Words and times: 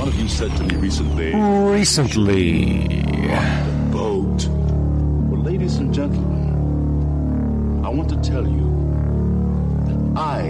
One 0.00 0.08
of 0.08 0.18
you 0.18 0.28
said 0.30 0.50
to 0.56 0.62
me 0.64 0.76
recently, 0.76 1.34
Recently. 1.34 3.02
boat. 3.92 4.46
Well, 4.48 5.42
ladies 5.42 5.76
and 5.76 5.92
gentlemen, 5.92 7.84
I 7.84 7.90
want 7.90 8.08
to 8.08 8.16
tell 8.16 8.48
you 8.48 8.70
that 9.84 10.18
I 10.18 10.40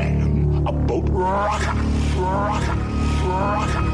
am 0.00 0.64
a 0.68 0.72
boat 0.72 1.08
rocker. 1.08 1.72
Rocker. 2.16 2.76
Rocker. 3.26 3.93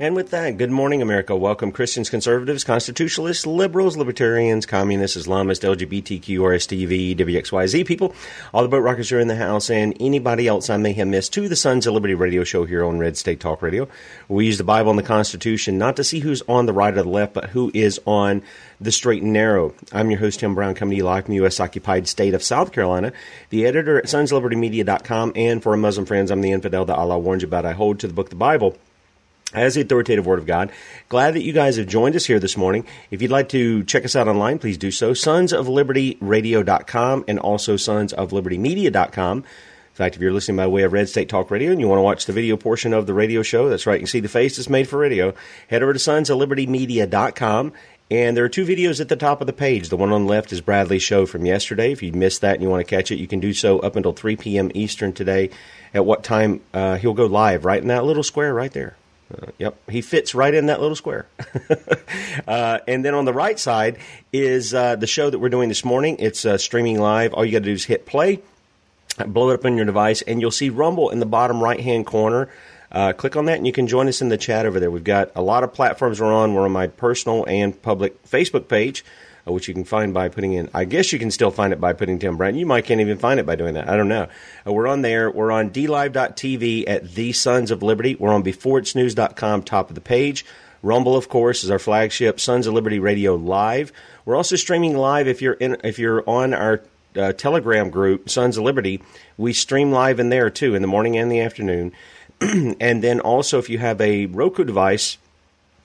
And 0.00 0.16
with 0.16 0.30
that, 0.30 0.56
good 0.56 0.70
morning, 0.70 1.02
America. 1.02 1.36
Welcome, 1.36 1.72
Christians, 1.72 2.08
conservatives, 2.08 2.64
constitutionalists, 2.64 3.46
liberals, 3.46 3.98
libertarians, 3.98 4.64
communists, 4.64 5.18
Islamists, 5.18 5.62
LGBTQ, 5.62 6.38
RSTV, 6.38 7.14
WXYZ 7.18 7.84
people, 7.84 8.14
all 8.54 8.62
the 8.62 8.68
boat 8.70 8.78
rockers 8.78 9.12
are 9.12 9.20
in 9.20 9.28
the 9.28 9.36
house, 9.36 9.68
and 9.68 9.94
anybody 10.00 10.48
else 10.48 10.70
I 10.70 10.78
may 10.78 10.94
have 10.94 11.06
missed 11.06 11.34
to 11.34 11.50
the 11.50 11.54
Sons 11.54 11.86
of 11.86 11.92
Liberty 11.92 12.14
radio 12.14 12.44
show 12.44 12.64
here 12.64 12.82
on 12.82 12.98
Red 12.98 13.18
State 13.18 13.40
Talk 13.40 13.60
Radio. 13.60 13.88
We 14.26 14.46
use 14.46 14.56
the 14.56 14.64
Bible 14.64 14.88
and 14.88 14.98
the 14.98 15.02
Constitution 15.02 15.76
not 15.76 15.96
to 15.96 16.04
see 16.04 16.20
who's 16.20 16.40
on 16.48 16.64
the 16.64 16.72
right 16.72 16.96
or 16.96 17.02
the 17.02 17.08
left, 17.10 17.34
but 17.34 17.50
who 17.50 17.70
is 17.74 18.00
on 18.06 18.40
the 18.80 18.92
straight 18.92 19.22
and 19.22 19.34
narrow. 19.34 19.74
I'm 19.92 20.10
your 20.10 20.20
host, 20.20 20.40
Tim 20.40 20.54
Brown, 20.54 20.72
coming 20.72 20.92
to 20.92 20.96
you 20.96 21.04
live 21.04 21.26
from 21.26 21.32
the 21.32 21.42
U.S. 21.42 21.60
occupied 21.60 22.08
state 22.08 22.32
of 22.32 22.42
South 22.42 22.72
Carolina, 22.72 23.12
the 23.50 23.66
editor 23.66 23.98
at 23.98 24.06
sonslibertymedia.com, 24.06 25.32
and 25.36 25.62
for 25.62 25.72
our 25.72 25.76
Muslim 25.76 26.06
friends, 26.06 26.30
I'm 26.30 26.40
the 26.40 26.52
infidel 26.52 26.86
that 26.86 26.96
Allah 26.96 27.18
warns 27.18 27.42
you 27.42 27.48
about. 27.48 27.66
I 27.66 27.72
hold 27.72 28.00
to 28.00 28.06
the 28.06 28.14
book, 28.14 28.30
the 28.30 28.36
Bible 28.36 28.78
as 29.52 29.74
the 29.74 29.80
authoritative 29.80 30.26
word 30.26 30.38
of 30.38 30.46
God. 30.46 30.70
Glad 31.08 31.34
that 31.34 31.42
you 31.42 31.52
guys 31.52 31.76
have 31.76 31.86
joined 31.86 32.16
us 32.16 32.26
here 32.26 32.38
this 32.38 32.56
morning. 32.56 32.86
If 33.10 33.22
you'd 33.22 33.30
like 33.30 33.48
to 33.50 33.82
check 33.84 34.04
us 34.04 34.16
out 34.16 34.28
online, 34.28 34.58
please 34.58 34.78
do 34.78 34.90
so. 34.90 35.14
Sons 35.14 35.52
of 35.52 35.68
Liberty 35.68 36.16
Radio.com 36.20 37.24
and 37.26 37.38
also 37.38 37.76
Sons 37.76 38.12
of 38.12 38.32
Liberty 38.32 38.58
Media.com. 38.58 39.38
In 39.38 39.44
fact, 39.94 40.14
if 40.14 40.22
you're 40.22 40.32
listening 40.32 40.56
by 40.56 40.66
way 40.66 40.82
of 40.82 40.92
Red 40.92 41.08
State 41.08 41.28
Talk 41.28 41.50
Radio 41.50 41.72
and 41.72 41.80
you 41.80 41.88
want 41.88 41.98
to 41.98 42.02
watch 42.02 42.26
the 42.26 42.32
video 42.32 42.56
portion 42.56 42.94
of 42.94 43.06
the 43.06 43.12
radio 43.12 43.42
show, 43.42 43.68
that's 43.68 43.86
right, 43.86 43.94
you 43.94 44.00
can 44.00 44.06
see 44.06 44.20
the 44.20 44.28
face 44.28 44.56
that's 44.56 44.68
made 44.68 44.88
for 44.88 44.98
radio, 44.98 45.34
head 45.68 45.82
over 45.82 45.92
to 45.92 45.98
Sons 45.98 46.30
of 46.30 46.38
Liberty 46.38 46.66
Media.com. 46.66 47.72
And 48.10 48.36
there 48.36 48.44
are 48.44 48.48
two 48.48 48.64
videos 48.64 49.00
at 49.00 49.08
the 49.08 49.16
top 49.16 49.40
of 49.40 49.46
the 49.46 49.52
page. 49.52 49.88
The 49.88 49.96
one 49.96 50.12
on 50.12 50.24
the 50.24 50.30
left 50.30 50.52
is 50.52 50.60
Bradley's 50.60 51.02
show 51.02 51.26
from 51.26 51.46
yesterday. 51.46 51.92
If 51.92 52.02
you 52.02 52.10
missed 52.12 52.40
that 52.40 52.54
and 52.54 52.62
you 52.62 52.68
want 52.68 52.84
to 52.84 52.96
catch 52.96 53.12
it, 53.12 53.20
you 53.20 53.28
can 53.28 53.38
do 53.38 53.52
so 53.52 53.78
up 53.80 53.94
until 53.94 54.12
3 54.12 54.34
p.m. 54.36 54.70
Eastern 54.74 55.12
today. 55.12 55.50
At 55.94 56.04
what 56.04 56.24
time 56.24 56.60
uh, 56.74 56.96
he'll 56.96 57.14
go 57.14 57.26
live, 57.26 57.64
right 57.64 57.80
in 57.80 57.88
that 57.88 58.04
little 58.04 58.24
square 58.24 58.52
right 58.52 58.72
there. 58.72 58.96
Uh, 59.32 59.46
yep, 59.58 59.76
he 59.88 60.00
fits 60.00 60.34
right 60.34 60.52
in 60.52 60.66
that 60.66 60.80
little 60.80 60.96
square. 60.96 61.26
uh, 62.48 62.78
and 62.88 63.04
then 63.04 63.14
on 63.14 63.24
the 63.24 63.32
right 63.32 63.58
side 63.58 63.98
is 64.32 64.74
uh, 64.74 64.96
the 64.96 65.06
show 65.06 65.30
that 65.30 65.38
we're 65.38 65.48
doing 65.48 65.68
this 65.68 65.84
morning. 65.84 66.16
It's 66.18 66.44
uh, 66.44 66.58
streaming 66.58 66.98
live. 66.98 67.32
All 67.34 67.44
you 67.44 67.52
got 67.52 67.58
to 67.58 67.64
do 67.64 67.72
is 67.72 67.84
hit 67.84 68.06
play, 68.06 68.40
blow 69.26 69.50
it 69.50 69.54
up 69.54 69.64
on 69.64 69.76
your 69.76 69.86
device, 69.86 70.22
and 70.22 70.40
you'll 70.40 70.50
see 70.50 70.68
Rumble 70.68 71.10
in 71.10 71.20
the 71.20 71.26
bottom 71.26 71.62
right 71.62 71.80
hand 71.80 72.06
corner. 72.06 72.48
Uh, 72.92 73.12
click 73.12 73.36
on 73.36 73.44
that, 73.44 73.56
and 73.56 73.66
you 73.66 73.72
can 73.72 73.86
join 73.86 74.08
us 74.08 74.20
in 74.20 74.30
the 74.30 74.36
chat 74.36 74.66
over 74.66 74.80
there. 74.80 74.90
We've 74.90 75.04
got 75.04 75.30
a 75.36 75.42
lot 75.42 75.62
of 75.62 75.72
platforms 75.72 76.20
we're 76.20 76.32
on. 76.32 76.54
We're 76.54 76.64
on 76.64 76.72
my 76.72 76.88
personal 76.88 77.44
and 77.46 77.80
public 77.80 78.20
Facebook 78.24 78.66
page. 78.66 79.04
Which 79.52 79.68
you 79.68 79.74
can 79.74 79.84
find 79.84 80.14
by 80.14 80.28
putting 80.28 80.52
in. 80.52 80.70
I 80.74 80.84
guess 80.84 81.12
you 81.12 81.18
can 81.18 81.30
still 81.30 81.50
find 81.50 81.72
it 81.72 81.80
by 81.80 81.92
putting 81.92 82.18
Tim 82.18 82.36
Brown. 82.36 82.56
You 82.56 82.66
might 82.66 82.84
can't 82.84 83.00
even 83.00 83.18
find 83.18 83.40
it 83.40 83.46
by 83.46 83.56
doing 83.56 83.74
that. 83.74 83.88
I 83.88 83.96
don't 83.96 84.08
know. 84.08 84.28
Uh, 84.66 84.72
we're 84.72 84.88
on 84.88 85.02
there. 85.02 85.30
We're 85.30 85.52
on 85.52 85.70
DLive.tv 85.70 86.84
at 86.88 87.14
The 87.14 87.32
Sons 87.32 87.70
of 87.70 87.82
Liberty. 87.82 88.14
We're 88.14 88.32
on 88.32 88.42
BeforeIt'sNews.com, 88.42 89.62
top 89.62 89.88
of 89.88 89.94
the 89.94 90.00
page. 90.00 90.44
Rumble, 90.82 91.16
of 91.16 91.28
course, 91.28 91.62
is 91.62 91.70
our 91.70 91.78
flagship. 91.78 92.40
Sons 92.40 92.66
of 92.66 92.72
Liberty 92.72 92.98
Radio 92.98 93.34
Live. 93.34 93.92
We're 94.24 94.36
also 94.36 94.56
streaming 94.56 94.96
live 94.96 95.28
if 95.28 95.42
you're 95.42 95.54
in 95.54 95.76
if 95.84 95.98
you're 95.98 96.28
on 96.28 96.54
our 96.54 96.82
uh, 97.16 97.32
Telegram 97.32 97.90
group, 97.90 98.30
Sons 98.30 98.56
of 98.56 98.64
Liberty. 98.64 99.02
We 99.36 99.52
stream 99.52 99.92
live 99.92 100.20
in 100.20 100.30
there 100.30 100.50
too 100.50 100.74
in 100.74 100.82
the 100.82 100.88
morning 100.88 101.16
and 101.18 101.30
the 101.30 101.40
afternoon. 101.40 101.92
and 102.40 103.02
then 103.02 103.20
also, 103.20 103.58
if 103.58 103.68
you 103.68 103.78
have 103.78 104.00
a 104.00 104.26
Roku 104.26 104.64
device, 104.64 105.18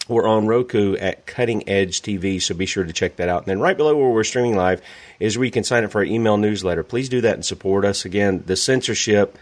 we're 0.07 0.28
on 0.28 0.48
Roku 0.48 0.96
at 0.96 1.25
Cutting 1.25 1.68
Edge 1.68 2.02
TV, 2.02 2.42
so 2.42 2.54
be 2.54 2.66
sure 2.66 2.84
to 2.84 2.94
check 2.94 3.16
that 3.18 3.30
out. 3.30 3.44
And 3.44 3.48
then 3.48 3.60
right 3.60 3.75
below 3.75 3.96
where 3.96 4.10
we're 4.10 4.24
streaming 4.24 4.56
live 4.56 4.81
is 5.19 5.38
where 5.38 5.46
you 5.46 5.52
can 5.52 5.63
sign 5.63 5.84
up 5.84 5.92
for 5.92 6.00
our 6.00 6.06
email 6.06 6.38
newsletter. 6.38 6.84
Please 6.84 7.10
do 7.10 7.22
that 7.22 7.34
and 7.34 7.46
support 7.46 7.86
us. 7.86 8.06
Again, 8.06 8.44
the 8.46 8.56
censorship 8.56 9.38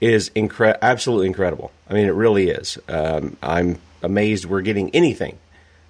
is 0.00 0.30
incre- 0.30 0.78
absolutely 0.80 1.26
incredible. 1.26 1.72
I 1.88 1.94
mean, 1.94 2.06
it 2.06 2.14
really 2.14 2.50
is. 2.50 2.78
Um, 2.88 3.36
I'm 3.42 3.78
amazed 4.02 4.46
we're 4.46 4.62
getting 4.62 4.90
anything. 4.90 5.38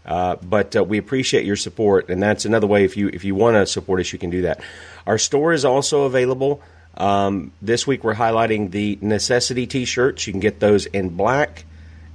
Uh, 0.04 0.36
but 0.36 0.74
uh, 0.74 0.82
we 0.82 0.96
appreciate 0.96 1.44
your 1.44 1.56
support, 1.56 2.08
and 2.08 2.22
that's 2.22 2.46
another 2.46 2.66
way. 2.66 2.84
If 2.84 2.96
you 2.96 3.08
if 3.08 3.24
you 3.24 3.34
want 3.34 3.56
to 3.56 3.66
support 3.66 4.00
us, 4.00 4.10
you 4.10 4.18
can 4.18 4.30
do 4.30 4.42
that. 4.42 4.62
Our 5.06 5.18
store 5.18 5.52
is 5.52 5.66
also 5.66 6.04
available. 6.04 6.62
Um, 6.96 7.52
this 7.60 7.86
week 7.86 8.02
we're 8.02 8.14
highlighting 8.14 8.70
the 8.70 8.98
necessity 9.02 9.66
T-shirts. 9.66 10.26
You 10.26 10.32
can 10.32 10.40
get 10.40 10.60
those 10.60 10.86
in 10.86 11.10
black 11.10 11.64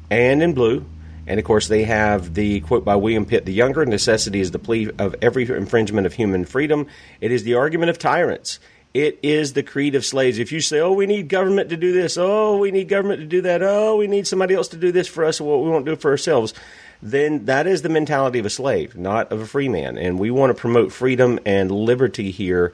and 0.10 0.42
in 0.42 0.54
blue. 0.54 0.86
And 1.26 1.40
of 1.40 1.46
course, 1.46 1.68
they 1.68 1.84
have 1.84 2.34
the 2.34 2.60
quote 2.62 2.84
by 2.84 2.96
William 2.96 3.26
Pitt 3.26 3.46
the 3.46 3.54
Younger 3.54 3.86
Necessity 3.86 4.42
is 4.42 4.52
the 4.52 4.60
plea 4.60 4.90
of 4.98 5.16
every 5.22 5.44
infringement 5.50 6.06
of 6.06 6.14
human 6.14 6.46
freedom. 6.46 6.88
It 7.22 7.32
is 7.32 7.44
the 7.44 7.56
argument 7.56 7.90
of 7.90 7.98
tyrants. 7.98 8.60
It 8.94 9.18
is 9.24 9.54
the 9.54 9.64
creed 9.64 9.96
of 9.96 10.06
slaves. 10.06 10.38
If 10.38 10.52
you 10.52 10.60
say, 10.60 10.80
"Oh, 10.80 10.92
we 10.94 11.08
need 11.08 11.28
government 11.28 11.70
to 11.70 11.78
do 11.78 11.94
this," 11.94 12.16
"Oh, 12.16 12.58
we 12.58 12.70
need 12.70 12.90
government 12.90 13.22
to 13.22 13.26
do 13.26 13.42
that," 13.42 13.64
"Oh, 13.64 13.96
we 13.98 14.06
need 14.06 14.28
somebody 14.28 14.54
else 14.54 14.68
to 14.68 14.78
do 14.78 14.92
this 14.92 15.08
for 15.08 15.26
us," 15.26 15.42
what 15.42 15.64
we 15.64 15.70
won't 15.70 15.86
do 15.86 15.96
for 15.96 16.12
ourselves, 16.12 16.54
then 17.02 17.46
that 17.46 17.66
is 17.66 17.82
the 17.82 17.90
mentality 17.90 18.38
of 18.38 18.46
a 18.46 18.52
slave, 18.52 18.96
not 18.96 19.32
of 19.32 19.42
a 19.42 19.46
free 19.48 19.68
man. 19.68 19.98
And 19.98 20.20
we 20.20 20.30
want 20.30 20.56
to 20.56 20.62
promote 20.62 20.92
freedom 20.92 21.40
and 21.44 21.72
liberty 21.72 22.30
here 22.30 22.72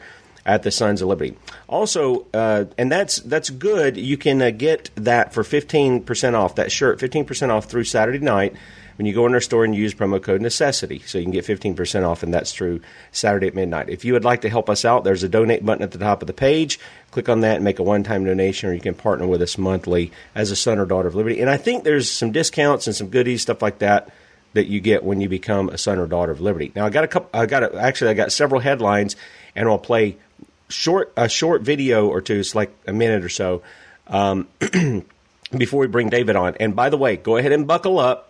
at 0.50 0.64
the 0.64 0.72
Sons 0.72 1.02
of 1.02 1.08
Liberty. 1.08 1.38
Also, 1.68 2.26
uh, 2.34 2.66
and 2.78 2.92
that's 2.92 3.18
that's 3.18 3.50
good. 3.50 3.96
You 3.96 4.18
can 4.18 4.42
uh, 4.42 4.50
get 4.50 4.90
that 4.96 5.34
for 5.34 5.44
fifteen 5.44 6.04
percent 6.04 6.36
off. 6.36 6.56
That 6.56 6.72
shirt, 6.72 7.00
fifteen 7.00 7.26
percent 7.26 7.52
off 7.52 7.66
through 7.66 7.84
Saturday 7.86 8.20
night 8.20 8.56
when 9.00 9.06
you 9.06 9.14
go 9.14 9.26
in 9.26 9.34
our 9.34 9.40
store 9.40 9.64
and 9.64 9.74
use 9.74 9.94
promo 9.94 10.22
code 10.22 10.42
necessity 10.42 11.00
so 11.06 11.18
you 11.18 11.24
can 11.24 11.32
get 11.32 11.46
15% 11.46 12.06
off 12.06 12.22
and 12.22 12.34
that's 12.34 12.52
through 12.52 12.82
saturday 13.14 13.48
at 13.48 13.56
midnight 13.56 13.88
if 13.88 14.04
you 14.04 14.12
would 14.12 14.26
like 14.26 14.42
to 14.42 14.50
help 14.50 14.70
us 14.70 14.84
out 14.84 15.06
there's 15.06 15.24
a 15.24 15.30
donate 15.30 15.66
button 15.66 15.84
at 15.84 15.92
the 15.92 15.98
top 15.98 16.22
of 16.22 16.28
the 16.28 16.34
page 16.34 16.78
click 17.12 17.30
on 17.30 17.40
that 17.40 17.56
and 17.56 17.64
make 17.64 17.80
a 17.80 17.84
one-time 17.84 18.26
donation 18.26 18.70
or 18.70 18.74
you 18.74 18.82
can 18.82 18.94
partner 18.94 19.26
with 19.26 19.42
us 19.42 19.58
monthly 19.58 20.12
as 20.36 20.52
a 20.52 20.56
son 20.56 20.78
or 20.78 20.86
daughter 20.86 21.08
of 21.08 21.16
liberty 21.16 21.40
and 21.40 21.50
i 21.50 21.56
think 21.56 21.86
there's 21.86 22.12
some 22.12 22.34
discounts 22.34 22.88
and 22.88 22.96
some 22.96 23.08
goodies 23.08 23.42
stuff 23.42 23.62
like 23.62 23.80
that 23.80 24.12
that 24.52 24.68
you 24.68 24.82
get 24.82 25.02
when 25.02 25.22
you 25.22 25.30
become 25.30 25.70
a 25.70 25.78
son 25.78 25.98
or 25.98 26.06
daughter 26.06 26.34
of 26.34 26.42
liberty 26.42 26.74
now 26.76 26.86
i 26.86 26.90
got 26.90 27.06
a 27.06 27.08
couple 27.08 27.30
i 27.40 27.46
got 27.46 27.64
a, 27.64 27.74
actually 27.82 28.12
i 28.12 28.14
got 28.14 28.34
several 28.34 28.60
headlines 28.60 29.16
and 29.56 29.70
i'll 29.70 29.80
play 29.80 30.18
short 30.70 31.12
a 31.18 31.28
short 31.28 31.62
video 31.62 32.08
or 32.08 32.22
two 32.22 32.36
it's 32.36 32.56
like 32.56 32.74
a 32.88 32.94
minute 32.94 33.24
or 33.24 33.30
so 33.30 33.62
um, 34.08 34.48
before 35.58 35.82
we 35.82 35.88
bring 35.88 36.10
david 36.10 36.36
on 36.36 36.56
and 36.60 36.76
by 36.76 36.90
the 36.90 36.98
way 36.98 37.18
go 37.18 37.38
ahead 37.38 37.52
and 37.52 37.68
buckle 37.68 38.00
up 38.00 38.30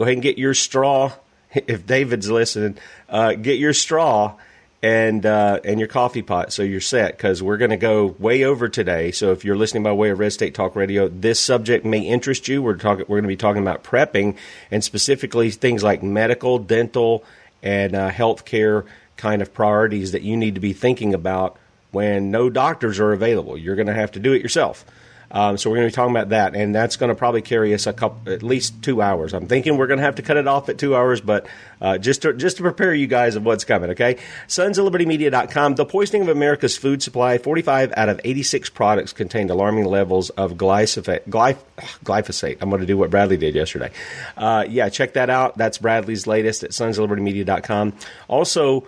go 0.00 0.04
ahead 0.04 0.14
and 0.14 0.22
get 0.22 0.38
your 0.38 0.54
straw. 0.54 1.12
If 1.52 1.84
David's 1.84 2.30
listening, 2.30 2.78
uh, 3.08 3.32
get 3.32 3.58
your 3.58 3.72
straw 3.72 4.36
and 4.84 5.26
uh, 5.26 5.58
and 5.64 5.80
your 5.80 5.88
coffee 5.88 6.22
pot 6.22 6.52
so 6.52 6.62
you're 6.62 6.80
set 6.80 7.16
because 7.16 7.42
we're 7.42 7.56
going 7.56 7.72
to 7.72 7.76
go 7.76 8.14
way 8.20 8.44
over 8.44 8.68
today. 8.68 9.10
So 9.10 9.32
if 9.32 9.44
you're 9.44 9.56
listening 9.56 9.82
by 9.82 9.90
way 9.90 10.10
of 10.10 10.20
Red 10.20 10.32
State 10.32 10.54
Talk 10.54 10.76
Radio, 10.76 11.08
this 11.08 11.40
subject 11.40 11.84
may 11.84 12.02
interest 12.02 12.46
you. 12.46 12.62
We're 12.62 12.76
talking 12.76 13.04
we're 13.08 13.16
going 13.16 13.24
to 13.24 13.28
be 13.28 13.36
talking 13.36 13.62
about 13.62 13.82
prepping 13.82 14.36
and 14.70 14.84
specifically 14.84 15.50
things 15.50 15.82
like 15.82 16.04
medical, 16.04 16.60
dental, 16.60 17.24
and 17.64 17.96
uh, 17.96 18.10
healthcare 18.12 18.86
kind 19.16 19.42
of 19.42 19.52
priorities 19.52 20.12
that 20.12 20.22
you 20.22 20.36
need 20.36 20.54
to 20.54 20.60
be 20.60 20.72
thinking 20.72 21.14
about 21.14 21.58
when 21.90 22.30
no 22.30 22.50
doctors 22.50 23.00
are 23.00 23.12
available. 23.12 23.56
You're 23.56 23.76
going 23.76 23.88
to 23.88 23.94
have 23.94 24.12
to 24.12 24.20
do 24.20 24.32
it 24.32 24.42
yourself. 24.42 24.84
Um, 25.32 25.56
so 25.58 25.70
we're 25.70 25.76
going 25.76 25.88
to 25.88 25.92
be 25.92 25.94
talking 25.94 26.10
about 26.10 26.30
that, 26.30 26.56
and 26.56 26.74
that's 26.74 26.96
going 26.96 27.08
to 27.08 27.14
probably 27.14 27.42
carry 27.42 27.72
us 27.72 27.86
a 27.86 27.92
couple, 27.92 28.32
at 28.32 28.42
least 28.42 28.82
two 28.82 29.00
hours. 29.00 29.32
I'm 29.32 29.46
thinking 29.46 29.76
we're 29.76 29.86
going 29.86 29.98
to 29.98 30.04
have 30.04 30.16
to 30.16 30.22
cut 30.22 30.36
it 30.36 30.48
off 30.48 30.68
at 30.68 30.76
two 30.76 30.96
hours, 30.96 31.20
but 31.20 31.46
uh, 31.80 31.98
just 31.98 32.22
to, 32.22 32.32
just 32.32 32.56
to 32.56 32.64
prepare 32.64 32.92
you 32.92 33.06
guys 33.06 33.36
of 33.36 33.44
what's 33.44 33.64
coming. 33.64 33.90
Okay, 33.90 34.18
Sons 34.48 34.76
of 34.78 34.84
Liberty 34.84 35.06
Media.com. 35.06 35.76
The 35.76 35.84
poisoning 35.84 36.22
of 36.22 36.28
America's 36.28 36.76
food 36.76 37.00
supply. 37.00 37.38
45 37.38 37.92
out 37.96 38.08
of 38.08 38.20
86 38.24 38.70
products 38.70 39.12
contained 39.12 39.50
alarming 39.50 39.84
levels 39.84 40.30
of 40.30 40.54
glyphosate. 40.54 41.28
Glyph, 41.28 41.58
glyphosate. 42.04 42.58
I'm 42.60 42.68
going 42.68 42.80
to 42.80 42.86
do 42.86 42.98
what 42.98 43.10
Bradley 43.10 43.36
did 43.36 43.54
yesterday. 43.54 43.92
Uh, 44.36 44.64
yeah, 44.68 44.88
check 44.88 45.12
that 45.12 45.30
out. 45.30 45.56
That's 45.56 45.78
Bradley's 45.78 46.26
latest 46.26 46.64
at 46.64 46.74
Sons 46.74 46.98
of 46.98 47.02
Liberty 47.02 47.22
Media.com. 47.22 47.92
Also. 48.26 48.84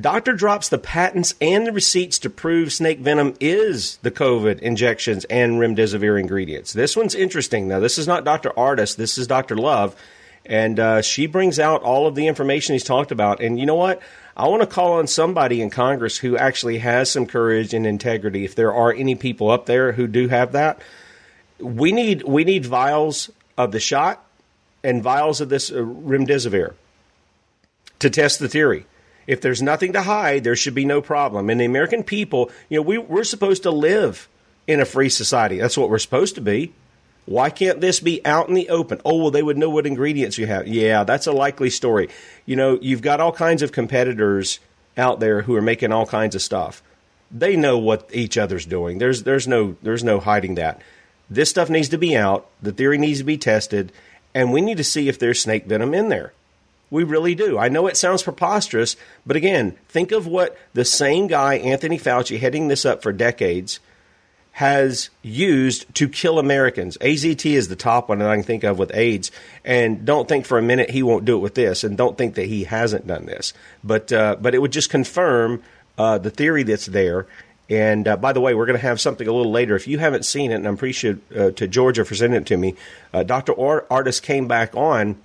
Doctor 0.00 0.32
drops 0.32 0.70
the 0.70 0.78
patents 0.78 1.34
and 1.38 1.66
the 1.66 1.72
receipts 1.72 2.18
to 2.20 2.30
prove 2.30 2.72
snake 2.72 3.00
venom 3.00 3.34
is 3.40 3.98
the 3.98 4.10
COVID 4.10 4.58
injections 4.60 5.26
and 5.26 5.54
remdesivir 5.54 6.18
ingredients. 6.18 6.72
This 6.72 6.96
one's 6.96 7.14
interesting. 7.14 7.68
Now, 7.68 7.78
this 7.78 7.98
is 7.98 8.06
not 8.06 8.24
Dr. 8.24 8.50
Ardis, 8.50 8.96
this 8.96 9.18
is 9.18 9.26
Dr. 9.26 9.54
Love, 9.54 9.94
and 10.46 10.80
uh, 10.80 11.02
she 11.02 11.26
brings 11.26 11.58
out 11.58 11.82
all 11.82 12.06
of 12.06 12.14
the 12.14 12.26
information 12.26 12.72
he's 12.72 12.84
talked 12.84 13.12
about. 13.12 13.42
And 13.42 13.60
you 13.60 13.66
know 13.66 13.74
what? 13.74 14.00
I 14.34 14.48
want 14.48 14.62
to 14.62 14.66
call 14.66 14.94
on 14.94 15.06
somebody 15.08 15.60
in 15.60 15.68
Congress 15.68 16.16
who 16.16 16.38
actually 16.38 16.78
has 16.78 17.10
some 17.10 17.26
courage 17.26 17.74
and 17.74 17.86
integrity. 17.86 18.46
If 18.46 18.54
there 18.54 18.72
are 18.72 18.94
any 18.94 19.14
people 19.14 19.50
up 19.50 19.66
there 19.66 19.92
who 19.92 20.06
do 20.06 20.28
have 20.28 20.52
that, 20.52 20.80
we 21.58 21.92
need 21.92 22.22
we 22.22 22.44
need 22.44 22.64
vials 22.64 23.30
of 23.58 23.72
the 23.72 23.78
shot 23.78 24.24
and 24.82 25.02
vials 25.02 25.42
of 25.42 25.50
this 25.50 25.70
uh, 25.70 25.74
remdesivir 25.74 26.72
to 27.98 28.08
test 28.08 28.38
the 28.38 28.48
theory. 28.48 28.86
If 29.26 29.40
there's 29.40 29.62
nothing 29.62 29.92
to 29.92 30.02
hide, 30.02 30.44
there 30.44 30.56
should 30.56 30.74
be 30.74 30.84
no 30.84 31.00
problem. 31.00 31.50
And 31.50 31.60
the 31.60 31.64
American 31.64 32.02
people, 32.02 32.50
you 32.68 32.78
know, 32.78 32.82
we, 32.82 32.98
we're 32.98 33.24
supposed 33.24 33.62
to 33.64 33.70
live 33.70 34.28
in 34.66 34.80
a 34.80 34.84
free 34.84 35.08
society. 35.08 35.58
That's 35.58 35.76
what 35.76 35.90
we're 35.90 35.98
supposed 35.98 36.34
to 36.36 36.40
be. 36.40 36.72
Why 37.24 37.50
can't 37.50 37.80
this 37.80 38.00
be 38.00 38.24
out 38.26 38.48
in 38.48 38.54
the 38.54 38.68
open? 38.68 39.00
Oh, 39.04 39.16
well, 39.16 39.30
they 39.30 39.42
would 39.42 39.56
know 39.56 39.70
what 39.70 39.86
ingredients 39.86 40.38
you 40.38 40.46
have. 40.46 40.66
Yeah, 40.66 41.04
that's 41.04 41.26
a 41.26 41.32
likely 41.32 41.70
story. 41.70 42.08
You 42.46 42.56
know, 42.56 42.78
you've 42.80 43.02
got 43.02 43.20
all 43.20 43.32
kinds 43.32 43.62
of 43.62 43.70
competitors 43.70 44.58
out 44.96 45.20
there 45.20 45.42
who 45.42 45.54
are 45.54 45.62
making 45.62 45.92
all 45.92 46.06
kinds 46.06 46.34
of 46.34 46.42
stuff. 46.42 46.82
They 47.30 47.56
know 47.56 47.78
what 47.78 48.10
each 48.12 48.36
other's 48.36 48.66
doing. 48.66 48.98
There's 48.98 49.22
there's 49.22 49.48
no 49.48 49.76
there's 49.82 50.04
no 50.04 50.20
hiding 50.20 50.56
that. 50.56 50.82
This 51.30 51.48
stuff 51.48 51.70
needs 51.70 51.88
to 51.90 51.98
be 51.98 52.16
out. 52.16 52.46
The 52.60 52.72
theory 52.72 52.98
needs 52.98 53.20
to 53.20 53.24
be 53.24 53.38
tested, 53.38 53.92
and 54.34 54.52
we 54.52 54.60
need 54.60 54.76
to 54.76 54.84
see 54.84 55.08
if 55.08 55.18
there's 55.18 55.40
snake 55.40 55.64
venom 55.64 55.94
in 55.94 56.08
there. 56.08 56.32
We 56.92 57.04
really 57.04 57.34
do. 57.34 57.58
I 57.58 57.70
know 57.70 57.86
it 57.86 57.96
sounds 57.96 58.22
preposterous, 58.22 58.96
but 59.24 59.34
again, 59.34 59.78
think 59.88 60.12
of 60.12 60.26
what 60.26 60.58
the 60.74 60.84
same 60.84 61.26
guy, 61.26 61.54
Anthony 61.54 61.98
Fauci, 61.98 62.38
heading 62.38 62.68
this 62.68 62.84
up 62.84 63.02
for 63.02 63.14
decades, 63.14 63.80
has 64.52 65.08
used 65.22 65.92
to 65.94 66.06
kill 66.06 66.38
Americans. 66.38 66.98
AZT 66.98 67.50
is 67.50 67.68
the 67.68 67.76
top 67.76 68.10
one 68.10 68.18
that 68.18 68.28
I 68.28 68.36
can 68.36 68.44
think 68.44 68.62
of 68.62 68.78
with 68.78 68.94
AIDS. 68.94 69.30
And 69.64 70.04
don't 70.04 70.28
think 70.28 70.44
for 70.44 70.58
a 70.58 70.62
minute 70.62 70.90
he 70.90 71.02
won't 71.02 71.24
do 71.24 71.38
it 71.38 71.40
with 71.40 71.54
this, 71.54 71.82
and 71.82 71.96
don't 71.96 72.18
think 72.18 72.34
that 72.34 72.44
he 72.44 72.64
hasn't 72.64 73.06
done 73.06 73.24
this. 73.24 73.54
But 73.82 74.12
uh, 74.12 74.36
but 74.38 74.54
it 74.54 74.58
would 74.58 74.72
just 74.72 74.90
confirm 74.90 75.62
uh, 75.96 76.18
the 76.18 76.28
theory 76.28 76.62
that's 76.62 76.84
there. 76.84 77.26
And 77.70 78.06
uh, 78.06 78.18
by 78.18 78.34
the 78.34 78.40
way, 78.42 78.52
we're 78.52 78.66
going 78.66 78.78
to 78.78 78.86
have 78.86 79.00
something 79.00 79.26
a 79.26 79.32
little 79.32 79.50
later. 79.50 79.74
If 79.76 79.88
you 79.88 79.98
haven't 79.98 80.26
seen 80.26 80.50
it, 80.50 80.56
and 80.56 80.68
I'm 80.68 80.74
appreciative 80.74 81.22
uh, 81.34 81.52
to 81.52 81.66
Georgia 81.66 82.04
for 82.04 82.14
sending 82.14 82.42
it 82.42 82.46
to 82.48 82.58
me, 82.58 82.74
uh, 83.14 83.22
Dr. 83.22 83.54
Ardis 83.54 84.20
came 84.20 84.46
back 84.46 84.76
on 84.76 85.16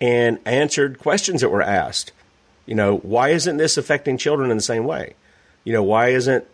and 0.00 0.38
answered 0.44 0.98
questions 0.98 1.40
that 1.40 1.50
were 1.50 1.62
asked. 1.62 2.12
You 2.66 2.74
know, 2.74 2.98
why 2.98 3.30
isn't 3.30 3.56
this 3.56 3.76
affecting 3.76 4.18
children 4.18 4.50
in 4.50 4.56
the 4.56 4.62
same 4.62 4.84
way? 4.84 5.14
You 5.64 5.72
know, 5.72 5.82
why 5.82 6.08
isn't 6.08 6.44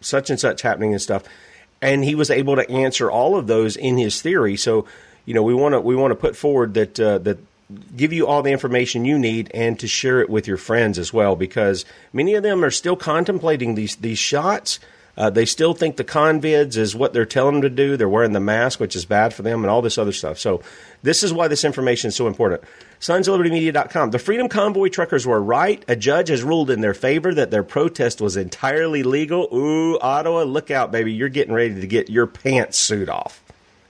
such 0.00 0.30
and 0.30 0.38
such 0.38 0.62
happening 0.62 0.92
and 0.92 1.02
stuff? 1.02 1.24
And 1.82 2.04
he 2.04 2.14
was 2.14 2.30
able 2.30 2.56
to 2.56 2.70
answer 2.70 3.10
all 3.10 3.36
of 3.36 3.46
those 3.46 3.76
in 3.76 3.96
his 3.96 4.20
theory. 4.22 4.56
So, 4.56 4.86
you 5.24 5.34
know, 5.34 5.42
we 5.42 5.54
want 5.54 5.74
to 5.74 5.80
we 5.80 5.96
want 5.96 6.12
to 6.12 6.16
put 6.16 6.36
forward 6.36 6.74
that 6.74 7.00
uh, 7.00 7.18
that 7.18 7.38
give 7.96 8.12
you 8.12 8.26
all 8.26 8.42
the 8.42 8.50
information 8.50 9.04
you 9.04 9.18
need 9.18 9.50
and 9.54 9.78
to 9.78 9.86
share 9.86 10.20
it 10.20 10.28
with 10.28 10.46
your 10.46 10.56
friends 10.56 10.98
as 10.98 11.12
well 11.12 11.36
because 11.36 11.84
many 12.12 12.34
of 12.34 12.42
them 12.42 12.64
are 12.64 12.70
still 12.70 12.96
contemplating 12.96 13.74
these 13.74 13.96
these 13.96 14.18
shots 14.18 14.78
uh, 15.20 15.28
they 15.28 15.44
still 15.44 15.74
think 15.74 15.96
the 15.96 16.04
convids 16.04 16.78
is 16.78 16.96
what 16.96 17.12
they're 17.12 17.26
telling 17.26 17.56
them 17.56 17.62
to 17.62 17.68
do. 17.68 17.98
They're 17.98 18.08
wearing 18.08 18.32
the 18.32 18.40
mask, 18.40 18.80
which 18.80 18.96
is 18.96 19.04
bad 19.04 19.34
for 19.34 19.42
them, 19.42 19.62
and 19.62 19.70
all 19.70 19.82
this 19.82 19.98
other 19.98 20.12
stuff. 20.12 20.38
So, 20.38 20.62
this 21.02 21.22
is 21.22 21.30
why 21.30 21.46
this 21.46 21.62
information 21.62 22.08
is 22.08 22.16
so 22.16 22.26
important. 22.26 22.62
SonsOfLibertyMedia.com. 23.00 24.12
The 24.12 24.18
Freedom 24.18 24.48
Convoy 24.48 24.88
truckers 24.88 25.26
were 25.26 25.42
right. 25.42 25.84
A 25.88 25.94
judge 25.94 26.30
has 26.30 26.42
ruled 26.42 26.70
in 26.70 26.80
their 26.80 26.94
favor 26.94 27.34
that 27.34 27.50
their 27.50 27.62
protest 27.62 28.22
was 28.22 28.38
entirely 28.38 29.02
legal. 29.02 29.46
Ooh, 29.54 29.98
Ottawa, 29.98 30.44
look 30.44 30.70
out, 30.70 30.90
baby. 30.90 31.12
You're 31.12 31.28
getting 31.28 31.52
ready 31.52 31.78
to 31.78 31.86
get 31.86 32.08
your 32.08 32.26
pantsuit 32.26 33.10
off. 33.10 33.42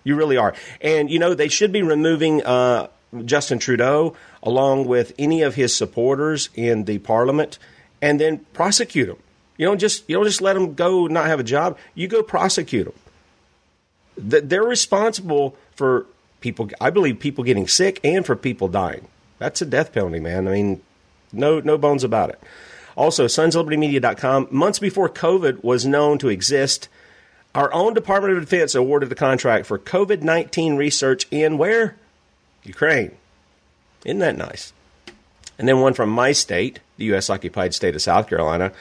You 0.03 0.17
really 0.17 0.37
are. 0.37 0.53
And, 0.81 1.09
you 1.09 1.21
know, 1.21 1.35
they 1.35 1.49
should 1.49 1.71
be 1.71 1.83
removing 1.83 2.45
uh, 2.45 2.89
Justin 3.25 3.61
Trudeau 3.61 4.17
along 4.43 4.87
with 4.89 5.13
any 5.17 5.43
of 5.43 5.55
his 5.55 5.77
supporters 5.77 6.49
in 6.57 6.87
the 6.87 6.99
parliament 6.99 7.61
and 8.03 8.19
then 8.19 8.39
prosecute 8.53 9.07
them 9.07 9.19
you 9.61 9.67
don't 9.67 9.79
just 9.79 10.09
you 10.09 10.17
don't 10.17 10.25
just 10.25 10.40
let 10.40 10.55
them 10.55 10.73
go 10.73 11.07
not 11.07 11.26
have 11.26 11.38
a 11.38 11.45
job. 11.45 11.76
You 11.95 12.09
go 12.09 12.23
prosecute 12.23 12.87
them. 14.17 14.49
They're 14.49 14.64
responsible 14.64 15.55
for 15.76 16.07
people. 16.40 16.71
I 16.81 16.88
believe 16.88 17.21
people 17.21 17.45
getting 17.45 17.69
sick 17.69 18.00
and 18.02 18.25
for 18.25 18.37
people 18.37 18.69
dying. 18.69 19.07
That's 19.38 19.61
a 19.61 19.67
death 19.67 19.93
penalty, 19.93 20.19
man. 20.19 20.49
I 20.49 20.52
mean, 20.52 20.81
no 21.31 21.61
no 21.61 21.76
bones 21.76 22.05
about 22.05 22.31
it. 22.31 22.40
Also, 22.97 23.26
sonslibertymedia.com. 23.26 24.49
Months 24.50 24.79
before 24.79 25.11
COVID 25.11 25.62
was 25.62 25.85
known 25.85 26.17
to 26.21 26.31
exist, 26.31 26.88
our 27.55 27.71
own 27.75 27.93
Department 27.93 28.38
of 28.38 28.40
Defense 28.40 28.75
awarded 28.75 29.12
a 29.12 29.14
contract 29.14 29.67
for 29.67 29.79
COVID 29.79 30.23
19 30.23 30.76
research 30.76 31.26
in 31.31 31.59
where? 31.59 31.97
Ukraine. 32.64 33.14
Isn't 34.07 34.21
that 34.21 34.38
nice? 34.38 34.73
And 35.59 35.69
then 35.69 35.81
one 35.81 35.93
from 35.93 36.09
my 36.09 36.33
state, 36.33 36.81
the 36.97 37.05
U.S. 37.07 37.29
occupied 37.29 37.75
state 37.75 37.95
of 37.95 38.00
South 38.00 38.26
Carolina. 38.26 38.73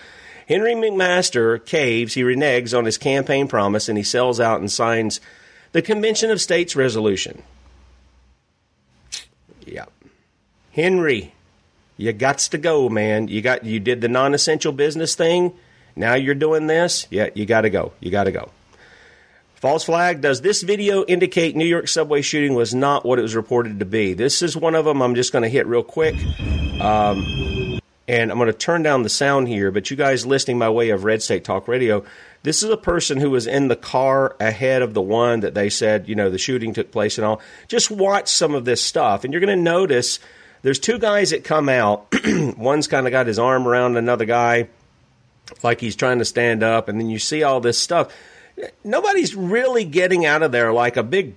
Henry 0.50 0.74
McMaster 0.74 1.64
caves, 1.64 2.16
he 2.16 2.24
reneges 2.24 2.76
on 2.76 2.86
his 2.86 2.98
campaign 2.98 3.48
promise, 3.48 3.88
and 3.88 4.00
he 4.00 4.04
sells 4.04 4.40
out 4.40 4.60
and 4.60 4.72
signs 4.72 5.22
the 5.74 5.82
Convention 5.84 6.32
of 6.32 6.42
States 6.42 6.76
resolution. 6.76 7.44
Yeah. 9.64 9.86
Henry, 10.72 11.36
you 11.98 12.12
got 12.14 12.40
to 12.40 12.58
go, 12.58 12.90
man. 12.90 13.28
You 13.28 13.44
got 13.44 13.64
you 13.64 13.80
did 13.80 14.02
the 14.02 14.08
non-essential 14.08 14.72
business 14.72 15.14
thing. 15.14 15.54
Now 15.96 16.16
you're 16.16 16.34
doing 16.34 16.66
this. 16.66 17.06
Yeah, 17.12 17.30
you 17.36 17.46
got 17.46 17.62
to 17.62 17.70
go. 17.70 17.92
You 18.00 18.10
got 18.10 18.24
to 18.24 18.32
go. 18.32 18.50
False 19.54 19.84
flag. 19.84 20.22
Does 20.22 20.42
this 20.42 20.64
video 20.64 21.04
indicate 21.04 21.56
New 21.56 21.66
York 21.66 21.88
subway 21.88 22.24
shooting 22.24 22.56
was 22.56 22.74
not 22.74 23.06
what 23.06 23.20
it 23.20 23.22
was 23.22 23.36
reported 23.36 23.80
to 23.80 23.86
be? 23.86 24.14
This 24.14 24.42
is 24.42 24.58
one 24.58 24.74
of 24.74 24.86
them. 24.86 25.04
I'm 25.04 25.14
just 25.14 25.32
going 25.32 25.44
to 25.44 25.50
hit 25.50 25.68
real 25.68 25.84
quick. 25.84 26.16
Um, 26.82 27.59
and 28.10 28.32
I'm 28.32 28.40
going 28.40 28.48
to 28.48 28.58
turn 28.58 28.82
down 28.82 29.04
the 29.04 29.10
sound 29.10 29.48
here, 29.48 29.70
but 29.70 29.92
you 29.92 29.96
guys 29.96 30.26
listening 30.26 30.58
by 30.58 30.68
way 30.70 30.90
of 30.90 31.04
Red 31.04 31.22
State 31.22 31.44
Talk 31.44 31.68
Radio, 31.68 32.04
this 32.42 32.64
is 32.64 32.72
a 32.72 32.76
person 32.76 33.20
who 33.20 33.30
was 33.30 33.46
in 33.46 33.68
the 33.68 33.76
car 33.76 34.36
ahead 34.40 34.82
of 34.82 34.96
the 34.96 35.02
one 35.02 35.42
that 35.42 35.54
they 35.54 35.70
said, 35.70 36.10
you 36.10 36.16
know, 36.16 36.32
the 36.32 36.40
shooting 36.40 36.74
took 36.74 36.92
place 36.92 37.20
and 37.20 37.26
all. 37.26 37.40
Just 37.68 37.92
watch 37.92 38.28
some 38.28 38.56
of 38.56 38.66
this 38.66 38.82
stuff, 38.82 39.24
and 39.24 39.32
you're 39.32 39.40
going 39.40 39.56
to 39.56 39.64
notice 39.64 40.18
there's 40.64 40.80
two 40.80 40.98
guys 40.98 41.30
that 41.30 41.44
come 41.44 41.70
out. 41.70 42.08
One's 42.58 42.88
kind 42.88 43.06
of 43.06 43.12
got 43.12 43.28
his 43.28 43.38
arm 43.38 43.68
around 43.68 43.96
another 43.96 44.26
guy, 44.26 44.70
like 45.62 45.80
he's 45.80 45.96
trying 45.96 46.18
to 46.18 46.26
stand 46.26 46.64
up, 46.64 46.90
and 46.90 47.00
then 47.00 47.12
you 47.12 47.20
see 47.20 47.44
all 47.44 47.60
this 47.60 47.78
stuff. 47.78 48.12
Nobody's 48.84 49.36
really 49.36 49.86
getting 49.86 50.26
out 50.26 50.42
of 50.42 50.52
there 50.52 50.74
like 50.74 50.98
a 50.98 51.04
big 51.04 51.36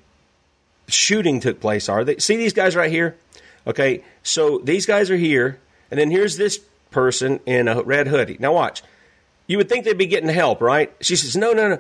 shooting 0.89 1.39
took 1.39 1.61
place, 1.61 1.91
are 1.91 2.03
they? 2.03 2.17
See 2.17 2.37
these 2.37 2.55
guys 2.55 2.75
right 2.75 2.91
here? 2.91 3.19
Okay, 3.67 4.03
so 4.23 4.59
these 4.59 4.87
guys 4.87 5.11
are 5.11 5.19
here, 5.19 5.61
and 5.93 6.01
then 6.01 6.11
here's 6.11 6.39
this 6.39 6.59
person 6.91 7.39
in 7.45 7.69
a 7.69 7.83
red 7.83 8.09
hoodie. 8.09 8.39
Now 8.41 8.55
watch. 8.55 8.83
You 9.47 9.59
would 9.59 9.69
think 9.69 9.85
they'd 9.85 9.99
be 9.99 10.07
getting 10.07 10.31
help, 10.31 10.63
right? 10.63 10.91
She 11.03 11.17
says, 11.17 11.37
No, 11.37 11.53
no, 11.53 11.69
no. 11.69 11.79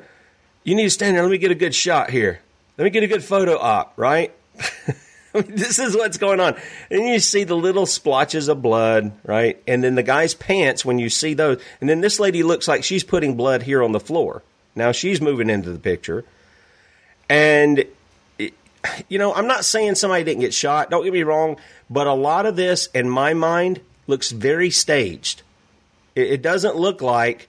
You 0.64 0.74
need 0.74 0.84
to 0.84 0.90
stand 0.90 1.16
there. 1.16 1.22
Let 1.22 1.32
me 1.32 1.38
get 1.38 1.50
a 1.50 1.54
good 1.54 1.74
shot 1.74 2.10
here. 2.10 2.42
Let 2.76 2.84
me 2.84 2.90
get 2.90 3.02
a 3.02 3.06
good 3.06 3.24
photo 3.24 3.58
op, 3.58 3.94
right? 3.96 4.30
this 5.32 5.78
is 5.78 5.96
what's 5.96 6.18
going 6.18 6.40
on. 6.40 6.56
And 6.90 7.06
you 7.06 7.20
see 7.20 7.44
the 7.44 7.56
little 7.56 7.86
splotches 7.86 8.48
of 8.48 8.60
blood, 8.60 9.12
right? 9.24 9.62
And 9.66 9.82
then 9.82 9.94
the 9.94 10.02
guy's 10.02 10.34
pants 10.34 10.84
when 10.84 10.98
you 10.98 11.08
see 11.08 11.32
those. 11.32 11.62
And 11.80 11.88
then 11.88 12.02
this 12.02 12.20
lady 12.20 12.42
looks 12.42 12.68
like 12.68 12.84
she's 12.84 13.04
putting 13.04 13.34
blood 13.34 13.62
here 13.62 13.82
on 13.82 13.92
the 13.92 14.00
floor. 14.00 14.42
Now 14.76 14.92
she's 14.92 15.22
moving 15.22 15.48
into 15.48 15.72
the 15.72 15.78
picture. 15.78 16.26
And, 17.30 17.86
you 18.38 19.18
know, 19.18 19.32
I'm 19.32 19.46
not 19.46 19.64
saying 19.64 19.94
somebody 19.94 20.22
didn't 20.22 20.42
get 20.42 20.52
shot. 20.52 20.90
Don't 20.90 21.02
get 21.02 21.14
me 21.14 21.22
wrong. 21.22 21.56
But 21.88 22.06
a 22.06 22.12
lot 22.12 22.44
of 22.44 22.56
this, 22.56 22.88
in 22.88 23.08
my 23.08 23.32
mind, 23.32 23.80
looks 24.12 24.30
very 24.30 24.68
staged. 24.70 25.42
It, 26.14 26.42
doesn't 26.42 26.76
look 26.76 27.00
like 27.00 27.48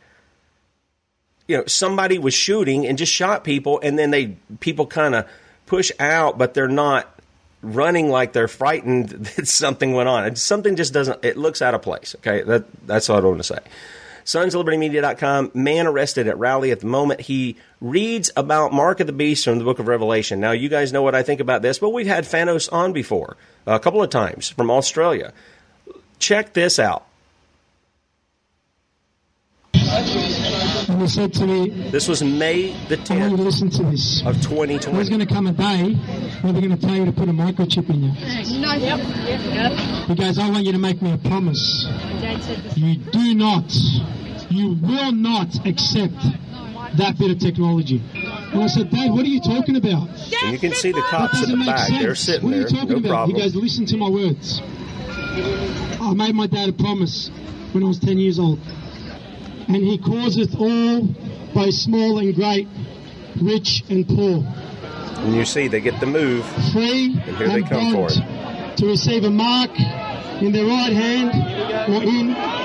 you 1.47 1.57
know 1.57 1.65
somebody 1.67 2.17
was 2.17 2.33
shooting 2.33 2.87
and 2.87 2.97
just 2.97 3.11
shot 3.11 3.43
people 3.43 3.81
and 3.83 3.99
then 3.99 4.11
they 4.11 4.37
people 4.61 4.85
kind 4.85 5.13
of 5.13 5.27
push 5.65 5.91
out 5.99 6.37
but 6.37 6.53
they're 6.53 6.69
not 6.69 7.13
running 7.61 8.09
like 8.09 8.33
they're 8.33 8.47
frightened 8.47 9.09
that 9.09 9.47
something 9.47 9.93
went 9.93 10.09
on. 10.09 10.35
Something 10.35 10.75
just 10.75 10.93
doesn't, 10.93 11.23
it 11.25 11.37
looks 11.37 11.61
out 11.61 11.73
of 11.73 11.81
place. 11.81 12.15
Okay. 12.19 12.43
That, 12.43 12.65
that's 12.85 13.09
all 13.09 13.17
I 13.17 13.21
want 13.21 13.37
to 13.39 13.43
say. 13.43 13.59
Sons 14.25 14.55
of 14.55 14.65
Media.com, 14.65 15.51
man 15.53 15.85
arrested 15.85 16.29
at 16.29 16.37
rally 16.37 16.71
at 16.71 16.79
the 16.79 16.85
moment. 16.85 17.19
He 17.19 17.57
reads 17.81 18.31
about 18.37 18.71
Mark 18.71 19.01
of 19.01 19.07
the 19.07 19.13
Beast 19.13 19.43
from 19.43 19.57
the 19.57 19.65
book 19.65 19.79
of 19.79 19.89
Revelation. 19.89 20.39
Now, 20.39 20.51
you 20.51 20.69
guys 20.69 20.93
know 20.93 21.01
what 21.01 21.13
I 21.13 21.23
think 21.23 21.41
about 21.41 21.61
this, 21.61 21.79
but 21.79 21.89
we've 21.89 22.07
had 22.07 22.23
Thanos 22.23 22.71
on 22.71 22.93
before, 22.93 23.35
a 23.65 23.79
couple 23.79 24.01
of 24.01 24.09
times 24.09 24.47
from 24.47 24.71
Australia. 24.71 25.33
Check 26.23 26.53
this 26.53 26.79
out. 26.79 27.05
and 29.73 31.01
he 31.01 31.07
said 31.09 31.33
to 31.33 31.45
me, 31.45 31.89
This 31.91 32.07
was 32.07 32.23
May 32.23 32.71
the 32.87 32.95
10th 32.95 33.11
I 33.11 33.17
want 33.19 33.31
you 33.31 33.37
to 33.37 33.43
listen 33.43 33.69
to 33.71 33.83
this. 33.91 34.21
of 34.25 34.35
2020. 34.41 34.95
There's 34.95 35.09
going 35.09 35.19
to 35.19 35.25
come 35.25 35.47
a 35.47 35.51
day 35.51 35.95
where 36.41 36.53
they're 36.53 36.61
going 36.61 36.77
to 36.77 36.81
tell 36.81 36.95
you 36.95 37.03
to 37.05 37.11
put 37.11 37.27
a 37.27 37.33
microchip 37.33 37.89
in 37.89 38.03
you. 38.03 38.11
No, 38.61 38.73
yep, 38.73 38.99
yep. 39.53 40.07
He 40.07 40.15
goes, 40.15 40.39
I 40.39 40.49
want 40.49 40.63
you 40.65 40.71
to 40.71 40.77
make 40.77 41.01
me 41.01 41.11
a 41.11 41.17
promise. 41.17 41.85
You 42.77 42.95
do 43.11 43.35
not, 43.35 43.73
you 44.49 44.77
will 44.81 45.11
not 45.11 45.49
accept 45.67 46.15
that 46.97 47.17
bit 47.19 47.31
of 47.31 47.39
technology. 47.39 48.01
And 48.53 48.63
I 48.63 48.67
said, 48.67 48.89
Dave, 48.91 49.11
what 49.11 49.25
are 49.25 49.27
you 49.29 49.41
talking 49.41 49.75
about? 49.75 50.07
And 50.43 50.53
you 50.53 50.59
can 50.59 50.71
see 50.73 50.93
the 50.93 51.01
That 51.01 51.09
cops 51.09 51.35
at 51.35 51.41
doesn't 51.41 51.59
the 51.59 51.65
back. 51.65 51.79
sense. 51.87 52.01
They're 52.01 52.15
sitting 52.15 52.43
what 52.49 52.53
are 52.53 52.57
you 52.61 52.63
there. 52.63 52.79
talking 52.79 53.01
No 53.03 53.09
about? 53.09 53.27
He 53.27 53.33
problem. 53.33 53.37
goes, 53.41 53.55
listen 53.55 53.85
to 53.87 53.97
my 53.97 54.09
words. 54.09 54.61
I 55.35 56.13
made 56.15 56.35
my 56.35 56.47
dad 56.47 56.69
a 56.69 56.73
promise 56.73 57.29
when 57.71 57.83
I 57.83 57.87
was 57.87 57.99
10 57.99 58.17
years 58.17 58.39
old. 58.39 58.59
And 59.67 59.77
he 59.77 59.97
causeth 59.97 60.55
all, 60.55 61.01
both 61.53 61.73
small 61.73 62.19
and 62.19 62.35
great, 62.35 62.67
rich 63.41 63.83
and 63.89 64.07
poor, 64.07 64.43
And 64.45 65.35
you 65.35 65.45
see 65.45 65.67
they 65.67 65.81
get 65.81 65.99
the 65.99 66.05
move. 66.05 66.45
free 66.71 67.17
And 67.25 67.37
here 67.37 67.47
they 67.47 67.61
come 67.63 67.93
for 67.93 68.09
bond, 68.09 68.77
to 68.77 68.85
receive 68.87 69.23
a 69.23 69.31
mark 69.31 69.71
in 70.41 70.51
their 70.51 70.65
right 70.65 70.93
hand 70.93 71.29
or 71.89 72.03
in 72.03 72.62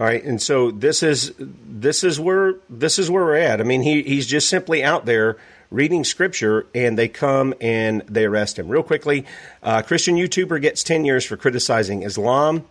All 0.00 0.06
right, 0.06 0.22
and 0.22 0.40
so 0.40 0.70
this 0.70 1.02
is 1.02 1.32
this 1.38 2.04
is 2.04 2.20
where 2.20 2.54
this 2.70 3.00
is 3.00 3.10
where 3.10 3.24
we're 3.24 3.36
at. 3.36 3.60
I 3.60 3.64
mean, 3.64 3.82
he 3.82 4.02
he's 4.02 4.28
just 4.28 4.48
simply 4.48 4.84
out 4.84 5.06
there 5.06 5.38
reading 5.72 6.04
scripture, 6.04 6.66
and 6.72 6.96
they 6.96 7.08
come 7.08 7.52
and 7.60 8.02
they 8.02 8.24
arrest 8.24 8.60
him 8.60 8.68
real 8.68 8.84
quickly. 8.84 9.26
Uh, 9.60 9.82
Christian 9.82 10.14
YouTuber 10.14 10.62
gets 10.62 10.84
ten 10.84 11.04
years 11.04 11.24
for 11.24 11.36
criticizing 11.36 12.04
Islam. 12.04 12.64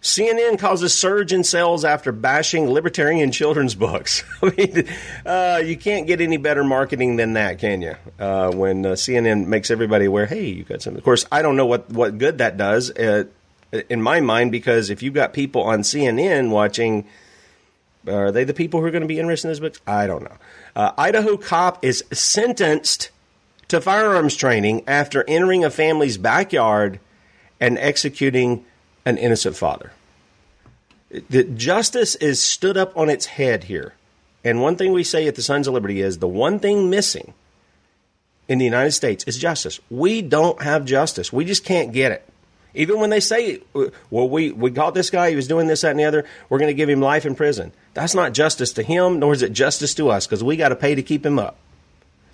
CNN 0.00 0.58
causes 0.58 0.92
surge 0.92 1.32
in 1.32 1.44
sales 1.44 1.84
after 1.84 2.10
bashing 2.10 2.68
libertarian 2.68 3.30
children's 3.30 3.76
books. 3.76 4.24
I 4.42 4.52
mean, 4.56 4.88
uh, 5.24 5.62
you 5.64 5.76
can't 5.76 6.08
get 6.08 6.20
any 6.20 6.36
better 6.36 6.64
marketing 6.64 7.14
than 7.14 7.34
that, 7.34 7.60
can 7.60 7.80
you? 7.82 7.94
Uh, 8.18 8.50
when 8.50 8.84
uh, 8.84 8.90
CNN 8.90 9.46
makes 9.46 9.70
everybody 9.70 10.06
aware, 10.06 10.26
hey, 10.26 10.46
you 10.46 10.64
got 10.64 10.82
something. 10.82 10.98
Of 10.98 11.04
course, 11.04 11.24
I 11.30 11.42
don't 11.42 11.56
know 11.56 11.66
what 11.66 11.88
what 11.90 12.18
good 12.18 12.38
that 12.38 12.56
does. 12.56 12.90
Uh, 12.90 13.24
in 13.88 14.02
my 14.02 14.20
mind, 14.20 14.52
because 14.52 14.90
if 14.90 15.02
you've 15.02 15.14
got 15.14 15.32
people 15.32 15.62
on 15.62 15.80
CNN 15.80 16.50
watching, 16.50 17.06
are 18.06 18.30
they 18.30 18.44
the 18.44 18.54
people 18.54 18.80
who 18.80 18.86
are 18.86 18.90
going 18.90 19.02
to 19.02 19.08
be 19.08 19.18
interested 19.18 19.48
in 19.48 19.52
this 19.52 19.60
book? 19.60 19.80
I 19.86 20.06
don't 20.06 20.22
know. 20.22 20.36
Uh, 20.76 20.92
Idaho 20.98 21.36
cop 21.36 21.84
is 21.84 22.04
sentenced 22.12 23.10
to 23.68 23.80
firearms 23.80 24.36
training 24.36 24.84
after 24.86 25.24
entering 25.26 25.64
a 25.64 25.70
family's 25.70 26.18
backyard 26.18 27.00
and 27.60 27.78
executing 27.78 28.64
an 29.04 29.16
innocent 29.16 29.56
father. 29.56 29.92
The 31.30 31.44
justice 31.44 32.14
is 32.16 32.40
stood 32.42 32.76
up 32.76 32.96
on 32.96 33.08
its 33.08 33.26
head 33.26 33.64
here. 33.64 33.94
And 34.44 34.60
one 34.60 34.76
thing 34.76 34.92
we 34.92 35.04
say 35.04 35.26
at 35.26 35.36
the 35.36 35.42
Sons 35.42 35.68
of 35.68 35.74
Liberty 35.74 36.00
is 36.00 36.18
the 36.18 36.28
one 36.28 36.58
thing 36.58 36.90
missing 36.90 37.34
in 38.48 38.58
the 38.58 38.64
United 38.64 38.92
States 38.92 39.24
is 39.24 39.38
justice. 39.38 39.78
We 39.90 40.20
don't 40.22 40.60
have 40.62 40.84
justice. 40.84 41.32
We 41.32 41.44
just 41.44 41.64
can't 41.64 41.92
get 41.92 42.12
it. 42.12 42.28
Even 42.74 42.98
when 43.00 43.10
they 43.10 43.20
say, 43.20 43.60
well, 44.10 44.28
we, 44.28 44.50
we 44.50 44.70
caught 44.70 44.94
this 44.94 45.10
guy, 45.10 45.30
he 45.30 45.36
was 45.36 45.48
doing 45.48 45.66
this, 45.66 45.82
that, 45.82 45.90
and 45.90 46.00
the 46.00 46.04
other, 46.04 46.24
we're 46.48 46.58
going 46.58 46.70
to 46.70 46.74
give 46.74 46.88
him 46.88 47.00
life 47.00 47.26
in 47.26 47.34
prison. 47.34 47.72
That's 47.92 48.14
not 48.14 48.32
justice 48.32 48.72
to 48.74 48.82
him, 48.82 49.18
nor 49.18 49.34
is 49.34 49.42
it 49.42 49.52
justice 49.52 49.94
to 49.94 50.08
us, 50.08 50.26
because 50.26 50.42
we 50.42 50.56
got 50.56 50.70
to 50.70 50.76
pay 50.76 50.94
to 50.94 51.02
keep 51.02 51.24
him 51.24 51.38
up. 51.38 51.58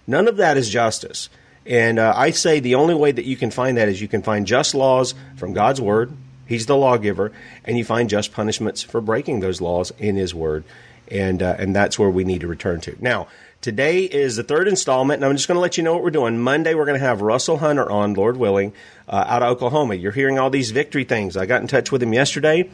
None 0.07 0.29
of 0.29 0.37
that 0.37 0.57
is 0.57 0.71
justice. 0.71 1.29
And 1.67 1.99
uh, 1.99 2.15
I 2.17 2.31
say 2.31 2.61
the 2.61 2.77
only 2.77 2.95
way 2.95 3.13
that 3.13 3.25
you 3.25 3.37
can 3.37 3.51
find 3.51 3.77
that 3.77 3.89
is 3.89 4.01
you 4.01 4.09
can 4.09 4.23
find 4.23 4.47
just 4.47 4.75
laws 4.75 5.15
from 5.37 5.53
God's 5.53 5.81
Word. 5.81 6.13
He's 6.47 6.67
the 6.67 6.77
lawgiver, 6.77 7.33
and 7.65 7.77
you 7.77 7.85
find 7.85 8.09
just 8.09 8.33
punishments 8.33 8.83
for 8.83 9.01
breaking 9.01 9.41
those 9.41 9.61
laws 9.61 9.93
in 9.99 10.17
His 10.17 10.35
Word. 10.35 10.65
And, 11.11 11.43
uh, 11.43 11.57
and 11.59 11.75
that's 11.75 11.99
where 11.99 12.11
we 12.11 12.25
need 12.25 12.43
to 12.43 12.47
return 12.47 12.81
to. 12.83 12.97
Now, 13.01 13.29
Today 13.69 14.05
is 14.05 14.37
the 14.37 14.43
third 14.43 14.67
installment, 14.67 15.19
and 15.19 15.27
I'm 15.27 15.37
just 15.37 15.47
going 15.47 15.57
to 15.57 15.61
let 15.61 15.77
you 15.77 15.83
know 15.83 15.93
what 15.93 16.03
we're 16.03 16.09
doing. 16.09 16.39
Monday, 16.39 16.73
we're 16.73 16.87
going 16.87 16.99
to 16.99 17.05
have 17.05 17.21
Russell 17.21 17.59
Hunter 17.59 17.87
on, 17.91 18.15
Lord 18.15 18.39
willing, 18.39 18.73
uh, 19.07 19.27
out 19.29 19.43
of 19.43 19.51
Oklahoma. 19.51 19.95
You're 19.95 20.11
hearing 20.11 20.39
all 20.39 20.49
these 20.49 20.71
victory 20.71 21.05
things. 21.05 21.37
I 21.37 21.45
got 21.45 21.61
in 21.61 21.69
touch 21.69 21.93
with 21.93 22.03
him 22.03 22.15
yesterday. 22.15 22.71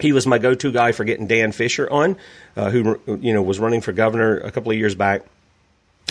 He 0.00 0.14
was 0.14 0.26
my 0.26 0.38
go-to 0.38 0.72
guy 0.72 0.92
for 0.92 1.04
getting 1.04 1.26
Dan 1.26 1.52
Fisher 1.52 1.90
on, 1.90 2.16
uh, 2.56 2.70
who 2.70 2.98
you 3.20 3.34
know 3.34 3.42
was 3.42 3.58
running 3.58 3.82
for 3.82 3.92
governor 3.92 4.38
a 4.38 4.50
couple 4.50 4.72
of 4.72 4.78
years 4.78 4.94
back. 4.94 5.26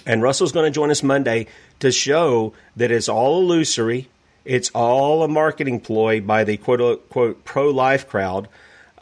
And 0.05 0.21
Russell's 0.21 0.51
going 0.51 0.67
to 0.67 0.71
join 0.71 0.91
us 0.91 1.01
Monday 1.01 1.47
to 1.79 1.91
show 1.91 2.53
that 2.75 2.91
it's 2.91 3.09
all 3.09 3.41
illusory. 3.41 4.09
It's 4.45 4.69
all 4.75 5.23
a 5.23 5.27
marketing 5.27 5.79
ploy 5.79 6.21
by 6.21 6.43
the 6.43 6.57
quote 6.57 6.81
unquote 6.81 7.45
pro-life 7.45 8.07
crowd. 8.07 8.47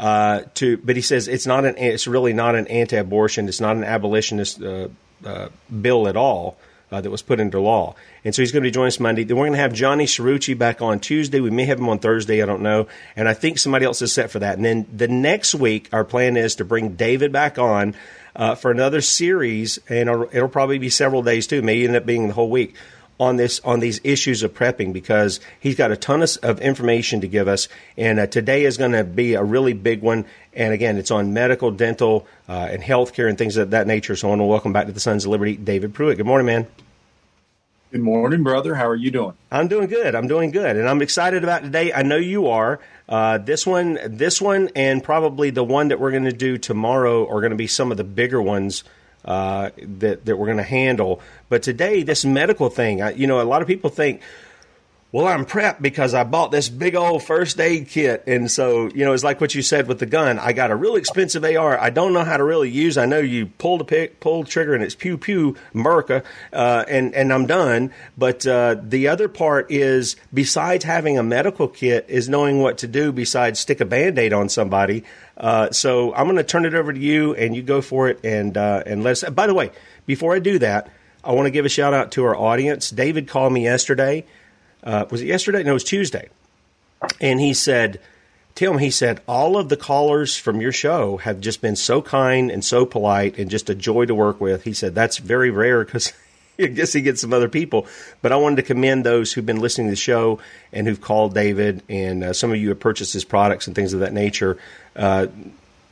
Uh, 0.02 0.46
to, 0.56 0.78
but 0.78 0.96
he 0.96 1.02
says 1.04 1.28
it's 1.28 1.46
not 1.46 1.64
an. 1.64 1.78
It's 1.78 2.08
really 2.08 2.34
not 2.34 2.56
an 2.56 2.66
anti-abortion. 2.66 3.48
It's 3.48 3.62
not 3.62 3.76
an 3.76 3.84
abolitionist 3.84 4.60
uh, 4.60 4.88
uh, 5.24 5.50
bill 5.70 6.08
at 6.08 6.18
all 6.18 6.58
uh, 6.92 7.02
that 7.02 7.12
was 7.12 7.22
put 7.22 7.40
into 7.40 7.60
law. 7.60 7.94
And 8.26 8.34
so 8.34 8.42
he's 8.42 8.52
going 8.52 8.64
to 8.64 8.68
be 8.68 8.72
joining 8.72 8.88
us 8.88 9.00
Monday. 9.00 9.24
Then 9.26 9.38
we're 9.38 9.46
going 9.46 9.54
to 9.54 9.60
have 9.60 9.74
Johnny 9.74 10.08
Cirucci 10.08 10.58
back 10.58 10.82
on 10.82 11.00
Tuesday. 11.00 11.40
We 11.40 11.52
may 11.52 11.66
have 11.66 11.78
him 11.78 11.88
on 11.88 12.00
Thursday. 12.00 12.42
I 12.42 12.48
don't 12.48 12.64
know. 12.64 12.88
And 13.16 13.30
I 13.30 13.36
think 13.36 13.60
somebody 13.60 13.86
else 13.86 14.02
is 14.02 14.12
set 14.12 14.32
for 14.32 14.40
that. 14.40 14.56
And 14.56 14.66
then 14.66 14.88
the 14.92 15.08
next 15.08 15.54
week, 15.54 15.88
our 15.94 16.04
plan 16.04 16.36
is 16.36 16.56
to 16.56 16.66
bring 16.66 16.96
David 16.96 17.32
back 17.32 17.60
on 17.60 17.94
uh, 18.36 18.56
for 18.56 18.72
another 18.72 19.02
series, 19.02 19.78
and 19.88 20.10
it'll, 20.10 20.30
it'll 20.34 20.50
probably 20.50 20.80
be 20.80 20.90
several 20.90 21.22
days 21.22 21.46
too. 21.46 21.62
May 21.62 21.84
end 21.84 21.96
up 21.96 22.08
being 22.08 22.28
the 22.28 22.34
whole 22.34 22.50
week 22.50 22.76
on 23.22 23.36
this 23.38 23.62
on 23.64 23.80
these 23.80 24.02
issues 24.04 24.42
of 24.42 24.52
prepping 24.52 24.92
because 24.92 25.40
he's 25.60 25.76
got 25.76 25.92
a 25.92 25.96
ton 25.96 26.24
of, 26.24 26.38
of 26.42 26.60
information 26.60 27.22
to 27.22 27.28
give 27.28 27.48
us. 27.48 27.68
And 27.96 28.20
uh, 28.20 28.26
today 28.26 28.66
is 28.66 28.78
going 28.78 28.94
to 28.94 29.04
be 29.04 29.36
a 29.36 29.44
really 29.44 29.74
big 29.74 30.02
one. 30.02 30.26
And 30.54 30.74
again, 30.74 30.98
it's 30.98 31.12
on 31.12 31.32
medical, 31.32 31.70
dental, 31.70 32.26
uh, 32.50 32.70
and 32.72 32.82
healthcare 32.82 33.30
and 33.30 33.38
things 33.38 33.58
of 33.58 33.70
that 33.70 33.86
nature. 33.86 34.16
So 34.16 34.28
I 34.28 34.30
want 34.30 34.40
to 34.42 34.46
welcome 34.46 34.74
back 34.74 34.88
to 34.88 34.92
the 34.92 35.00
Sons 35.00 35.24
of 35.24 35.32
Liberty, 35.32 35.56
David 35.56 35.94
Pruitt. 35.94 36.18
Good 36.18 36.26
morning, 36.26 36.48
man. 36.48 36.68
Good 37.92 38.02
morning, 38.02 38.42
brother. 38.42 38.74
How 38.74 38.88
are 38.88 38.96
you 38.96 39.12
doing? 39.12 39.34
I'm 39.52 39.68
doing 39.68 39.88
good. 39.88 40.16
I'm 40.16 40.28
doing 40.28 40.50
good, 40.50 40.78
and 40.78 40.90
I'm 40.90 41.02
excited 41.02 41.44
about 41.44 41.62
today. 41.62 41.94
I 41.94 42.02
know 42.02 42.16
you 42.16 42.48
are. 42.48 42.80
Uh, 43.08 43.38
this 43.38 43.68
one, 43.68 44.00
this 44.04 44.42
one, 44.42 44.70
and 44.76 45.04
probably 45.04 45.50
the 45.50 45.64
one 45.64 45.90
that 45.90 46.00
we're 46.00 46.12
going 46.12 46.24
to 46.24 46.32
do 46.32 46.58
tomorrow 46.58 47.28
are 47.28 47.42
going 47.42 47.52
to 47.52 47.58
be 47.58 47.68
some 47.68 47.92
of 47.92 47.98
the 47.98 48.06
bigger 48.06 48.42
ones 48.42 48.86
uh, 49.26 49.70
that 49.78 50.26
that 50.26 50.38
we're 50.38 50.48
going 50.48 50.58
to 50.58 50.64
handle. 50.64 51.22
But 51.50 51.64
today, 51.64 52.04
this 52.04 52.26
medical 52.26 52.70
thing, 52.70 53.02
I, 53.02 53.12
you 53.12 53.28
know, 53.28 53.42
a 53.42 53.44
lot 53.44 53.62
of 53.62 53.68
people 53.68 53.90
think. 53.90 54.22
Well, 55.14 55.28
I'm 55.28 55.46
prepped 55.46 55.82
because 55.82 56.14
I 56.14 56.24
bought 56.24 56.52
this 56.52 56.70
big 56.70 56.96
old 56.96 57.22
first 57.22 57.60
aid 57.60 57.90
kit. 57.90 58.24
And 58.28 58.50
so, 58.50 58.88
you 58.88 59.04
know, 59.04 59.12
it's 59.12 59.26
like 59.26 59.42
what 59.42 59.54
you 59.54 59.62
said 59.62 59.90
with 59.90 60.00
the 60.00 60.06
gun. 60.06 60.40
I 60.40 60.54
got 60.54 60.72
a 60.72 60.76
real 60.76 60.96
expensive 60.96 61.44
AR. 61.44 61.78
I 61.78 61.90
don't 61.90 62.14
know 62.14 62.24
how 62.24 62.38
to 62.38 62.46
really 62.46 62.70
use. 62.70 62.98
I 62.98 63.06
know 63.06 63.20
you 63.20 63.48
pull 63.48 63.78
the 63.78 63.84
pick, 63.84 64.22
pull 64.22 64.44
the 64.44 64.50
trigger 64.50 64.74
and 64.74 64.82
it's 64.82 64.96
pew 64.96 65.18
pew 65.18 65.58
America, 65.74 66.24
uh, 66.54 66.86
and, 66.88 67.14
and 67.14 67.34
I'm 67.34 67.46
done. 67.46 67.92
But, 68.18 68.48
uh, 68.48 68.78
the 68.82 69.10
other 69.10 69.28
part 69.28 69.70
is 69.70 70.16
besides 70.34 70.86
having 70.86 71.18
a 71.18 71.24
medical 71.24 71.68
kit 71.68 72.06
is 72.08 72.30
knowing 72.30 72.62
what 72.62 72.78
to 72.78 72.88
do 72.88 73.12
besides 73.12 73.60
stick 73.60 73.82
a 73.82 73.86
band-aid 73.86 74.32
on 74.32 74.48
somebody. 74.48 75.04
Uh, 75.36 75.72
so 75.72 76.14
I'm 76.14 76.24
going 76.24 76.38
to 76.38 76.44
turn 76.46 76.64
it 76.64 76.74
over 76.74 76.94
to 76.94 77.00
you 77.00 77.36
and 77.36 77.54
you 77.54 77.64
go 77.64 77.82
for 77.82 78.08
it. 78.08 78.22
And, 78.24 78.56
uh, 78.56 78.84
and 78.86 79.04
let's, 79.04 79.30
by 79.30 79.48
the 79.48 79.54
way, 79.54 79.72
before 80.06 80.34
I 80.34 80.40
do 80.40 80.58
that, 80.60 80.90
I 81.22 81.34
want 81.34 81.48
to 81.48 81.52
give 81.52 81.66
a 81.66 81.70
shout 81.70 81.94
out 81.94 82.14
to 82.14 82.24
our 82.24 82.36
audience. 82.36 82.90
David 82.90 83.28
called 83.28 83.52
me 83.52 83.66
yesterday 83.66 84.26
uh, 84.84 85.06
was 85.10 85.22
it 85.22 85.28
yesterday? 85.28 85.64
No, 85.64 85.72
it 85.72 85.74
was 85.74 85.84
Tuesday. 85.84 86.30
And 87.20 87.40
he 87.40 87.54
said, 87.54 88.00
Tim, 88.56 88.78
he 88.78 88.92
said, 88.92 89.22
all 89.28 89.58
of 89.58 89.70
the 89.70 89.78
callers 89.78 90.36
from 90.36 90.62
your 90.62 90.72
show 90.72 91.18
have 91.18 91.40
just 91.40 91.62
been 91.62 91.76
so 91.76 92.02
kind 92.02 92.52
and 92.52 92.64
so 92.64 92.86
polite 92.86 93.38
and 93.38 93.50
just 93.50 93.70
a 93.70 93.76
joy 93.76 94.06
to 94.06 94.16
work 94.16 94.42
with. 94.42 94.64
He 94.64 94.74
said, 94.74 94.94
that's 94.94 95.18
very 95.18 95.50
rare 95.50 95.84
because 95.84 96.14
I 96.60 96.68
guess 96.68 96.94
he 96.94 97.02
gets 97.02 97.22
some 97.22 97.34
other 97.34 97.50
people. 97.50 97.88
But 98.22 98.32
I 98.32 98.36
wanted 98.36 98.58
to 98.58 98.64
commend 98.64 99.06
those 99.06 99.34
who've 99.34 99.46
been 99.46 99.60
listening 99.60 99.88
to 99.88 99.92
the 99.92 99.96
show 99.98 100.40
and 100.74 100.88
who've 100.88 101.02
called 101.02 101.34
David, 101.34 101.82
and 101.90 102.24
uh, 102.24 102.34
some 102.34 102.52
of 102.52 102.58
you 102.58 102.70
have 102.70 102.80
purchased 102.80 103.14
his 103.14 103.26
products 103.26 103.68
and 103.68 103.76
things 103.76 103.94
of 103.94 104.02
that 104.02 104.14
nature. 104.14 104.58
Uh, 104.96 105.28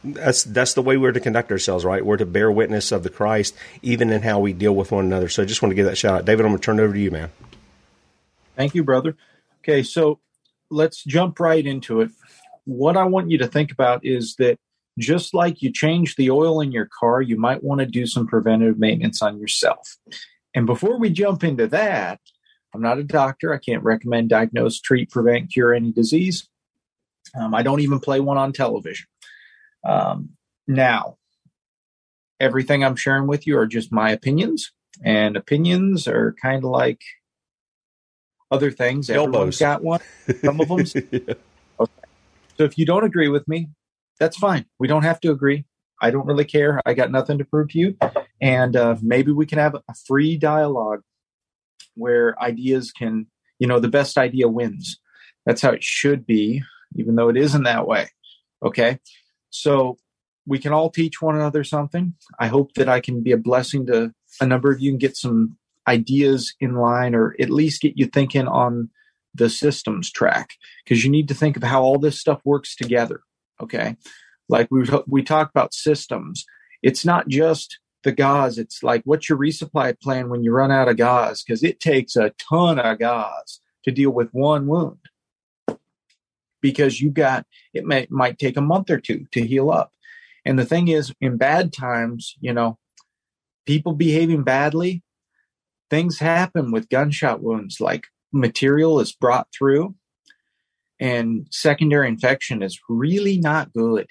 that's 0.04 0.46
that's 0.46 0.76
the 0.76 0.82
way 0.82 0.96
we're 0.96 1.12
to 1.12 1.20
conduct 1.20 1.52
ourselves, 1.52 1.84
right? 1.84 2.06
We're 2.06 2.18
to 2.18 2.26
bear 2.26 2.50
witness 2.50 2.94
of 2.94 3.04
the 3.04 3.10
Christ, 3.10 3.54
even 3.82 4.12
in 4.12 4.22
how 4.22 4.40
we 4.40 4.54
deal 4.54 4.74
with 4.74 4.92
one 4.92 5.06
another. 5.06 5.28
So 5.28 5.44
I 5.44 5.46
just 5.46 5.62
want 5.62 5.72
to 5.72 5.76
give 5.76 5.86
that 5.88 5.98
shout 5.98 6.20
out, 6.20 6.26
David. 6.26 6.46
I'm 6.46 6.52
going 6.52 6.60
to 6.60 6.66
turn 6.66 6.80
it 6.80 6.84
over 6.84 6.94
to 6.94 7.00
you, 7.00 7.12
man. 7.12 7.32
Thank 8.60 8.76
you, 8.76 8.84
brother. 8.84 9.16
Okay, 9.60 9.84
so 9.84 10.20
let's 10.70 11.02
jump 11.06 11.40
right 11.40 11.66
into 11.66 12.02
it. 12.02 12.12
What 12.66 12.98
I 12.98 13.06
want 13.06 13.32
you 13.32 13.38
to 13.38 13.48
think 13.48 13.72
about 13.72 14.06
is 14.06 14.36
that 14.36 14.58
just 14.98 15.34
like 15.34 15.62
you 15.62 15.72
change 15.72 16.18
the 16.18 16.30
oil 16.30 16.60
in 16.60 16.74
your 16.74 16.90
car, 17.00 17.22
you 17.22 17.38
might 17.38 17.64
want 17.64 17.80
to 17.80 17.86
do 17.86 18.06
some 18.06 18.28
preventative 18.28 18.78
maintenance 18.78 19.22
on 19.22 19.40
yourself. 19.40 19.96
And 20.54 20.66
before 20.66 21.00
we 21.00 21.10
jump 21.10 21.42
into 21.42 21.68
that, 21.68 22.20
I'm 22.74 22.82
not 22.82 22.98
a 22.98 23.04
doctor. 23.04 23.54
I 23.54 23.60
can't 23.60 23.82
recommend, 23.82 24.28
diagnose, 24.28 24.82
treat, 24.82 25.10
prevent, 25.10 25.54
cure 25.54 25.74
any 25.74 25.94
disease. 25.94 26.50
Um, 27.40 27.56
I 27.56 27.64
don't 27.64 27.80
even 27.80 28.02
play 28.02 28.20
one 28.20 28.38
on 28.38 28.52
television. 28.52 29.08
Um, 29.86 30.32
now, 30.68 31.16
everything 32.42 32.84
I'm 32.84 32.98
sharing 32.98 33.26
with 33.26 33.48
you 33.48 33.58
are 33.58 33.68
just 33.68 33.90
my 33.90 34.12
opinions, 34.12 34.74
and 35.02 35.38
opinions 35.38 36.10
are 36.10 36.36
kind 36.42 36.66
of 36.66 36.72
like 36.72 37.00
other 38.52 38.72
things. 38.72 39.10
Elbows. 39.10 39.36
Everyone's 39.36 39.60
got 39.60 39.84
one. 39.84 40.00
Some 40.44 40.60
of 40.60 40.68
them. 40.68 40.80
yeah. 41.12 41.34
okay. 41.80 41.92
So 42.58 42.64
if 42.64 42.78
you 42.78 42.86
don't 42.86 43.04
agree 43.04 43.30
with 43.30 43.48
me, 43.48 43.70
that's 44.20 44.38
fine. 44.38 44.66
We 44.80 44.88
don't 44.88 45.04
have 45.04 45.20
to 45.22 45.32
agree. 45.32 45.66
I 46.02 46.12
don't 46.12 46.26
really 46.26 46.46
care. 46.46 46.82
I 46.86 46.94
got 46.94 47.12
nothing 47.12 47.38
to 47.38 47.46
prove 47.46 47.70
to 47.70 47.80
you. 47.80 47.98
And 48.42 48.76
uh, 48.76 48.96
maybe 49.02 49.32
we 49.32 49.46
can 49.46 49.58
have 49.58 49.76
a 49.76 49.94
free 50.08 50.38
dialogue 50.38 51.02
where 51.96 52.42
ideas 52.42 52.92
can, 52.92 53.28
you 53.60 53.68
know, 53.68 53.80
the 53.80 53.90
best 53.90 54.18
idea 54.18 54.48
wins. 54.48 55.00
That's 55.46 55.62
how 55.62 55.72
it 55.72 55.84
should 55.84 56.26
be, 56.26 56.64
even 56.96 57.16
though 57.16 57.30
it 57.30 57.38
isn't 57.38 57.64
that 57.64 57.88
way. 57.88 58.10
Okay. 58.64 59.00
So 59.50 59.98
we 60.46 60.60
can 60.60 60.74
all 60.74 60.90
teach 60.90 61.22
one 61.22 61.36
another 61.36 61.64
something. 61.64 62.14
I 62.40 62.48
hope 62.48 62.74
that 62.74 62.90
I 62.90 63.02
can 63.02 63.22
be 63.22 63.32
a 63.32 63.38
blessing 63.38 63.86
to 63.88 64.14
a 64.42 64.46
number 64.46 64.72
of 64.72 64.80
you 64.80 64.92
and 64.92 65.00
get 65.00 65.18
some 65.18 65.58
ideas 65.90 66.54
in 66.60 66.76
line 66.76 67.16
or 67.16 67.36
at 67.40 67.50
least 67.50 67.82
get 67.82 67.98
you 67.98 68.06
thinking 68.06 68.48
on 68.48 68.90
the 69.34 69.50
systems 69.50 70.12
track. 70.12 70.52
Because 70.84 71.04
you 71.04 71.10
need 71.10 71.28
to 71.28 71.34
think 71.34 71.58
of 71.58 71.64
how 71.64 71.82
all 71.82 72.00
this 72.00 72.20
stuff 72.20 72.40
works 72.46 72.76
together 72.76 73.22
okay? 73.62 73.96
Like 74.48 74.68
we 74.72 74.88
we 75.08 75.24
talk 75.24 75.50
about 75.50 75.74
systems. 75.74 76.46
It's 76.82 77.06
not 77.06 77.28
just 77.28 77.80
the 78.04 78.12
gauze 78.14 78.58
it's 78.58 78.82
like 78.82 79.02
what's 79.04 79.28
your 79.28 79.38
resupply 79.38 80.00
plan 80.00 80.30
when 80.30 80.42
you 80.42 80.52
run 80.52 80.72
out 80.72 80.88
of 80.88 80.98
gauze? 80.98 81.44
Because 81.44 81.64
it 81.64 81.80
takes 81.80 82.16
a 82.16 82.32
ton 82.50 82.80
of 82.80 83.00
gauze 83.00 83.60
to 83.84 83.92
deal 83.92 84.12
with 84.12 84.30
one 84.32 84.68
wound. 84.68 84.98
Because 86.62 87.02
you 87.02 87.12
got 87.12 87.46
it 87.74 87.86
may 87.86 88.08
might 88.10 88.40
take 88.40 88.58
a 88.58 88.62
month 88.62 88.90
or 88.90 89.00
two 89.00 89.26
to 89.32 89.46
heal 89.46 89.72
up. 89.72 89.92
And 90.46 90.58
the 90.58 90.66
thing 90.66 90.88
is 90.88 91.14
in 91.22 91.38
bad 91.38 91.74
times 91.74 92.36
you 92.40 92.54
know 92.54 92.78
people 93.66 93.94
behaving 93.94 94.44
badly 94.44 95.04
things 95.90 96.20
happen 96.20 96.72
with 96.72 96.90
gunshot 96.90 97.42
wounds 97.42 97.80
like 97.80 98.08
material 98.32 99.00
is 99.00 99.12
brought 99.12 99.48
through 99.58 99.96
and 101.00 101.48
secondary 101.52 102.08
infection 102.08 102.62
is 102.62 102.80
really 102.90 103.38
not 103.38 103.74
good 103.74 104.08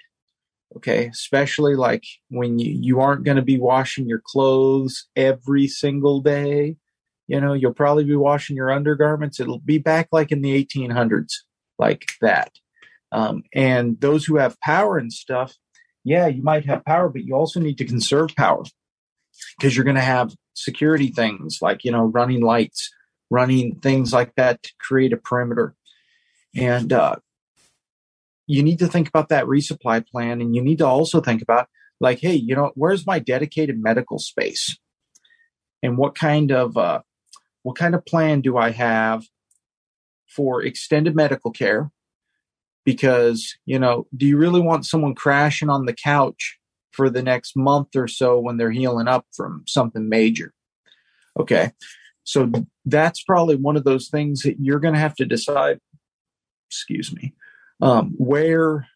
okay? 0.77 1.07
Especially 1.07 1.75
like 1.75 2.05
when 2.29 2.59
you, 2.59 2.71
you 2.71 3.01
aren't 3.01 3.25
going 3.25 3.38
to 3.38 3.43
be 3.43 3.59
washing 3.59 4.07
your 4.07 4.21
clothes 4.23 5.09
every 5.17 5.67
single 5.67 6.21
day 6.21 6.77
you 7.27 7.38
know? 7.41 7.53
You'll 7.53 7.75
probably 7.75 8.05
be 8.05 8.17
washing 8.17 8.57
your 8.57 8.71
undergarments. 8.71 9.38
It'll 9.38 9.61
be 9.61 9.77
back 9.77 10.09
like 10.12 10.33
in 10.33 10.41
the 10.41 10.64
1800s 10.64 11.33
like 11.79 12.07
that. 12.23 12.53
Um, 13.12 13.43
and 13.55 14.01
those 14.01 14.25
who 14.25 14.37
have 14.37 14.61
power 14.61 14.99
and 14.99 15.12
stuff 15.12 15.55
yeah 16.05 16.27
you 16.27 16.43
might 16.43 16.64
have 16.64 16.85
power 16.85 17.09
but 17.09 17.25
you 17.25 17.35
also 17.35 17.61
need 17.61 17.79
to 17.79 17.85
conserve 17.85 18.35
power 18.35 18.64
because 19.57 19.77
you're 19.77 19.85
going 19.85 19.97
to 19.97 20.03
have 20.03 20.35
security 20.64 21.09
things 21.09 21.59
like 21.62 21.85
you 21.85 21.92
know 21.92 22.05
running 22.05 22.42
lights 22.42 22.90
running 23.31 23.77
things 23.77 24.12
like 24.12 24.35
that 24.37 24.62
to 24.62 24.73
create 24.79 25.12
a 25.12 25.16
perimeter. 25.16 25.75
And 26.57 26.92
uh, 26.92 27.16
you 28.47 28.62
need 28.62 28.79
to 28.79 28.88
think 28.88 29.09
about 29.09 29.29
that 29.29 29.44
resupply 29.44 30.07
plan 30.07 30.40
and 30.40 30.55
you 30.55 30.62
need 30.62 30.79
to 30.79 30.87
also 30.87 31.21
think 31.21 31.42
about 31.42 31.68
like 32.01 32.21
hey 32.21 32.35
you 32.35 32.55
know 32.55 32.71
where's 32.75 33.07
my 33.07 33.18
dedicated 33.18 33.81
medical 33.81 34.18
space? 34.18 34.79
And 35.83 35.97
what 35.97 36.14
kind 36.14 36.51
of 36.51 36.77
uh, 36.77 37.03
what 37.62 37.77
kind 37.77 37.94
of 37.94 38.05
plan 38.07 38.40
do 38.40 38.57
i 38.57 38.71
have 38.71 39.25
for 40.27 40.62
extended 40.62 41.14
medical 41.14 41.51
care? 41.51 41.90
Because 42.85 43.57
you 43.66 43.79
know 43.79 44.07
do 44.16 44.27
you 44.27 44.38
really 44.38 44.61
want 44.61 44.87
someone 44.87 45.14
crashing 45.14 45.68
on 45.68 45.85
the 45.85 45.92
couch 45.92 46.59
for 46.92 47.11
the 47.11 47.22
next 47.22 47.57
month 47.57 47.94
or 47.96 48.09
so 48.09 48.38
when 48.38 48.57
they're 48.57 48.70
healing 48.70 49.09
up 49.09 49.27
from 49.35 49.64
something 49.66 50.09
major. 50.09 50.53
Okay. 51.38 51.72
So 52.24 52.51
that's 52.85 53.22
probably 53.22 53.57
one 53.57 53.77
of 53.77 53.85
those 53.85 54.09
things 54.09 54.42
that 54.42 54.57
you're 54.61 54.81
going 54.81 54.94
to 54.94 55.01
have 55.01 55.14
to 55.16 55.24
decide, 55.24 55.79
excuse 56.68 57.14
me, 57.14 57.35
um, 57.81 58.14
where, 58.18 58.87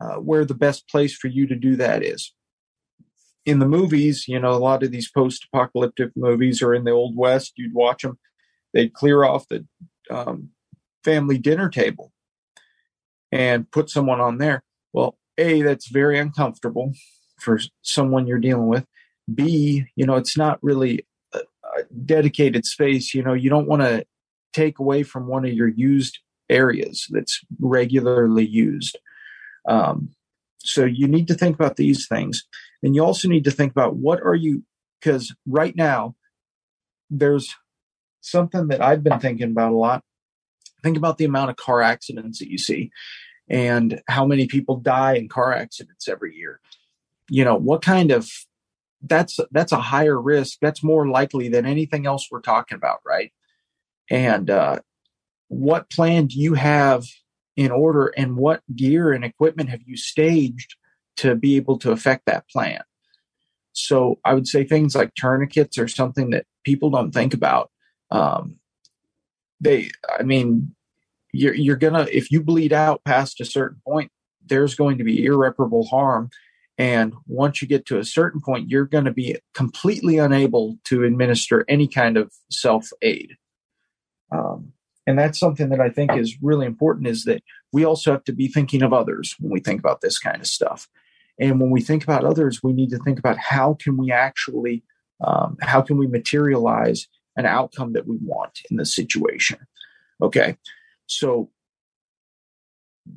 uh, 0.00 0.16
where 0.16 0.44
the 0.44 0.54
best 0.54 0.88
place 0.88 1.14
for 1.14 1.28
you 1.28 1.46
to 1.46 1.56
do 1.56 1.76
that 1.76 2.02
is. 2.02 2.32
In 3.44 3.58
the 3.58 3.68
movies, 3.68 4.26
you 4.26 4.40
know, 4.40 4.52
a 4.52 4.58
lot 4.58 4.82
of 4.82 4.90
these 4.90 5.10
post 5.10 5.46
apocalyptic 5.52 6.10
movies 6.16 6.62
are 6.62 6.74
in 6.74 6.84
the 6.84 6.90
Old 6.90 7.16
West, 7.16 7.52
you'd 7.56 7.74
watch 7.74 8.02
them, 8.02 8.18
they'd 8.72 8.92
clear 8.92 9.24
off 9.24 9.46
the 9.48 9.66
um, 10.10 10.50
family 11.04 11.38
dinner 11.38 11.68
table 11.68 12.12
and 13.30 13.70
put 13.70 13.90
someone 13.90 14.20
on 14.20 14.38
there. 14.38 14.62
Well, 14.92 15.18
a 15.38 15.62
that's 15.62 15.88
very 15.88 16.18
uncomfortable 16.18 16.92
for 17.38 17.60
someone 17.82 18.26
you're 18.26 18.38
dealing 18.38 18.68
with. 18.68 18.86
B 19.32 19.86
you 19.96 20.06
know 20.06 20.14
it's 20.14 20.36
not 20.36 20.58
really 20.62 21.06
a, 21.32 21.38
a 21.38 21.82
dedicated 22.04 22.64
space 22.64 23.12
you 23.12 23.22
know 23.22 23.34
you 23.34 23.50
don't 23.50 23.68
want 23.68 23.82
to 23.82 24.06
take 24.52 24.78
away 24.78 25.02
from 25.02 25.26
one 25.26 25.44
of 25.44 25.52
your 25.52 25.68
used 25.68 26.18
areas 26.48 27.06
that's 27.10 27.40
regularly 27.60 28.46
used. 28.46 28.98
Um, 29.68 30.10
so 30.58 30.84
you 30.84 31.06
need 31.06 31.28
to 31.28 31.34
think 31.34 31.54
about 31.54 31.76
these 31.76 32.08
things. 32.08 32.44
And 32.82 32.94
you 32.94 33.04
also 33.04 33.28
need 33.28 33.44
to 33.44 33.50
think 33.50 33.72
about 33.72 33.96
what 33.96 34.20
are 34.22 34.34
you 34.34 34.62
because 35.00 35.34
right 35.46 35.76
now 35.76 36.14
there's 37.10 37.54
something 38.20 38.68
that 38.68 38.80
i've 38.80 39.04
been 39.04 39.20
thinking 39.20 39.50
about 39.50 39.72
a 39.72 39.76
lot. 39.76 40.02
Think 40.82 40.96
about 40.96 41.18
the 41.18 41.24
amount 41.24 41.50
of 41.50 41.56
car 41.56 41.82
accidents 41.82 42.38
that 42.38 42.50
you 42.50 42.58
see 42.58 42.90
and 43.48 44.00
how 44.08 44.26
many 44.26 44.46
people 44.46 44.76
die 44.76 45.14
in 45.14 45.28
car 45.28 45.52
accidents 45.52 46.08
every 46.08 46.34
year. 46.34 46.60
You 47.28 47.44
know 47.44 47.56
what 47.56 47.82
kind 47.82 48.10
of 48.10 48.28
that's 49.02 49.38
that's 49.50 49.72
a 49.72 49.80
higher 49.80 50.20
risk. 50.20 50.58
That's 50.60 50.82
more 50.82 51.08
likely 51.08 51.48
than 51.48 51.66
anything 51.66 52.06
else 52.06 52.28
we're 52.30 52.40
talking 52.40 52.76
about 52.76 53.00
right? 53.06 53.32
And 54.10 54.50
uh, 54.50 54.78
what 55.48 55.90
plan 55.90 56.26
do 56.26 56.38
you 56.38 56.54
have 56.54 57.04
in 57.56 57.70
order 57.70 58.12
and 58.16 58.36
what 58.36 58.62
gear 58.74 59.12
and 59.12 59.24
equipment 59.24 59.70
have 59.70 59.82
you 59.84 59.96
staged 59.96 60.76
to 61.16 61.34
be 61.34 61.56
able 61.56 61.78
to 61.78 61.90
affect 61.92 62.26
that 62.26 62.48
plan? 62.48 62.82
So 63.72 64.18
i 64.24 64.34
would 64.34 64.46
say 64.46 64.64
things 64.64 64.94
like 64.94 65.14
tourniquets 65.14 65.78
are 65.78 65.88
something 65.88 66.30
that 66.30 66.46
people 66.64 66.90
don't 66.90 67.12
think 67.12 67.34
about. 67.34 67.70
Um, 68.10 68.56
they 69.60 69.90
i 70.18 70.22
mean 70.22 70.75
you're, 71.36 71.54
you're 71.54 71.76
gonna 71.76 72.06
if 72.10 72.30
you 72.30 72.42
bleed 72.42 72.72
out 72.72 73.04
past 73.04 73.40
a 73.40 73.44
certain 73.44 73.80
point 73.86 74.10
there's 74.48 74.74
going 74.74 74.98
to 74.98 75.04
be 75.04 75.24
irreparable 75.24 75.84
harm 75.86 76.30
And 76.78 77.14
once 77.26 77.62
you 77.62 77.68
get 77.68 77.86
to 77.86 77.98
a 77.98 78.04
certain 78.04 78.40
point, 78.40 78.68
you're 78.68 78.84
going 78.84 79.06
to 79.06 79.12
be 79.12 79.36
completely 79.54 80.18
unable 80.18 80.76
to 80.84 81.04
administer 81.04 81.64
any 81.68 81.88
kind 81.88 82.16
of 82.16 82.32
self 82.50 82.88
aid. 83.00 83.36
Um, 84.30 84.72
and 85.06 85.18
that's 85.18 85.38
something 85.38 85.70
that 85.70 85.80
I 85.80 85.88
think 85.88 86.16
is 86.16 86.36
really 86.42 86.66
important 86.66 87.06
is 87.06 87.24
that 87.24 87.42
we 87.72 87.84
also 87.84 88.10
have 88.12 88.24
to 88.24 88.32
be 88.32 88.48
thinking 88.48 88.82
of 88.82 88.92
others 88.92 89.34
when 89.38 89.52
we 89.52 89.60
think 89.60 89.80
about 89.80 90.00
this 90.00 90.18
kind 90.18 90.40
of 90.40 90.46
stuff. 90.46 90.88
And 91.38 91.60
when 91.60 91.70
we 91.70 91.80
think 91.80 92.02
about 92.02 92.24
others, 92.24 92.62
we 92.62 92.72
need 92.72 92.90
to 92.90 92.98
think 92.98 93.18
about 93.18 93.38
how 93.38 93.74
can 93.74 93.96
we 93.96 94.10
actually, 94.10 94.82
um, 95.24 95.56
how 95.60 95.80
can 95.80 95.96
we 95.96 96.06
materialize 96.06 97.06
an 97.36 97.46
outcome 97.46 97.92
that 97.92 98.06
we 98.06 98.18
want 98.20 98.60
in 98.70 98.76
the 98.76 98.86
situation. 98.86 99.58
Okay. 100.20 100.56
So 101.06 101.50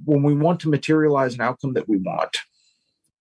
when 0.06 0.24
we 0.24 0.36
want 0.36 0.60
to 0.62 0.70
materialize 0.70 1.34
an 1.34 1.42
outcome 1.42 1.74
that 1.74 1.90
we 1.90 1.98
want, 1.98 2.38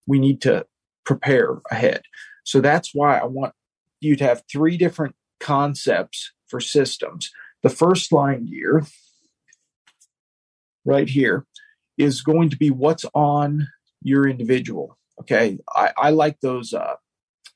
we 0.06 0.18
need 0.18 0.40
to 0.42 0.66
prepare 1.04 1.60
ahead. 1.70 2.02
So 2.44 2.60
that's 2.60 2.94
why 2.94 3.18
I 3.18 3.24
want 3.24 3.54
you 4.00 4.16
to 4.16 4.24
have 4.24 4.42
three 4.50 4.76
different 4.76 5.14
concepts 5.40 6.32
for 6.46 6.60
systems. 6.60 7.30
The 7.62 7.68
first 7.68 8.12
line 8.12 8.46
gear, 8.46 8.86
right 10.84 11.08
here, 11.08 11.46
is 11.96 12.22
going 12.22 12.50
to 12.50 12.56
be 12.56 12.70
what's 12.70 13.04
on 13.14 13.68
your 14.02 14.28
individual. 14.28 14.96
Okay. 15.20 15.58
I, 15.74 15.92
I 15.96 16.10
like 16.10 16.40
those 16.40 16.72
uh, 16.72 16.94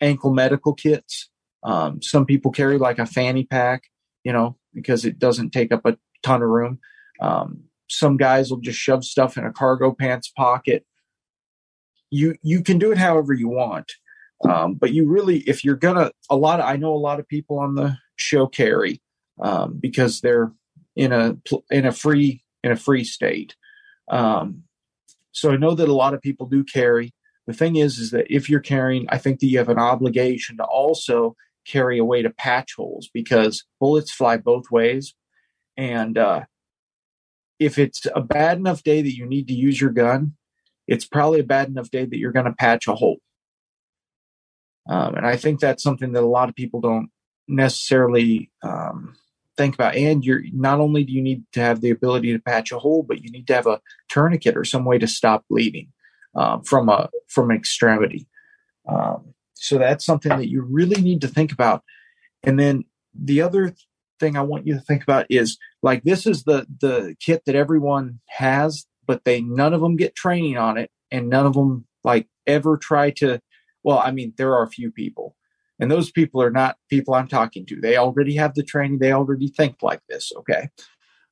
ankle 0.01 0.33
medical 0.33 0.75
kits. 0.75 1.31
Um, 1.63 2.03
some 2.03 2.27
people 2.27 2.51
carry 2.51 2.77
like 2.79 2.99
a 2.99 3.07
fanny 3.07 3.45
pack, 3.45 3.85
you 4.25 4.33
know, 4.33 4.57
because 4.75 5.05
it 5.05 5.19
doesn't 5.19 5.51
take 5.51 5.73
up 5.73 5.87
a 5.87 5.97
ton 6.23 6.43
of 6.43 6.49
room. 6.49 6.81
Um, 7.23 7.65
some 7.89 8.17
guys 8.17 8.51
will 8.51 8.59
just 8.59 8.79
shove 8.79 9.05
stuff 9.05 9.37
in 9.39 9.45
a 9.45 9.53
cargo 9.53 9.93
pants 9.93 10.29
pocket. 10.29 10.85
You 12.11 12.35
you 12.43 12.63
can 12.63 12.79
do 12.79 12.93
it 12.93 12.99
however 12.99 13.33
you 13.33 13.49
want, 13.49 13.91
um, 14.45 14.75
but 14.75 14.93
you 14.93 15.09
really 15.09 15.39
if 15.41 15.65
you're 15.65 15.77
gonna 15.77 16.11
a 16.29 16.37
lot 16.37 16.61
of 16.61 16.67
I 16.67 16.77
know 16.77 16.95
a 16.95 16.97
lot 16.97 17.21
of 17.21 17.29
people 17.29 17.59
on 17.59 17.75
the 17.77 17.97
show 18.17 18.47
carry 18.47 19.01
um, 19.41 19.79
because 19.81 20.21
they're 20.21 20.53
in 20.97 21.13
a 21.13 21.37
in 21.71 21.87
a 21.87 21.93
free 21.93 22.43
in 22.65 22.73
a 22.73 22.77
free 22.77 23.05
state. 23.05 23.55
Um, 24.11 24.65
so 25.31 25.53
I 25.53 25.57
know 25.57 25.75
that 25.75 25.89
a 25.89 25.95
lot 25.95 26.13
of 26.13 26.21
people 26.21 26.47
do 26.47 26.65
carry. 26.65 27.15
The 27.47 27.55
thing 27.55 27.77
is, 27.77 27.99
is 27.99 28.11
that 28.11 28.27
if 28.31 28.51
you're 28.51 28.61
carrying, 28.61 29.07
I 29.09 29.19
think 29.19 29.41
that 29.41 29.47
you 29.47 29.59
have 29.59 29.69
an 29.69 29.79
obligation 29.79 30.59
to 30.59 30.65
also 30.65 31.35
carry 31.65 31.99
a 31.99 32.05
way 32.05 32.23
to 32.23 32.31
patch 32.31 32.75
holes 32.77 33.09
because 33.15 33.65
bullets 33.81 34.13
fly 34.13 34.37
both 34.37 34.71
ways. 34.71 35.15
And 35.77 36.19
uh, 36.19 36.43
if 37.65 37.79
it's 37.79 38.07
a 38.15 38.21
bad 38.21 38.59
enough 38.59 38.83
day 38.83 39.03
that 39.03 39.17
you 39.17 39.27
need 39.27 39.49
to 39.49 39.55
use 39.55 39.81
your 39.81 39.91
gun, 39.91 40.35
it's 40.87 41.05
probably 41.05 41.41
a 41.41 41.45
bad 41.45 41.69
enough 41.69 41.91
day 41.91 42.05
that 42.05 42.19
you're 42.19 42.33
going 42.33 42.47
to 42.47 42.53
patch 42.53 42.89
a 42.89 42.95
hole. 42.95 43.19
Um, 44.89 45.15
and 45.15 45.27
I 45.27 45.37
think 45.37 45.61
that's 45.61 45.83
something 45.83 46.13
that 46.13 46.23
a 46.23 46.27
lot 46.27 46.49
of 46.49 46.57
people 46.57 46.81
don't 46.81 47.11
necessarily 47.47 48.51
um, 48.63 49.17
think 49.57 49.75
about. 49.75 49.95
And 49.95 50.25
you're 50.25 50.43
not 50.53 50.81
only 50.81 51.05
do 51.05 51.13
you 51.13 51.23
need 51.23 51.45
to 51.53 51.61
have 51.61 51.81
the 51.81 51.91
ability 51.91 52.33
to 52.33 52.39
patch 52.41 52.73
a 52.73 52.79
hole, 52.79 53.03
but 53.03 53.23
you 53.23 53.31
need 53.31 53.47
to 53.47 53.55
have 53.55 53.67
a 53.67 53.81
tourniquet 54.09 54.57
or 54.57 54.65
some 54.65 54.85
way 54.85 54.99
to 54.99 55.07
stop 55.07 55.45
bleeding 55.49 55.93
um, 56.35 56.63
from 56.63 56.89
a 56.89 57.11
from 57.29 57.51
an 57.51 57.57
extremity. 57.57 58.27
Um, 58.89 59.35
so 59.55 59.79
that's 59.79 60.05
something 60.05 60.37
that 60.37 60.49
you 60.49 60.63
really 60.63 61.01
need 61.01 61.21
to 61.21 61.29
think 61.29 61.53
about. 61.53 61.85
And 62.43 62.59
then 62.59 62.85
the 63.15 63.43
other 63.43 63.75
thing 64.23 64.37
I 64.37 64.43
want 64.43 64.67
you 64.67 64.75
to 64.75 64.81
think 64.81 65.03
about 65.03 65.27
is 65.29 65.59
like 65.83 66.05
this 66.05 66.27
is 66.27 66.45
the 66.45 66.67
the 66.81 67.17
kit 67.21 67.43
that 67.47 67.57
everyone 67.57 68.21
has, 68.29 68.87
but 69.07 69.25
they 69.25 69.41
none 69.41 69.75
of 69.75 69.81
them 69.81 69.97
get 69.97 70.15
training 70.15 70.57
on 70.57 70.79
it, 70.79 70.91
and 71.11 71.29
none 71.29 71.45
of 71.45 71.55
them 71.55 71.87
like 72.05 72.29
ever 72.47 72.77
try 72.77 73.11
to. 73.11 73.41
Well, 73.83 73.99
I 73.99 74.13
mean, 74.13 74.33
there 74.37 74.55
are 74.55 74.63
a 74.63 74.71
few 74.71 74.93
people, 74.93 75.35
and 75.81 75.91
those 75.91 76.11
people 76.11 76.41
are 76.41 76.51
not 76.51 76.77
people 76.89 77.15
I'm 77.15 77.27
talking 77.27 77.67
to. 77.67 77.81
They 77.81 77.97
already 77.97 78.37
have 78.37 78.55
the 78.55 78.63
training. 78.63 79.01
They 79.01 79.13
already 79.13 79.49
think 79.49 79.83
like 79.83 80.01
this. 80.09 80.31
Okay, 80.39 80.69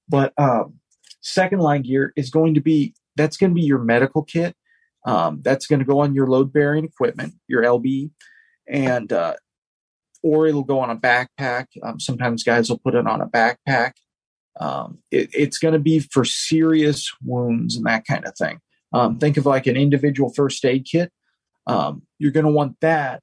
but 0.09 0.33
um, 0.37 0.81
second 1.21 1.61
line 1.61 1.83
gear 1.83 2.13
is 2.17 2.29
going 2.31 2.55
to 2.55 2.61
be 2.61 2.95
that's 3.17 3.37
going 3.37 3.51
to 3.51 3.61
be 3.61 3.67
your 3.67 3.79
medical 3.79 4.25
kit. 4.25 4.57
Um, 5.07 5.41
that's 5.43 5.67
going 5.67 5.79
to 5.79 5.87
go 5.87 6.01
on 6.01 6.15
your 6.15 6.27
load 6.27 6.53
bearing 6.53 6.85
equipment, 6.85 7.35
your 7.47 7.63
LB, 7.63 8.11
and 8.69 9.13
uh, 9.13 9.35
or 10.23 10.47
it'll 10.47 10.65
go 10.65 10.81
on 10.81 10.91
a 10.91 10.97
backpack. 10.97 11.67
Um, 11.83 12.01
sometimes 12.01 12.45
guys 12.45 12.69
will 12.69 12.79
put 12.79 12.95
it 12.95 13.07
on 13.07 13.21
a 13.21 13.27
backpack. 13.27 13.93
Um, 14.59 14.99
it, 15.11 15.31
it's 15.33 15.59
going 15.59 15.75
to 15.75 15.81
be 15.81 16.01
for 16.01 16.25
serious 16.25 17.11
wounds 17.25 17.77
and 17.77 17.87
that 17.87 18.07
kind 18.07 18.27
of 18.27 18.37
thing. 18.37 18.61
Um, 18.93 19.19
think 19.19 19.37
of 19.37 19.47
like 19.47 19.67
an 19.67 19.77
individual 19.77 20.33
first 20.35 20.65
aid 20.65 20.87
kit. 20.91 21.13
Um, 21.67 22.03
you're 22.19 22.33
going 22.33 22.47
to 22.47 22.53
want 22.53 22.77
that, 22.81 23.23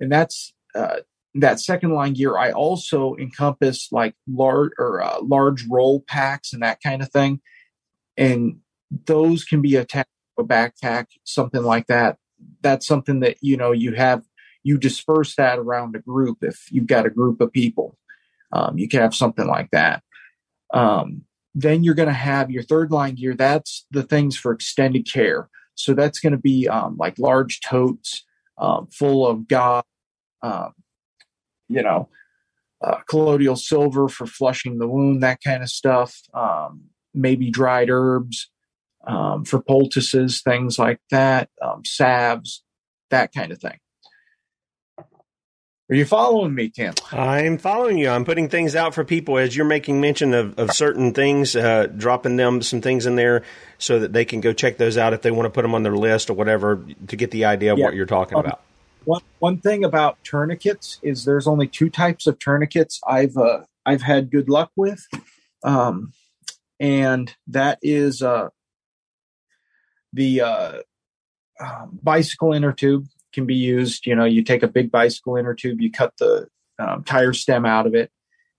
and 0.00 0.10
that's 0.10 0.52
uh, 0.74 1.00
that 1.34 1.60
second 1.60 1.92
line 1.92 2.14
gear. 2.14 2.36
I 2.36 2.50
also 2.50 3.14
encompass 3.16 3.92
like 3.92 4.14
large 4.26 4.72
or 4.78 5.02
uh, 5.02 5.20
large 5.22 5.64
roll 5.70 6.00
packs 6.00 6.52
and 6.52 6.62
that 6.62 6.82
kind 6.82 7.02
of 7.02 7.10
thing, 7.10 7.40
and 8.16 8.58
those 9.06 9.44
can 9.44 9.62
be 9.62 9.76
attached 9.76 10.08
to 10.36 10.44
a 10.44 10.46
backpack, 10.46 11.06
something 11.24 11.62
like 11.62 11.86
that. 11.86 12.16
That's 12.62 12.86
something 12.86 13.20
that 13.20 13.36
you 13.40 13.56
know 13.56 13.70
you 13.70 13.94
have 13.94 14.24
you 14.62 14.78
disperse 14.78 15.34
that 15.36 15.58
around 15.58 15.96
a 15.96 16.00
group 16.00 16.38
if 16.42 16.66
you've 16.70 16.86
got 16.86 17.06
a 17.06 17.10
group 17.10 17.40
of 17.40 17.52
people. 17.52 17.96
Um, 18.52 18.78
you 18.78 18.88
can 18.88 19.00
have 19.00 19.14
something 19.14 19.46
like 19.46 19.70
that. 19.70 20.02
Um, 20.72 21.22
then 21.54 21.82
you're 21.82 21.94
going 21.94 22.08
to 22.08 22.14
have 22.14 22.50
your 22.50 22.62
third 22.62 22.90
line 22.90 23.14
gear. 23.14 23.34
That's 23.34 23.86
the 23.90 24.02
things 24.02 24.36
for 24.36 24.52
extended 24.52 25.10
care. 25.10 25.48
So 25.74 25.94
that's 25.94 26.20
going 26.20 26.32
to 26.32 26.38
be 26.38 26.68
um, 26.68 26.96
like 26.98 27.18
large 27.18 27.60
totes 27.60 28.24
um, 28.58 28.88
full 28.88 29.26
of 29.26 29.48
gauze, 29.48 29.82
um, 30.42 30.72
you 31.68 31.82
know, 31.82 32.08
uh, 32.82 32.98
colloidal 33.08 33.56
silver 33.56 34.08
for 34.08 34.26
flushing 34.26 34.78
the 34.78 34.88
wound, 34.88 35.22
that 35.22 35.42
kind 35.42 35.62
of 35.62 35.70
stuff. 35.70 36.20
Um, 36.34 36.84
maybe 37.14 37.50
dried 37.50 37.90
herbs 37.90 38.50
for 39.44 39.62
poultices, 39.62 40.42
things 40.42 40.78
like 40.78 41.00
that, 41.10 41.48
salves, 41.84 42.62
that 43.10 43.32
kind 43.32 43.50
of 43.50 43.58
thing. 43.58 43.78
Are 45.90 45.96
you 45.96 46.04
following 46.04 46.54
me, 46.54 46.68
Tim? 46.68 46.94
I'm 47.10 47.58
following 47.58 47.98
you. 47.98 48.10
I'm 48.10 48.24
putting 48.24 48.48
things 48.48 48.76
out 48.76 48.94
for 48.94 49.04
people 49.04 49.38
as 49.38 49.56
you're 49.56 49.66
making 49.66 50.00
mention 50.00 50.34
of, 50.34 50.56
of 50.56 50.70
certain 50.70 51.12
things, 51.12 51.56
uh, 51.56 51.88
dropping 51.88 52.36
them 52.36 52.62
some 52.62 52.80
things 52.80 53.06
in 53.06 53.16
there 53.16 53.42
so 53.78 53.98
that 53.98 54.12
they 54.12 54.24
can 54.24 54.40
go 54.40 54.52
check 54.52 54.76
those 54.76 54.96
out 54.96 55.14
if 55.14 55.22
they 55.22 55.32
want 55.32 55.46
to 55.46 55.50
put 55.50 55.62
them 55.62 55.74
on 55.74 55.82
their 55.82 55.96
list 55.96 56.30
or 56.30 56.34
whatever 56.34 56.80
to 57.08 57.16
get 57.16 57.32
the 57.32 57.44
idea 57.44 57.72
of 57.72 57.78
yeah. 57.80 57.86
what 57.86 57.94
you're 57.96 58.06
talking 58.06 58.38
um, 58.38 58.44
about. 58.44 58.62
One 59.04 59.22
one 59.40 59.58
thing 59.58 59.82
about 59.82 60.22
tourniquets 60.22 61.00
is 61.02 61.24
there's 61.24 61.48
only 61.48 61.66
two 61.66 61.90
types 61.90 62.28
of 62.28 62.38
tourniquets 62.38 63.00
I've 63.04 63.36
uh, 63.36 63.62
I've 63.84 64.02
had 64.02 64.30
good 64.30 64.48
luck 64.48 64.70
with, 64.76 65.04
um, 65.64 66.12
and 66.78 67.34
that 67.48 67.80
is 67.82 68.22
uh, 68.22 68.50
the 70.12 70.40
uh, 70.42 70.72
um, 71.58 71.98
bicycle 72.00 72.52
inner 72.52 72.72
tube 72.72 73.06
can 73.32 73.46
be 73.46 73.54
used. 73.54 74.06
You 74.06 74.14
know, 74.14 74.24
you 74.24 74.42
take 74.42 74.62
a 74.62 74.68
big 74.68 74.90
bicycle 74.90 75.36
inner 75.36 75.54
tube, 75.54 75.80
you 75.80 75.90
cut 75.90 76.14
the 76.18 76.48
um, 76.78 77.04
tire 77.04 77.32
stem 77.32 77.66
out 77.66 77.86
of 77.86 77.94
it, 77.94 78.10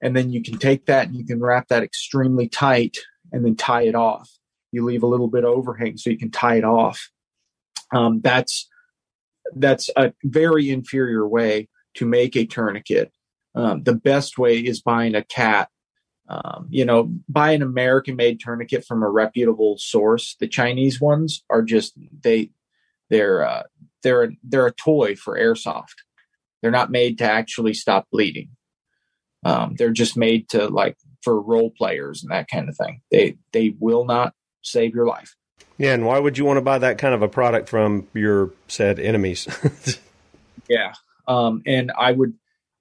and 0.02 0.16
then 0.16 0.32
you 0.32 0.42
can 0.42 0.58
take 0.58 0.86
that 0.86 1.08
and 1.08 1.16
you 1.16 1.26
can 1.26 1.40
wrap 1.40 1.68
that 1.70 1.84
extremely 1.84 2.48
tight 2.48 2.98
and 3.32 3.46
then 3.46 3.56
tie 3.56 3.84
it 3.84 3.96
off. 3.96 4.30
You 4.72 4.86
leave 4.86 5.04
a 5.04 5.08
little 5.08 5.28
bit 5.28 5.44
overhang 5.44 5.98
so 5.98 6.10
you 6.10 6.18
can 6.18 6.32
tie 6.32 6.56
it 6.56 6.64
off. 6.64 7.10
Um, 7.94 8.22
that's 8.22 8.70
that's 9.56 9.90
a 9.98 10.14
very 10.24 10.70
inferior 10.70 11.28
way 11.28 11.68
to 11.96 12.06
make 12.06 12.38
a 12.38 12.46
tourniquet. 12.46 13.12
Um, 13.54 13.84
the 13.84 13.96
best 13.96 14.38
way 14.38 14.60
is 14.60 14.82
buying 14.82 15.16
a 15.16 15.24
cat. 15.24 15.70
Um, 16.30 16.68
you 16.70 16.86
know, 16.86 17.12
buy 17.28 17.52
an 17.52 17.62
American-made 17.62 18.40
tourniquet 18.40 18.86
from 18.86 19.04
a 19.04 19.10
reputable 19.10 19.78
source. 19.78 20.38
The 20.40 20.48
Chinese 20.48 21.02
ones 21.02 21.44
are 21.50 21.62
just 21.62 21.94
they 22.24 22.52
they're 23.10 23.44
uh, 23.44 23.64
they're 24.04 24.32
they're 24.44 24.68
a 24.68 24.74
toy 24.74 25.16
for 25.16 25.38
airsoft. 25.38 25.96
They're 26.62 26.72
not 26.72 26.92
made 26.92 27.18
to 27.20 27.24
actually 27.26 27.74
stop 27.74 28.08
bleeding. 28.12 28.50
Um, 29.44 29.76
they're 29.78 29.92
just 29.92 30.16
made 30.16 30.50
to 30.50 30.68
like 30.68 30.98
for 31.24 31.42
role 31.42 31.72
players 31.78 32.24
and 32.24 32.32
that 32.32 32.48
kind 32.50 32.70
of 32.70 32.78
thing. 32.78 33.02
They 33.12 33.38
they 33.54 33.76
will 33.80 34.06
not 34.06 34.34
save 34.62 34.94
your 34.94 35.08
life. 35.08 35.36
Yeah, 35.78 35.94
and 35.94 36.06
why 36.06 36.20
would 36.20 36.38
you 36.38 36.46
want 36.46 36.58
to 36.58 36.62
buy 36.62 36.78
that 36.78 37.00
kind 37.00 37.16
of 37.16 37.22
a 37.24 37.28
product 37.28 37.70
from 37.70 38.08
your 38.14 38.52
said 38.68 39.00
enemies? 39.00 39.48
yeah, 40.70 40.94
um, 41.28 41.64
and 41.66 41.92
I 41.98 42.12
would 42.12 42.34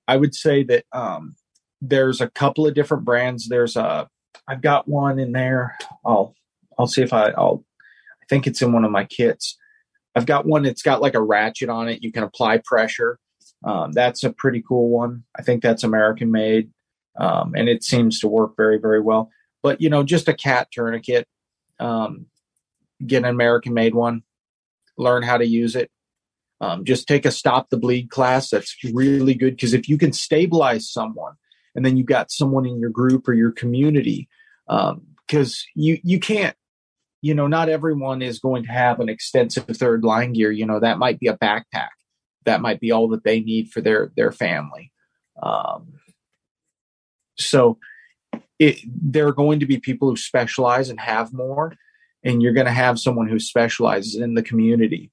I 0.06 0.16
would 0.16 0.34
say 0.34 0.64
that 0.64 0.84
um, 0.92 1.36
there's 1.80 2.20
a 2.20 2.28
couple 2.28 2.66
of 2.66 2.74
different 2.74 3.04
brands. 3.04 3.48
There's 3.48 3.76
a 3.76 4.08
I've 4.46 4.60
got 4.60 4.88
one 4.88 5.18
in 5.18 5.32
there. 5.32 5.76
I'll 6.04 6.34
I'll 6.78 6.86
see 6.86 7.02
if 7.02 7.12
I 7.12 7.30
I'll 7.30 7.64
I 8.22 8.26
think 8.28 8.46
it's 8.46 8.60
in 8.60 8.72
one 8.72 8.84
of 8.84 8.90
my 8.90 9.04
kits. 9.04 9.56
I've 10.14 10.26
got 10.26 10.46
one 10.46 10.62
that's 10.62 10.82
got 10.82 11.00
like 11.00 11.14
a 11.14 11.22
ratchet 11.22 11.68
on 11.68 11.88
it. 11.88 12.02
You 12.02 12.12
can 12.12 12.24
apply 12.24 12.60
pressure. 12.64 13.18
Um, 13.64 13.92
that's 13.92 14.24
a 14.24 14.32
pretty 14.32 14.62
cool 14.66 14.88
one. 14.88 15.24
I 15.36 15.42
think 15.42 15.62
that's 15.62 15.84
American 15.84 16.30
made, 16.30 16.70
um, 17.18 17.54
and 17.54 17.68
it 17.68 17.84
seems 17.84 18.20
to 18.20 18.28
work 18.28 18.56
very, 18.56 18.78
very 18.78 19.00
well. 19.00 19.30
But 19.62 19.80
you 19.80 19.90
know, 19.90 20.02
just 20.02 20.28
a 20.28 20.34
cat 20.34 20.68
tourniquet. 20.72 21.26
Um, 21.78 22.26
get 23.06 23.18
an 23.18 23.28
American 23.28 23.74
made 23.74 23.94
one. 23.94 24.22
Learn 24.96 25.22
how 25.22 25.36
to 25.36 25.46
use 25.46 25.76
it. 25.76 25.90
Um, 26.60 26.84
just 26.84 27.08
take 27.08 27.24
a 27.24 27.30
stop 27.30 27.70
the 27.70 27.78
bleed 27.78 28.10
class. 28.10 28.50
That's 28.50 28.76
really 28.92 29.34
good 29.34 29.56
because 29.56 29.72
if 29.74 29.88
you 29.88 29.96
can 29.96 30.12
stabilize 30.12 30.90
someone, 30.90 31.34
and 31.74 31.84
then 31.84 31.96
you've 31.96 32.06
got 32.06 32.30
someone 32.30 32.66
in 32.66 32.78
your 32.78 32.90
group 32.90 33.28
or 33.28 33.32
your 33.32 33.52
community, 33.52 34.28
because 34.66 35.66
um, 35.66 35.82
you 35.82 35.98
you 36.02 36.18
can't, 36.18 36.56
you 37.22 37.34
know, 37.34 37.46
not 37.46 37.68
everyone 37.68 38.22
is 38.22 38.38
going 38.38 38.64
to 38.64 38.72
have 38.72 39.00
an 39.00 39.08
extensive 39.08 39.64
third 39.66 40.04
line 40.04 40.32
gear. 40.32 40.50
You 40.50 40.66
know, 40.66 40.80
that 40.80 40.98
might 40.98 41.18
be 41.18 41.28
a 41.28 41.36
backpack, 41.36 41.90
that 42.44 42.60
might 42.60 42.80
be 42.80 42.92
all 42.92 43.08
that 43.08 43.24
they 43.24 43.40
need 43.40 43.70
for 43.70 43.80
their 43.80 44.12
their 44.16 44.32
family. 44.32 44.92
Um, 45.42 45.94
so, 47.38 47.78
it, 48.58 48.78
there 48.84 49.26
are 49.26 49.32
going 49.32 49.60
to 49.60 49.66
be 49.66 49.78
people 49.78 50.08
who 50.08 50.16
specialize 50.16 50.90
and 50.90 51.00
have 51.00 51.32
more, 51.32 51.74
and 52.24 52.42
you're 52.42 52.52
going 52.52 52.66
to 52.66 52.72
have 52.72 53.00
someone 53.00 53.28
who 53.28 53.38
specializes 53.38 54.16
in 54.16 54.34
the 54.34 54.42
community. 54.42 55.10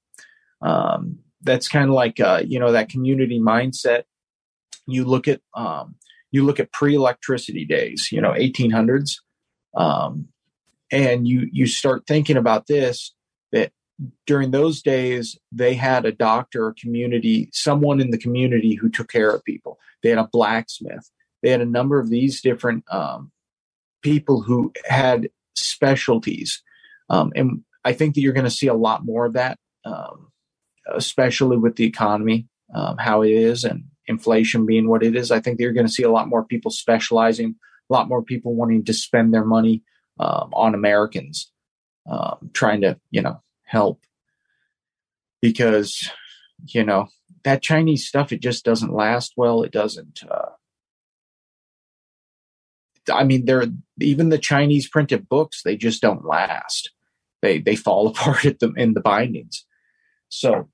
Um, 0.60 1.20
that's 1.42 1.68
kind 1.68 1.88
of 1.88 1.94
like 1.94 2.20
uh, 2.20 2.42
you 2.44 2.58
know 2.58 2.72
that 2.72 2.88
community 2.88 3.40
mindset. 3.40 4.04
You 4.86 5.04
look 5.04 5.28
at 5.28 5.40
um, 5.54 5.96
you 6.30 6.44
look 6.44 6.60
at 6.60 6.72
pre-electricity 6.72 7.64
days, 7.64 8.08
you 8.12 8.20
know, 8.20 8.32
1800s, 8.32 9.16
um, 9.76 10.28
and 10.90 11.26
you 11.26 11.48
you 11.52 11.66
start 11.66 12.06
thinking 12.06 12.36
about 12.36 12.66
this 12.66 13.14
that 13.52 13.72
during 14.26 14.50
those 14.50 14.82
days 14.82 15.38
they 15.52 15.74
had 15.74 16.04
a 16.04 16.12
doctor, 16.12 16.68
a 16.68 16.74
community, 16.74 17.48
someone 17.52 18.00
in 18.00 18.10
the 18.10 18.18
community 18.18 18.74
who 18.74 18.88
took 18.88 19.08
care 19.08 19.30
of 19.30 19.44
people. 19.44 19.78
They 20.02 20.10
had 20.10 20.18
a 20.18 20.28
blacksmith. 20.30 21.10
They 21.42 21.50
had 21.50 21.60
a 21.60 21.66
number 21.66 21.98
of 21.98 22.10
these 22.10 22.40
different 22.40 22.84
um, 22.90 23.32
people 24.02 24.42
who 24.42 24.72
had 24.86 25.28
specialties, 25.56 26.62
um, 27.10 27.32
and 27.34 27.62
I 27.84 27.92
think 27.92 28.14
that 28.14 28.20
you're 28.20 28.32
going 28.32 28.44
to 28.44 28.50
see 28.50 28.66
a 28.66 28.74
lot 28.74 29.04
more 29.04 29.24
of 29.24 29.32
that 29.34 29.58
um, 29.84 30.30
especially 30.94 31.56
with 31.56 31.76
the 31.76 31.84
economy, 31.84 32.46
um, 32.74 32.96
how 32.98 33.22
it 33.22 33.30
is, 33.30 33.64
and 33.64 33.84
inflation 34.06 34.66
being 34.66 34.88
what 34.88 35.02
it 35.02 35.14
is. 35.16 35.30
I 35.30 35.40
think 35.40 35.58
that 35.58 35.62
you're 35.62 35.72
going 35.72 35.86
to 35.86 35.92
see 35.92 36.02
a 36.02 36.10
lot 36.10 36.28
more 36.28 36.44
people 36.44 36.70
specializing, 36.70 37.56
a 37.90 37.92
lot 37.92 38.08
more 38.08 38.22
people 38.22 38.54
wanting 38.54 38.84
to 38.84 38.92
spend 38.92 39.32
their 39.32 39.44
money 39.44 39.82
um, 40.18 40.50
on 40.52 40.74
Americans, 40.74 41.50
um, 42.08 42.50
trying 42.52 42.80
to, 42.82 42.98
you 43.10 43.22
know, 43.22 43.42
help. 43.64 44.00
Because, 45.40 46.10
you 46.66 46.84
know, 46.84 47.08
that 47.44 47.62
Chinese 47.62 48.06
stuff, 48.06 48.32
it 48.32 48.40
just 48.40 48.64
doesn't 48.64 48.92
last 48.92 49.34
well. 49.36 49.62
It 49.62 49.70
doesn't. 49.70 50.22
Uh, 50.28 50.50
I 53.12 53.24
mean, 53.24 53.44
they're 53.44 53.66
even 54.00 54.28
the 54.28 54.38
Chinese 54.38 54.88
printed 54.88 55.28
books; 55.28 55.62
they 55.62 55.76
just 55.76 56.02
don't 56.02 56.24
last. 56.24 56.90
They 57.42 57.60
they 57.60 57.76
fall 57.76 58.06
apart 58.08 58.44
at 58.44 58.58
the 58.58 58.72
in 58.72 58.94
the 58.94 59.00
bindings. 59.00 59.64
So 60.28 60.68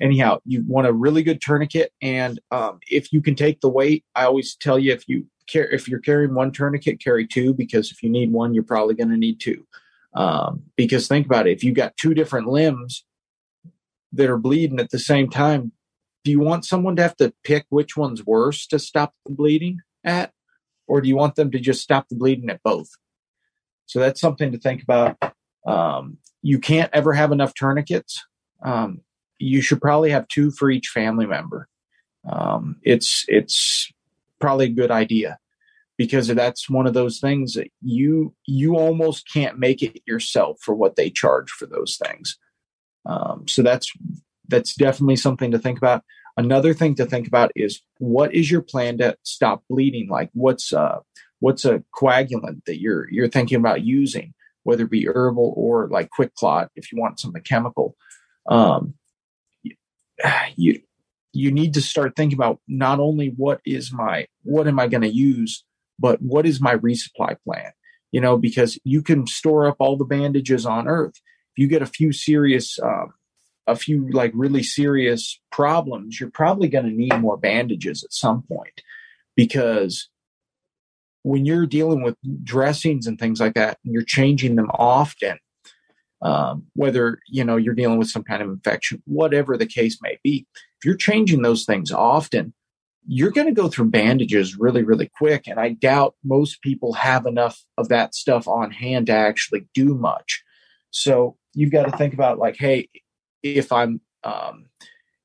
anyhow, 0.00 0.38
you 0.44 0.64
want 0.66 0.86
a 0.86 0.92
really 0.92 1.22
good 1.22 1.40
tourniquet, 1.40 1.92
and 2.00 2.40
um, 2.50 2.80
if 2.90 3.12
you 3.12 3.20
can 3.20 3.34
take 3.34 3.60
the 3.60 3.68
weight, 3.68 4.04
I 4.14 4.24
always 4.24 4.56
tell 4.56 4.78
you 4.78 4.92
if 4.92 5.08
you 5.08 5.26
if 5.54 5.88
you're 5.88 6.00
carrying 6.00 6.34
one 6.34 6.52
tourniquet, 6.52 7.00
carry 7.02 7.26
two 7.26 7.54
because 7.54 7.90
if 7.90 8.02
you 8.02 8.10
need 8.10 8.32
one, 8.32 8.54
you're 8.54 8.62
probably 8.62 8.94
going 8.94 9.10
to 9.10 9.16
need 9.16 9.40
two. 9.40 9.66
Um, 10.14 10.64
because 10.76 11.06
think 11.06 11.26
about 11.26 11.46
it, 11.46 11.52
if 11.52 11.62
you've 11.62 11.74
got 11.76 11.96
two 11.96 12.14
different 12.14 12.48
limbs 12.48 13.04
that 14.12 14.30
are 14.30 14.38
bleeding 14.38 14.80
at 14.80 14.90
the 14.90 14.98
same 14.98 15.28
time, 15.28 15.72
do 16.24 16.30
you 16.30 16.40
want 16.40 16.64
someone 16.64 16.96
to 16.96 17.02
have 17.02 17.16
to 17.16 17.32
pick 17.44 17.66
which 17.68 17.96
one's 17.96 18.24
worse 18.24 18.66
to 18.68 18.78
stop 18.78 19.14
the 19.24 19.32
bleeding 19.32 19.80
at, 20.04 20.32
or 20.86 21.00
do 21.00 21.08
you 21.08 21.16
want 21.16 21.36
them 21.36 21.50
to 21.50 21.58
just 21.58 21.82
stop 21.82 22.08
the 22.08 22.16
bleeding 22.16 22.50
at 22.50 22.62
both? 22.62 22.88
So 23.86 23.98
that's 24.00 24.20
something 24.20 24.52
to 24.52 24.58
think 24.58 24.82
about. 24.82 25.16
Um, 25.66 26.18
you 26.42 26.58
can't 26.58 26.90
ever 26.92 27.12
have 27.12 27.32
enough 27.32 27.54
tourniquets. 27.54 28.24
Um, 28.62 29.02
you 29.38 29.62
should 29.62 29.80
probably 29.80 30.10
have 30.10 30.28
two 30.28 30.50
for 30.50 30.70
each 30.70 30.88
family 30.88 31.26
member. 31.26 31.68
Um, 32.28 32.76
it's 32.82 33.24
it's 33.28 33.90
probably 34.40 34.66
a 34.66 34.70
good 34.70 34.90
idea 34.90 35.38
because 35.96 36.28
that's 36.28 36.70
one 36.70 36.86
of 36.86 36.94
those 36.94 37.18
things 37.18 37.54
that 37.54 37.68
you 37.82 38.34
you 38.46 38.76
almost 38.76 39.30
can't 39.30 39.58
make 39.58 39.82
it 39.82 40.00
yourself 40.06 40.58
for 40.62 40.74
what 40.74 40.96
they 40.96 41.10
charge 41.10 41.50
for 41.50 41.66
those 41.66 41.98
things. 42.02 42.38
Um, 43.04 43.46
so 43.48 43.62
that's 43.62 43.92
that's 44.46 44.74
definitely 44.74 45.16
something 45.16 45.50
to 45.50 45.58
think 45.58 45.78
about. 45.78 46.02
Another 46.36 46.72
thing 46.72 46.94
to 46.94 47.04
think 47.04 47.26
about 47.26 47.50
is 47.56 47.82
what 47.98 48.32
is 48.32 48.50
your 48.50 48.62
plan 48.62 48.98
to 48.98 49.16
stop 49.24 49.64
bleeding? 49.68 50.08
Like 50.08 50.30
what's 50.32 50.72
uh 50.72 51.00
what's 51.40 51.64
a 51.64 51.82
coagulant 51.94 52.64
that 52.66 52.80
you're 52.80 53.10
you're 53.10 53.28
thinking 53.28 53.58
about 53.58 53.82
using, 53.82 54.34
whether 54.62 54.84
it 54.84 54.90
be 54.90 55.08
herbal 55.08 55.52
or 55.56 55.88
like 55.88 56.10
quick 56.10 56.34
clot 56.34 56.70
if 56.76 56.92
you 56.92 57.00
want 57.00 57.18
something 57.18 57.42
chemical. 57.42 57.96
Um, 58.48 58.94
you 60.56 60.80
you 61.32 61.50
need 61.50 61.74
to 61.74 61.82
start 61.82 62.16
thinking 62.16 62.38
about 62.38 62.60
not 62.66 63.00
only 63.00 63.28
what 63.36 63.60
is 63.64 63.92
my 63.92 64.26
what 64.42 64.66
am 64.66 64.78
I 64.78 64.88
going 64.88 65.02
to 65.02 65.08
use, 65.08 65.64
but 65.98 66.20
what 66.22 66.46
is 66.46 66.60
my 66.60 66.74
resupply 66.76 67.36
plan? 67.44 67.72
You 68.12 68.20
know, 68.20 68.38
because 68.38 68.78
you 68.84 69.02
can 69.02 69.26
store 69.26 69.68
up 69.68 69.76
all 69.78 69.96
the 69.96 70.04
bandages 70.04 70.64
on 70.64 70.88
Earth. 70.88 71.14
If 71.16 71.62
you 71.62 71.68
get 71.68 71.82
a 71.82 71.86
few 71.86 72.12
serious, 72.12 72.78
um, 72.78 73.12
a 73.66 73.76
few 73.76 74.10
like 74.10 74.32
really 74.34 74.62
serious 74.62 75.38
problems, 75.52 76.18
you're 76.18 76.30
probably 76.30 76.68
going 76.68 76.86
to 76.86 76.90
need 76.90 77.18
more 77.20 77.36
bandages 77.36 78.02
at 78.02 78.12
some 78.12 78.42
point, 78.42 78.80
because 79.36 80.08
when 81.22 81.44
you're 81.44 81.66
dealing 81.66 82.02
with 82.02 82.16
dressings 82.42 83.06
and 83.06 83.18
things 83.18 83.40
like 83.40 83.54
that, 83.54 83.78
and 83.84 83.92
you're 83.92 84.02
changing 84.02 84.56
them 84.56 84.70
often, 84.72 85.36
um, 86.22 86.64
whether 86.74 87.18
you 87.28 87.44
know 87.44 87.56
you're 87.56 87.74
dealing 87.74 87.98
with 87.98 88.08
some 88.08 88.24
kind 88.24 88.40
of 88.40 88.48
infection, 88.48 89.02
whatever 89.04 89.58
the 89.58 89.66
case 89.66 89.98
may 90.00 90.18
be. 90.24 90.46
If 90.78 90.84
you're 90.84 90.96
changing 90.96 91.42
those 91.42 91.64
things 91.64 91.90
often, 91.90 92.54
you're 93.06 93.30
going 93.30 93.46
to 93.46 93.60
go 93.60 93.68
through 93.68 93.90
bandages 93.90 94.58
really, 94.58 94.82
really 94.82 95.10
quick. 95.16 95.46
And 95.46 95.58
I 95.58 95.70
doubt 95.70 96.14
most 96.24 96.62
people 96.62 96.92
have 96.92 97.26
enough 97.26 97.64
of 97.76 97.88
that 97.88 98.14
stuff 98.14 98.46
on 98.46 98.70
hand 98.70 99.06
to 99.06 99.12
actually 99.12 99.66
do 99.74 99.94
much. 99.94 100.42
So 100.90 101.36
you've 101.54 101.72
got 101.72 101.90
to 101.90 101.96
think 101.96 102.14
about 102.14 102.38
like, 102.38 102.56
hey, 102.58 102.88
if 103.42 103.72
I'm, 103.72 104.00
um, 104.24 104.66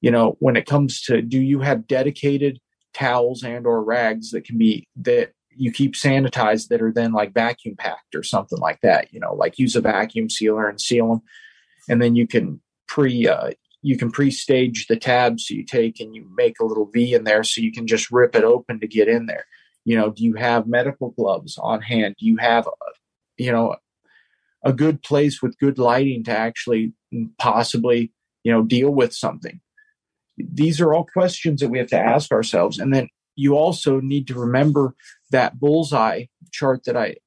you 0.02 0.12
know, 0.12 0.38
when 0.40 0.56
it 0.56 0.66
comes 0.66 1.02
to, 1.04 1.22
do 1.22 1.42
you 1.42 1.60
have 1.60 1.88
dedicated 1.88 2.60
towels 2.94 3.44
and 3.44 3.66
or 3.66 3.84
rags 3.84 4.32
that 4.32 4.46
can 4.46 4.58
be 4.58 4.88
that 4.96 5.32
you 5.56 5.72
keep 5.72 5.94
sanitized 5.94 6.70
that 6.70 6.82
are 6.82 6.92
then 6.92 7.12
like 7.12 7.34
vacuum 7.34 7.76
packed 7.76 8.16
or 8.16 8.24
something 8.24 8.60
like 8.60 8.80
that. 8.82 9.12
You 9.14 9.20
know, 9.20 9.34
like 9.34 9.60
use 9.60 9.76
a 9.76 9.82
vacuum 9.82 10.30
sealer 10.30 10.68
and 10.68 10.80
seal 10.80 11.10
them, 11.10 11.22
and 11.90 12.02
then 12.02 12.16
you 12.16 12.28
can 12.28 12.62
pre 12.88 13.28
uh, 13.28 13.52
you 13.84 13.98
can 13.98 14.10
pre-stage 14.12 14.88
the 14.88 14.96
tabs. 14.96 15.46
So 15.46 15.54
you 15.54 15.64
take 15.64 16.00
and 16.00 16.16
you 16.16 16.26
make 16.36 16.60
a 16.60 16.66
little 16.66 16.90
V 16.92 17.14
in 17.14 17.26
there, 17.26 17.44
so 17.44 17.62
you 17.62 17.72
can 17.72 17.86
just 17.86 18.12
rip 18.12 18.36
it 18.36 18.44
open 18.44 18.80
to 18.80 18.88
get 18.88 19.08
in 19.08 19.28
there. 19.28 19.46
You 19.86 19.98
know, 19.98 20.10
do 20.10 20.24
you 20.24 20.36
have 20.36 20.66
medical 20.66 21.12
gloves 21.12 21.60
on 21.62 21.82
hand? 21.82 22.16
Do 22.18 22.26
you 22.26 22.38
have, 22.38 22.68
you 23.38 23.52
know, 23.52 23.76
a 24.64 24.72
good 24.72 25.04
place 25.04 25.42
with 25.42 25.60
good 25.60 25.78
lighting 25.78 26.24
to 26.24 26.32
actually 26.32 26.94
possibly, 27.38 28.14
you 28.44 28.52
know, 28.52 28.64
deal 28.64 28.90
with 28.90 29.14
something? 29.14 29.60
These 30.38 30.80
are 30.80 30.94
all 30.94 31.06
questions 31.06 31.60
that 31.60 31.70
we 31.70 31.78
have 31.78 31.90
to 31.90 32.00
ask 32.00 32.32
ourselves, 32.32 32.80
and 32.80 32.94
then 32.94 33.10
you 33.36 33.58
also 33.58 34.00
need 34.00 34.28
to 34.28 34.40
remember 34.40 34.96
that 35.32 35.60
bullseye 35.60 36.26
chart 36.52 36.86
that 36.86 36.96
I 36.96 37.18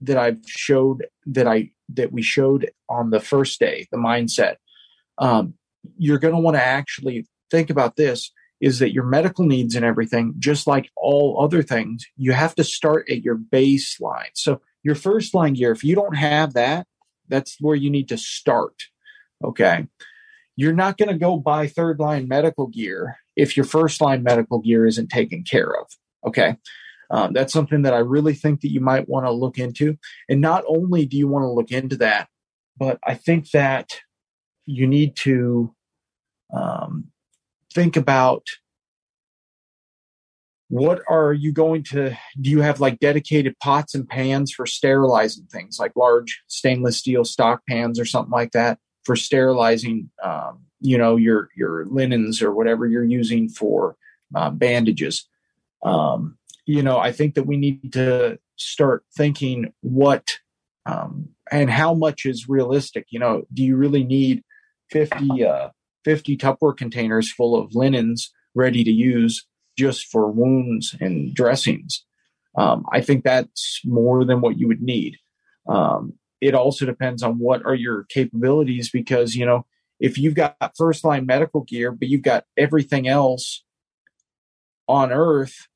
that 0.00 0.16
I've 0.16 0.40
showed 0.46 1.06
that 1.26 1.46
I 1.46 1.70
that 1.94 2.12
we 2.12 2.22
showed 2.22 2.70
on 2.88 3.10
the 3.10 3.20
first 3.20 3.60
day, 3.60 3.86
the 3.92 3.96
mindset. 3.96 4.56
Um, 5.18 5.54
you're 5.96 6.18
going 6.18 6.34
to 6.34 6.40
want 6.40 6.56
to 6.56 6.64
actually 6.64 7.26
think 7.50 7.70
about 7.70 7.96
this 7.96 8.30
is 8.60 8.80
that 8.80 8.92
your 8.92 9.04
medical 9.04 9.46
needs 9.46 9.74
and 9.74 9.84
everything, 9.84 10.34
just 10.38 10.66
like 10.66 10.90
all 10.96 11.38
other 11.40 11.62
things, 11.62 12.04
you 12.16 12.32
have 12.32 12.54
to 12.56 12.64
start 12.64 13.08
at 13.08 13.22
your 13.22 13.36
baseline. 13.36 14.30
So 14.34 14.60
your 14.82 14.96
first 14.96 15.34
line 15.34 15.54
gear, 15.54 15.70
if 15.70 15.84
you 15.84 15.94
don't 15.94 16.16
have 16.16 16.54
that, 16.54 16.86
that's 17.28 17.56
where 17.60 17.76
you 17.76 17.90
need 17.90 18.08
to 18.08 18.18
start. 18.18 18.74
Okay. 19.44 19.86
You're 20.56 20.72
not 20.72 20.98
going 20.98 21.10
to 21.10 21.18
go 21.18 21.36
buy 21.36 21.68
third 21.68 22.00
line 22.00 22.26
medical 22.26 22.66
gear 22.66 23.18
if 23.36 23.56
your 23.56 23.64
first 23.64 24.00
line 24.00 24.24
medical 24.24 24.58
gear 24.58 24.86
isn't 24.86 25.08
taken 25.08 25.44
care 25.44 25.72
of. 25.78 25.86
Okay. 26.26 26.56
Um, 27.10 27.32
that's 27.32 27.52
something 27.52 27.82
that 27.82 27.94
I 27.94 27.98
really 27.98 28.34
think 28.34 28.60
that 28.62 28.72
you 28.72 28.80
might 28.80 29.08
want 29.08 29.24
to 29.26 29.30
look 29.30 29.58
into. 29.58 29.96
And 30.28 30.40
not 30.40 30.64
only 30.66 31.06
do 31.06 31.16
you 31.16 31.28
want 31.28 31.44
to 31.44 31.50
look 31.50 31.70
into 31.70 31.96
that, 31.98 32.28
but 32.76 32.98
I 33.06 33.14
think 33.14 33.50
that 33.52 34.00
you 34.66 34.86
need 34.86 35.16
to 35.16 35.74
um, 36.52 37.04
think 37.74 37.96
about 37.96 38.46
what 40.70 41.00
are 41.08 41.32
you 41.32 41.50
going 41.50 41.82
to 41.82 42.16
do 42.40 42.50
you 42.50 42.60
have 42.60 42.78
like 42.78 42.98
dedicated 42.98 43.58
pots 43.58 43.94
and 43.94 44.06
pans 44.06 44.52
for 44.52 44.66
sterilizing 44.66 45.46
things 45.46 45.78
like 45.78 45.92
large 45.96 46.42
stainless 46.46 46.98
steel 46.98 47.24
stock 47.24 47.62
pans 47.66 47.98
or 47.98 48.04
something 48.04 48.32
like 48.32 48.52
that 48.52 48.78
for 49.04 49.16
sterilizing 49.16 50.10
um, 50.22 50.60
you 50.80 50.98
know 50.98 51.16
your 51.16 51.48
your 51.56 51.86
linens 51.86 52.42
or 52.42 52.52
whatever 52.52 52.86
you're 52.86 53.04
using 53.04 53.48
for 53.48 53.96
uh, 54.34 54.50
bandages 54.50 55.26
um, 55.82 56.38
you 56.66 56.82
know, 56.82 56.98
I 56.98 57.12
think 57.12 57.34
that 57.34 57.44
we 57.44 57.56
need 57.56 57.92
to 57.94 58.38
start 58.56 59.04
thinking 59.16 59.72
what 59.80 60.38
um, 60.86 61.30
and 61.50 61.70
how 61.70 61.94
much 61.94 62.26
is 62.26 62.48
realistic. 62.48 63.06
You 63.10 63.20
know, 63.20 63.44
do 63.52 63.62
you 63.62 63.76
really 63.76 64.04
need 64.04 64.44
50, 64.90 65.44
uh, 65.44 65.68
50 66.04 66.36
Tupperware 66.36 66.76
containers 66.76 67.32
full 67.32 67.56
of 67.56 67.74
linens 67.74 68.32
ready 68.54 68.84
to 68.84 68.90
use 68.90 69.46
just 69.76 70.06
for 70.06 70.30
wounds 70.30 70.94
and 71.00 71.34
dressings. 71.34 72.04
Um, 72.56 72.84
I 72.92 73.00
think 73.00 73.24
that's 73.24 73.80
more 73.84 74.24
than 74.24 74.40
what 74.40 74.58
you 74.58 74.66
would 74.68 74.82
need. 74.82 75.16
Um, 75.68 76.14
it 76.40 76.54
also 76.54 76.86
depends 76.86 77.22
on 77.22 77.38
what 77.38 77.64
are 77.64 77.74
your 77.74 78.04
capabilities 78.04 78.90
because, 78.90 79.34
you 79.34 79.46
know, 79.46 79.66
if 80.00 80.18
you've 80.18 80.34
got 80.34 80.56
first 80.76 81.04
line 81.04 81.26
medical 81.26 81.62
gear, 81.62 81.92
but 81.92 82.08
you've 82.08 82.22
got 82.22 82.44
everything 82.56 83.08
else 83.08 83.64
on 84.88 85.12
earth, 85.12 85.68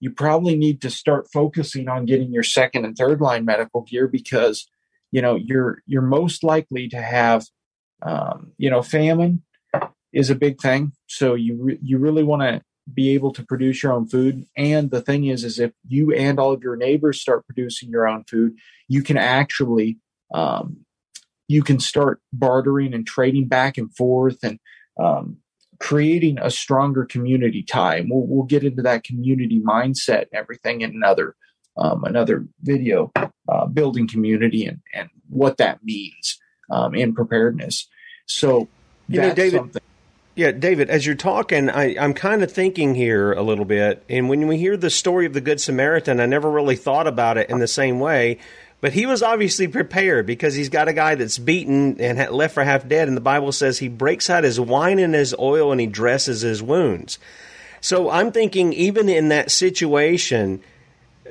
you 0.00 0.10
probably 0.10 0.56
need 0.56 0.80
to 0.82 0.90
start 0.90 1.28
focusing 1.32 1.88
on 1.88 2.06
getting 2.06 2.32
your 2.32 2.42
second 2.42 2.84
and 2.84 2.96
third 2.96 3.20
line 3.20 3.44
medical 3.44 3.82
gear 3.82 4.08
because 4.08 4.68
you 5.10 5.22
know 5.22 5.36
you're 5.36 5.82
you're 5.86 6.02
most 6.02 6.44
likely 6.44 6.88
to 6.88 7.00
have 7.00 7.44
um, 8.02 8.52
you 8.58 8.70
know 8.70 8.82
famine 8.82 9.42
is 10.12 10.30
a 10.30 10.34
big 10.34 10.60
thing 10.60 10.92
so 11.06 11.34
you 11.34 11.56
re- 11.60 11.78
you 11.82 11.98
really 11.98 12.22
want 12.22 12.42
to 12.42 12.60
be 12.92 13.14
able 13.14 13.32
to 13.32 13.44
produce 13.44 13.82
your 13.82 13.92
own 13.92 14.06
food 14.06 14.44
and 14.56 14.90
the 14.90 15.00
thing 15.00 15.26
is 15.26 15.42
is 15.42 15.58
if 15.58 15.72
you 15.88 16.12
and 16.12 16.38
all 16.38 16.52
of 16.52 16.62
your 16.62 16.76
neighbors 16.76 17.20
start 17.20 17.44
producing 17.46 17.90
your 17.90 18.06
own 18.06 18.22
food 18.24 18.54
you 18.88 19.02
can 19.02 19.16
actually 19.16 19.98
um, 20.34 20.78
you 21.48 21.62
can 21.62 21.78
start 21.78 22.20
bartering 22.32 22.94
and 22.94 23.06
trading 23.06 23.46
back 23.48 23.78
and 23.78 23.94
forth 23.94 24.38
and 24.42 24.58
um, 24.98 25.38
creating 25.78 26.38
a 26.40 26.50
stronger 26.50 27.04
community 27.04 27.62
tie. 27.62 27.96
And 27.96 28.10
we'll, 28.10 28.26
we'll 28.26 28.44
get 28.44 28.64
into 28.64 28.82
that 28.82 29.04
community 29.04 29.60
mindset 29.60 30.22
and 30.22 30.34
everything 30.34 30.80
in 30.80 30.90
another 30.90 31.34
um, 31.78 32.04
another 32.04 32.46
video, 32.62 33.12
uh, 33.50 33.66
building 33.66 34.08
community 34.08 34.64
and, 34.64 34.80
and 34.94 35.10
what 35.28 35.58
that 35.58 35.84
means 35.84 36.38
um, 36.70 36.94
in 36.94 37.14
preparedness. 37.14 37.86
So 38.26 38.68
you 39.08 39.20
know, 39.20 39.34
David, 39.34 39.58
something. 39.58 39.82
Yeah, 40.36 40.50
David, 40.52 40.90
as 40.90 41.06
you're 41.06 41.14
talking, 41.14 41.70
I, 41.70 41.96
I'm 41.98 42.12
kind 42.12 42.42
of 42.42 42.52
thinking 42.52 42.94
here 42.94 43.32
a 43.32 43.42
little 43.42 43.64
bit. 43.64 44.04
And 44.10 44.28
when 44.28 44.46
we 44.46 44.58
hear 44.58 44.76
the 44.76 44.90
story 44.90 45.24
of 45.24 45.32
the 45.32 45.40
Good 45.40 45.62
Samaritan, 45.62 46.20
I 46.20 46.26
never 46.26 46.50
really 46.50 46.76
thought 46.76 47.06
about 47.06 47.38
it 47.38 47.48
in 47.48 47.58
the 47.58 47.66
same 47.66 48.00
way. 48.00 48.36
But 48.82 48.92
he 48.92 49.06
was 49.06 49.22
obviously 49.22 49.66
prepared 49.66 50.26
because 50.26 50.54
he's 50.54 50.68
got 50.68 50.88
a 50.88 50.92
guy 50.92 51.14
that's 51.14 51.38
beaten 51.38 51.98
and 52.02 52.18
left 52.30 52.52
for 52.52 52.62
half 52.62 52.86
dead. 52.86 53.08
And 53.08 53.16
the 53.16 53.22
Bible 53.22 53.50
says 53.50 53.78
he 53.78 53.88
breaks 53.88 54.28
out 54.28 54.44
his 54.44 54.60
wine 54.60 54.98
and 54.98 55.14
his 55.14 55.34
oil 55.38 55.72
and 55.72 55.80
he 55.80 55.86
dresses 55.86 56.42
his 56.42 56.62
wounds. 56.62 57.18
So 57.80 58.10
I'm 58.10 58.30
thinking, 58.30 58.74
even 58.74 59.08
in 59.08 59.30
that 59.30 59.50
situation, 59.50 60.60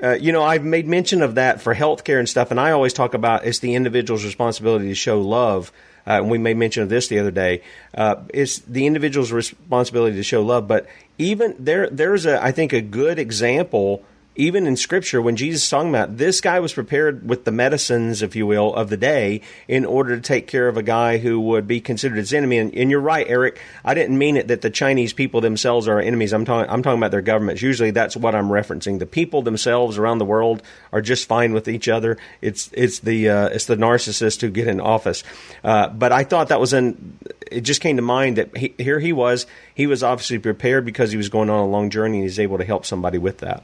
uh, 0.01 0.13
you 0.13 0.31
know, 0.31 0.41
I've 0.41 0.63
made 0.63 0.87
mention 0.87 1.21
of 1.21 1.35
that 1.35 1.61
for 1.61 1.75
healthcare 1.75 2.17
and 2.17 2.27
stuff, 2.27 2.49
and 2.49 2.59
I 2.59 2.71
always 2.71 2.93
talk 2.93 3.13
about 3.13 3.45
it's 3.45 3.59
the 3.59 3.75
individual's 3.75 4.25
responsibility 4.25 4.87
to 4.87 4.95
show 4.95 5.21
love. 5.21 5.71
Uh, 6.07 6.21
and 6.21 6.29
we 6.29 6.37
made 6.37 6.57
mention 6.57 6.83
of 6.83 6.89
this 6.89 7.07
the 7.07 7.19
other 7.19 7.31
day. 7.31 7.61
Uh, 7.93 8.15
it's 8.33 8.59
the 8.59 8.85
individual's 8.85 9.31
responsibility 9.31 10.15
to 10.15 10.23
show 10.23 10.41
love, 10.41 10.67
but 10.67 10.87
even 11.17 11.55
there, 11.57 11.89
there's 11.89 12.25
a, 12.25 12.43
I 12.43 12.51
think, 12.51 12.73
a 12.73 12.81
good 12.81 13.17
example 13.19 14.03
even 14.35 14.67
in 14.67 14.75
scripture, 14.75 15.21
when 15.21 15.35
Jesus 15.35 15.63
is 15.63 15.69
talking 15.69 15.89
about 15.89 16.17
this 16.17 16.41
guy 16.41 16.59
was 16.59 16.73
prepared 16.73 17.27
with 17.27 17.45
the 17.45 17.51
medicines, 17.51 18.21
if 18.21 18.35
you 18.35 18.45
will, 18.45 18.73
of 18.73 18.89
the 18.89 18.97
day 18.97 19.41
in 19.67 19.85
order 19.85 20.15
to 20.15 20.21
take 20.21 20.47
care 20.47 20.67
of 20.67 20.77
a 20.77 20.83
guy 20.83 21.17
who 21.17 21.39
would 21.39 21.67
be 21.67 21.79
considered 21.79 22.17
his 22.17 22.33
enemy. 22.33 22.57
And, 22.57 22.73
and 22.75 22.91
you're 22.91 22.99
right, 22.99 23.25
Eric. 23.27 23.59
I 23.83 23.93
didn't 23.93 24.17
mean 24.17 24.35
it 24.35 24.49
that 24.49 24.61
the 24.61 24.69
Chinese 24.69 25.13
people 25.13 25.41
themselves 25.41 25.87
are 25.87 25.99
enemies. 25.99 26.33
I'm 26.33 26.43
talking, 26.43 26.69
I'm 26.69 26.83
talking 26.83 26.99
about 26.99 27.11
their 27.11 27.21
governments. 27.21 27.61
Usually 27.61 27.91
that's 27.91 28.17
what 28.17 28.35
I'm 28.35 28.49
referencing. 28.49 28.99
The 28.99 29.05
people 29.05 29.41
themselves 29.41 29.97
around 29.97 30.17
the 30.17 30.25
world 30.25 30.61
are 30.91 31.01
just 31.01 31.27
fine 31.27 31.53
with 31.53 31.67
each 31.67 31.87
other. 31.87 32.17
It's, 32.41 32.69
it's 32.73 32.99
the, 32.99 33.29
uh, 33.29 33.47
it's 33.47 33.65
the 33.65 33.77
narcissists 33.77 34.41
who 34.41 34.49
get 34.49 34.67
in 34.67 34.81
office. 34.81 35.23
Uh, 35.63 35.87
but 35.87 36.11
I 36.11 36.25
thought 36.25 36.49
that 36.49 36.59
was 36.59 36.73
an, 36.73 37.17
it 37.49 37.61
just 37.61 37.79
came 37.79 37.95
to 37.95 38.01
mind 38.01 38.37
that 38.37 38.57
he, 38.57 38.73
here 38.77 38.99
he 38.99 39.13
was. 39.13 39.45
He 39.73 39.87
was 39.87 40.03
obviously 40.03 40.39
prepared 40.39 40.85
because 40.85 41.11
he 41.11 41.17
was 41.17 41.29
going 41.29 41.49
on 41.49 41.59
a 41.59 41.67
long 41.67 41.89
journey 41.89 42.17
and 42.17 42.23
he's 42.23 42.39
able 42.39 42.57
to 42.57 42.65
help 42.65 42.85
somebody 42.85 43.17
with 43.17 43.37
that. 43.37 43.63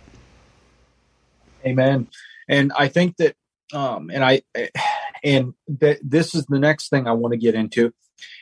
Amen. 1.65 2.07
And 2.49 2.71
I 2.77 2.87
think 2.87 3.17
that, 3.17 3.35
um, 3.73 4.09
and 4.11 4.23
I, 4.23 4.41
and 5.23 5.53
this 5.67 6.35
is 6.35 6.45
the 6.47 6.59
next 6.59 6.89
thing 6.89 7.07
I 7.07 7.13
want 7.13 7.33
to 7.33 7.37
get 7.37 7.55
into 7.55 7.93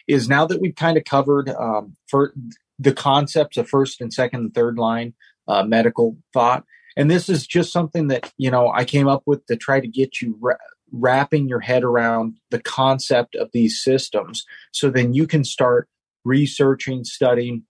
is 0.08 0.28
now 0.28 0.46
that 0.46 0.60
we've 0.62 0.76
kind 0.76 0.98
of 0.98 1.04
covered 1.04 1.50
um, 1.50 1.96
for 2.08 2.34
the 2.80 2.94
concepts 2.94 3.58
of 3.58 3.70
first 3.70 4.02
and 4.02 4.14
second 4.14 4.40
and 4.40 4.54
third 4.54 4.78
line 4.78 5.14
uh, 5.48 5.64
medical 5.64 6.18
thought. 6.34 6.64
And 6.98 7.10
this 7.10 7.30
is 7.30 7.46
just 7.46 7.72
something 7.72 8.08
that, 8.08 8.34
you 8.38 8.50
know, 8.50 8.72
I 8.72 8.84
came 8.86 9.08
up 9.08 9.24
with 9.26 9.46
to 9.46 9.56
try 9.56 9.80
to 9.80 9.88
get 9.88 10.22
you 10.22 10.38
ra- 10.42 10.56
wrapping 10.92 11.48
your 11.48 11.60
head 11.60 11.84
around 11.84 12.38
the 12.52 12.62
concept 12.62 13.36
of 13.36 13.50
these 13.54 13.82
systems. 13.82 14.46
So 14.72 14.90
then 14.90 15.14
you 15.14 15.28
can 15.28 15.44
start 15.44 15.88
researching, 16.26 17.04
studying, 17.04 17.64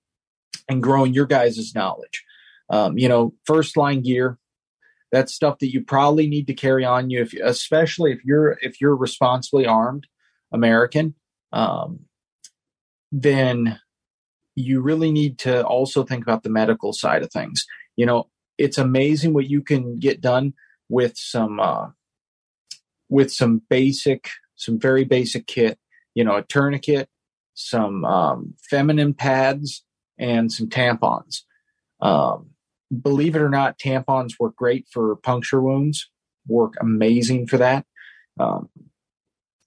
and 0.67 0.81
growing 0.81 1.13
your 1.13 1.25
guys' 1.25 1.73
knowledge. 1.75 2.23
Um, 2.69 2.97
you 2.97 3.09
know, 3.09 3.33
first 3.45 3.75
line 3.75 4.01
gear, 4.01 4.38
that's 5.11 5.33
stuff 5.33 5.59
that 5.59 5.71
you 5.71 5.83
probably 5.83 6.27
need 6.27 6.47
to 6.47 6.53
carry 6.53 6.85
on 6.85 7.09
you 7.09 7.21
if 7.21 7.33
especially 7.33 8.11
if 8.11 8.23
you're 8.23 8.57
if 8.61 8.79
you're 8.79 8.95
responsibly 8.95 9.65
armed 9.65 10.07
american 10.51 11.15
um, 11.51 12.01
then 13.11 13.79
you 14.55 14.81
really 14.81 15.11
need 15.11 15.39
to 15.39 15.65
also 15.65 16.03
think 16.03 16.23
about 16.23 16.43
the 16.43 16.49
medical 16.49 16.93
side 16.93 17.23
of 17.23 17.31
things. 17.31 17.65
You 17.95 18.05
know 18.05 18.29
it's 18.57 18.77
amazing 18.77 19.33
what 19.33 19.49
you 19.49 19.61
can 19.61 19.99
get 19.99 20.21
done 20.21 20.53
with 20.89 21.17
some 21.17 21.59
uh, 21.59 21.87
with 23.09 23.31
some 23.31 23.61
basic 23.69 24.29
some 24.55 24.79
very 24.79 25.05
basic 25.05 25.47
kit 25.47 25.79
you 26.13 26.23
know 26.23 26.35
a 26.35 26.43
tourniquet 26.43 27.09
some 27.53 28.05
um, 28.05 28.53
feminine 28.69 29.13
pads 29.13 29.83
and 30.17 30.51
some 30.51 30.67
tampons. 30.67 31.41
Um, 32.01 32.48
believe 32.89 33.36
it 33.36 33.41
or 33.41 33.49
not, 33.49 33.78
tampons 33.78 34.34
work 34.39 34.56
great 34.56 34.88
for 34.91 35.15
puncture 35.17 35.62
wounds, 35.62 36.10
work 36.47 36.75
amazing 36.82 37.47
for 37.47 37.58
that. 37.58 37.86
Um, 38.39 38.69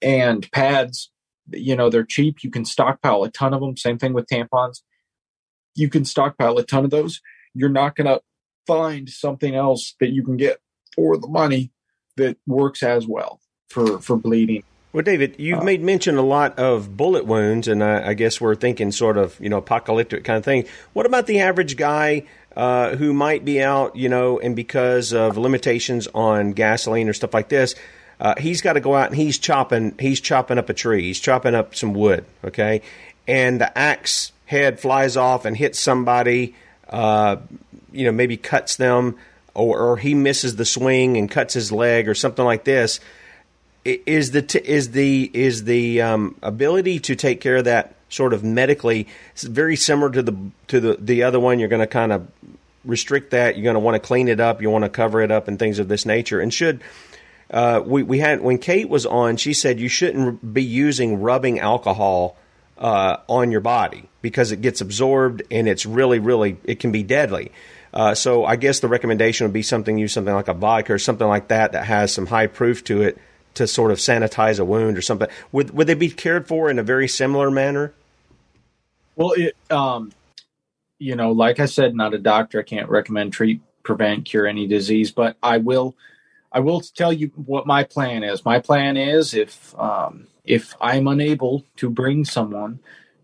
and 0.00 0.50
pads, 0.52 1.10
you 1.50 1.76
know, 1.76 1.90
they're 1.90 2.04
cheap. 2.04 2.42
You 2.42 2.50
can 2.50 2.64
stockpile 2.64 3.22
a 3.24 3.30
ton 3.30 3.54
of 3.54 3.60
them. 3.60 3.76
Same 3.76 3.98
thing 3.98 4.12
with 4.12 4.26
tampons. 4.26 4.80
You 5.74 5.88
can 5.88 6.04
stockpile 6.04 6.58
a 6.58 6.64
ton 6.64 6.84
of 6.84 6.90
those. 6.90 7.20
You're 7.54 7.68
not 7.68 7.96
going 7.96 8.06
to 8.06 8.20
find 8.66 9.08
something 9.08 9.54
else 9.54 9.94
that 10.00 10.10
you 10.10 10.24
can 10.24 10.36
get 10.36 10.58
for 10.94 11.16
the 11.16 11.28
money 11.28 11.72
that 12.16 12.36
works 12.46 12.82
as 12.82 13.06
well 13.06 13.40
for, 13.68 14.00
for 14.00 14.16
bleeding. 14.16 14.64
Well, 14.92 15.02
David, 15.02 15.36
you've 15.38 15.60
uh, 15.60 15.64
made 15.64 15.82
mention 15.82 16.18
a 16.18 16.22
lot 16.22 16.58
of 16.58 16.96
bullet 16.98 17.24
wounds, 17.24 17.66
and 17.66 17.82
I, 17.82 18.08
I, 18.08 18.14
guess 18.14 18.42
we're 18.42 18.54
thinking 18.54 18.92
sort 18.92 19.16
of, 19.16 19.40
you 19.40 19.48
know, 19.48 19.56
apocalyptic 19.56 20.22
kind 20.22 20.36
of 20.36 20.44
thing. 20.44 20.66
What 20.92 21.06
about 21.06 21.26
the 21.26 21.40
average 21.40 21.78
guy 21.78 22.24
uh, 22.56 22.96
who 22.96 23.12
might 23.12 23.44
be 23.44 23.62
out, 23.62 23.96
you 23.96 24.08
know, 24.08 24.38
and 24.38 24.54
because 24.54 25.12
of 25.12 25.36
limitations 25.36 26.08
on 26.14 26.52
gasoline 26.52 27.08
or 27.08 27.12
stuff 27.12 27.34
like 27.34 27.48
this, 27.48 27.74
uh, 28.20 28.34
he's 28.38 28.60
got 28.60 28.74
to 28.74 28.80
go 28.80 28.94
out 28.94 29.08
and 29.08 29.16
he's 29.16 29.38
chopping 29.38 29.94
he's 29.98 30.20
chopping 30.20 30.58
up 30.58 30.68
a 30.68 30.74
tree. 30.74 31.02
He's 31.02 31.20
chopping 31.20 31.54
up 31.54 31.74
some 31.74 31.92
wood, 31.92 32.24
okay, 32.44 32.82
and 33.26 33.60
the 33.60 33.76
axe 33.76 34.32
head 34.46 34.78
flies 34.78 35.16
off 35.16 35.44
and 35.44 35.56
hits 35.56 35.78
somebody. 35.78 36.54
Uh, 36.88 37.36
you 37.90 38.04
know, 38.04 38.12
maybe 38.12 38.36
cuts 38.36 38.76
them, 38.76 39.16
or, 39.54 39.78
or 39.78 39.96
he 39.96 40.14
misses 40.14 40.56
the 40.56 40.64
swing 40.64 41.16
and 41.16 41.30
cuts 41.30 41.54
his 41.54 41.72
leg 41.72 42.08
or 42.08 42.14
something 42.14 42.44
like 42.44 42.64
this. 42.64 43.00
Is 43.84 44.30
the 44.30 44.42
t- 44.42 44.60
is 44.64 44.92
the 44.92 45.28
is 45.34 45.64
the 45.64 46.02
um, 46.02 46.36
ability 46.42 47.00
to 47.00 47.16
take 47.16 47.40
care 47.40 47.56
of 47.56 47.64
that 47.64 47.94
sort 48.12 48.34
of 48.34 48.44
medically 48.44 49.08
it's 49.32 49.42
very 49.42 49.76
similar 49.76 50.10
to 50.10 50.22
the 50.22 50.36
to 50.68 50.80
the 50.80 50.96
the 51.00 51.22
other 51.22 51.40
one. 51.40 51.58
You're 51.58 51.68
going 51.68 51.80
to 51.80 51.86
kind 51.86 52.12
of 52.12 52.28
restrict 52.84 53.30
that. 53.30 53.56
You're 53.56 53.64
going 53.64 53.74
to 53.74 53.80
want 53.80 53.94
to 53.94 54.06
clean 54.06 54.28
it 54.28 54.40
up. 54.40 54.60
You 54.60 54.70
want 54.70 54.84
to 54.84 54.90
cover 54.90 55.20
it 55.20 55.30
up 55.30 55.48
and 55.48 55.58
things 55.58 55.78
of 55.78 55.88
this 55.88 56.04
nature. 56.04 56.40
And 56.40 56.52
should 56.52 56.82
uh, 57.50 57.82
we 57.84 58.02
we 58.02 58.18
had 58.18 58.40
when 58.40 58.58
Kate 58.58 58.88
was 58.88 59.06
on, 59.06 59.36
she 59.36 59.54
said 59.54 59.80
you 59.80 59.88
shouldn't 59.88 60.54
be 60.54 60.62
using 60.62 61.20
rubbing 61.20 61.58
alcohol 61.60 62.36
uh, 62.78 63.18
on 63.28 63.50
your 63.50 63.60
body 63.60 64.08
because 64.20 64.52
it 64.52 64.60
gets 64.60 64.80
absorbed 64.80 65.42
and 65.50 65.68
it's 65.68 65.86
really 65.86 66.18
really 66.18 66.56
it 66.64 66.80
can 66.80 66.92
be 66.92 67.02
deadly. 67.02 67.52
Uh, 67.94 68.14
so 68.14 68.44
I 68.44 68.56
guess 68.56 68.80
the 68.80 68.88
recommendation 68.88 69.46
would 69.46 69.52
be 69.52 69.62
something 69.62 69.98
use 69.98 70.12
something 70.12 70.34
like 70.34 70.48
a 70.48 70.54
vodka 70.54 70.94
or 70.94 70.98
something 70.98 71.26
like 71.26 71.48
that 71.48 71.72
that 71.72 71.84
has 71.84 72.12
some 72.12 72.26
high 72.26 72.46
proof 72.46 72.84
to 72.84 73.02
it 73.02 73.18
to 73.54 73.66
sort 73.66 73.90
of 73.90 73.98
sanitize 73.98 74.58
a 74.58 74.64
wound 74.64 74.96
or 74.96 75.02
something. 75.02 75.28
Would 75.52 75.70
would 75.72 75.86
they 75.86 75.94
be 75.94 76.08
cared 76.08 76.48
for 76.48 76.70
in 76.70 76.78
a 76.78 76.82
very 76.82 77.08
similar 77.08 77.50
manner? 77.50 77.92
Well, 79.22 79.34
it, 79.36 79.56
um, 79.70 80.10
you 80.98 81.14
know, 81.14 81.30
like 81.30 81.60
I 81.60 81.66
said, 81.66 81.94
not 81.94 82.12
a 82.12 82.18
doctor. 82.18 82.58
I 82.58 82.64
can't 82.64 82.88
recommend, 82.88 83.32
treat, 83.32 83.60
prevent, 83.84 84.24
cure 84.24 84.48
any 84.48 84.66
disease, 84.66 85.12
but 85.12 85.36
I 85.40 85.58
will. 85.58 85.94
I 86.50 86.58
will 86.58 86.80
tell 86.80 87.12
you 87.12 87.28
what 87.36 87.64
my 87.64 87.84
plan 87.84 88.24
is. 88.24 88.44
My 88.44 88.58
plan 88.58 88.96
is 88.96 89.32
if 89.32 89.78
um, 89.78 90.26
if 90.44 90.74
I'm 90.80 91.06
unable 91.06 91.64
to 91.76 91.88
bring 91.88 92.24
someone 92.24 92.80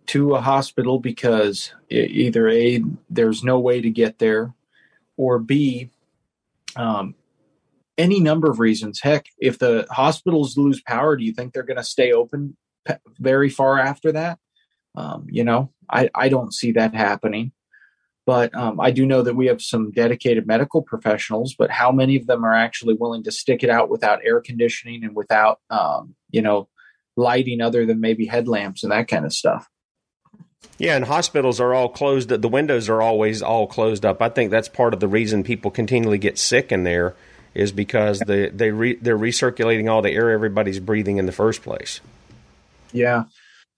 to 0.06 0.36
a 0.36 0.40
hospital 0.40 1.00
because 1.00 1.72
either 1.90 2.48
a 2.48 2.80
there's 3.10 3.42
no 3.42 3.58
way 3.58 3.80
to 3.80 3.90
get 3.90 4.20
there, 4.20 4.54
or 5.16 5.40
b 5.40 5.90
um, 6.76 7.16
any 7.98 8.20
number 8.20 8.48
of 8.48 8.60
reasons. 8.60 9.00
Heck, 9.00 9.30
if 9.36 9.58
the 9.58 9.84
hospitals 9.90 10.56
lose 10.56 10.80
power, 10.80 11.16
do 11.16 11.24
you 11.24 11.32
think 11.32 11.52
they're 11.52 11.64
going 11.64 11.76
to 11.76 11.82
stay 11.82 12.12
open 12.12 12.56
very 13.18 13.50
far 13.50 13.80
after 13.80 14.12
that? 14.12 14.38
Um, 14.94 15.26
you 15.30 15.44
know, 15.44 15.72
I, 15.88 16.10
I 16.14 16.28
don't 16.28 16.52
see 16.52 16.72
that 16.72 16.94
happening. 16.94 17.52
But 18.26 18.54
um, 18.54 18.78
I 18.78 18.90
do 18.90 19.06
know 19.06 19.22
that 19.22 19.36
we 19.36 19.46
have 19.46 19.62
some 19.62 19.90
dedicated 19.90 20.46
medical 20.46 20.82
professionals, 20.82 21.54
but 21.58 21.70
how 21.70 21.90
many 21.90 22.14
of 22.16 22.26
them 22.26 22.44
are 22.44 22.54
actually 22.54 22.92
willing 22.92 23.22
to 23.22 23.32
stick 23.32 23.62
it 23.64 23.70
out 23.70 23.88
without 23.88 24.20
air 24.22 24.42
conditioning 24.42 25.02
and 25.02 25.16
without, 25.16 25.60
um, 25.70 26.14
you 26.30 26.42
know, 26.42 26.68
lighting 27.16 27.62
other 27.62 27.86
than 27.86 28.02
maybe 28.02 28.26
headlamps 28.26 28.82
and 28.82 28.92
that 28.92 29.08
kind 29.08 29.24
of 29.24 29.32
stuff? 29.32 29.66
Yeah, 30.76 30.94
and 30.94 31.06
hospitals 31.06 31.58
are 31.58 31.72
all 31.72 31.88
closed. 31.88 32.28
The 32.28 32.48
windows 32.48 32.90
are 32.90 33.00
always 33.00 33.40
all 33.40 33.66
closed 33.66 34.04
up. 34.04 34.20
I 34.20 34.28
think 34.28 34.50
that's 34.50 34.68
part 34.68 34.92
of 34.92 35.00
the 35.00 35.08
reason 35.08 35.42
people 35.42 35.70
continually 35.70 36.18
get 36.18 36.38
sick 36.38 36.70
in 36.70 36.84
there 36.84 37.14
is 37.54 37.72
because 37.72 38.20
they 38.20 38.50
they 38.50 38.70
re, 38.70 38.96
they're 38.96 39.18
recirculating 39.18 39.90
all 39.90 40.02
the 40.02 40.12
air 40.12 40.30
everybody's 40.30 40.80
breathing 40.80 41.16
in 41.16 41.24
the 41.24 41.32
first 41.32 41.62
place. 41.62 42.00
Yeah. 42.92 43.24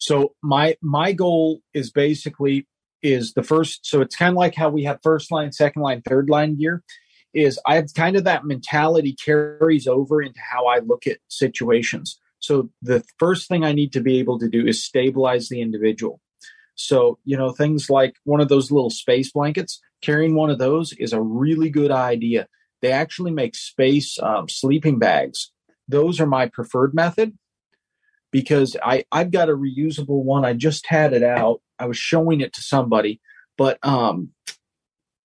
So 0.01 0.35
my 0.43 0.77
my 0.83 1.13
goal 1.13 1.61
is 1.73 1.93
basically 1.93 2.67
is 3.03 3.35
the 3.35 3.43
first. 3.43 3.87
So 3.87 4.01
it's 4.01 4.17
kind 4.17 4.31
of 4.31 4.37
like 4.37 4.55
how 4.55 4.71
we 4.71 4.83
have 4.85 4.99
first 5.03 5.31
line, 5.31 5.53
second 5.53 5.83
line, 5.83 6.03
third 6.03 6.29
line 6.29 6.57
gear. 6.57 6.83
Is 7.33 7.61
I 7.65 7.77
have 7.77 7.95
kind 7.95 8.17
of 8.17 8.25
that 8.25 8.45
mentality 8.45 9.15
carries 9.15 9.87
over 9.87 10.21
into 10.21 10.41
how 10.51 10.67
I 10.67 10.81
look 10.81 11.07
at 11.07 11.19
situations. 11.29 12.19
So 12.41 12.71
the 12.83 13.05
first 13.19 13.47
thing 13.47 13.63
I 13.63 13.73
need 13.73 13.93
to 13.93 14.01
be 14.01 14.19
able 14.19 14.39
to 14.41 14.49
do 14.49 14.67
is 14.67 14.83
stabilize 14.83 15.49
the 15.49 15.61
individual. 15.61 16.21
So, 16.75 17.19
you 17.25 17.37
know, 17.37 17.51
things 17.51 17.91
like 17.91 18.15
one 18.25 18.41
of 18.41 18.49
those 18.49 18.73
little 18.73 18.91
space 18.91 19.31
blankets, 19.31 19.81
carrying 20.01 20.35
one 20.35 20.51
of 20.51 20.59
those 20.59 20.93
is 20.95 21.13
a 21.13 21.21
really 21.21 21.69
good 21.69 21.93
idea. 21.93 22.49
They 22.81 22.91
actually 22.91 23.31
make 23.31 23.55
space 23.55 24.19
um, 24.21 24.49
sleeping 24.49 24.99
bags. 24.99 25.53
Those 25.87 26.19
are 26.21 26.27
my 26.27 26.47
preferred 26.47 26.95
method 26.95 27.37
because 28.31 28.77
I, 28.83 29.05
I've 29.11 29.31
got 29.31 29.49
a 29.49 29.57
reusable 29.57 30.23
one. 30.23 30.45
I 30.45 30.53
just 30.53 30.87
had 30.87 31.13
it 31.13 31.23
out. 31.23 31.61
I 31.79 31.87
was 31.87 31.97
showing 31.97 32.41
it 32.41 32.53
to 32.55 32.63
somebody, 32.63 33.21
but 33.57 33.79
um, 33.85 34.31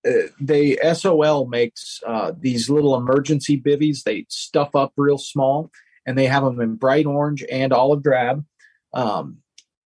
uh, 0.06 0.28
they 0.40 0.76
SOL 0.94 1.46
makes 1.46 2.00
uh, 2.06 2.32
these 2.38 2.70
little 2.70 2.96
emergency 2.96 3.60
bivvies. 3.60 4.02
They 4.02 4.26
stuff 4.28 4.74
up 4.74 4.92
real 4.96 5.18
small, 5.18 5.70
and 6.06 6.16
they 6.16 6.26
have 6.26 6.44
them 6.44 6.60
in 6.60 6.76
bright 6.76 7.06
orange 7.06 7.44
and 7.50 7.72
olive 7.72 8.02
drab. 8.02 8.44
Um, 8.92 9.38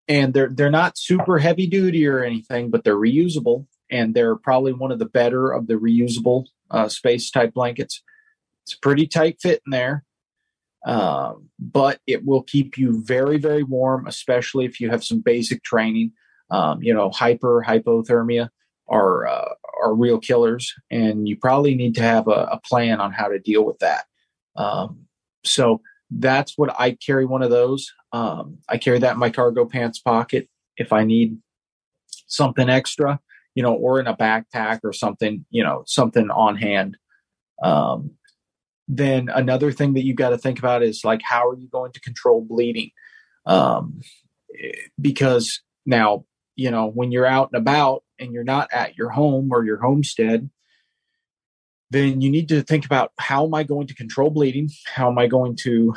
and 0.09 0.35
they're 0.35 0.51
they're 0.51 0.71
not 0.71 0.99
super 0.99 1.39
heavy 1.39 1.66
duty 1.66 2.07
or 2.07 2.23
anything, 2.23 2.71
but 2.71 2.85
they're 2.85 2.97
reusable, 2.97 3.66
and 3.91 4.14
they're 4.14 4.37
probably 4.37 4.73
one 4.73 4.93
of 4.93 4.99
the 4.99 5.07
better 5.07 5.51
of 5.51 5.66
the 5.66 5.75
reusable 5.75 6.47
uh, 6.71 6.89
space 6.89 7.31
type 7.31 7.55
blankets. 7.55 8.03
It's 8.64 8.75
a 8.75 8.81
pretty 8.81 9.07
tight 9.07 9.39
fit 9.41 9.62
in 9.66 9.71
there, 9.71 10.05
um, 10.87 11.49
but 11.59 12.01
it 12.07 12.24
will 12.24 12.43
keep 12.43 12.78
you 12.78 13.03
very 13.05 13.39
very 13.39 13.62
warm, 13.62 14.07
especially 14.07 14.64
if 14.64 14.81
you 14.81 14.91
have 14.91 15.05
some 15.05 15.20
basic 15.20 15.62
training. 15.62 16.12
Um, 16.51 16.83
you 16.83 16.93
know, 16.93 17.11
hyper 17.11 17.64
hypothermia 17.66 18.49
are 18.89 19.26
uh, 19.26 19.55
are 19.83 19.95
real 19.95 20.18
killers, 20.18 20.72
and 20.91 21.28
you 21.28 21.37
probably 21.37 21.74
need 21.74 21.95
to 21.97 22.03
have 22.03 22.28
a, 22.28 22.49
a 22.53 22.61
plan 22.64 23.01
on 23.01 23.12
how 23.12 23.28
to 23.28 23.39
deal 23.39 23.64
with 23.64 23.78
that. 23.78 24.05
Um, 24.57 25.07
so 25.45 25.81
that's 26.11 26.59
what 26.59 26.74
I 26.78 26.93
carry 26.93 27.24
one 27.24 27.43
of 27.43 27.51
those. 27.51 27.93
Um, 28.12 28.59
I 28.68 28.78
carry 28.78 28.99
that 28.99 29.12
in 29.12 29.18
my 29.18 29.31
cargo 29.31 29.64
pants 29.64 30.01
pocket 30.01 30.49
if 30.76 30.93
I 30.93 31.05
need 31.05 31.39
something 32.26 32.68
extra, 32.68 33.20
you 33.55 33.62
know, 33.62 33.74
or 33.74 34.01
in 34.01 34.07
a 34.07 34.16
backpack 34.16 34.81
or 34.83 34.93
something, 34.93 35.45
you 35.51 35.62
know, 35.62 35.85
something 35.87 36.31
on 36.31 36.57
hand. 36.57 36.97
Um, 37.62 38.12
then 38.93 39.28
another 39.28 39.70
thing 39.70 39.95
that 39.95 40.05
you've 40.05 40.16
got 40.16 40.30
to 40.30 40.38
think 40.38 40.59
about 40.59 40.82
is 40.82 41.05
like, 41.05 41.20
how 41.22 41.49
are 41.49 41.57
you 41.57 41.68
going 41.68 41.93
to 41.93 42.01
control 42.01 42.45
bleeding? 42.45 42.91
Um, 43.47 44.01
because 45.01 45.62
now, 45.86 46.24
you 46.57 46.72
know, 46.72 46.88
when 46.88 47.12
you're 47.12 47.26
out 47.26 47.51
and 47.53 47.62
about 47.62 48.03
and 48.18 48.32
you're 48.32 48.43
not 48.43 48.68
at 48.72 48.99
your 48.99 49.11
home 49.11 49.51
or 49.53 49.64
your 49.64 49.78
homestead, 49.78 50.51
then 51.91 52.20
you 52.20 52.30
need 52.30 52.49
to 52.49 52.62
think 52.62 52.84
about 52.84 53.12
how 53.16 53.47
am 53.47 53.55
I 53.55 53.62
going 53.62 53.86
to 53.86 53.95
control 53.95 54.30
bleeding? 54.30 54.68
How 54.86 55.09
am 55.09 55.18
I 55.18 55.28
going 55.28 55.57
to 55.62 55.95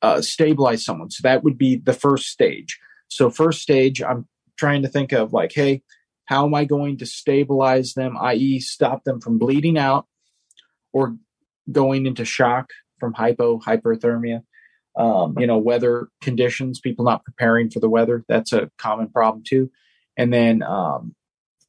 uh, 0.00 0.22
stabilize 0.22 0.82
someone? 0.82 1.10
So 1.10 1.20
that 1.24 1.44
would 1.44 1.58
be 1.58 1.76
the 1.76 1.92
first 1.92 2.28
stage. 2.28 2.78
So, 3.08 3.28
first 3.28 3.60
stage, 3.60 4.02
I'm 4.02 4.26
trying 4.56 4.82
to 4.82 4.88
think 4.88 5.12
of 5.12 5.32
like, 5.32 5.52
hey, 5.52 5.82
how 6.24 6.46
am 6.46 6.54
I 6.54 6.64
going 6.64 6.98
to 6.98 7.06
stabilize 7.06 7.92
them, 7.92 8.16
i.e., 8.18 8.60
stop 8.60 9.04
them 9.04 9.20
from 9.20 9.38
bleeding 9.38 9.76
out 9.76 10.06
or 10.92 11.16
going 11.70 12.06
into 12.06 12.24
shock 12.24 12.70
from 12.98 13.12
hypo, 13.12 13.58
hyperthermia? 13.58 14.42
Um, 14.96 15.34
you 15.38 15.46
know, 15.46 15.58
weather 15.58 16.08
conditions, 16.20 16.78
people 16.78 17.04
not 17.04 17.24
preparing 17.24 17.68
for 17.68 17.80
the 17.80 17.88
weather, 17.88 18.24
that's 18.28 18.52
a 18.52 18.70
common 18.78 19.08
problem 19.08 19.42
too. 19.44 19.70
And 20.16 20.32
then 20.32 20.62
um, 20.62 21.16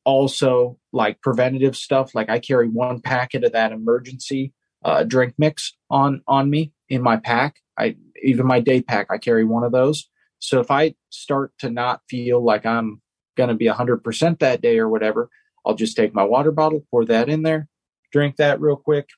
also 0.04 0.78
like 0.94 1.22
preventative 1.22 1.76
stuff. 1.76 2.16
Like 2.16 2.30
I 2.30 2.40
carry 2.40 2.70
one 2.70 3.02
packet 3.02 3.44
of 3.44 3.52
that 3.54 3.72
emergency 3.72 4.54
uh, 4.84 5.04
drink 5.04 5.34
mix 5.38 5.76
on 5.90 6.22
on 6.28 6.50
me 6.50 6.72
in 6.88 7.02
my 7.02 7.18
pack. 7.18 7.58
I 7.78 7.98
even 8.24 8.46
my 8.46 8.60
day 8.60 8.82
pack. 8.82 9.08
I 9.10 9.18
carry 9.18 9.44
one 9.44 9.64
of 9.64 9.72
those. 9.72 10.08
So 10.40 10.60
if 10.60 10.70
I 10.70 10.96
start 11.10 11.54
to 11.60 11.70
not 11.70 12.02
feel 12.08 12.44
like 12.44 12.66
I'm 12.66 13.02
going 13.36 13.50
to 13.50 13.56
be 13.56 13.66
100% 13.66 14.40
that 14.40 14.62
day 14.62 14.78
or 14.78 14.88
whatever, 14.88 15.30
I'll 15.66 15.76
just 15.76 15.98
take 15.98 16.14
my 16.14 16.24
water 16.24 16.52
bottle, 16.52 16.86
pour 16.92 17.04
that 17.06 17.30
in 17.30 17.42
there, 17.42 17.68
drink 18.12 18.36
that 18.38 18.62
real 18.62 18.76
quick, 18.76 19.10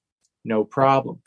no 0.43 0.63
problem. 0.63 1.21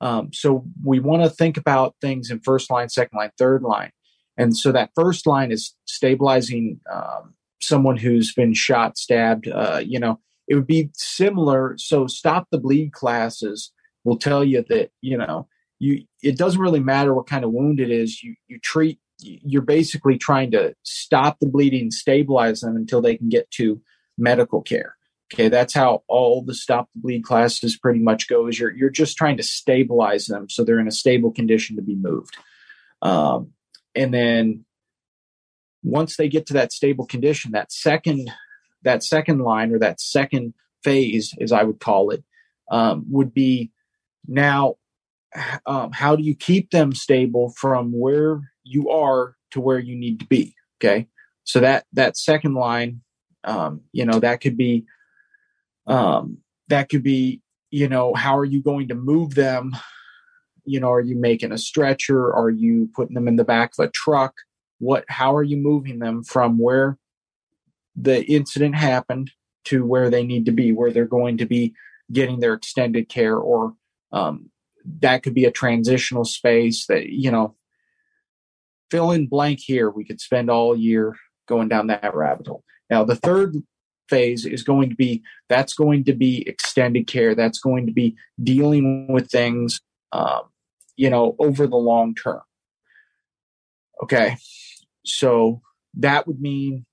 Um, 0.00 0.32
so 0.32 0.64
we 0.82 0.98
want 0.98 1.22
to 1.22 1.30
think 1.30 1.56
about 1.56 1.94
things 2.00 2.30
in 2.30 2.40
first 2.40 2.70
line, 2.70 2.88
second 2.88 3.18
line, 3.18 3.30
third 3.38 3.62
line. 3.62 3.92
And 4.36 4.56
so 4.56 4.72
that 4.72 4.90
first 4.94 5.26
line 5.26 5.52
is 5.52 5.74
stabilizing 5.84 6.80
um, 6.90 7.34
someone 7.60 7.96
who's 7.96 8.32
been 8.32 8.54
shot, 8.54 8.96
stabbed, 8.96 9.48
uh, 9.48 9.82
you 9.84 10.00
know, 10.00 10.18
it 10.48 10.54
would 10.54 10.66
be 10.66 10.90
similar. 10.94 11.74
So 11.76 12.06
stop 12.06 12.48
the 12.50 12.58
bleed 12.58 12.92
classes 12.92 13.72
will 14.04 14.16
tell 14.16 14.42
you 14.42 14.64
that, 14.68 14.90
you 15.02 15.18
know, 15.18 15.46
you 15.78 16.04
it 16.22 16.36
doesn't 16.36 16.60
really 16.60 16.80
matter 16.80 17.14
what 17.14 17.26
kind 17.26 17.44
of 17.44 17.52
wound 17.52 17.80
it 17.80 17.90
is. 17.90 18.22
You 18.22 18.34
you 18.48 18.58
treat 18.58 18.98
you're 19.22 19.62
basically 19.62 20.16
trying 20.16 20.50
to 20.50 20.74
stop 20.82 21.38
the 21.40 21.46
bleeding, 21.46 21.90
stabilize 21.90 22.60
them 22.60 22.76
until 22.76 23.02
they 23.02 23.16
can 23.16 23.28
get 23.28 23.50
to 23.52 23.80
medical 24.16 24.62
care. 24.62 24.96
Okay, 25.32 25.48
that's 25.48 25.74
how 25.74 26.02
all 26.08 26.42
the 26.42 26.54
stop 26.54 26.88
the 26.94 27.00
bleed 27.00 27.22
classes 27.22 27.76
pretty 27.76 28.00
much 28.00 28.28
go. 28.28 28.48
Is 28.48 28.58
you're 28.58 28.72
you're 28.72 28.90
just 28.90 29.16
trying 29.16 29.36
to 29.36 29.42
stabilize 29.42 30.26
them 30.26 30.48
so 30.48 30.64
they're 30.64 30.80
in 30.80 30.88
a 30.88 30.92
stable 30.92 31.30
condition 31.30 31.76
to 31.76 31.82
be 31.82 31.94
moved, 31.94 32.36
um, 33.02 33.52
and 33.94 34.12
then 34.12 34.64
once 35.82 36.16
they 36.16 36.28
get 36.28 36.46
to 36.46 36.54
that 36.54 36.72
stable 36.72 37.06
condition, 37.06 37.52
that 37.52 37.72
second 37.72 38.30
that 38.82 39.04
second 39.04 39.38
line 39.38 39.72
or 39.72 39.78
that 39.78 40.00
second 40.00 40.54
phase, 40.82 41.34
as 41.40 41.52
I 41.52 41.62
would 41.62 41.80
call 41.80 42.10
it, 42.10 42.24
um, 42.70 43.04
would 43.08 43.32
be 43.32 43.70
now 44.26 44.76
um, 45.66 45.92
how 45.92 46.16
do 46.16 46.22
you 46.22 46.34
keep 46.34 46.70
them 46.70 46.92
stable 46.92 47.54
from 47.56 47.92
where 47.92 48.40
you 48.64 48.90
are 48.90 49.36
to 49.52 49.60
where 49.60 49.78
you 49.78 49.96
need 49.96 50.20
to 50.20 50.26
be? 50.26 50.54
Okay, 50.78 51.08
so 51.44 51.60
that 51.60 51.84
that 51.92 52.16
second 52.16 52.54
line, 52.54 53.02
um, 53.44 53.82
you 53.92 54.04
know, 54.04 54.18
that 54.18 54.40
could 54.40 54.56
be 54.56 54.86
um, 55.90 56.38
that 56.68 56.88
could 56.88 57.02
be 57.02 57.40
you 57.70 57.88
know 57.88 58.14
how 58.14 58.36
are 58.36 58.44
you 58.44 58.62
going 58.62 58.88
to 58.88 58.94
move 58.94 59.34
them? 59.34 59.76
You 60.64 60.80
know 60.80 60.90
are 60.90 61.00
you 61.00 61.16
making 61.16 61.52
a 61.52 61.58
stretcher? 61.58 62.32
Are 62.32 62.50
you 62.50 62.88
putting 62.94 63.14
them 63.14 63.28
in 63.28 63.36
the 63.36 63.44
back 63.44 63.72
of 63.78 63.84
a 63.84 63.90
truck? 63.90 64.34
What 64.78 65.04
how 65.08 65.34
are 65.34 65.42
you 65.42 65.56
moving 65.56 65.98
them 65.98 66.22
from 66.22 66.58
where 66.58 66.96
the 67.96 68.24
incident 68.24 68.76
happened 68.76 69.32
to 69.64 69.84
where 69.84 70.08
they 70.08 70.24
need 70.24 70.46
to 70.46 70.52
be 70.52 70.72
where 70.72 70.90
they're 70.90 71.04
going 71.04 71.36
to 71.38 71.46
be 71.46 71.74
getting 72.12 72.40
their 72.40 72.54
extended 72.54 73.08
care 73.08 73.36
or 73.36 73.74
um, 74.12 74.50
that 75.00 75.22
could 75.22 75.34
be 75.34 75.44
a 75.44 75.50
transitional 75.50 76.24
space 76.24 76.86
that 76.86 77.08
you 77.10 77.30
know 77.30 77.56
fill 78.90 79.10
in 79.10 79.26
blank 79.26 79.60
here. 79.60 79.90
We 79.90 80.04
could 80.04 80.20
spend 80.20 80.50
all 80.50 80.76
year 80.76 81.16
going 81.46 81.68
down 81.68 81.88
that 81.88 82.14
rabbit 82.14 82.46
hole. 82.46 82.64
Now 82.88 83.04
the 83.04 83.16
third 83.16 83.56
phase 84.10 84.44
is 84.44 84.62
going 84.62 84.90
to 84.90 84.96
be 84.96 85.22
that's 85.48 85.72
going 85.72 86.04
to 86.04 86.12
be 86.12 86.46
extended 86.46 87.06
care 87.06 87.34
that's 87.34 87.60
going 87.60 87.86
to 87.86 87.92
be 87.92 88.16
dealing 88.42 89.06
with 89.08 89.30
things 89.30 89.80
um, 90.12 90.42
you 90.96 91.08
know 91.08 91.36
over 91.38 91.66
the 91.66 91.76
long 91.76 92.14
term 92.14 92.42
okay 94.02 94.36
so 95.04 95.62
that 95.94 96.26
would 96.26 96.40
mean, 96.40 96.86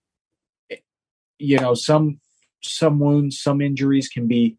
you 1.38 1.60
know, 1.60 1.74
some 1.74 2.20
some 2.64 3.00
wounds, 3.00 3.40
some 3.40 3.62
injuries 3.62 4.10
can 4.10 4.28
be 4.28 4.58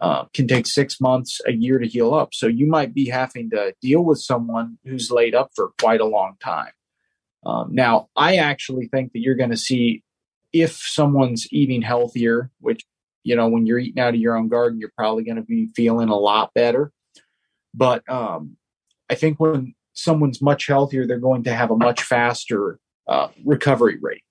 uh, 0.00 0.24
can 0.32 0.46
take 0.46 0.66
six 0.66 1.00
months, 1.00 1.40
a 1.46 1.52
year 1.52 1.78
to 1.78 1.86
heal 1.86 2.14
up. 2.14 2.32
So 2.32 2.46
you 2.46 2.66
might 2.66 2.94
be 2.94 3.08
having 3.08 3.50
to 3.50 3.74
deal 3.82 4.02
with 4.02 4.18
someone 4.18 4.78
who's 4.84 5.10
laid 5.10 5.34
up 5.34 5.50
for 5.54 5.70
quite 5.80 6.00
a 6.00 6.06
long 6.06 6.36
time. 6.42 6.72
Um, 7.44 7.74
now, 7.74 8.08
I 8.16 8.36
actually 8.36 8.86
think 8.86 9.12
that 9.12 9.20
you're 9.20 9.34
going 9.34 9.50
to 9.50 9.56
see 9.56 10.02
if 10.52 10.72
someone's 10.72 11.46
eating 11.52 11.82
healthier, 11.82 12.50
which 12.60 12.84
you 13.22 13.36
know, 13.36 13.48
when 13.48 13.66
you're 13.66 13.78
eating 13.78 14.02
out 14.02 14.14
of 14.14 14.20
your 14.20 14.36
own 14.36 14.48
garden, 14.48 14.80
you're 14.80 14.92
probably 14.96 15.24
going 15.24 15.36
to 15.36 15.42
be 15.42 15.68
feeling 15.76 16.08
a 16.08 16.16
lot 16.16 16.54
better. 16.54 16.90
But 17.74 18.08
um, 18.10 18.56
I 19.10 19.14
think 19.14 19.38
when 19.38 19.74
someone's 19.92 20.40
much 20.40 20.66
healthier, 20.66 21.06
they're 21.06 21.18
going 21.18 21.44
to 21.44 21.52
have 21.52 21.70
a 21.70 21.76
much 21.76 22.02
faster 22.02 22.78
uh, 23.06 23.28
recovery 23.44 23.98
rate. 24.00 24.24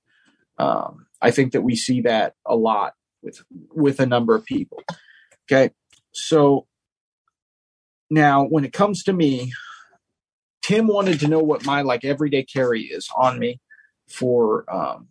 Um, 0.57 1.05
I 1.21 1.31
think 1.31 1.53
that 1.53 1.61
we 1.61 1.75
see 1.75 2.01
that 2.01 2.33
a 2.45 2.55
lot 2.55 2.93
with 3.21 3.43
with 3.73 3.99
a 3.99 4.05
number 4.05 4.35
of 4.35 4.45
people. 4.45 4.83
Okay, 5.49 5.71
so 6.11 6.67
now 8.09 8.45
when 8.45 8.65
it 8.65 8.73
comes 8.73 9.03
to 9.03 9.13
me, 9.13 9.53
Tim 10.61 10.87
wanted 10.87 11.19
to 11.21 11.27
know 11.27 11.39
what 11.39 11.65
my 11.65 11.81
like 11.81 12.03
everyday 12.03 12.43
carry 12.43 12.83
is 12.83 13.07
on 13.15 13.39
me 13.39 13.59
for 14.09 14.65
um, 14.73 15.07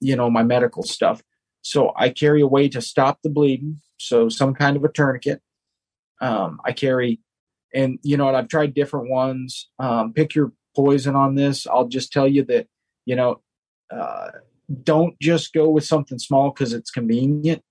you 0.00 0.16
know 0.16 0.30
my 0.30 0.42
medical 0.42 0.82
stuff. 0.82 1.22
So 1.62 1.92
I 1.96 2.10
carry 2.10 2.40
a 2.40 2.46
way 2.46 2.68
to 2.68 2.80
stop 2.80 3.18
the 3.22 3.30
bleeding, 3.30 3.80
so 3.98 4.28
some 4.28 4.54
kind 4.54 4.76
of 4.76 4.84
a 4.84 4.88
tourniquet. 4.88 5.42
Um, 6.20 6.60
I 6.64 6.72
carry, 6.72 7.20
and 7.74 7.98
you 8.02 8.16
know 8.16 8.26
what? 8.26 8.34
I've 8.34 8.48
tried 8.48 8.74
different 8.74 9.10
ones. 9.10 9.68
Um, 9.78 10.12
pick 10.12 10.34
your 10.34 10.52
poison 10.74 11.14
on 11.14 11.34
this. 11.34 11.66
I'll 11.66 11.88
just 11.88 12.12
tell 12.12 12.28
you 12.28 12.44
that 12.44 12.68
you 13.08 13.16
know, 13.16 13.40
uh, 13.90 14.28
don't 14.82 15.18
just 15.18 15.54
go 15.54 15.70
with 15.70 15.86
something 15.86 16.18
small 16.18 16.50
because 16.50 16.74
it's 16.74 16.90
convenient. 16.90 17.62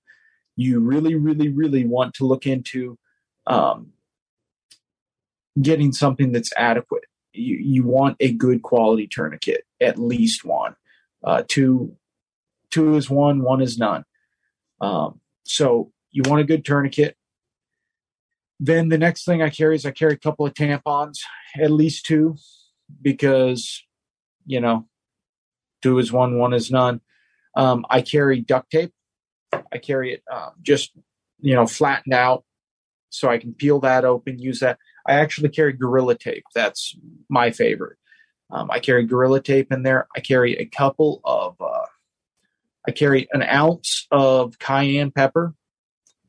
You 0.55 0.79
really, 0.79 1.13
really, 1.13 1.49
really 1.49 1.85
want 1.85 2.15
to 2.15 2.25
look 2.25 2.47
into 2.47 2.97
um, 3.45 3.91
getting 5.61 5.91
something 5.91 6.31
that's 6.31 6.51
adequate. 6.57 7.03
You, 7.33 7.57
you 7.57 7.83
want 7.83 8.17
a 8.19 8.33
good 8.33 8.63
quality 8.63 9.05
tourniquet, 9.05 9.61
at 9.79 9.99
least 9.99 10.43
one. 10.43 10.75
Uh, 11.23 11.43
two, 11.47 11.95
two 12.71 12.95
is 12.95 13.09
one, 13.09 13.41
one 13.41 13.61
is 13.61 13.77
none. 13.77 14.03
Um, 14.81 15.21
so 15.43 15.91
you 16.11 16.23
want 16.25 16.41
a 16.41 16.45
good 16.45 16.65
tourniquet. 16.65 17.15
Then 18.59 18.89
the 18.89 18.97
next 18.97 19.25
thing 19.25 19.41
I 19.41 19.49
carry 19.49 19.75
is 19.75 19.85
I 19.85 19.91
carry 19.91 20.13
a 20.13 20.17
couple 20.17 20.45
of 20.45 20.53
tampons, 20.53 21.19
at 21.59 21.71
least 21.71 22.05
two, 22.05 22.35
because 23.01 23.83
you 24.45 24.59
know, 24.61 24.87
two 25.83 25.99
is 25.99 26.11
one, 26.11 26.39
one 26.39 26.53
is 26.53 26.71
none. 26.71 27.01
Um, 27.55 27.85
I 27.89 28.01
carry 28.01 28.41
duct 28.41 28.71
tape. 28.71 28.93
I 29.53 29.77
carry 29.77 30.13
it 30.13 30.23
um, 30.31 30.51
just 30.61 30.91
you 31.39 31.55
know 31.55 31.67
flattened 31.67 32.13
out, 32.13 32.43
so 33.09 33.29
I 33.29 33.37
can 33.37 33.53
peel 33.53 33.79
that 33.81 34.05
open, 34.05 34.39
use 34.39 34.59
that. 34.59 34.79
I 35.07 35.13
actually 35.13 35.49
carry 35.49 35.73
Gorilla 35.73 36.15
Tape. 36.15 36.43
That's 36.53 36.95
my 37.29 37.51
favorite. 37.51 37.97
Um, 38.49 38.69
I 38.71 38.79
carry 38.79 39.05
Gorilla 39.05 39.41
Tape 39.41 39.71
in 39.71 39.83
there. 39.83 40.07
I 40.15 40.19
carry 40.19 40.57
a 40.57 40.65
couple 40.65 41.21
of. 41.23 41.55
Uh, 41.61 41.85
I 42.87 42.91
carry 42.91 43.27
an 43.31 43.43
ounce 43.43 44.07
of 44.11 44.57
cayenne 44.59 45.11
pepper, 45.11 45.53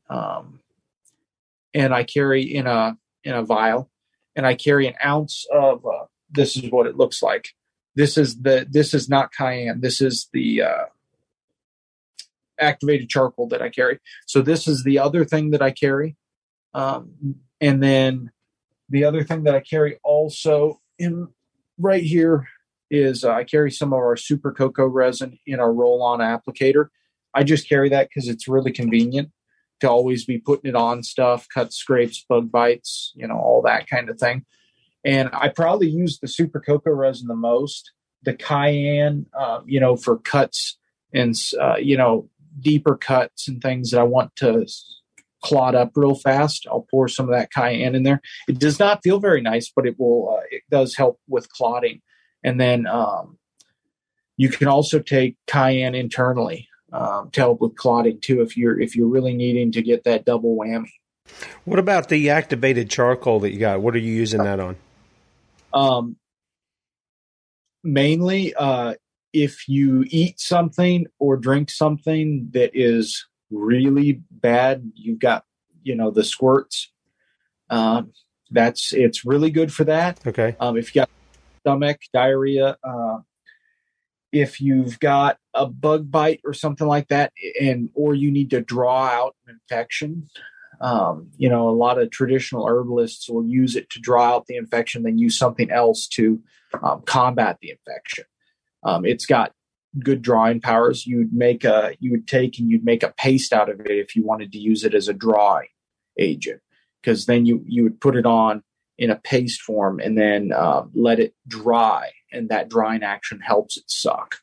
um, 0.09 0.59
and 1.73 1.93
I 1.93 2.03
carry 2.03 2.43
in 2.43 2.67
a 2.67 2.97
in 3.23 3.33
a 3.33 3.43
vial, 3.43 3.89
and 4.35 4.45
I 4.45 4.55
carry 4.55 4.87
an 4.87 4.95
ounce 5.03 5.45
of. 5.51 5.85
Uh, 5.85 6.05
this 6.31 6.55
is 6.55 6.69
what 6.69 6.85
it 6.85 6.95
looks 6.95 7.23
like. 7.23 7.49
This 7.95 8.17
is 8.17 8.41
the. 8.41 8.67
This 8.69 8.93
is 8.93 9.09
not 9.09 9.33
cayenne. 9.33 9.81
This 9.81 10.01
is 10.01 10.29
the. 10.33 10.63
Uh, 10.63 10.85
activated 12.59 13.09
charcoal 13.09 13.47
that 13.47 13.61
I 13.61 13.69
carry. 13.69 13.99
So 14.25 14.41
this 14.41 14.67
is 14.67 14.83
the 14.83 14.99
other 14.99 15.25
thing 15.25 15.51
that 15.51 15.61
I 15.61 15.71
carry. 15.71 16.17
Um, 16.73 17.35
and 17.61 17.81
then 17.81 18.31
the 18.89 19.05
other 19.05 19.23
thing 19.23 19.43
that 19.43 19.55
I 19.55 19.61
carry 19.61 19.97
also 20.03 20.81
in 20.97 21.29
right 21.77 22.03
here 22.03 22.47
is 22.89 23.23
uh, 23.23 23.31
I 23.31 23.43
carry 23.43 23.71
some 23.71 23.93
of 23.93 23.99
our 23.99 24.17
super 24.17 24.51
cocoa 24.51 24.87
resin 24.87 25.37
in 25.45 25.59
our 25.59 25.73
roll 25.73 26.01
on 26.01 26.19
applicator. 26.19 26.87
I 27.33 27.43
just 27.43 27.69
carry 27.69 27.89
that 27.89 28.09
because 28.09 28.27
it's 28.27 28.47
really 28.47 28.71
convenient 28.71 29.29
to 29.81 29.89
always 29.89 30.25
be 30.25 30.39
putting 30.39 30.69
it 30.69 30.75
on 30.75 31.03
stuff, 31.03 31.47
cut 31.53 31.71
scrapes, 31.73 32.25
bug 32.27 32.51
bites, 32.51 33.13
you 33.15 33.27
know, 33.27 33.37
all 33.37 33.61
that 33.61 33.87
kind 33.87 34.09
of 34.09 34.19
thing. 34.19 34.45
And 35.05 35.29
I 35.31 35.49
probably 35.49 35.89
use 35.89 36.19
the 36.19 36.27
super 36.27 36.59
cocoa 36.59 36.91
resin 36.91 37.27
the 37.27 37.35
most. 37.35 37.91
The 38.23 38.33
cayenne, 38.33 39.27
uh, 39.37 39.61
you 39.65 39.79
know, 39.79 39.95
for 39.95 40.17
cuts 40.17 40.77
and 41.13 41.35
uh, 41.59 41.77
you 41.77 41.97
know 41.97 42.29
deeper 42.59 42.97
cuts 42.97 43.47
and 43.47 43.61
things 43.61 43.91
that 43.91 43.99
I 43.99 44.03
want 44.03 44.35
to 44.37 44.65
clot 45.41 45.75
up 45.75 45.91
real 45.95 46.15
fast. 46.15 46.67
I'll 46.69 46.85
pour 46.91 47.07
some 47.07 47.29
of 47.29 47.35
that 47.35 47.51
cayenne 47.51 47.95
in 47.95 48.03
there. 48.03 48.21
It 48.47 48.59
does 48.59 48.79
not 48.79 49.01
feel 49.03 49.19
very 49.19 49.41
nice, 49.41 49.71
but 49.73 49.85
it 49.85 49.97
will. 49.97 50.37
Uh, 50.37 50.43
it 50.51 50.63
does 50.69 50.95
help 50.95 51.19
with 51.27 51.49
clotting. 51.49 52.01
And 52.43 52.59
then 52.59 52.87
um, 52.87 53.37
you 54.37 54.49
can 54.49 54.67
also 54.67 54.99
take 54.99 55.35
cayenne 55.47 55.95
internally 55.95 56.69
um, 56.91 57.29
to 57.31 57.41
help 57.41 57.61
with 57.61 57.75
clotting 57.75 58.19
too, 58.19 58.41
if 58.41 58.57
you're 58.57 58.79
if 58.79 58.95
you're 58.95 59.07
really 59.07 59.33
needing 59.33 59.71
to 59.73 59.81
get 59.81 60.03
that 60.05 60.25
double 60.25 60.55
whammy. 60.55 60.91
What 61.65 61.79
about 61.79 62.09
the 62.09 62.29
activated 62.29 62.89
charcoal 62.89 63.41
that 63.41 63.51
you 63.51 63.59
got? 63.59 63.81
What 63.81 63.95
are 63.95 63.99
you 63.99 64.13
using 64.13 64.43
that 64.43 64.59
on? 64.59 64.75
Um, 65.73 66.15
mainly, 67.83 68.53
uh, 68.55 68.95
if 69.33 69.67
you 69.67 70.05
eat 70.07 70.39
something 70.39 71.05
or 71.19 71.37
drink 71.37 71.69
something 71.69 72.49
that 72.53 72.71
is 72.73 73.27
really 73.51 74.21
bad, 74.31 74.91
you've 74.95 75.19
got 75.19 75.45
you 75.83 75.95
know 75.95 76.11
the 76.11 76.23
squirts. 76.23 76.91
Um, 77.69 78.13
that's 78.51 78.93
it's 78.93 79.25
really 79.25 79.51
good 79.51 79.71
for 79.71 79.83
that. 79.83 80.19
Okay. 80.25 80.55
Um, 80.59 80.77
if 80.77 80.95
you 80.95 81.01
got 81.01 81.09
stomach 81.59 81.99
diarrhea, 82.13 82.77
uh, 82.83 83.17
if 84.31 84.61
you've 84.61 84.99
got 84.99 85.37
a 85.53 85.65
bug 85.65 86.11
bite 86.11 86.41
or 86.45 86.53
something 86.53 86.87
like 86.87 87.07
that, 87.07 87.33
and 87.59 87.89
or 87.93 88.13
you 88.13 88.31
need 88.31 88.51
to 88.51 88.61
draw 88.61 89.05
out 89.05 89.35
an 89.47 89.55
infection, 89.55 90.27
um, 90.81 91.29
you 91.37 91.49
know, 91.49 91.69
a 91.69 91.71
lot 91.71 91.99
of 91.99 92.11
traditional 92.11 92.67
herbalists 92.67 93.29
will 93.29 93.45
use 93.45 93.75
it 93.75 93.89
to 93.89 93.99
draw 93.99 94.23
out 94.23 94.45
the 94.45 94.55
infection, 94.55 95.03
then 95.03 95.17
use 95.17 95.37
something 95.37 95.69
else 95.71 96.07
to 96.07 96.41
um, 96.81 97.01
combat 97.05 97.57
the 97.61 97.71
infection. 97.71 98.25
Um, 98.83 99.05
it's 99.05 99.25
got 99.25 99.51
good 99.97 100.21
drawing 100.21 100.61
powers. 100.61 101.05
You'd 101.05 101.33
make 101.33 101.63
a 101.63 101.95
you 101.99 102.11
would 102.11 102.27
take 102.27 102.59
and 102.59 102.69
you'd 102.69 102.85
make 102.85 103.03
a 103.03 103.13
paste 103.17 103.51
out 103.51 103.69
of 103.69 103.79
it 103.81 103.91
if 103.91 104.15
you 104.15 104.23
wanted 104.23 104.51
to 104.51 104.59
use 104.59 104.83
it 104.83 104.93
as 104.93 105.07
a 105.07 105.13
drawing 105.13 105.67
agent, 106.17 106.61
because 107.01 107.25
then 107.25 107.45
you 107.45 107.63
you 107.67 107.83
would 107.83 107.99
put 107.99 108.15
it 108.15 108.25
on 108.25 108.63
in 108.99 109.09
a 109.09 109.15
paste 109.15 109.61
form 109.61 109.99
and 109.99 110.17
then 110.17 110.51
uh, 110.51 110.83
let 110.93 111.19
it 111.19 111.33
dry, 111.47 112.11
and 112.31 112.49
that 112.49 112.69
drying 112.69 113.01
action 113.01 113.39
helps 113.39 113.77
it 113.77 113.89
suck 113.89 114.35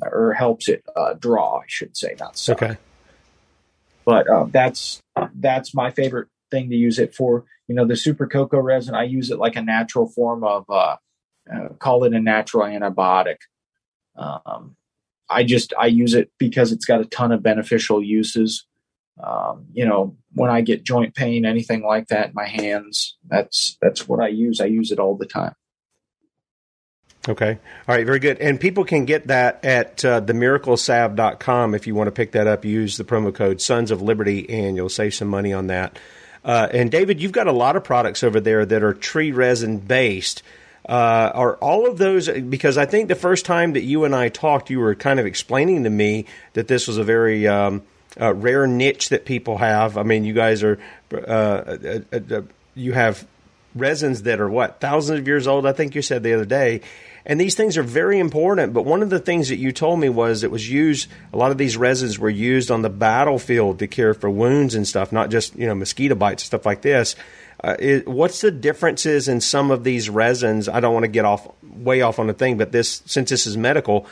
or 0.00 0.32
helps 0.32 0.68
it 0.68 0.82
uh, 0.96 1.12
draw. 1.14 1.58
I 1.58 1.64
should 1.66 1.96
say, 1.96 2.16
not 2.18 2.36
suck. 2.36 2.62
Okay. 2.62 2.76
But 4.06 4.28
uh, 4.28 4.46
that's 4.50 5.02
that's 5.34 5.74
my 5.74 5.90
favorite 5.90 6.28
thing 6.50 6.70
to 6.70 6.76
use 6.76 6.98
it 6.98 7.14
for. 7.14 7.44
You 7.68 7.74
know, 7.74 7.86
the 7.86 7.96
super 7.96 8.26
cocoa 8.26 8.60
resin. 8.60 8.94
I 8.94 9.04
use 9.04 9.30
it 9.30 9.38
like 9.38 9.56
a 9.56 9.62
natural 9.62 10.08
form 10.08 10.42
of 10.42 10.64
uh, 10.70 10.96
uh, 11.52 11.68
call 11.78 12.04
it 12.04 12.14
a 12.14 12.20
natural 12.20 12.64
antibiotic. 12.64 13.36
Um, 14.16 14.76
I 15.28 15.44
just 15.44 15.74
I 15.78 15.86
use 15.86 16.14
it 16.14 16.30
because 16.38 16.72
it's 16.72 16.86
got 16.86 17.02
a 17.02 17.04
ton 17.04 17.30
of 17.30 17.42
beneficial 17.42 18.02
uses. 18.02 18.66
Um, 19.22 19.66
you 19.72 19.86
know, 19.86 20.16
when 20.34 20.50
I 20.50 20.60
get 20.60 20.84
joint 20.84 21.14
pain, 21.14 21.44
anything 21.44 21.82
like 21.82 22.08
that 22.08 22.28
in 22.28 22.34
my 22.34 22.46
hands, 22.46 23.16
that's 23.26 23.76
that's 23.80 24.06
what 24.08 24.20
I 24.20 24.28
use. 24.28 24.60
I 24.60 24.66
use 24.66 24.92
it 24.92 24.98
all 24.98 25.16
the 25.16 25.26
time. 25.26 25.54
Okay. 27.28 27.58
All 27.86 27.94
right. 27.94 28.06
Very 28.06 28.20
good. 28.20 28.38
And 28.38 28.58
people 28.58 28.84
can 28.84 29.04
get 29.04 29.26
that 29.26 29.64
at 29.64 30.04
uh, 30.04 30.20
themiraclesalve.com 30.22 31.74
if 31.74 31.86
you 31.86 31.94
want 31.94 32.06
to 32.08 32.12
pick 32.12 32.32
that 32.32 32.46
up. 32.46 32.64
Use 32.64 32.96
the 32.96 33.04
promo 33.04 33.34
code 33.34 33.60
Sons 33.60 33.90
of 33.90 34.00
Liberty 34.00 34.48
and 34.48 34.76
you'll 34.76 34.88
save 34.88 35.14
some 35.14 35.28
money 35.28 35.52
on 35.52 35.66
that. 35.66 35.98
Uh, 36.44 36.68
and 36.72 36.90
David, 36.90 37.20
you've 37.20 37.32
got 37.32 37.46
a 37.46 37.52
lot 37.52 37.76
of 37.76 37.84
products 37.84 38.22
over 38.22 38.40
there 38.40 38.64
that 38.64 38.82
are 38.82 38.94
tree 38.94 39.32
resin 39.32 39.78
based. 39.78 40.42
Uh, 40.88 41.30
are 41.34 41.56
all 41.56 41.86
of 41.86 41.98
those 41.98 42.30
because 42.30 42.78
I 42.78 42.86
think 42.86 43.08
the 43.08 43.14
first 43.14 43.44
time 43.44 43.74
that 43.74 43.82
you 43.82 44.04
and 44.04 44.14
I 44.14 44.30
talked, 44.30 44.70
you 44.70 44.78
were 44.78 44.94
kind 44.94 45.20
of 45.20 45.26
explaining 45.26 45.84
to 45.84 45.90
me 45.90 46.24
that 46.54 46.66
this 46.66 46.88
was 46.88 46.96
a 46.96 47.04
very 47.04 47.46
um, 47.46 47.82
uh, 48.20 48.34
rare 48.34 48.66
niche 48.66 49.10
that 49.10 49.24
people 49.24 49.58
have. 49.58 49.96
I 49.96 50.02
mean, 50.02 50.24
you 50.24 50.32
guys 50.34 50.62
are 50.62 50.78
uh, 51.12 51.16
uh, 51.16 51.98
uh, 52.12 52.42
you 52.74 52.92
have 52.92 53.26
resins 53.74 54.22
that 54.22 54.40
are 54.40 54.48
what 54.48 54.80
thousands 54.80 55.20
of 55.20 55.26
years 55.26 55.46
old. 55.46 55.66
I 55.66 55.72
think 55.72 55.94
you 55.94 56.02
said 56.02 56.22
the 56.22 56.34
other 56.34 56.44
day. 56.44 56.82
And 57.26 57.38
these 57.38 57.54
things 57.54 57.76
are 57.76 57.82
very 57.82 58.18
important. 58.18 58.72
But 58.72 58.86
one 58.86 59.02
of 59.02 59.10
the 59.10 59.18
things 59.18 59.50
that 59.50 59.58
you 59.58 59.70
told 59.70 60.00
me 60.00 60.08
was 60.08 60.44
it 60.44 60.50
was 60.50 60.68
used. 60.68 61.10
A 61.32 61.36
lot 61.36 61.50
of 61.50 61.58
these 61.58 61.76
resins 61.76 62.18
were 62.18 62.30
used 62.30 62.70
on 62.70 62.80
the 62.80 62.88
battlefield 62.88 63.80
to 63.80 63.86
cure 63.86 64.14
for 64.14 64.30
wounds 64.30 64.74
and 64.74 64.88
stuff, 64.88 65.12
not 65.12 65.30
just 65.30 65.54
you 65.54 65.66
know 65.66 65.74
mosquito 65.74 66.14
bites 66.14 66.42
and 66.42 66.46
stuff 66.46 66.64
like 66.64 66.80
this. 66.80 67.16
Uh, 67.62 67.76
is, 67.78 68.06
what's 68.06 68.40
the 68.40 68.50
differences 68.50 69.28
in 69.28 69.40
some 69.40 69.70
of 69.70 69.84
these 69.84 70.08
resins? 70.08 70.68
I 70.68 70.80
don't 70.80 70.94
want 70.94 71.04
to 71.04 71.08
get 71.08 71.24
off 71.24 71.46
way 71.62 72.00
off 72.02 72.18
on 72.18 72.30
a 72.30 72.32
thing, 72.34 72.56
but 72.56 72.72
this 72.72 73.02
since 73.04 73.30
this 73.30 73.46
is 73.46 73.56
medical, 73.56 74.06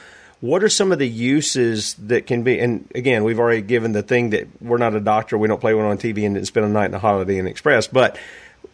what 0.46 0.62
are 0.62 0.68
some 0.68 0.92
of 0.92 0.98
the 0.98 1.08
uses 1.08 1.94
that 1.94 2.26
can 2.26 2.42
be? 2.42 2.58
And 2.58 2.88
again, 2.94 3.24
we've 3.24 3.38
already 3.38 3.62
given 3.62 3.92
the 3.92 4.02
thing 4.02 4.30
that 4.30 4.48
we're 4.62 4.78
not 4.78 4.94
a 4.94 5.00
doctor, 5.00 5.36
we 5.36 5.48
don't 5.48 5.60
play 5.60 5.74
one 5.74 5.84
on 5.84 5.98
TV, 5.98 6.24
and 6.24 6.46
spend 6.46 6.66
a 6.66 6.68
night 6.68 6.86
in 6.86 6.90
the 6.92 6.98
Holiday 6.98 7.38
Inn 7.38 7.46
Express. 7.46 7.86
But 7.86 8.16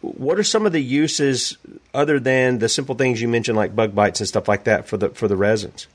what 0.01 0.39
are 0.39 0.43
some 0.43 0.65
of 0.65 0.71
the 0.71 0.81
uses 0.81 1.57
other 1.93 2.19
than 2.19 2.59
the 2.59 2.69
simple 2.69 2.95
things 2.95 3.21
you 3.21 3.27
mentioned, 3.27 3.57
like 3.57 3.75
bug 3.75 3.95
bites 3.95 4.19
and 4.19 4.27
stuff 4.27 4.47
like 4.47 4.65
that, 4.65 4.87
for 4.87 4.97
the 4.97 5.09
for 5.09 5.27
the 5.27 5.35
resins? 5.35 5.87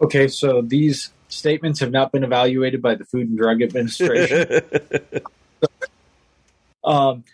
Okay, 0.00 0.28
so 0.28 0.60
these 0.60 1.10
statements 1.28 1.80
have 1.80 1.90
not 1.90 2.12
been 2.12 2.24
evaluated 2.24 2.82
by 2.82 2.94
the 2.94 3.04
Food 3.04 3.28
and 3.28 3.38
Drug 3.38 3.62
Administration. 3.62 4.60
um, 6.84 7.24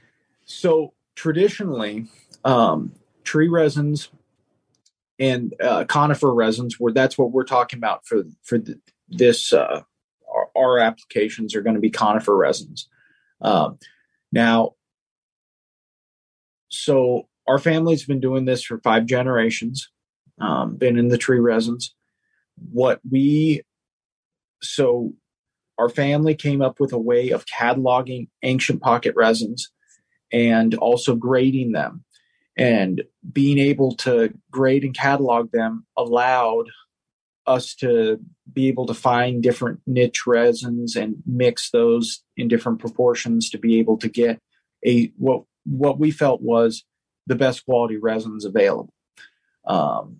so 0.44 0.92
traditionally, 1.14 2.06
um, 2.44 2.92
tree 3.24 3.48
resins 3.48 4.08
and 5.18 5.54
uh, 5.62 5.84
conifer 5.84 6.32
resins 6.32 6.76
where 6.78 6.92
that's 6.92 7.18
what 7.18 7.32
we're 7.32 7.44
talking 7.44 7.78
about 7.78 8.06
for 8.06 8.22
for 8.42 8.58
the, 8.58 8.78
this 9.08 9.52
uh, 9.52 9.82
our, 10.32 10.48
our, 10.56 10.78
applications 10.78 11.54
are 11.54 11.62
going 11.62 11.74
to 11.74 11.80
be 11.80 11.90
conifer 11.90 12.36
resins. 12.36 12.88
Um, 13.40 13.78
now 14.32 14.74
so 16.68 17.28
our 17.48 17.58
family's 17.58 18.04
been 18.04 18.20
doing 18.20 18.44
this 18.44 18.62
for 18.62 18.78
five 18.80 19.06
generations 19.06 19.90
um, 20.40 20.76
been 20.76 20.98
in 20.98 21.08
the 21.08 21.18
tree 21.18 21.40
resins. 21.40 21.94
What 22.70 23.00
we 23.08 23.62
so 24.62 25.12
our 25.78 25.88
family 25.88 26.34
came 26.34 26.60
up 26.60 26.80
with 26.80 26.92
a 26.92 26.98
way 26.98 27.30
of 27.30 27.46
cataloging 27.46 28.28
ancient 28.42 28.82
pocket 28.82 29.14
resins 29.16 29.70
and 30.32 30.74
also 30.74 31.14
grading 31.14 31.72
them 31.72 32.04
and 32.58 33.04
being 33.32 33.58
able 33.58 33.94
to 33.94 34.34
grade 34.50 34.84
and 34.84 34.96
catalog 34.96 35.52
them 35.52 35.86
allowed 35.96 36.66
us 37.46 37.74
to 37.76 38.18
be 38.52 38.68
able 38.68 38.84
to 38.84 38.94
find 38.94 39.42
different 39.42 39.80
niche 39.86 40.26
resins 40.26 40.96
and 40.96 41.16
mix 41.24 41.70
those 41.70 42.22
in 42.36 42.48
different 42.48 42.80
proportions 42.80 43.48
to 43.48 43.58
be 43.58 43.78
able 43.78 43.96
to 43.96 44.08
get 44.08 44.38
a 44.84 45.12
what 45.16 45.44
what 45.64 45.98
we 45.98 46.10
felt 46.10 46.42
was 46.42 46.84
the 47.26 47.36
best 47.36 47.64
quality 47.64 47.96
resins 47.96 48.44
available. 48.44 48.92
Um, 49.64 50.18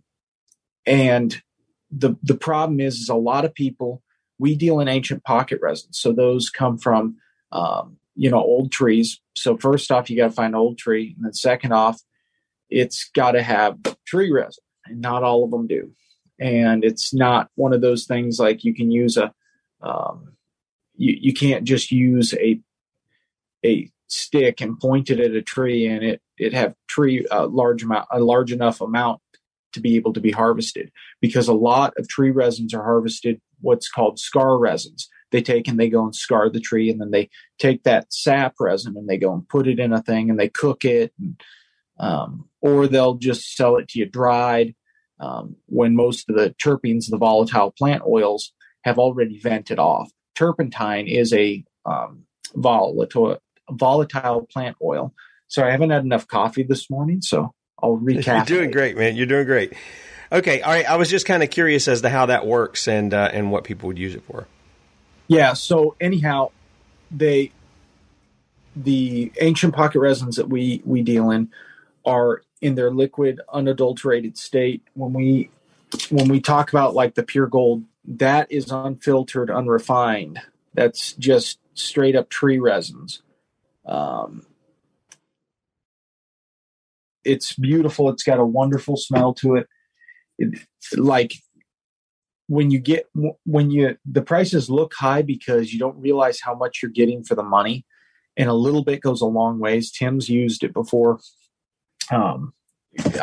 and 0.87 1.43
the 1.91 2.17
the 2.23 2.37
problem 2.37 2.81
is 2.81 2.97
is 2.97 3.09
a 3.09 3.15
lot 3.15 3.45
of 3.45 3.55
people 3.55 4.03
we 4.39 4.55
deal 4.55 4.79
in 4.79 4.89
ancient 4.89 5.25
pocket 5.25 5.59
resins. 5.61 5.99
So 5.99 6.13
those 6.13 6.51
come 6.51 6.79
from 6.79 7.17
um, 7.51 7.97
you 8.15 8.31
know 8.31 8.41
old 8.41 8.71
trees. 8.71 9.21
So 9.37 9.57
first 9.57 9.91
off 9.91 10.09
you 10.09 10.17
got 10.17 10.29
to 10.29 10.33
find 10.33 10.55
old 10.55 10.79
tree 10.79 11.15
and 11.17 11.25
then 11.25 11.35
second 11.35 11.73
off 11.73 12.01
it's 12.71 13.11
got 13.15 13.33
to 13.33 13.43
have 13.43 13.79
tree 14.07 14.31
resin, 14.31 14.65
and 14.87 15.01
not 15.01 15.23
all 15.23 15.45
of 15.45 15.51
them 15.51 15.67
do. 15.67 15.93
And 16.41 16.85
it's 16.85 17.13
not 17.13 17.51
one 17.57 17.73
of 17.73 17.81
those 17.81 18.07
things 18.07 18.39
like 18.39 18.65
you 18.65 18.75
can 18.75 18.91
use 18.91 19.17
a, 19.17 19.33
um, 19.83 20.35
you 20.95 21.17
you 21.21 21.33
can't 21.33 21.65
just 21.65 21.91
use 21.91 22.35
a 22.35 22.61
a 23.65 23.91
stick 24.09 24.61
and 24.61 24.79
point 24.81 25.11
it 25.11 25.21
at 25.21 25.33
a 25.33 25.43
tree 25.43 25.87
and 25.87 26.03
it 26.03 26.23
it 26.39 26.55
have 26.55 26.75
tree 26.89 27.27
a 27.31 27.47
large 27.47 27.83
amount 27.83 28.07
a 28.11 28.21
large 28.21 28.53
enough 28.53 28.81
amount 28.81 29.21
to 29.73 29.81
be 29.81 29.97
able 29.97 30.13
to 30.15 30.21
be 30.21 30.31
harvested 30.31 30.91
because 31.21 31.47
a 31.47 31.55
lot 31.55 31.93
of 31.99 32.09
tree 32.09 32.31
resins 32.31 32.73
are 32.73 32.83
harvested 32.83 33.41
what's 33.61 33.91
called 33.91 34.19
scar 34.19 34.59
resins 34.59 35.09
they 35.31 35.43
take 35.43 35.69
and 35.69 35.79
they 35.79 35.91
go 35.91 36.05
and 36.05 36.17
scar 36.17 36.49
the 36.49 36.61
tree 36.61 36.91
and 36.91 37.01
then 37.01 37.11
they 37.11 37.29
take 37.59 37.83
that 37.83 38.13
sap 38.13 38.55
resin 38.59 38.97
and 38.97 39.09
they 39.09 39.19
go 39.19 39.33
and 39.33 39.49
put 39.49 39.69
it 39.69 39.79
in 39.79 39.93
a 39.93 40.03
thing 40.03 40.31
and 40.31 40.41
they 40.41 40.49
cook 40.49 40.85
it 40.85 41.13
and 41.19 41.41
um, 41.99 42.48
or 42.61 42.87
they'll 42.87 43.15
just 43.15 43.55
sell 43.57 43.77
it 43.77 43.89
to 43.89 43.99
you 44.01 44.07
dried 44.07 44.75
um, 45.21 45.57
when 45.67 45.97
most 45.97 46.29
of 46.29 46.37
the 46.37 46.55
terpenes, 46.63 47.11
the 47.11 47.17
volatile 47.17 47.73
plant 47.77 48.03
oils, 48.07 48.53
have 48.83 48.99
already 48.99 49.39
vented 49.39 49.79
off. 49.79 50.11
Turpentine 50.35 51.07
is 51.07 51.33
a 51.33 51.65
um, 51.85 52.25
volatile, 52.55 53.39
volatile 53.71 54.47
plant 54.53 54.77
oil. 54.83 55.13
So 55.49 55.65
I 55.65 55.71
haven't 55.71 55.91
had 55.91 56.05
enough 56.05 56.29
coffee 56.29 56.63
this 56.63 56.91
morning, 56.91 57.23
so 57.23 57.53
I'll 57.83 57.97
recap. 58.03 58.49
You're 58.49 58.59
doing 58.59 58.71
great, 58.71 58.97
man. 58.97 59.17
You're 59.17 59.27
doing 59.27 59.47
great. 59.47 59.73
Okay, 60.31 60.61
all 60.61 60.73
right. 60.73 60.89
I 60.89 60.97
was 60.97 61.09
just 61.09 61.27
kind 61.27 61.43
of 61.43 61.51
curious 61.51 61.89
as 61.89 62.03
to 62.03 62.11
how 62.11 62.27
that 62.27 62.47
works 62.47 62.87
and 62.87 63.15
uh, 63.15 63.31
and 63.33 63.51
what 63.51 63.65
people 63.65 63.87
would 63.87 63.99
use 63.99 64.15
it 64.15 64.23
for. 64.25 64.47
Yeah. 65.27 65.55
So 65.55 65.97
anyhow, 66.01 66.51
they 67.11 67.51
the 68.77 69.33
ancient 69.41 69.75
pocket 69.75 70.01
resins 70.01 70.37
that 70.37 70.49
we 70.49 70.83
we 70.85 71.03
deal 71.03 71.31
in 71.31 71.51
are 72.05 72.43
in 72.61 72.75
their 72.75 72.91
liquid 72.91 73.41
unadulterated 73.53 74.37
state 74.37 74.83
when 74.95 75.13
we 75.13 75.51
when 76.11 76.29
we 76.29 76.41
talk 76.41 76.71
about 76.71 76.95
like 76.95 77.15
the 77.15 77.23
pure 77.23 77.47
gold 77.47 77.85
that 78.09 78.51
is 78.51 78.71
unfiltered 78.71 79.51
unrefined. 79.51 80.41
That's 80.75 81.13
just 81.15 81.59
straight 81.75 82.17
up 82.17 82.31
tree 82.31 82.59
resins. 82.59 83.23
Um, 83.87 84.47
it's 87.25 87.53
beautiful. 87.55 88.09
It's 88.09 88.23
got 88.23 88.39
a 88.39 88.45
wonderful 88.45 88.97
smell 88.97 89.35
to 89.35 89.57
it. 89.57 89.69
it 90.39 90.67
like 90.97 91.35
when 92.47 92.71
you 92.71 92.79
get 92.79 93.09
when 93.45 93.71
you 93.71 93.97
the 94.07 94.23
prices 94.23 94.71
look 94.71 94.95
high 94.95 95.23
because 95.23 95.73
you 95.73 95.79
don't 95.79 96.01
realize 96.01 96.41
how 96.41 96.55
much 96.55 96.81
you're 96.83 96.91
getting 96.91 97.23
for 97.23 97.35
the 97.35 97.43
money 97.43 97.85
and 98.37 98.49
a 98.49 98.55
little 98.55 98.85
bit 98.85 99.03
goes 99.03 99.21
a 99.21 99.27
long 99.27 99.59
ways. 99.59 99.91
Tim's 99.91 100.31
used 100.31 100.65
it 100.65 100.73
before 100.73 101.19
um, 102.11 102.53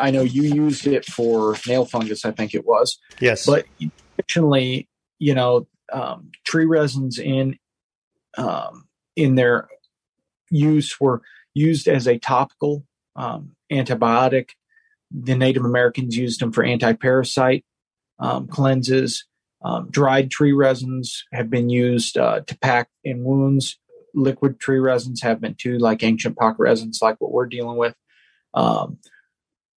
I 0.00 0.10
know 0.10 0.22
you 0.22 0.42
used 0.42 0.86
it 0.86 1.04
for 1.04 1.56
nail 1.66 1.84
fungus, 1.84 2.24
I 2.24 2.30
think 2.30 2.54
it 2.54 2.64
was. 2.64 2.98
Yes. 3.20 3.46
But 3.46 3.66
additionally, 4.18 4.88
you 5.18 5.34
know, 5.34 5.66
um, 5.92 6.30
tree 6.44 6.64
resins 6.64 7.18
in 7.18 7.58
um, 8.36 8.88
in 9.16 9.34
their 9.34 9.68
use 10.50 11.00
were 11.00 11.22
used 11.54 11.88
as 11.88 12.06
a 12.06 12.18
topical 12.18 12.84
um, 13.16 13.56
antibiotic. 13.72 14.50
The 15.10 15.36
Native 15.36 15.64
Americans 15.64 16.16
used 16.16 16.40
them 16.40 16.52
for 16.52 16.64
anti-parasite 16.64 17.64
um, 18.18 18.46
cleanses. 18.48 19.24
Um, 19.64 19.88
dried 19.90 20.30
tree 20.30 20.52
resins 20.52 21.24
have 21.32 21.48
been 21.48 21.70
used 21.70 22.18
uh, 22.18 22.40
to 22.40 22.58
pack 22.58 22.88
in 23.04 23.24
wounds. 23.24 23.78
Liquid 24.14 24.60
tree 24.60 24.78
resins 24.78 25.22
have 25.22 25.40
been 25.40 25.54
too, 25.54 25.78
like 25.78 26.02
ancient 26.02 26.36
pocket 26.36 26.58
resins, 26.58 27.00
like 27.00 27.16
what 27.20 27.32
we're 27.32 27.46
dealing 27.46 27.76
with. 27.76 27.94
Um, 28.56 28.98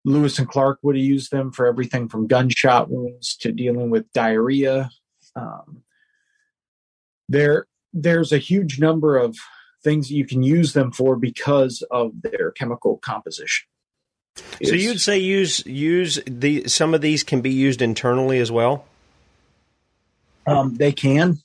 Lewis 0.05 0.39
and 0.39 0.49
Clark 0.49 0.79
would 0.83 0.95
have 0.95 1.05
used 1.05 1.33
them 1.33 1.51
for 1.51 1.66
everything 1.66 2.09
from 2.09 2.29
gunshot 2.29 2.89
wounds 2.89 3.37
to 3.39 3.51
dealing 3.51 3.91
with 3.91 4.12
diarrhea. 4.12 4.89
Um, 5.35 5.83
there, 7.29 7.66
there's 7.93 8.31
a 8.31 8.39
huge 8.39 8.79
number 8.79 9.16
of 9.16 9.37
things 9.83 10.12
you 10.12 10.24
can 10.24 10.45
use 10.45 10.74
them 10.74 10.93
for 10.93 11.16
because 11.16 11.83
of 11.91 12.12
their 12.22 12.53
chemical 12.53 12.99
composition. 12.99 13.66
So 14.62 14.74
you'd 14.74 15.01
say 15.01 15.18
use 15.18 15.64
use 15.64 16.20
the 16.27 16.68
some 16.68 16.93
of 16.93 17.01
these 17.01 17.24
can 17.24 17.41
be 17.41 17.51
used 17.51 17.81
internally 17.81 18.39
as 18.39 18.53
well. 18.53 18.85
Um, 20.47 20.74
they 20.74 20.93
can. 20.93 21.39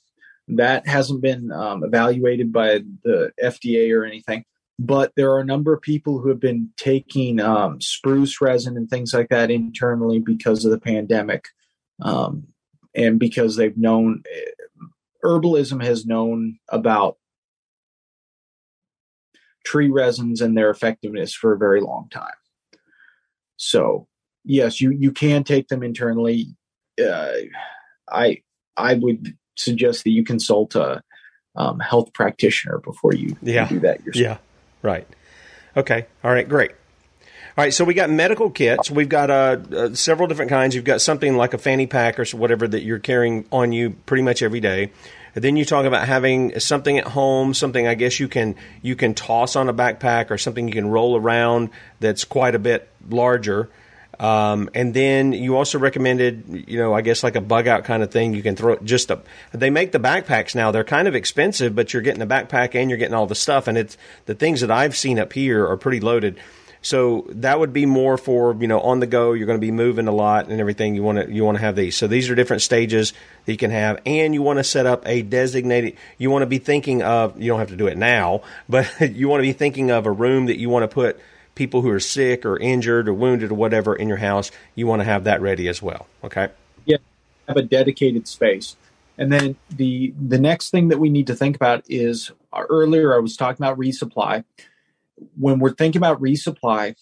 That 0.48 0.86
hasn't 0.86 1.22
been 1.22 1.50
um, 1.50 1.84
evaluated 1.84 2.52
by 2.52 2.82
the 3.02 3.32
FDA 3.42 3.96
or 3.96 4.04
anything 4.04 4.44
but 4.78 5.12
there 5.16 5.30
are 5.30 5.40
a 5.40 5.44
number 5.44 5.72
of 5.72 5.82
people 5.82 6.18
who 6.18 6.28
have 6.28 6.40
been 6.40 6.70
taking 6.76 7.40
um, 7.40 7.80
spruce 7.80 8.40
resin 8.40 8.76
and 8.76 8.88
things 8.88 9.12
like 9.12 9.28
that 9.28 9.50
internally 9.50 10.18
because 10.18 10.64
of 10.64 10.70
the 10.70 10.80
pandemic 10.80 11.48
um, 12.00 12.48
and 12.94 13.18
because 13.18 13.56
they've 13.56 13.76
known 13.76 14.22
herbalism 15.24 15.82
has 15.84 16.06
known 16.06 16.58
about 16.68 17.16
tree 19.64 19.90
resins 19.90 20.40
and 20.40 20.56
their 20.56 20.70
effectiveness 20.70 21.32
for 21.32 21.52
a 21.52 21.58
very 21.58 21.80
long 21.80 22.08
time. 22.10 22.32
So 23.56 24.08
yes 24.44 24.80
you 24.80 24.90
you 24.90 25.12
can 25.12 25.44
take 25.44 25.68
them 25.68 25.82
internally. 25.82 26.56
Uh, 27.02 27.32
i 28.10 28.42
i 28.76 28.94
would 28.94 29.34
suggest 29.56 30.04
that 30.04 30.10
you 30.10 30.22
consult 30.22 30.74
a 30.74 31.02
um, 31.56 31.78
health 31.78 32.12
practitioner 32.12 32.78
before 32.78 33.14
you, 33.14 33.36
yeah. 33.42 33.64
you 33.64 33.76
do 33.76 33.80
that 33.80 34.04
yourself. 34.04 34.22
Yeah 34.22 34.36
Right. 34.82 35.06
Okay. 35.76 36.06
All 36.22 36.32
right. 36.32 36.48
Great. 36.48 36.72
All 37.54 37.62
right, 37.62 37.74
so 37.74 37.84
we 37.84 37.92
got 37.92 38.08
medical 38.08 38.48
kits. 38.48 38.90
We've 38.90 39.10
got 39.10 39.28
uh, 39.28 39.58
uh, 39.76 39.94
several 39.94 40.26
different 40.26 40.48
kinds. 40.48 40.74
You've 40.74 40.86
got 40.86 41.02
something 41.02 41.36
like 41.36 41.52
a 41.52 41.58
fanny 41.58 41.86
pack 41.86 42.18
or 42.18 42.24
whatever 42.34 42.66
that 42.66 42.82
you're 42.82 42.98
carrying 42.98 43.44
on 43.52 43.72
you 43.72 43.90
pretty 43.90 44.22
much 44.22 44.42
every 44.42 44.60
day. 44.60 44.90
And 45.34 45.44
then 45.44 45.56
you 45.56 45.66
talk 45.66 45.84
about 45.84 46.08
having 46.08 46.58
something 46.60 46.96
at 46.96 47.06
home, 47.06 47.52
something 47.52 47.86
I 47.86 47.94
guess 47.94 48.18
you 48.18 48.26
can 48.26 48.56
you 48.80 48.96
can 48.96 49.12
toss 49.12 49.54
on 49.54 49.68
a 49.68 49.74
backpack 49.74 50.30
or 50.30 50.38
something 50.38 50.66
you 50.66 50.72
can 50.72 50.88
roll 50.88 51.14
around 51.14 51.68
that's 52.00 52.24
quite 52.24 52.54
a 52.54 52.58
bit 52.58 52.88
larger. 53.08 53.68
Um, 54.18 54.70
and 54.74 54.94
then 54.94 55.32
you 55.32 55.56
also 55.56 55.78
recommended, 55.78 56.64
you 56.68 56.78
know, 56.78 56.94
I 56.94 57.00
guess 57.00 57.22
like 57.22 57.36
a 57.36 57.40
bug 57.40 57.66
out 57.66 57.84
kind 57.84 58.02
of 58.02 58.10
thing. 58.10 58.34
You 58.34 58.42
can 58.42 58.56
throw 58.56 58.76
just 58.76 59.10
a. 59.10 59.20
They 59.52 59.70
make 59.70 59.92
the 59.92 59.98
backpacks 59.98 60.54
now. 60.54 60.70
They're 60.70 60.84
kind 60.84 61.08
of 61.08 61.14
expensive, 61.14 61.74
but 61.74 61.92
you're 61.92 62.02
getting 62.02 62.20
the 62.20 62.26
backpack 62.26 62.74
and 62.74 62.90
you're 62.90 62.98
getting 62.98 63.14
all 63.14 63.26
the 63.26 63.34
stuff. 63.34 63.68
And 63.68 63.78
it's 63.78 63.96
the 64.26 64.34
things 64.34 64.60
that 64.60 64.70
I've 64.70 64.96
seen 64.96 65.18
up 65.18 65.32
here 65.32 65.66
are 65.66 65.76
pretty 65.76 66.00
loaded. 66.00 66.38
So 66.82 67.26
that 67.30 67.60
would 67.60 67.72
be 67.72 67.86
more 67.86 68.18
for 68.18 68.56
you 68.60 68.66
know 68.66 68.80
on 68.80 68.98
the 68.98 69.06
go. 69.06 69.32
You're 69.32 69.46
going 69.46 69.58
to 69.58 69.64
be 69.64 69.70
moving 69.70 70.08
a 70.08 70.12
lot 70.12 70.48
and 70.48 70.60
everything. 70.60 70.96
You 70.96 71.04
want 71.04 71.18
to 71.18 71.32
you 71.32 71.44
want 71.44 71.56
to 71.56 71.62
have 71.62 71.76
these. 71.76 71.96
So 71.96 72.08
these 72.08 72.28
are 72.28 72.34
different 72.34 72.60
stages 72.60 73.12
that 73.44 73.52
you 73.52 73.58
can 73.58 73.70
have, 73.70 74.00
and 74.04 74.34
you 74.34 74.42
want 74.42 74.58
to 74.58 74.64
set 74.64 74.84
up 74.84 75.06
a 75.06 75.22
designated. 75.22 75.96
You 76.18 76.30
want 76.30 76.42
to 76.42 76.46
be 76.46 76.58
thinking 76.58 77.02
of. 77.02 77.40
You 77.40 77.48
don't 77.48 77.60
have 77.60 77.68
to 77.68 77.76
do 77.76 77.86
it 77.86 77.96
now, 77.96 78.42
but 78.68 78.92
you 79.00 79.28
want 79.28 79.38
to 79.40 79.48
be 79.48 79.52
thinking 79.52 79.92
of 79.92 80.06
a 80.06 80.10
room 80.10 80.46
that 80.46 80.58
you 80.58 80.68
want 80.68 80.82
to 80.82 80.88
put 80.88 81.20
people 81.54 81.82
who 81.82 81.90
are 81.90 82.00
sick 82.00 82.44
or 82.44 82.58
injured 82.58 83.08
or 83.08 83.14
wounded 83.14 83.50
or 83.50 83.54
whatever 83.54 83.94
in 83.94 84.08
your 84.08 84.18
house, 84.18 84.50
you 84.74 84.86
want 84.86 85.00
to 85.00 85.04
have 85.04 85.24
that 85.24 85.40
ready 85.40 85.68
as 85.68 85.82
well. 85.82 86.06
Okay. 86.24 86.48
Yeah, 86.84 86.98
have 87.48 87.56
a 87.56 87.62
dedicated 87.62 88.26
space. 88.26 88.76
And 89.18 89.32
then 89.32 89.56
the 89.70 90.14
the 90.18 90.38
next 90.38 90.70
thing 90.70 90.88
that 90.88 90.98
we 90.98 91.10
need 91.10 91.26
to 91.26 91.34
think 91.34 91.54
about 91.54 91.84
is 91.88 92.30
uh, 92.52 92.62
earlier 92.68 93.14
I 93.14 93.18
was 93.18 93.36
talking 93.36 93.64
about 93.64 93.78
resupply. 93.78 94.44
When 95.38 95.58
we're 95.58 95.74
thinking 95.74 96.00
about 96.00 96.20
resupply, 96.20 96.96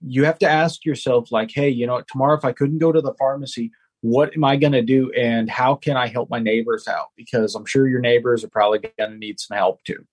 you 0.00 0.24
have 0.24 0.38
to 0.38 0.48
ask 0.48 0.84
yourself, 0.86 1.30
like, 1.30 1.50
hey, 1.52 1.68
you 1.68 1.86
know, 1.86 2.00
tomorrow 2.02 2.36
if 2.36 2.44
I 2.44 2.52
couldn't 2.52 2.78
go 2.78 2.92
to 2.92 3.00
the 3.00 3.14
pharmacy, 3.14 3.72
what 4.00 4.34
am 4.34 4.44
I 4.44 4.56
going 4.56 4.72
to 4.72 4.82
do, 4.82 5.12
and 5.12 5.50
how 5.50 5.74
can 5.74 5.96
I 5.96 6.06
help 6.06 6.30
my 6.30 6.38
neighbors 6.38 6.88
out? 6.88 7.08
Because 7.16 7.54
I'm 7.54 7.66
sure 7.66 7.86
your 7.86 8.00
neighbors 8.00 8.44
are 8.44 8.48
probably 8.48 8.78
going 8.78 9.10
to 9.10 9.18
need 9.18 9.38
some 9.40 9.56
help 9.56 9.82
too. 9.84 10.06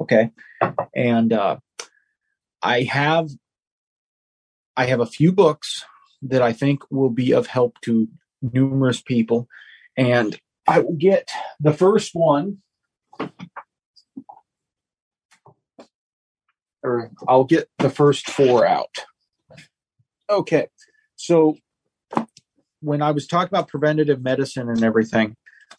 Okay, 0.00 0.30
and 0.94 1.32
uh, 1.32 1.56
I 2.62 2.82
have 2.82 3.30
I 4.76 4.86
have 4.86 5.00
a 5.00 5.06
few 5.06 5.32
books 5.32 5.84
that 6.22 6.40
I 6.40 6.52
think 6.52 6.90
will 6.90 7.10
be 7.10 7.32
of 7.32 7.46
help 7.46 7.80
to 7.82 8.08
numerous 8.40 9.02
people, 9.02 9.48
and 9.96 10.38
I 10.66 10.80
will 10.80 10.96
get 10.96 11.30
the 11.60 11.72
first 11.72 12.14
one 12.14 12.62
or 16.82 17.10
I'll 17.28 17.44
get 17.44 17.68
the 17.78 17.90
first 17.90 18.30
four 18.30 18.66
out. 18.66 18.94
Okay. 20.28 20.68
So 21.16 21.56
when 22.80 23.02
I 23.02 23.12
was 23.12 23.26
talking 23.26 23.48
about 23.48 23.68
preventative 23.68 24.22
medicine 24.22 24.68
and 24.68 24.82
everything 24.82 25.36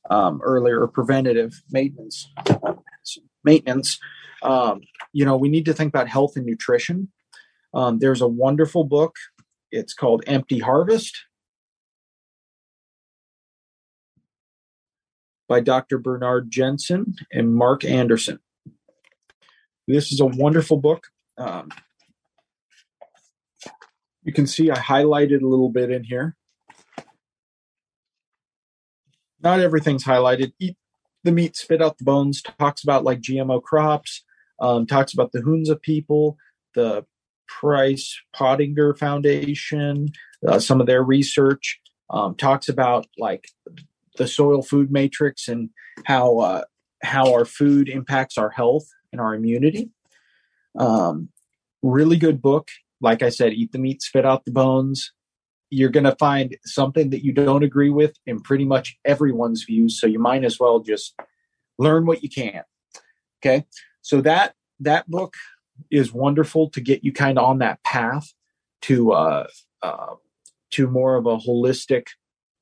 um, 0.09 0.41
earlier, 0.43 0.85
preventative 0.87 1.61
maintenance, 1.71 2.31
maintenance, 3.43 3.99
um, 4.43 4.81
you 5.13 5.25
know, 5.25 5.37
we 5.37 5.49
need 5.49 5.65
to 5.65 5.73
think 5.73 5.89
about 5.89 6.09
health 6.09 6.35
and 6.35 6.45
nutrition. 6.45 7.11
Um, 7.73 7.99
there's 7.99 8.21
a 8.21 8.27
wonderful 8.27 8.83
book. 8.83 9.15
It's 9.71 9.93
called 9.93 10.23
Empty 10.27 10.59
Harvest 10.59 11.17
by 15.47 15.59
Dr. 15.59 15.97
Bernard 15.97 16.51
Jensen 16.51 17.15
and 17.31 17.55
Mark 17.55 17.83
Anderson. 17.83 18.39
This 19.87 20.11
is 20.11 20.19
a 20.19 20.25
wonderful 20.25 20.77
book. 20.77 21.07
Um, 21.37 21.69
you 24.23 24.31
can 24.31 24.47
see 24.47 24.71
I 24.71 24.77
highlighted 24.77 25.41
a 25.41 25.47
little 25.47 25.69
bit 25.69 25.89
in 25.89 26.03
here. 26.03 26.35
Not 29.41 29.59
everything's 29.59 30.05
highlighted. 30.05 30.53
Eat 30.59 30.77
the 31.23 31.31
meat, 31.31 31.57
spit 31.57 31.81
out 31.81 31.97
the 31.97 32.05
bones. 32.05 32.41
Talks 32.41 32.83
about 32.83 33.03
like 33.03 33.19
GMO 33.19 33.61
crops. 33.61 34.23
Um, 34.59 34.85
talks 34.85 35.13
about 35.13 35.31
the 35.31 35.41
Hunza 35.41 35.75
people, 35.75 36.37
the 36.75 37.05
Price 37.47 38.19
Pottenger 38.35 38.97
Foundation, 38.97 40.09
uh, 40.47 40.59
some 40.59 40.79
of 40.81 40.87
their 40.87 41.03
research. 41.03 41.79
Um, 42.09 42.35
talks 42.35 42.69
about 42.69 43.07
like 43.17 43.47
the 44.17 44.27
soil 44.27 44.61
food 44.61 44.91
matrix 44.91 45.47
and 45.47 45.69
how 46.05 46.39
uh, 46.39 46.63
how 47.01 47.33
our 47.33 47.45
food 47.45 47.89
impacts 47.89 48.37
our 48.37 48.49
health 48.49 48.85
and 49.11 49.19
our 49.19 49.35
immunity. 49.35 49.89
Um, 50.77 51.29
really 51.81 52.17
good 52.17 52.41
book. 52.41 52.69
Like 53.01 53.21
I 53.21 53.29
said, 53.29 53.53
eat 53.53 53.71
the 53.71 53.79
meat, 53.79 54.01
spit 54.01 54.25
out 54.25 54.45
the 54.45 54.51
bones. 54.51 55.11
You're 55.69 55.89
going 55.89 56.05
to 56.05 56.15
find 56.15 56.55
something 56.65 57.09
that 57.09 57.23
you 57.23 57.33
don't 57.33 57.63
agree 57.63 57.89
with 57.89 58.15
in 58.25 58.39
pretty 58.39 58.65
much 58.65 58.97
everyone's 59.03 59.63
views. 59.63 59.99
So 59.99 60.07
you 60.07 60.19
might 60.19 60.43
as 60.43 60.59
well 60.59 60.79
just 60.79 61.15
learn 61.77 62.05
what 62.05 62.23
you 62.23 62.29
can. 62.29 62.63
Okay. 63.41 63.65
So 64.03 64.21
that, 64.21 64.53
that 64.81 65.09
book 65.09 65.33
is 65.89 66.13
wonderful 66.13 66.69
to 66.69 66.81
get 66.81 67.03
you 67.03 67.11
kind 67.11 67.39
of 67.39 67.45
on 67.45 67.57
that 67.59 67.83
path 67.83 68.31
to, 68.83 69.13
uh, 69.13 69.47
uh, 69.81 70.15
to 70.71 70.87
more 70.87 71.15
of 71.15 71.25
a 71.25 71.37
holistic 71.37 72.07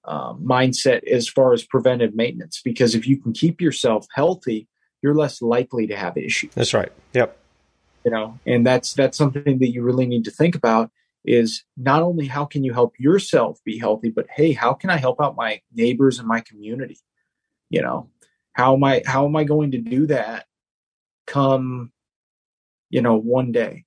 um, 0.06 0.44
mindset 0.44 1.04
as 1.04 1.28
far 1.28 1.54
as 1.54 1.64
preventive 1.64 2.16
maintenance. 2.16 2.62
Because 2.64 2.96
if 2.96 3.08
you 3.08 3.18
can 3.18 3.34
keep 3.34 3.60
yourself 3.60 4.08
healthy, 4.14 4.68
you're 5.02 5.16
less 5.16 5.42
likely 5.42 5.88
to 5.88 5.96
have 5.96 6.18
issues. 6.18 6.54
That's 6.54 6.74
right. 6.74 6.92
Yep. 7.14 7.38
You 8.06 8.12
know, 8.12 8.40
and 8.46 8.66
that's 8.66 8.94
that's 8.94 9.18
something 9.18 9.60
that 9.60 9.72
you 9.72 9.84
really 9.84 10.08
need 10.08 10.26
to 10.26 10.32
think 10.32 10.56
about 10.56 10.90
is 11.24 11.64
not 11.78 12.02
only 12.02 12.26
how 12.26 12.46
can 12.46 12.64
you 12.64 12.74
help 12.74 12.94
yourself 12.98 13.60
be 13.64 13.78
healthy, 13.78 14.10
but 14.10 14.26
hey, 14.36 14.54
how 14.54 14.74
can 14.74 14.90
I 14.90 14.98
help 14.98 15.22
out 15.22 15.36
my 15.36 15.62
neighbors 15.72 16.18
and 16.18 16.28
my 16.28 16.40
community? 16.42 16.98
You 17.70 17.84
know, 17.84 18.10
how 18.54 18.74
am 18.76 18.84
I 18.84 19.04
how 19.06 19.26
am 19.26 19.36
I 19.36 19.44
going 19.44 19.72
to 19.72 19.78
do 19.78 20.08
that 20.08 20.46
come, 21.28 21.92
you 22.90 23.02
know, 23.02 23.16
one 23.16 23.52
day? 23.52 23.86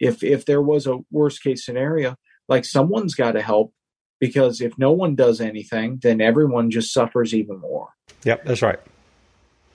If 0.00 0.22
if 0.22 0.44
there 0.44 0.62
was 0.62 0.86
a 0.86 0.98
worst 1.10 1.42
case 1.42 1.64
scenario, 1.64 2.16
like 2.48 2.64
someone's 2.64 3.14
got 3.14 3.32
to 3.32 3.42
help 3.42 3.72
because 4.20 4.60
if 4.60 4.78
no 4.78 4.92
one 4.92 5.14
does 5.14 5.40
anything, 5.40 5.98
then 6.02 6.20
everyone 6.20 6.70
just 6.70 6.92
suffers 6.92 7.34
even 7.34 7.58
more. 7.60 7.88
Yep, 8.24 8.44
that's 8.44 8.62
right. 8.62 8.78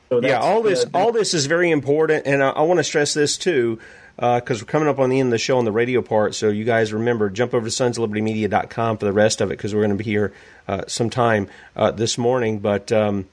So 0.09 0.21
yeah, 0.21 0.39
all 0.39 0.61
this 0.61 0.86
all 0.93 1.11
this 1.11 1.34
is 1.34 1.47
very 1.47 1.71
important, 1.71 2.27
and 2.27 2.43
I, 2.43 2.49
I 2.49 2.61
want 2.61 2.79
to 2.79 2.84
stress 2.84 3.13
this 3.13 3.38
too 3.38 3.79
because 4.15 4.61
uh, 4.61 4.65
we're 4.65 4.71
coming 4.71 4.88
up 4.88 4.99
on 4.99 5.09
the 5.09 5.19
end 5.19 5.27
of 5.27 5.31
the 5.31 5.38
show 5.39 5.57
on 5.57 5.65
the 5.65 5.71
radio 5.71 6.01
part. 6.01 6.36
So 6.36 6.49
you 6.49 6.65
guys 6.65 6.93
remember, 6.93 7.29
jump 7.29 7.53
over 7.53 7.67
to 7.67 7.71
sonslibertymedia.com 7.71 8.97
for 8.97 9.05
the 9.05 9.13
rest 9.13 9.41
of 9.41 9.49
it 9.49 9.57
because 9.57 9.73
we're 9.73 9.81
going 9.81 9.97
to 9.97 10.03
be 10.03 10.09
here 10.09 10.34
uh, 10.67 10.84
sometime 10.88 11.47
uh, 11.75 11.91
this 11.91 12.17
morning. 12.17 12.59
But 12.59 12.91
um, 12.91 13.27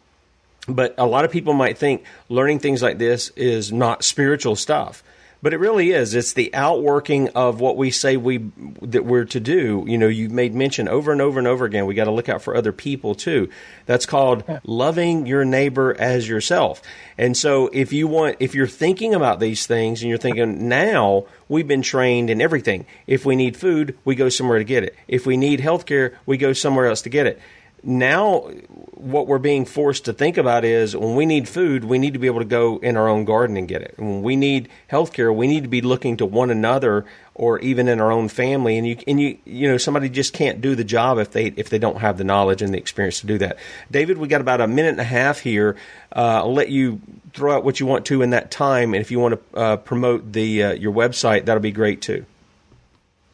but 0.68 0.94
a 0.98 1.06
lot 1.06 1.24
of 1.24 1.30
people 1.30 1.52
might 1.52 1.78
think 1.78 2.04
learning 2.28 2.58
things 2.58 2.82
like 2.82 2.98
this 2.98 3.30
is 3.30 3.72
not 3.72 4.04
spiritual 4.04 4.56
stuff. 4.56 5.02
But 5.42 5.54
it 5.54 5.58
really 5.58 5.92
is. 5.92 6.14
It's 6.14 6.34
the 6.34 6.54
outworking 6.54 7.30
of 7.30 7.60
what 7.60 7.78
we 7.78 7.90
say 7.90 8.18
we 8.18 8.50
that 8.82 9.06
we're 9.06 9.24
to 9.26 9.40
do. 9.40 9.84
You 9.88 9.96
know, 9.96 10.06
you've 10.06 10.32
made 10.32 10.54
mention 10.54 10.86
over 10.86 11.12
and 11.12 11.22
over 11.22 11.38
and 11.38 11.48
over 11.48 11.64
again. 11.64 11.86
We 11.86 11.94
got 11.94 12.04
to 12.04 12.10
look 12.10 12.28
out 12.28 12.42
for 12.42 12.54
other 12.54 12.72
people 12.72 13.14
too. 13.14 13.48
That's 13.86 14.04
called 14.04 14.44
loving 14.64 15.26
your 15.26 15.46
neighbor 15.46 15.96
as 15.98 16.28
yourself. 16.28 16.82
And 17.16 17.34
so, 17.34 17.70
if 17.72 17.90
you 17.90 18.06
want, 18.06 18.36
if 18.40 18.54
you're 18.54 18.66
thinking 18.66 19.14
about 19.14 19.40
these 19.40 19.66
things 19.66 20.02
and 20.02 20.10
you're 20.10 20.18
thinking 20.18 20.68
now, 20.68 21.24
we've 21.48 21.68
been 21.68 21.82
trained 21.82 22.28
in 22.28 22.42
everything. 22.42 22.84
If 23.06 23.24
we 23.24 23.34
need 23.34 23.56
food, 23.56 23.96
we 24.04 24.16
go 24.16 24.28
somewhere 24.28 24.58
to 24.58 24.64
get 24.64 24.84
it. 24.84 24.94
If 25.08 25.24
we 25.24 25.38
need 25.38 25.60
health 25.60 25.86
care, 25.86 26.18
we 26.26 26.36
go 26.36 26.52
somewhere 26.52 26.86
else 26.86 27.00
to 27.02 27.08
get 27.08 27.26
it 27.26 27.40
now 27.82 28.50
what 28.94 29.26
we're 29.26 29.38
being 29.38 29.64
forced 29.64 30.04
to 30.04 30.12
think 30.12 30.36
about 30.36 30.64
is 30.64 30.94
when 30.96 31.14
we 31.16 31.24
need 31.24 31.48
food, 31.48 31.84
we 31.84 31.98
need 31.98 32.12
to 32.12 32.18
be 32.18 32.26
able 32.26 32.40
to 32.40 32.44
go 32.44 32.78
in 32.78 32.96
our 32.96 33.08
own 33.08 33.24
garden 33.24 33.56
and 33.56 33.66
get 33.66 33.82
it. 33.82 33.94
When 33.96 34.22
we 34.22 34.36
need 34.36 34.68
health 34.88 35.12
care, 35.12 35.32
we 35.32 35.46
need 35.46 35.62
to 35.62 35.68
be 35.68 35.80
looking 35.80 36.18
to 36.18 36.26
one 36.26 36.50
another 36.50 37.06
or 37.34 37.58
even 37.60 37.88
in 37.88 38.00
our 38.00 38.12
own 38.12 38.28
family. 38.28 38.76
And 38.76 38.86
you 38.86 38.98
and 39.06 39.20
you 39.20 39.38
you 39.44 39.68
know 39.68 39.78
somebody 39.78 40.08
just 40.08 40.34
can't 40.34 40.60
do 40.60 40.74
the 40.74 40.84
job 40.84 41.18
if 41.18 41.30
they 41.30 41.46
if 41.56 41.70
they 41.70 41.78
don't 41.78 41.98
have 41.98 42.18
the 42.18 42.24
knowledge 42.24 42.60
and 42.60 42.74
the 42.74 42.78
experience 42.78 43.20
to 43.20 43.26
do 43.26 43.38
that. 43.38 43.56
David, 43.90 44.18
we 44.18 44.28
got 44.28 44.42
about 44.42 44.60
a 44.60 44.66
minute 44.66 44.90
and 44.90 45.00
a 45.00 45.04
half 45.04 45.40
here. 45.40 45.76
Uh, 46.14 46.42
I'll 46.42 46.52
let 46.52 46.68
you 46.68 47.00
throw 47.32 47.56
out 47.56 47.64
what 47.64 47.80
you 47.80 47.86
want 47.86 48.06
to 48.06 48.22
in 48.22 48.30
that 48.30 48.50
time, 48.50 48.92
and 48.92 49.00
if 49.00 49.10
you 49.10 49.18
want 49.18 49.40
to 49.52 49.58
uh, 49.58 49.76
promote 49.76 50.32
the 50.32 50.62
uh, 50.64 50.72
your 50.72 50.92
website, 50.92 51.46
that'll 51.46 51.62
be 51.62 51.72
great 51.72 52.02
too. 52.02 52.26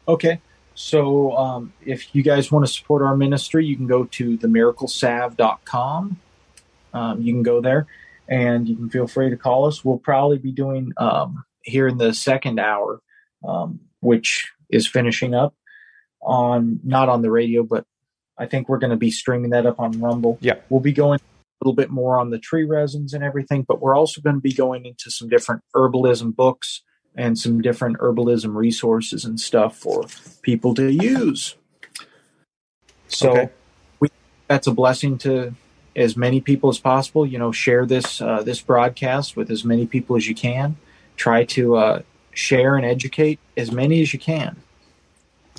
Okay. 0.07 0.39
So 0.79 1.35
um, 1.35 1.73
if 1.83 2.13
you 2.13 2.21
guys 2.21 2.51
want 2.51 2.63
to 2.63 2.71
support 2.71 3.01
our 3.01 3.17
ministry, 3.17 3.65
you 3.65 3.75
can 3.75 3.87
go 3.87 4.05
to 4.05 4.37
themiraclesalve.com. 4.37 6.19
Um, 6.93 7.21
you 7.21 7.33
can 7.33 7.41
go 7.41 7.61
there 7.61 7.87
and 8.29 8.69
you 8.69 8.75
can 8.75 8.87
feel 8.91 9.07
free 9.07 9.31
to 9.31 9.37
call 9.37 9.65
us. 9.65 9.83
We'll 9.83 9.97
probably 9.97 10.37
be 10.37 10.51
doing 10.51 10.93
um, 10.97 11.43
here 11.63 11.87
in 11.87 11.97
the 11.97 12.13
second 12.13 12.59
hour, 12.59 13.01
um, 13.43 13.79
which 14.01 14.51
is 14.69 14.87
finishing 14.87 15.33
up 15.33 15.55
on 16.21 16.79
not 16.83 17.09
on 17.09 17.23
the 17.23 17.31
radio, 17.31 17.63
but 17.63 17.83
I 18.37 18.45
think 18.45 18.69
we're 18.69 18.77
going 18.77 18.91
to 18.91 18.97
be 18.97 19.09
streaming 19.09 19.49
that 19.49 19.65
up 19.65 19.79
on 19.79 19.99
Rumble. 19.99 20.37
Yeah. 20.41 20.57
We'll 20.69 20.79
be 20.79 20.93
going 20.93 21.19
a 21.19 21.65
little 21.65 21.75
bit 21.75 21.89
more 21.89 22.19
on 22.19 22.29
the 22.29 22.37
tree 22.37 22.65
resins 22.65 23.15
and 23.15 23.23
everything, 23.23 23.65
but 23.67 23.81
we're 23.81 23.95
also 23.95 24.21
going 24.21 24.35
to 24.35 24.41
be 24.41 24.53
going 24.53 24.85
into 24.85 25.09
some 25.09 25.27
different 25.27 25.63
herbalism 25.75 26.35
books 26.35 26.83
and 27.17 27.37
some 27.37 27.61
different 27.61 27.97
herbalism 27.97 28.55
resources 28.55 29.25
and 29.25 29.39
stuff 29.39 29.75
for 29.75 30.05
people 30.43 30.73
to 30.75 30.91
use. 30.91 31.55
So 33.07 33.31
okay. 33.31 33.49
we, 33.99 34.09
that's 34.47 34.67
a 34.67 34.71
blessing 34.71 35.17
to 35.19 35.55
as 35.95 36.15
many 36.15 36.39
people 36.39 36.69
as 36.69 36.77
possible. 36.77 37.25
You 37.25 37.39
know, 37.39 37.51
share 37.51 37.85
this 37.85 38.21
uh, 38.21 38.43
this 38.43 38.61
broadcast 38.61 39.35
with 39.35 39.49
as 39.49 39.65
many 39.65 39.87
people 39.87 40.15
as 40.15 40.27
you 40.27 40.35
can. 40.35 40.77
Try 41.15 41.43
to 41.45 41.75
uh, 41.75 42.01
share 42.31 42.75
and 42.75 42.85
educate 42.85 43.39
as 43.57 43.71
many 43.71 44.01
as 44.01 44.13
you 44.13 44.19
can. 44.19 44.61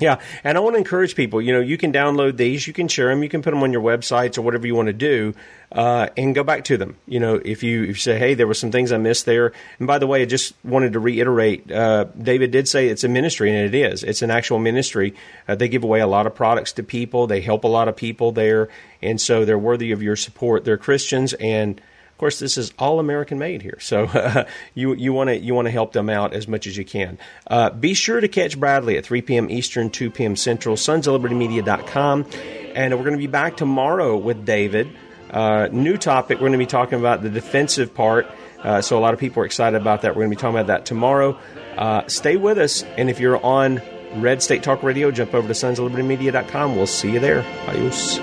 Yeah, 0.01 0.20
and 0.44 0.57
I 0.57 0.61
want 0.61 0.74
to 0.74 0.78
encourage 0.78 1.16
people. 1.16 1.42
You 1.42 1.53
know, 1.53 1.61
you 1.61 1.76
can 1.76 1.92
download 1.92 2.36
these, 2.36 2.66
you 2.66 2.72
can 2.72 2.86
share 2.86 3.09
them, 3.09 3.22
you 3.22 3.28
can 3.28 3.42
put 3.42 3.51
them 3.51 3.62
on 3.62 3.72
your 3.72 3.82
websites 3.82 4.38
or 4.38 4.42
whatever 4.42 4.66
you 4.66 4.76
want 4.76 4.86
to 4.86 4.92
do, 4.92 5.34
uh, 5.72 6.09
and 6.16 6.34
go 6.34 6.44
back 6.44 6.64
to 6.64 6.76
them. 6.76 6.96
You 7.07 7.18
know, 7.18 7.34
if 7.44 7.64
you, 7.64 7.82
if 7.82 7.88
you 7.88 7.94
say, 7.94 8.18
"Hey, 8.18 8.34
there 8.34 8.46
were 8.46 8.55
some 8.55 8.70
things 8.70 8.92
I 8.92 8.99
missed 8.99 9.26
there," 9.26 9.53
and 9.78 9.88
by 9.88 9.99
the 9.99 10.07
way, 10.07 10.22
I 10.22 10.24
just 10.24 10.55
wanted 10.64 10.92
to 10.92 11.01
reiterate. 11.01 11.70
Uh, 11.70 12.05
David 12.20 12.53
did 12.53 12.68
say 12.68 12.88
it's 12.88 13.03
a 13.03 13.09
ministry, 13.09 13.51
and 13.51 13.74
it 13.74 13.74
is. 13.74 14.05
It's 14.05 14.22
an 14.22 14.30
actual 14.30 14.61
ministry. 14.61 15.14
Uh, 15.49 15.57
they 15.57 15.68
give 15.68 15.82
away 15.82 16.01
a 16.01 16.07
lot 16.07 16.26
of 16.26 16.34
products 16.34 16.72
to 16.74 16.84
people. 16.84 17.26
They 17.26 17.40
help 17.40 17.64
a 17.64 17.68
lot 17.68 17.88
of 17.88 17.96
people 17.96 18.30
there, 18.30 18.68
and 19.03 19.20
so 19.20 19.44
they're 19.44 19.59
worthy 19.59 19.90
of 19.90 20.03
your 20.03 20.16
support. 20.16 20.64
They're 20.64 20.78
Christians 20.78 21.32
and 21.34 21.80
of 22.18 22.20
course, 22.20 22.40
this 22.40 22.58
is 22.58 22.72
all 22.80 22.98
American 22.98 23.38
made 23.38 23.62
here, 23.62 23.78
so 23.78 24.06
uh, 24.06 24.44
you 24.74 24.92
you 24.94 25.12
want 25.12 25.28
to 25.28 25.38
you 25.38 25.54
want 25.54 25.66
to 25.66 25.70
help 25.70 25.92
them 25.92 26.10
out 26.10 26.32
as 26.32 26.48
much 26.48 26.66
as 26.66 26.76
you 26.76 26.84
can. 26.84 27.16
Uh, 27.46 27.70
be 27.70 27.94
sure 27.94 28.20
to 28.20 28.26
catch 28.26 28.58
Bradley 28.58 28.98
at 28.98 29.06
3 29.06 29.22
p.m. 29.22 29.48
Eastern, 29.48 29.88
2 29.88 30.10
p.m. 30.10 30.34
Central, 30.34 30.74
sonsoflibertymedia.com, 30.74 32.26
and 32.74 32.92
we're 32.94 33.04
going 33.04 33.12
to 33.12 33.18
be 33.18 33.28
back 33.28 33.56
tomorrow 33.56 34.16
with 34.16 34.44
David. 34.44 34.88
Uh, 35.30 35.68
new 35.70 35.96
topic. 35.96 36.38
We're 36.38 36.48
going 36.48 36.52
to 36.52 36.58
be 36.58 36.66
talking 36.66 36.98
about 36.98 37.22
the 37.22 37.30
defensive 37.30 37.94
part. 37.94 38.26
Uh, 38.58 38.80
so 38.80 38.98
a 38.98 39.00
lot 39.00 39.14
of 39.14 39.20
people 39.20 39.44
are 39.44 39.46
excited 39.46 39.80
about 39.80 40.02
that. 40.02 40.16
We're 40.16 40.22
going 40.22 40.30
to 40.30 40.36
be 40.36 40.40
talking 40.40 40.56
about 40.56 40.66
that 40.66 40.86
tomorrow. 40.86 41.38
Uh, 41.76 42.08
stay 42.08 42.36
with 42.36 42.58
us, 42.58 42.82
and 42.82 43.08
if 43.08 43.20
you're 43.20 43.40
on 43.46 43.80
Red 44.16 44.42
State 44.42 44.62
Talk 44.62 44.82
Radio. 44.82 45.10
Jump 45.10 45.34
over 45.34 45.46
to 45.46 45.54
sonsoflibertymedia.com. 45.54 46.76
We'll 46.76 46.86
see 46.86 47.12
you 47.12 47.20
there. 47.20 47.44
Adios. 47.68 48.18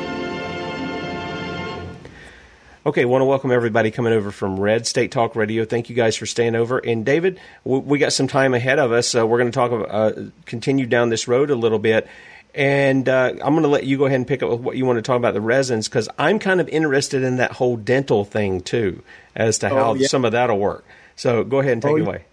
Okay, 2.87 3.03
want 3.03 3.21
to 3.21 3.25
welcome 3.25 3.51
everybody 3.51 3.89
coming 3.89 4.13
over 4.13 4.29
from 4.29 4.59
Red 4.59 4.85
State 4.85 5.11
Talk 5.11 5.35
Radio. 5.35 5.65
Thank 5.65 5.89
you 5.89 5.95
guys 5.95 6.15
for 6.15 6.27
staying 6.27 6.53
over. 6.53 6.77
And 6.77 7.03
David, 7.03 7.39
we 7.63 7.97
got 7.97 8.13
some 8.13 8.27
time 8.27 8.53
ahead 8.53 8.77
of 8.77 8.91
us. 8.91 9.15
Uh, 9.15 9.25
we're 9.25 9.39
going 9.39 9.51
to 9.51 9.55
talk, 9.55 9.87
uh, 9.89 10.11
continue 10.45 10.85
down 10.85 11.09
this 11.09 11.27
road 11.27 11.49
a 11.49 11.55
little 11.55 11.79
bit. 11.79 12.07
And 12.53 13.09
uh, 13.09 13.33
I'm 13.43 13.53
going 13.53 13.63
to 13.63 13.69
let 13.69 13.85
you 13.85 13.97
go 13.97 14.05
ahead 14.05 14.17
and 14.17 14.27
pick 14.27 14.43
up 14.43 14.51
with 14.51 14.59
what 14.59 14.77
you 14.77 14.85
want 14.85 14.97
to 14.97 15.01
talk 15.01 15.17
about 15.17 15.33
the 15.33 15.41
resins 15.41 15.87
because 15.87 16.07
I'm 16.19 16.37
kind 16.37 16.61
of 16.61 16.69
interested 16.69 17.23
in 17.23 17.37
that 17.37 17.53
whole 17.53 17.75
dental 17.75 18.23
thing 18.23 18.61
too, 18.61 19.01
as 19.35 19.57
to 19.59 19.69
how 19.69 19.89
oh, 19.89 19.93
yeah. 19.95 20.05
some 20.05 20.23
of 20.23 20.33
that'll 20.33 20.59
work. 20.59 20.85
So 21.15 21.43
go 21.43 21.61
ahead 21.61 21.73
and 21.73 21.81
take 21.81 21.93
oh, 21.93 21.97
it 21.97 22.01
away. 22.01 22.25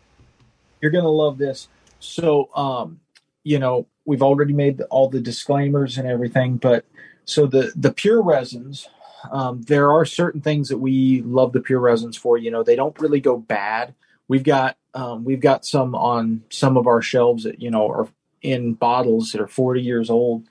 You're 0.82 0.90
going 0.90 1.04
to 1.04 1.10
love 1.10 1.38
this. 1.38 1.68
So, 1.98 2.50
um, 2.54 3.00
you 3.42 3.58
know, 3.58 3.86
we've 4.04 4.22
already 4.22 4.52
made 4.52 4.82
all 4.90 5.08
the 5.08 5.20
disclaimers 5.20 5.96
and 5.96 6.06
everything, 6.06 6.58
but 6.58 6.84
so 7.24 7.46
the 7.46 7.72
the 7.74 7.90
pure 7.90 8.20
resins 8.20 8.90
um, 9.30 9.62
there 9.62 9.90
are 9.90 10.04
certain 10.04 10.40
things 10.40 10.68
that 10.68 10.78
we 10.78 11.22
love 11.22 11.52
the 11.52 11.60
pure 11.60 11.80
resins 11.80 12.16
for. 12.16 12.36
You 12.38 12.50
know, 12.50 12.62
they 12.62 12.76
don't 12.76 12.98
really 12.98 13.20
go 13.20 13.36
bad. 13.36 13.94
We've 14.28 14.42
got 14.42 14.76
um, 14.94 15.24
we've 15.24 15.40
got 15.40 15.64
some 15.64 15.94
on 15.94 16.42
some 16.50 16.76
of 16.76 16.86
our 16.86 17.02
shelves 17.02 17.44
that 17.44 17.60
you 17.60 17.70
know 17.70 17.88
are 17.88 18.08
in 18.42 18.74
bottles 18.74 19.30
that 19.30 19.40
are 19.40 19.48
40 19.48 19.80
years 19.80 20.10
old, 20.10 20.46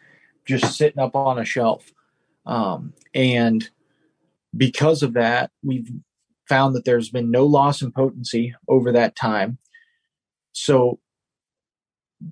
just 0.46 0.78
sitting 0.78 1.02
up 1.02 1.16
on 1.16 1.38
a 1.38 1.46
shelf. 1.46 1.92
Um, 2.46 2.94
and 3.14 3.70
because 4.56 5.04
of 5.04 5.14
that, 5.14 5.52
we've 5.64 5.92
found 6.48 6.76
that 6.76 6.86
there's 6.86 7.10
been 7.10 7.32
no 7.32 7.46
loss 7.46 7.82
in 7.82 7.92
potency 7.92 8.56
over 8.68 8.92
that 8.94 9.16
time. 9.16 9.58
So 10.54 11.00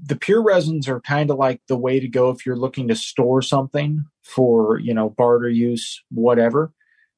the 0.05 0.15
pure 0.15 0.41
resins 0.41 0.87
are 0.87 1.01
kind 1.01 1.31
of 1.31 1.37
like 1.37 1.61
the 1.67 1.77
way 1.77 1.99
to 1.99 2.07
go 2.07 2.29
if 2.29 2.45
you're 2.45 2.55
looking 2.55 2.87
to 2.87 2.95
store 2.95 3.41
something 3.41 4.05
for 4.23 4.79
you 4.79 4.93
know 4.93 5.09
barter 5.09 5.49
use 5.49 6.03
whatever. 6.09 6.71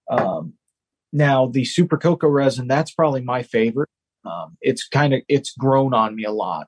Um, 0.09 0.53
now 1.13 1.47
the 1.47 1.65
super 1.65 1.97
cocoa 1.97 2.29
resin 2.29 2.67
that's 2.67 2.91
probably 2.91 3.21
my 3.21 3.43
favorite. 3.43 3.89
Um, 4.25 4.57
it's 4.61 4.87
kind 4.87 5.13
of 5.13 5.21
it's 5.27 5.51
grown 5.51 5.93
on 5.93 6.15
me 6.15 6.23
a 6.23 6.31
lot 6.31 6.67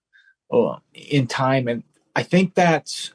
uh, 0.54 0.78
in 0.94 1.28
time 1.28 1.68
and 1.68 1.84
i 2.16 2.24
think 2.24 2.54
that's 2.54 3.14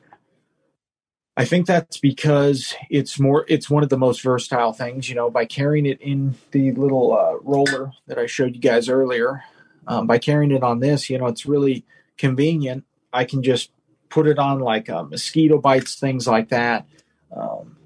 i 1.37 1.45
think 1.45 1.67
that's 1.67 1.99
because 1.99 2.75
it's 2.91 3.21
more 3.21 3.45
it's 3.49 3.71
one 3.71 3.83
of 3.83 3.89
the 3.89 3.99
most 3.99 4.23
versatile 4.23 4.73
things 4.73 5.09
you 5.09 5.15
know 5.15 5.31
by 5.31 5.45
carrying 5.45 5.87
it 5.87 6.01
in 6.01 6.35
the 6.51 6.73
little 6.73 7.17
uh, 7.17 7.37
roller 7.43 7.93
that 8.07 8.19
i 8.19 8.27
showed 8.27 8.55
you 8.55 8.61
guys 8.61 8.89
earlier 8.89 9.45
um, 9.87 10.07
by 10.07 10.19
carrying 10.19 10.51
it 10.51 10.63
on 10.63 10.81
this 10.81 11.09
you 11.09 11.19
know 11.19 11.27
it's 11.27 11.47
really 11.47 11.85
convenient. 12.19 12.85
I 13.13 13.25
can 13.25 13.43
just 13.43 13.71
put 14.09 14.27
it 14.27 14.39
on 14.39 14.61
like 14.61 14.91
uh, 14.91 15.05
mosquito 15.05 15.59
bites, 15.59 15.95
things 15.95 16.27
like 16.27 16.49
that. 16.51 16.87
Um, 17.35 17.77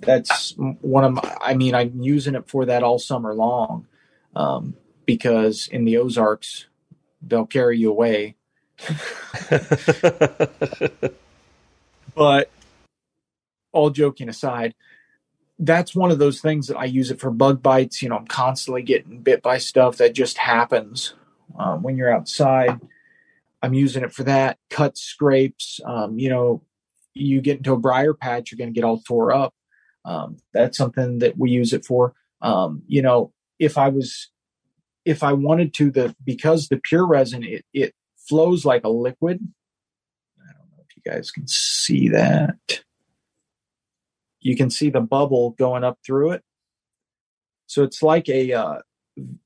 that's 0.00 0.54
one 0.56 1.04
of 1.04 1.14
my, 1.14 1.36
I 1.40 1.54
mean, 1.54 1.74
I'm 1.74 2.00
using 2.00 2.34
it 2.34 2.48
for 2.48 2.66
that 2.66 2.82
all 2.82 2.98
summer 2.98 3.34
long 3.34 3.86
um, 4.36 4.76
because 5.06 5.68
in 5.68 5.84
the 5.84 5.96
Ozarks, 5.96 6.66
they'll 7.22 7.46
carry 7.46 7.78
you 7.78 7.90
away. 7.90 8.36
but 12.14 12.50
all 13.72 13.90
joking 13.90 14.28
aside, 14.28 14.74
that's 15.58 15.96
one 15.96 16.12
of 16.12 16.20
those 16.20 16.40
things 16.40 16.68
that 16.68 16.76
I 16.76 16.84
use 16.84 17.10
it 17.10 17.18
for 17.18 17.32
bug 17.32 17.60
bites. 17.62 18.00
You 18.02 18.10
know, 18.10 18.16
I'm 18.16 18.26
constantly 18.28 18.82
getting 18.82 19.20
bit 19.20 19.42
by 19.42 19.58
stuff 19.58 19.96
that 19.96 20.14
just 20.14 20.38
happens 20.38 21.14
um, 21.58 21.82
when 21.82 21.96
you're 21.96 22.14
outside 22.14 22.80
I'm 23.62 23.74
using 23.74 24.04
it 24.04 24.12
for 24.12 24.24
that. 24.24 24.58
Cut 24.70 24.96
scrapes. 24.96 25.80
Um, 25.84 26.18
you 26.18 26.28
know, 26.28 26.62
you 27.14 27.40
get 27.40 27.58
into 27.58 27.72
a 27.72 27.78
briar 27.78 28.14
patch, 28.14 28.50
you're 28.50 28.58
going 28.58 28.72
to 28.72 28.78
get 28.78 28.86
all 28.86 29.00
tore 29.00 29.32
up. 29.32 29.54
Um, 30.04 30.38
that's 30.52 30.78
something 30.78 31.18
that 31.18 31.36
we 31.36 31.50
use 31.50 31.72
it 31.72 31.84
for. 31.84 32.14
Um, 32.40 32.82
you 32.86 33.02
know, 33.02 33.32
if 33.58 33.76
I 33.76 33.88
was, 33.88 34.30
if 35.04 35.22
I 35.22 35.32
wanted 35.32 35.74
to, 35.74 35.90
the 35.90 36.14
because 36.24 36.68
the 36.68 36.78
pure 36.78 37.06
resin 37.06 37.42
it 37.42 37.64
it 37.72 37.94
flows 38.16 38.64
like 38.64 38.84
a 38.84 38.88
liquid. 38.88 39.40
I 40.38 40.52
don't 40.52 40.70
know 40.70 40.84
if 40.88 40.96
you 40.96 41.02
guys 41.10 41.30
can 41.30 41.48
see 41.48 42.08
that. 42.10 42.82
You 44.40 44.56
can 44.56 44.70
see 44.70 44.90
the 44.90 45.00
bubble 45.00 45.50
going 45.50 45.82
up 45.82 45.98
through 46.06 46.32
it. 46.32 46.42
So 47.66 47.82
it's 47.82 48.02
like 48.02 48.28
a 48.28 48.52
uh, 48.52 48.78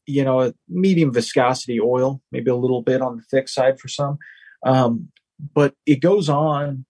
you 0.07 0.25
know, 0.25 0.41
a 0.41 0.55
medium 0.69 1.13
viscosity 1.13 1.81
oil, 1.81 2.21
maybe 2.31 2.51
a 2.51 2.57
little 2.57 2.83
bit 2.83 3.03
on 3.03 3.17
the 3.17 3.23
thick 3.23 3.49
side 3.49 3.79
for 3.79 3.89
some. 3.89 4.19
Um, 4.65 5.09
but 5.55 5.75
it 5.87 6.01
goes 6.01 6.29
on 6.29 6.85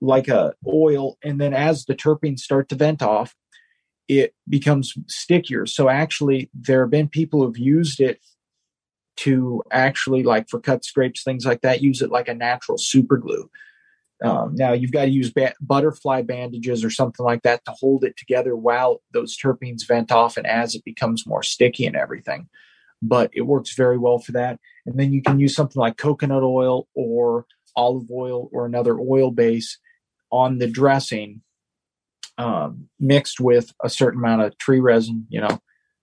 like 0.00 0.28
a 0.28 0.54
oil, 0.66 1.18
and 1.22 1.40
then 1.40 1.52
as 1.52 1.84
the 1.84 1.94
terpenes 1.94 2.40
start 2.40 2.68
to 2.70 2.74
vent 2.74 3.02
off, 3.02 3.34
it 4.08 4.34
becomes 4.48 4.94
stickier. 5.08 5.66
So 5.66 5.88
actually, 5.88 6.50
there 6.54 6.82
have 6.82 6.90
been 6.90 7.08
people 7.08 7.42
who've 7.44 7.58
used 7.58 8.00
it 8.00 8.20
to 9.18 9.62
actually 9.70 10.22
like 10.22 10.48
for 10.48 10.60
cut 10.60 10.84
scrapes, 10.84 11.22
things 11.22 11.44
like 11.44 11.60
that, 11.60 11.82
use 11.82 12.00
it 12.00 12.10
like 12.10 12.28
a 12.28 12.34
natural 12.34 12.78
super 12.78 13.18
glue. 13.18 13.50
Um, 14.22 14.54
now 14.54 14.72
you've 14.72 14.92
got 14.92 15.06
to 15.06 15.10
use 15.10 15.32
ba- 15.32 15.54
butterfly 15.60 16.22
bandages 16.22 16.84
or 16.84 16.90
something 16.90 17.24
like 17.24 17.42
that 17.42 17.64
to 17.64 17.72
hold 17.72 18.04
it 18.04 18.16
together 18.16 18.54
while 18.54 19.02
those 19.12 19.36
terpenes 19.36 19.86
vent 19.86 20.12
off 20.12 20.36
and 20.36 20.46
as 20.46 20.74
it 20.74 20.84
becomes 20.84 21.26
more 21.26 21.42
sticky 21.42 21.86
and 21.86 21.96
everything. 21.96 22.48
But 23.02 23.30
it 23.32 23.42
works 23.42 23.74
very 23.74 23.96
well 23.96 24.18
for 24.18 24.32
that. 24.32 24.58
And 24.84 25.00
then 25.00 25.12
you 25.12 25.22
can 25.22 25.40
use 25.40 25.54
something 25.54 25.80
like 25.80 25.96
coconut 25.96 26.42
oil 26.42 26.86
or 26.94 27.46
olive 27.74 28.10
oil 28.10 28.50
or 28.52 28.66
another 28.66 28.98
oil 28.98 29.30
base 29.30 29.78
on 30.30 30.58
the 30.58 30.66
dressing 30.66 31.40
um, 32.36 32.88
mixed 32.98 33.40
with 33.40 33.72
a 33.82 33.88
certain 33.88 34.20
amount 34.20 34.42
of 34.42 34.58
tree 34.58 34.80
resin. 34.80 35.26
You 35.30 35.42
know, 35.42 35.60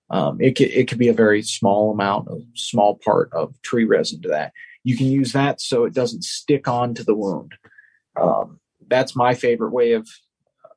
um, 0.09 0.41
it 0.41 0.55
could, 0.55 0.69
it 0.69 0.87
could 0.87 0.97
be 0.97 1.07
a 1.07 1.13
very 1.13 1.43
small 1.43 1.91
amount, 1.91 2.29
a 2.29 2.39
small 2.55 2.95
part 3.03 3.31
of 3.33 3.59
tree 3.61 3.85
resin 3.85 4.21
to 4.23 4.29
that. 4.29 4.53
You 4.83 4.97
can 4.97 5.07
use 5.07 5.33
that 5.33 5.61
so 5.61 5.85
it 5.85 5.93
doesn't 5.93 6.23
stick 6.23 6.67
onto 6.67 7.03
the 7.03 7.15
wound. 7.15 7.53
Um, 8.19 8.59
that's 8.87 9.15
my 9.15 9.33
favorite 9.33 9.71
way 9.71 9.93
of 9.93 10.07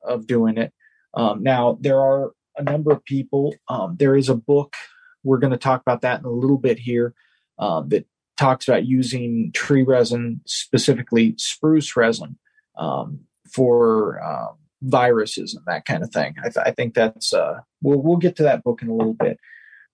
of 0.02 0.26
doing 0.26 0.58
it. 0.58 0.72
Um, 1.14 1.42
now 1.42 1.78
there 1.80 2.00
are 2.00 2.32
a 2.56 2.62
number 2.62 2.92
of 2.92 3.04
people. 3.04 3.54
Um, 3.68 3.96
there 3.98 4.16
is 4.16 4.28
a 4.28 4.34
book. 4.34 4.74
We're 5.22 5.38
going 5.38 5.52
to 5.52 5.58
talk 5.58 5.82
about 5.82 6.02
that 6.02 6.20
in 6.20 6.24
a 6.24 6.30
little 6.30 6.58
bit 6.58 6.78
here. 6.78 7.14
Um, 7.58 7.90
that 7.90 8.06
talks 8.38 8.66
about 8.66 8.86
using 8.86 9.52
tree 9.52 9.82
resin, 9.82 10.40
specifically 10.46 11.34
spruce 11.36 11.94
resin, 11.94 12.38
um, 12.78 13.20
for 13.52 14.22
um, 14.22 14.56
viruses 14.80 15.54
and 15.54 15.64
that 15.66 15.84
kind 15.84 16.02
of 16.02 16.10
thing. 16.10 16.34
I, 16.38 16.48
th- 16.48 16.66
I 16.66 16.70
think 16.70 16.94
that's. 16.94 17.32
Uh, 17.32 17.60
we'll 17.82 18.00
we'll 18.02 18.16
get 18.16 18.36
to 18.36 18.42
that 18.44 18.64
book 18.64 18.82
in 18.82 18.88
a 18.88 18.94
little 18.94 19.14
bit. 19.14 19.38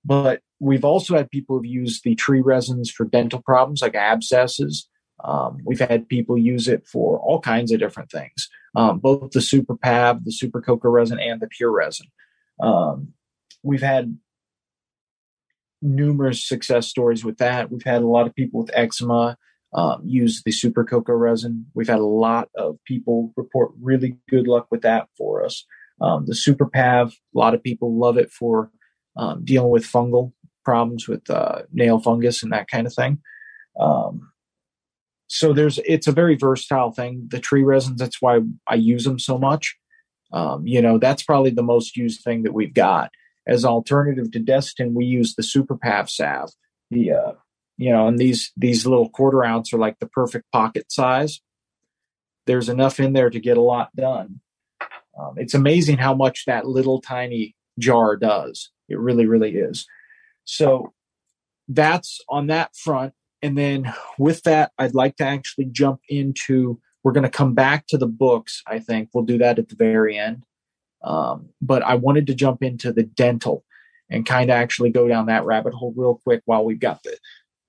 But 0.05 0.43
we've 0.61 0.85
also 0.85 1.17
had 1.17 1.31
people 1.31 1.57
who've 1.57 1.67
used 1.67 2.05
the 2.05 2.15
tree 2.15 2.41
resins 2.41 2.91
for 2.91 3.05
dental 3.05 3.43
problems 3.43 3.83
like 3.83 3.97
abscesses. 3.97 4.89
Um, 5.25 5.59
we've 5.65 5.81
had 5.81 6.09
people 6.09 6.37
use 6.37 6.69
it 6.69 6.87
for 6.87 7.19
all 7.19 7.41
kinds 7.41 7.73
of 7.73 7.81
different 7.81 8.11
things, 8.11 8.49
um, 8.75 8.99
both 8.99 9.31
the 9.31 9.41
super 9.41 9.77
PAV, 9.77 10.25
the 10.25 10.33
super 10.33 10.61
cocoa 10.61 10.91
resin, 10.91 11.19
and 11.19 11.41
the 11.41 11.49
pure 11.49 11.73
resin. 11.73 12.07
Um, 12.61 13.15
we've 13.63 13.83
had 13.83 14.19
numerous 15.83 16.47
success 16.47 16.87
stories 16.87 17.25
with 17.25 17.39
that. 17.39 17.71
We've 17.71 17.85
had 17.85 18.03
a 18.03 18.07
lot 18.07 18.27
of 18.27 18.35
people 18.35 18.61
with 18.61 18.71
eczema 18.75 19.37
um, 19.73 20.03
use 20.05 20.43
the 20.43 20.53
super 20.53 20.85
cocoa 20.85 21.15
resin. 21.15 21.67
We've 21.75 21.89
had 21.89 21.99
a 21.99 22.07
lot 22.07 22.49
of 22.57 22.79
people 22.85 23.33
report 23.37 23.73
really 23.81 24.19
good 24.29 24.47
luck 24.47 24.69
with 24.71 24.83
that 24.83 25.09
for 25.17 25.45
us. 25.45 25.65
Um, 26.01 26.25
the 26.27 26.35
super 26.35 26.67
PAV, 26.67 27.13
a 27.13 27.39
lot 27.39 27.55
of 27.55 27.63
people 27.63 27.99
love 27.99 28.17
it 28.17 28.31
for 28.31 28.71
um, 29.17 29.45
dealing 29.45 29.71
with 29.71 29.85
fungal 29.85 30.33
problems 30.65 31.09
with 31.09 31.29
uh, 31.31 31.63
nail 31.73 31.99
fungus 31.99 32.43
and 32.43 32.53
that 32.53 32.69
kind 32.69 32.87
of 32.87 32.95
thing. 32.95 33.19
Um, 33.79 34.31
so 35.29 35.53
there's 35.53 35.79
it's 35.85 36.07
a 36.07 36.13
very 36.13 36.37
versatile 36.37 36.93
thing. 36.93 37.27
The 37.31 37.41
tree 37.41 37.63
resins, 37.63 37.99
that's 37.99 38.23
why 38.23 38.41
I 38.67 38.77
use 38.77 39.05
them 39.05 39.19
so 39.19 39.39
much. 39.39 39.77
Um, 40.33 40.67
you 40.67 40.83
know, 40.83 40.99
that's 40.99 41.23
probably 41.23 41.51
the 41.51 41.63
most 41.63 41.97
used 41.97 42.23
thing 42.23 42.43
that 42.45 42.55
we've 42.55 42.75
got. 42.75 43.11
As 43.47 43.65
alternative 43.65 44.33
to 44.33 44.41
Desitin, 44.41 44.93
we 44.93 45.05
use 45.05 45.35
the 45.35 45.43
Super 45.43 45.77
Pav 45.77 46.11
salve. 46.11 46.51
The 46.91 47.13
uh, 47.13 47.33
you 47.77 47.93
know, 47.93 48.09
and 48.09 48.19
these 48.19 48.53
these 48.57 48.87
little 48.87 49.09
quarter 49.09 49.45
ounce 49.45 49.73
are 49.73 49.79
like 49.79 49.99
the 49.99 50.09
perfect 50.09 50.51
pocket 50.53 50.91
size. 50.91 51.41
There's 52.47 52.69
enough 52.69 53.01
in 53.01 53.13
there 53.13 53.31
to 53.31 53.41
get 53.41 53.57
a 53.57 53.63
lot 53.63 53.95
done. 53.97 54.41
Um, 55.19 55.35
it's 55.37 55.55
amazing 55.55 55.97
how 55.97 56.15
much 56.15 56.45
that 56.47 56.67
little 56.67 57.01
tiny 57.01 57.57
jar 57.79 58.17
does. 58.17 58.71
It 58.89 58.99
really, 58.99 59.27
really 59.27 59.57
is. 59.57 59.87
So 60.45 60.93
that's 61.69 62.21
on 62.29 62.47
that 62.49 62.77
front. 62.77 63.15
And 63.43 63.57
then 63.57 63.93
with 64.19 64.43
that, 64.45 64.73
I'd 64.79 64.95
like 64.95 65.17
to 65.17 65.25
actually 65.25 65.67
jump 65.67 66.01
into. 66.09 66.81
We're 67.03 67.13
going 67.13 67.23
to 67.25 67.31
come 67.31 67.55
back 67.55 67.87
to 67.89 67.99
the 67.99 68.09
books. 68.09 68.63
I 68.67 68.81
think 68.81 69.11
we'll 69.13 69.25
do 69.25 69.39
that 69.39 69.59
at 69.59 69.69
the 69.69 69.77
very 69.77 70.19
end. 70.19 70.43
Um, 71.05 71.51
but 71.61 71.83
I 71.83 71.95
wanted 71.95 72.27
to 72.27 72.35
jump 72.35 72.63
into 72.63 72.93
the 72.93 73.05
dental 73.05 73.65
and 74.11 74.27
kind 74.27 74.51
of 74.51 74.55
actually 74.55 74.91
go 74.91 75.07
down 75.07 75.27
that 75.27 75.45
rabbit 75.45 75.75
hole 75.75 75.93
real 75.97 76.21
quick 76.25 76.43
while 76.47 76.65
we've 76.65 76.81
got 76.81 77.03
the 77.05 77.17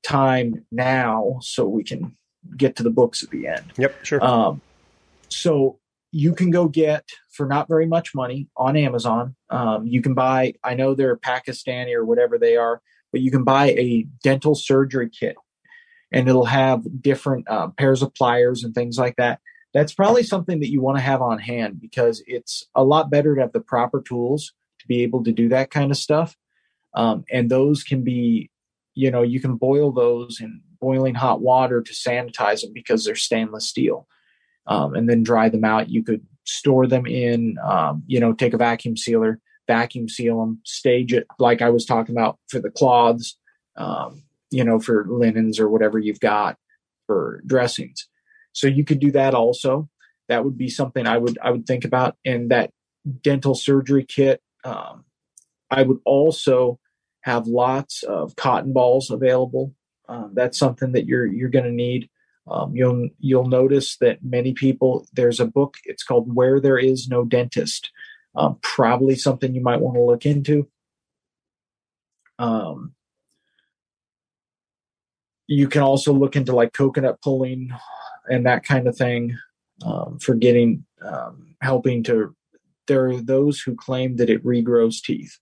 time 0.03 0.65
now, 0.72 1.38
so 1.41 1.68
we 1.68 1.84
can 1.84 2.15
get 2.55 2.76
to 2.78 2.84
the 2.84 2.89
books 2.89 3.22
at 3.24 3.30
the 3.30 3.47
end. 3.47 3.74
Yep, 3.78 4.05
sure. 4.05 4.24
Um, 4.24 4.61
so 5.30 5.80
you 6.11 6.34
can 6.34 6.49
go 6.49 6.68
get 6.68 7.07
for 7.30 7.45
not 7.45 7.68
very 7.68 7.86
much 7.86 8.15
money 8.15 8.47
on 8.55 8.78
Amazon. 8.78 9.36
Um, 9.49 9.86
you 9.86 10.01
can 10.01 10.13
buy, 10.13 10.53
I 10.63 10.74
know 10.74 10.95
they're 10.95 11.18
Pakistani 11.18 11.93
or 11.93 12.05
whatever 12.05 12.39
they 12.39 12.55
are, 12.55 12.82
but 13.11 13.22
you 13.22 13.30
can 13.30 13.43
buy 13.43 13.72
a 13.72 14.07
dental 14.24 14.55
surgery 14.55 15.09
kit 15.09 15.36
and 16.11 16.27
it'll 16.27 16.45
have 16.45 16.83
different 17.01 17.49
uh, 17.49 17.67
pairs 17.69 18.01
of 18.01 18.13
pliers 18.15 18.63
and 18.63 18.73
things 18.73 18.97
like 18.97 19.15
that. 19.17 19.39
That's 19.73 19.93
probably 19.93 20.23
something 20.23 20.59
that 20.61 20.71
you 20.71 20.81
want 20.81 20.97
to 20.97 21.03
have 21.03 21.21
on 21.21 21.39
hand 21.39 21.79
because 21.81 22.23
it's 22.25 22.65
a 22.73 22.83
lot 22.83 23.11
better 23.11 23.35
to 23.35 23.41
have 23.41 23.51
the 23.51 23.59
proper 23.59 24.01
tools 24.01 24.53
to 24.79 24.87
be 24.87 25.03
able 25.03 25.23
to 25.23 25.31
do 25.31 25.49
that 25.49 25.71
kind 25.71 25.91
of 25.91 25.97
stuff. 25.97 26.35
Um, 26.93 27.25
and 27.31 27.49
those 27.49 27.83
can 27.83 28.03
be, 28.03 28.49
you 28.95 29.11
know, 29.11 29.21
you 29.21 29.39
can 29.39 29.55
boil 29.55 29.91
those 29.91 30.39
in 30.39 30.61
boiling 30.79 31.15
hot 31.15 31.41
water 31.41 31.81
to 31.81 31.93
sanitize 31.93 32.61
them 32.61 32.71
because 32.73 33.03
they're 33.03 33.15
stainless 33.15 33.67
steel 33.67 34.07
um, 34.67 34.95
and 34.95 35.09
then 35.09 35.23
dry 35.23 35.49
them 35.49 35.65
out. 35.65 35.89
You 35.89 36.03
could 36.03 36.25
store 36.45 36.87
them 36.87 37.05
in, 37.05 37.57
um, 37.63 38.03
you 38.07 38.19
know, 38.19 38.33
take 38.33 38.53
a 38.53 38.57
vacuum 38.57 38.97
sealer, 38.97 39.39
vacuum 39.67 40.07
seal 40.07 40.39
them, 40.39 40.61
stage 40.63 41.13
it 41.13 41.27
like 41.39 41.61
I 41.61 41.69
was 41.69 41.85
talking 41.85 42.15
about 42.15 42.39
for 42.47 42.59
the 42.59 42.71
cloths, 42.71 43.37
um, 43.75 44.23
you 44.51 44.63
know, 44.63 44.79
for 44.79 45.05
linens 45.09 45.59
or 45.59 45.69
whatever 45.69 45.99
you've 45.99 46.19
got 46.19 46.57
for 47.05 47.41
dressings. 47.45 48.07
So 48.53 48.67
you 48.67 48.83
could 48.83 48.99
do 48.99 49.11
that 49.11 49.33
also. 49.33 49.89
That 50.29 50.43
would 50.43 50.57
be 50.57 50.69
something 50.69 51.07
I 51.07 51.17
would 51.17 51.37
I 51.41 51.51
would 51.51 51.65
think 51.65 51.85
about. 51.85 52.17
And 52.25 52.51
that 52.51 52.71
dental 53.21 53.55
surgery 53.55 54.05
kit, 54.05 54.41
um, 54.63 55.05
I 55.71 55.83
would 55.83 55.99
also 56.05 56.79
have 57.21 57.47
lots 57.47 58.03
of 58.03 58.35
cotton 58.35 58.73
balls 58.73 59.09
available. 59.09 59.73
Um, 60.09 60.31
that's 60.33 60.57
something 60.57 60.93
that 60.93 61.05
you're 61.05 61.25
you're 61.25 61.49
going 61.49 61.65
to 61.65 61.71
need. 61.71 62.09
Um, 62.49 62.75
you'll 62.75 63.09
you'll 63.19 63.47
notice 63.47 63.97
that 63.97 64.19
many 64.23 64.53
people 64.53 65.05
there's 65.13 65.39
a 65.39 65.45
book. 65.45 65.77
It's 65.85 66.03
called 66.03 66.33
Where 66.33 66.59
There 66.59 66.77
Is 66.77 67.07
No 67.07 67.25
Dentist. 67.25 67.91
Um, 68.35 68.59
probably 68.61 69.15
something 69.15 69.53
you 69.53 69.61
might 69.61 69.81
want 69.81 69.95
to 69.95 70.03
look 70.03 70.25
into. 70.25 70.69
Um, 72.39 72.93
you 75.47 75.67
can 75.67 75.81
also 75.81 76.13
look 76.13 76.35
into 76.35 76.55
like 76.55 76.73
coconut 76.73 77.21
pulling 77.21 77.69
and 78.29 78.45
that 78.45 78.63
kind 78.63 78.87
of 78.87 78.97
thing 78.97 79.37
um, 79.85 80.19
for 80.19 80.35
getting 80.35 80.85
um, 81.01 81.55
helping 81.61 82.03
to. 82.03 82.35
There 82.87 83.07
are 83.07 83.21
those 83.21 83.59
who 83.59 83.75
claim 83.75 84.15
that 84.17 84.29
it 84.29 84.45
regrows 84.45 85.01
teeth. 85.01 85.39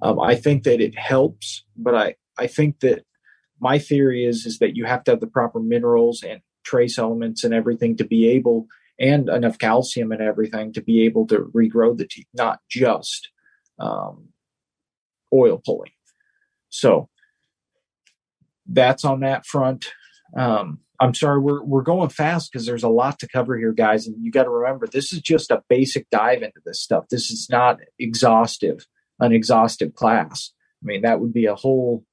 Um, 0.00 0.18
I 0.18 0.34
think 0.34 0.64
that 0.64 0.80
it 0.80 0.98
helps, 0.98 1.64
but 1.76 1.94
I 1.94 2.14
I 2.38 2.46
think 2.46 2.80
that 2.80 3.04
my 3.60 3.78
theory 3.78 4.24
is 4.24 4.46
is 4.46 4.58
that 4.58 4.76
you 4.76 4.84
have 4.84 5.04
to 5.04 5.12
have 5.12 5.20
the 5.20 5.26
proper 5.26 5.60
minerals 5.60 6.22
and 6.22 6.40
trace 6.64 6.98
elements 6.98 7.44
and 7.44 7.54
everything 7.54 7.96
to 7.96 8.04
be 8.04 8.28
able 8.28 8.66
and 8.98 9.28
enough 9.28 9.58
calcium 9.58 10.12
and 10.12 10.22
everything 10.22 10.72
to 10.72 10.80
be 10.82 11.04
able 11.04 11.26
to 11.26 11.50
regrow 11.54 11.96
the 11.96 12.06
teeth, 12.06 12.26
not 12.34 12.60
just 12.68 13.30
um, 13.78 14.28
oil 15.32 15.60
pulling. 15.64 15.90
So 16.68 17.08
that's 18.72 19.04
on 19.04 19.20
that 19.20 19.46
front. 19.46 19.86
Um, 20.36 20.80
I'm 21.00 21.14
sorry, 21.14 21.40
we're 21.40 21.62
we're 21.62 21.82
going 21.82 22.10
fast 22.10 22.52
because 22.52 22.64
there's 22.64 22.84
a 22.84 22.88
lot 22.88 23.18
to 23.20 23.28
cover 23.28 23.58
here, 23.58 23.72
guys, 23.72 24.06
and 24.06 24.16
you 24.22 24.30
got 24.30 24.44
to 24.44 24.50
remember 24.50 24.86
this 24.86 25.12
is 25.12 25.20
just 25.20 25.50
a 25.50 25.62
basic 25.68 26.08
dive 26.10 26.42
into 26.42 26.60
this 26.64 26.80
stuff. 26.80 27.06
This 27.10 27.30
is 27.30 27.48
not 27.50 27.80
exhaustive, 27.98 28.86
an 29.18 29.32
exhaustive 29.32 29.94
class. 29.94 30.52
I 30.82 30.86
mean, 30.86 31.02
that 31.02 31.20
would 31.20 31.32
be 31.32 31.46
a 31.46 31.54
whole 31.54 32.04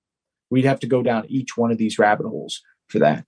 we'd 0.49 0.66
have 0.66 0.80
to 0.80 0.88
go 0.88 1.03
down 1.03 1.26
each 1.30 1.55
one 1.55 1.72
of 1.72 1.78
these 1.78 1.99
rabbit 1.99 2.28
holes 2.28 2.62
for 2.88 2.99
that. 2.99 3.26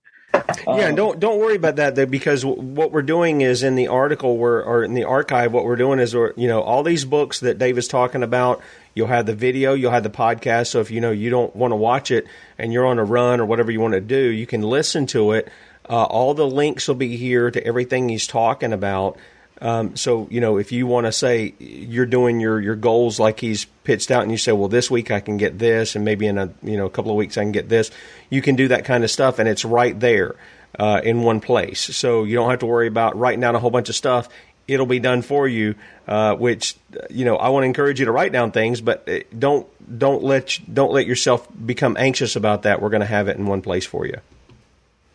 Yeah, 0.66 0.88
um, 0.88 0.94
don't 0.94 1.20
don't 1.20 1.38
worry 1.38 1.56
about 1.56 1.76
that 1.76 1.94
though, 1.94 2.06
because 2.06 2.44
what 2.44 2.92
we're 2.92 3.02
doing 3.02 3.40
is 3.40 3.62
in 3.62 3.74
the 3.74 3.88
article 3.88 4.36
we're, 4.36 4.62
or 4.62 4.84
in 4.84 4.94
the 4.94 5.04
archive, 5.04 5.52
what 5.52 5.64
we're 5.64 5.76
doing 5.76 5.98
is 5.98 6.14
we're 6.14 6.32
you 6.36 6.48
know 6.48 6.60
all 6.60 6.82
these 6.82 7.04
books 7.04 7.40
that 7.40 7.58
Dave 7.58 7.78
is 7.78 7.88
talking 7.88 8.22
about. 8.22 8.60
You'll 8.94 9.08
have 9.08 9.26
the 9.26 9.34
video, 9.34 9.74
you'll 9.74 9.90
have 9.90 10.02
the 10.02 10.10
podcast. 10.10 10.68
So 10.68 10.80
if 10.80 10.90
you 10.90 11.00
know 11.00 11.10
you 11.10 11.30
don't 11.30 11.54
want 11.56 11.72
to 11.72 11.76
watch 11.76 12.10
it 12.10 12.26
and 12.58 12.72
you're 12.72 12.86
on 12.86 12.98
a 12.98 13.04
run 13.04 13.40
or 13.40 13.46
whatever 13.46 13.70
you 13.70 13.80
want 13.80 13.94
to 13.94 14.00
do, 14.00 14.18
you 14.18 14.46
can 14.46 14.62
listen 14.62 15.06
to 15.06 15.32
it. 15.32 15.48
Uh, 15.88 16.04
all 16.04 16.34
the 16.34 16.46
links 16.46 16.86
will 16.86 16.94
be 16.94 17.16
here 17.16 17.50
to 17.50 17.66
everything 17.66 18.08
he's 18.08 18.26
talking 18.26 18.72
about. 18.72 19.18
Um, 19.62 19.94
so 19.94 20.26
you 20.28 20.40
know, 20.40 20.58
if 20.58 20.72
you 20.72 20.88
want 20.88 21.06
to 21.06 21.12
say 21.12 21.54
you're 21.60 22.04
doing 22.04 22.40
your 22.40 22.60
your 22.60 22.74
goals 22.74 23.20
like 23.20 23.38
he's 23.38 23.64
pitched 23.84 24.10
out, 24.10 24.22
and 24.22 24.32
you 24.32 24.36
say, 24.36 24.50
well, 24.50 24.68
this 24.68 24.90
week 24.90 25.12
I 25.12 25.20
can 25.20 25.36
get 25.36 25.58
this, 25.58 25.94
and 25.94 26.04
maybe 26.04 26.26
in 26.26 26.36
a 26.36 26.52
you 26.64 26.76
know 26.76 26.84
a 26.84 26.90
couple 26.90 27.12
of 27.12 27.16
weeks 27.16 27.38
I 27.38 27.42
can 27.42 27.52
get 27.52 27.68
this, 27.68 27.92
you 28.28 28.42
can 28.42 28.56
do 28.56 28.68
that 28.68 28.84
kind 28.84 29.04
of 29.04 29.10
stuff, 29.10 29.38
and 29.38 29.48
it's 29.48 29.64
right 29.64 29.98
there 29.98 30.34
uh, 30.80 31.00
in 31.04 31.22
one 31.22 31.40
place. 31.40 31.80
So 31.80 32.24
you 32.24 32.34
don't 32.34 32.50
have 32.50 32.58
to 32.58 32.66
worry 32.66 32.88
about 32.88 33.16
writing 33.16 33.40
down 33.40 33.54
a 33.54 33.60
whole 33.60 33.70
bunch 33.70 33.88
of 33.88 33.94
stuff. 33.94 34.28
It'll 34.66 34.86
be 34.86 34.98
done 34.98 35.22
for 35.22 35.46
you. 35.46 35.76
Uh, 36.08 36.34
which 36.34 36.74
you 37.10 37.24
know, 37.24 37.36
I 37.36 37.50
want 37.50 37.62
to 37.62 37.66
encourage 37.66 38.00
you 38.00 38.06
to 38.06 38.12
write 38.12 38.32
down 38.32 38.50
things, 38.50 38.80
but 38.80 39.08
uh, 39.08 39.20
don't 39.38 39.68
don't 39.98 40.24
let 40.24 40.58
don't 40.72 40.92
let 40.92 41.06
yourself 41.06 41.46
become 41.64 41.96
anxious 41.96 42.34
about 42.34 42.62
that. 42.62 42.82
We're 42.82 42.90
going 42.90 43.02
to 43.02 43.06
have 43.06 43.28
it 43.28 43.36
in 43.36 43.46
one 43.46 43.62
place 43.62 43.86
for 43.86 44.04
you. 44.06 44.18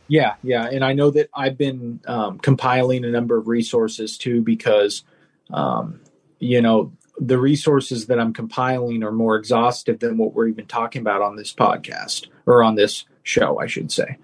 Yeah, 0.08 0.36
yeah, 0.42 0.66
and 0.66 0.86
I 0.86 0.94
know 0.94 1.12
that 1.12 1.30
I've 1.34 1.58
been 1.58 2.00
um, 2.08 2.40
compiling 2.40 3.04
a 3.04 3.10
number 3.10 3.38
of 3.38 3.48
resources 3.48 4.18
too 4.18 4.42
because, 4.42 5.04
um, 5.52 6.00
you 6.40 6.62
know, 6.62 6.94
the 7.20 7.38
resources 7.38 8.08
that 8.08 8.20
I'm 8.20 8.34
compiling 8.34 9.04
are 9.04 9.12
more 9.12 9.36
exhaustive 9.36 10.00
than 10.00 10.18
what 10.18 10.34
we're 10.34 10.48
even 10.48 10.66
talking 10.66 11.02
about 11.02 11.22
on 11.22 11.36
this 11.36 11.54
podcast 11.54 12.28
or 12.46 12.64
on 12.64 12.76
this 12.76 13.06
show, 13.24 13.60
I 13.60 13.68
should 13.68 13.92
say, 13.92 14.18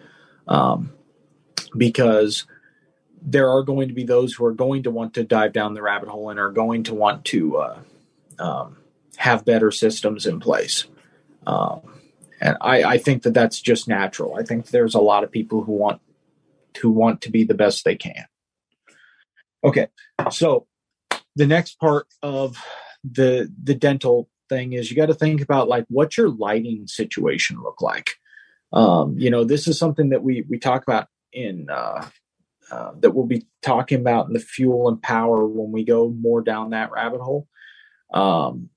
um, 0.48 0.94
because 1.76 2.46
there 3.22 3.50
are 3.50 3.64
going 3.64 3.88
to 3.88 3.94
be 3.94 4.04
those 4.04 4.34
who 4.34 4.46
are 4.46 4.54
going 4.54 4.84
to 4.84 4.92
want 4.92 5.16
to 5.16 5.24
dive 5.24 5.54
down 5.54 5.74
the 5.74 5.82
rabbit 5.82 6.10
hole 6.10 6.30
and 6.30 6.40
are 6.40 6.52
going 6.52 6.84
to 6.84 6.94
want 6.94 7.26
to 7.26 7.58
uh, 7.58 7.80
um, 8.40 8.78
have 9.18 9.46
better 9.46 9.72
systems 9.72 10.26
in 10.26 10.40
place. 10.40 10.86
Um, 11.48 11.93
and 12.44 12.58
I, 12.60 12.84
I 12.84 12.98
think 12.98 13.24
that 13.24 13.34
that's 13.34 13.62
just 13.62 13.88
natural. 13.88 14.36
I 14.36 14.44
think 14.44 14.68
there's 14.68 14.96
a 14.96 15.00
lot 15.00 15.24
of 15.24 15.32
people 15.32 15.64
who 15.64 15.72
want 15.72 16.02
who 16.82 16.92
want 16.92 17.22
to 17.22 17.32
be 17.32 17.46
the 17.46 17.54
best 17.54 17.86
they 17.86 17.96
can. 17.96 18.26
Okay, 19.64 19.88
so 20.30 20.68
the 21.38 21.48
next 21.48 21.80
part 21.80 22.06
of 22.22 22.58
the 23.10 23.50
the 23.64 23.74
dental 23.74 24.30
thing 24.50 24.74
is 24.74 24.92
you 24.92 24.98
got 24.98 25.06
to 25.06 25.14
think 25.14 25.42
about 25.42 25.70
like 25.70 25.86
what's 25.88 26.18
your 26.18 26.30
lighting 26.30 26.86
situation 26.86 27.62
look 27.64 27.82
like. 27.82 28.16
Um, 28.74 29.18
you 29.18 29.30
know, 29.30 29.46
this 29.46 29.66
is 29.68 29.80
something 29.80 30.10
that 30.10 30.22
we 30.22 30.44
we 30.50 30.60
talk 30.60 30.84
about 30.84 31.08
in 31.32 31.68
uh, 31.70 32.06
uh, 32.70 32.92
that 33.00 33.12
we'll 33.12 33.26
be 33.26 33.48
talking 33.62 34.02
about 34.02 34.28
in 34.28 34.34
the 34.34 34.40
fuel 34.40 34.90
and 34.90 35.02
power 35.02 35.48
when 35.48 35.72
we 35.72 35.86
go 35.86 36.10
more 36.10 36.42
down 36.42 36.72
that 36.72 36.92
rabbit 36.92 37.22
hole. 37.22 37.48
Um, 38.14 38.70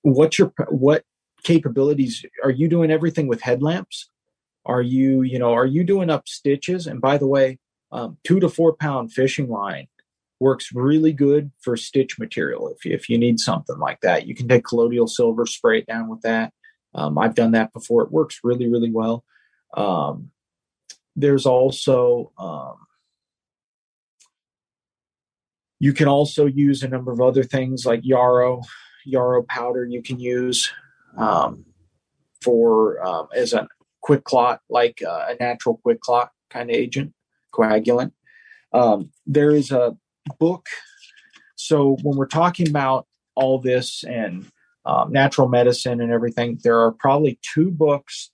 what's 0.00 0.38
your 0.38 0.54
what 0.70 1.04
capabilities. 1.42 2.24
Are 2.42 2.50
you 2.50 2.68
doing 2.68 2.90
everything 2.90 3.26
with 3.26 3.42
headlamps? 3.42 4.10
Are 4.64 4.82
you 4.82 5.22
you 5.22 5.38
know 5.38 5.52
are 5.52 5.66
you 5.66 5.84
doing 5.84 6.10
up 6.10 6.28
stitches? 6.28 6.86
And 6.86 7.00
by 7.00 7.18
the 7.18 7.26
way 7.26 7.58
um, 7.90 8.18
two 8.24 8.40
to 8.40 8.48
four 8.48 8.74
pound 8.74 9.12
fishing 9.12 9.48
line 9.48 9.88
works 10.40 10.70
really 10.72 11.12
good 11.12 11.50
for 11.60 11.76
stitch 11.76 12.18
material 12.18 12.68
if 12.68 12.84
if 12.84 13.08
you 13.08 13.18
need 13.18 13.40
something 13.40 13.78
like 13.78 14.00
that. 14.02 14.26
You 14.26 14.34
can 14.34 14.48
take 14.48 14.64
colloidal 14.64 15.08
silver 15.08 15.46
spray 15.46 15.78
it 15.80 15.86
down 15.86 16.08
with 16.08 16.22
that. 16.22 16.52
Um, 16.94 17.18
i've 17.18 17.34
done 17.34 17.52
that 17.52 17.72
before. 17.72 18.02
It 18.02 18.12
works 18.12 18.40
really 18.44 18.68
really 18.68 18.90
well. 18.90 19.24
Um, 19.76 20.30
there's 21.16 21.46
also 21.46 22.32
um, 22.38 22.76
you 25.80 25.92
can 25.92 26.08
also 26.08 26.46
use 26.46 26.82
a 26.82 26.88
number 26.88 27.12
of 27.12 27.20
other 27.20 27.42
things 27.42 27.84
like 27.86 28.00
yarrow 28.02 28.62
yarrow 29.04 29.42
powder 29.42 29.84
you 29.84 30.02
can 30.02 30.18
use 30.18 30.70
um, 31.18 31.64
for 32.40 33.04
um, 33.04 33.28
as 33.34 33.52
a 33.52 33.68
quick 34.00 34.24
clot, 34.24 34.60
like 34.70 35.02
uh, 35.06 35.26
a 35.28 35.36
natural 35.38 35.78
quick 35.82 36.00
clot 36.00 36.30
kind 36.48 36.70
of 36.70 36.76
agent, 36.76 37.12
coagulant. 37.52 38.12
Um, 38.72 39.10
there 39.26 39.50
is 39.50 39.70
a 39.70 39.96
book. 40.38 40.66
So 41.56 41.96
when 42.02 42.16
we're 42.16 42.26
talking 42.26 42.68
about 42.68 43.06
all 43.34 43.58
this 43.58 44.04
and 44.04 44.46
um, 44.84 45.12
natural 45.12 45.48
medicine 45.48 46.00
and 46.00 46.12
everything, 46.12 46.58
there 46.62 46.80
are 46.80 46.92
probably 46.92 47.38
two 47.42 47.70
books 47.70 48.30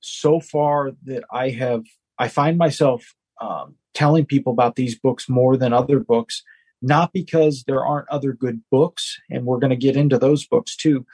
so 0.00 0.38
far 0.38 0.92
that 1.04 1.24
I 1.32 1.50
have. 1.50 1.84
I 2.18 2.28
find 2.28 2.58
myself 2.58 3.14
um, 3.40 3.74
telling 3.94 4.26
people 4.26 4.52
about 4.52 4.76
these 4.76 4.98
books 4.98 5.28
more 5.28 5.56
than 5.56 5.72
other 5.72 5.98
books, 5.98 6.42
not 6.82 7.12
because 7.12 7.64
there 7.66 7.84
aren't 7.84 8.08
other 8.08 8.32
good 8.32 8.60
books, 8.70 9.18
and 9.30 9.44
we're 9.44 9.58
going 9.58 9.70
to 9.70 9.76
get 9.76 9.96
into 9.96 10.18
those 10.18 10.46
books 10.46 10.76
too, 10.76 11.06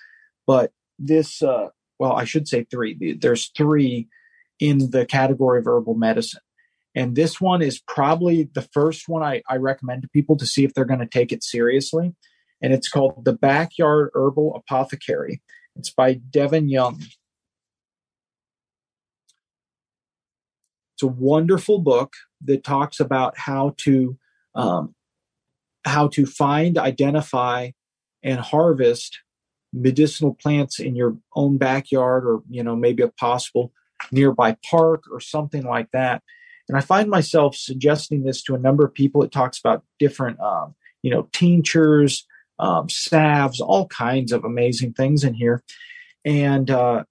but 0.47 0.73
this 0.99 1.43
uh, 1.43 1.69
well 1.99 2.13
i 2.13 2.25
should 2.25 2.49
say 2.49 2.65
three. 2.71 3.17
There's 3.21 3.51
three 3.57 4.09
in 4.61 4.91
the 4.91 5.05
category 5.05 5.59
of 5.59 5.67
herbal 5.67 5.95
medicine. 5.95 6.41
And 6.95 7.17
this 7.17 7.41
one 7.41 7.63
is 7.63 7.81
probably 7.81 8.49
the 8.55 8.63
first 8.63 9.09
one 9.09 9.23
I, 9.23 9.43
I 9.49 9.57
recommend 9.57 10.03
to 10.03 10.09
people 10.09 10.37
to 10.37 10.47
see 10.47 10.65
if 10.65 10.73
they're 10.73 10.85
going 10.85 11.01
to 11.01 11.07
take 11.07 11.33
it 11.33 11.43
seriously. 11.43 12.15
And 12.63 12.73
it's 12.73 12.89
called 12.89 13.25
the 13.25 13.33
backyard 13.33 14.11
herbal 14.15 14.55
apothecary. 14.55 15.43
It's 15.75 15.91
by 15.91 16.15
Devon 16.15 16.69
Young. 16.69 17.03
It's 20.95 21.03
a 21.03 21.09
wonderful 21.09 21.81
book 21.81 22.13
that 22.45 22.63
talks 22.63 23.01
about 23.01 23.37
how 23.39 23.75
to 23.79 24.17
um, 24.55 24.95
how 25.85 26.07
to 26.09 26.27
find, 26.27 26.79
identify, 26.79 27.71
and 28.23 28.39
harvest 28.39 29.19
medicinal 29.73 30.35
plants 30.35 30.79
in 30.79 30.95
your 30.95 31.17
own 31.35 31.59
backyard, 31.59 32.25
or 32.25 32.43
you 32.49 32.63
know 32.63 32.77
maybe 32.77 33.03
a 33.03 33.09
possible 33.09 33.73
nearby 34.11 34.57
park 34.69 35.05
or 35.11 35.21
something 35.21 35.65
like 35.65 35.91
that. 35.93 36.23
And 36.69 36.77
I 36.77 36.81
find 36.81 37.09
myself 37.09 37.57
suggesting 37.57 38.23
this 38.23 38.43
to 38.45 38.55
a 38.55 38.59
number 38.59 38.85
of 38.85 38.95
people. 38.95 39.23
It 39.23 39.33
talks 39.33 39.59
about 39.59 39.85
different, 39.99 40.41
um, 40.41 40.75
you 41.03 41.11
know, 41.11 41.29
tinctures, 41.33 42.27
um, 42.59 42.89
salves, 42.89 43.61
all 43.61 43.87
kinds 43.89 44.33
of 44.33 44.45
amazing 44.45 44.95
things 44.95 45.25
in 45.25 45.35
here. 45.35 45.63
And 46.25 46.71
uh, 46.71 47.05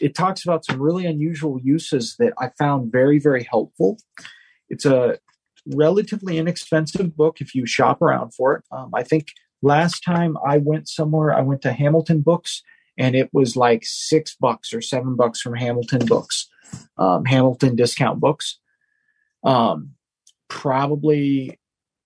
it 0.00 0.14
talks 0.14 0.44
about 0.44 0.64
some 0.64 0.80
really 0.80 1.06
unusual 1.06 1.60
uses 1.62 2.16
that 2.18 2.32
I 2.38 2.50
found 2.58 2.90
very, 2.90 3.18
very 3.18 3.44
helpful. 3.44 3.98
It's 4.68 4.86
a 4.86 5.18
relatively 5.66 6.38
inexpensive 6.38 7.16
book 7.16 7.40
if 7.40 7.54
you 7.54 7.66
shop 7.66 8.00
around 8.00 8.34
for 8.34 8.54
it. 8.54 8.64
Um, 8.72 8.90
I 8.94 9.02
think 9.02 9.28
last 9.62 10.00
time 10.00 10.36
I 10.46 10.58
went 10.58 10.88
somewhere, 10.88 11.34
I 11.34 11.42
went 11.42 11.62
to 11.62 11.72
Hamilton 11.72 12.20
Books, 12.20 12.62
and 12.98 13.14
it 13.14 13.30
was 13.32 13.56
like 13.56 13.82
six 13.84 14.36
bucks 14.38 14.72
or 14.72 14.80
seven 14.80 15.16
bucks 15.16 15.40
from 15.40 15.54
Hamilton 15.54 16.06
Books, 16.06 16.48
um, 16.98 17.24
Hamilton 17.24 17.76
Discount 17.76 18.20
Books. 18.20 18.58
Um, 19.42 19.92
probably 20.48 21.58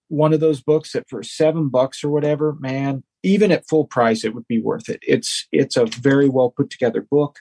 one 0.08 0.32
of 0.32 0.40
those 0.40 0.62
books 0.62 0.92
that 0.92 1.08
for 1.08 1.22
seven 1.22 1.68
bucks 1.68 2.04
or 2.04 2.10
whatever, 2.10 2.54
man, 2.60 3.02
even 3.22 3.50
at 3.50 3.66
full 3.68 3.86
price, 3.86 4.24
it 4.24 4.34
would 4.34 4.46
be 4.46 4.60
worth 4.60 4.88
it. 4.88 5.00
It's 5.02 5.46
it's 5.50 5.76
a 5.76 5.86
very 5.86 6.28
well 6.28 6.50
put 6.50 6.70
together 6.70 7.02
book. 7.02 7.38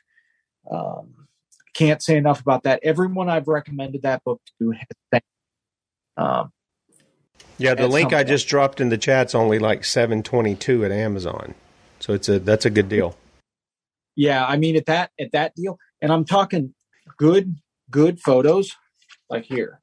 Um, 0.72 1.28
can't 1.74 2.02
say 2.02 2.18
enough 2.18 2.40
about 2.40 2.64
that. 2.64 2.80
Everyone 2.84 3.30
I've 3.30 3.48
recommended 3.48 4.04
that 4.04 4.24
book 4.24 4.42
to 4.60 4.72
has 4.72 4.88
thanked 5.12 5.28
um, 6.18 6.52
yeah, 7.58 7.76
the 7.76 7.88
link 7.88 8.14
I 8.14 8.24
just 8.24 8.48
dropped 8.48 8.82
in 8.82 8.90
the 8.90 8.98
chat's 8.98 9.36
only 9.36 9.60
like 9.60 9.86
seven 9.86 10.24
twenty 10.24 10.56
two 10.56 10.84
at 10.86 10.92
Amazon, 10.92 11.56
so 12.00 12.14
it's 12.14 12.28
a 12.30 12.40
that's 12.40 12.66
a 12.66 12.70
good 12.70 12.90
deal. 12.90 13.16
Yeah, 14.16 14.46
I 14.46 14.58
mean 14.58 14.76
at 14.76 14.86
that 14.88 15.12
at 15.20 15.32
that 15.32 15.56
deal, 15.56 15.78
and 16.02 16.12
I'm 16.12 16.26
talking 16.26 16.74
good 17.18 17.58
good 17.90 18.20
photos, 18.20 18.76
like 19.30 19.46
here. 19.46 19.80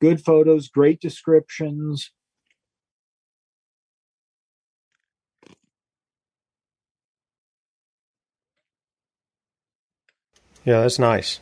Good 0.00 0.24
photos, 0.24 0.68
great 0.68 1.00
descriptions. 1.00 2.10
Yeah, 10.64 10.80
that's 10.80 10.98
nice. 10.98 11.40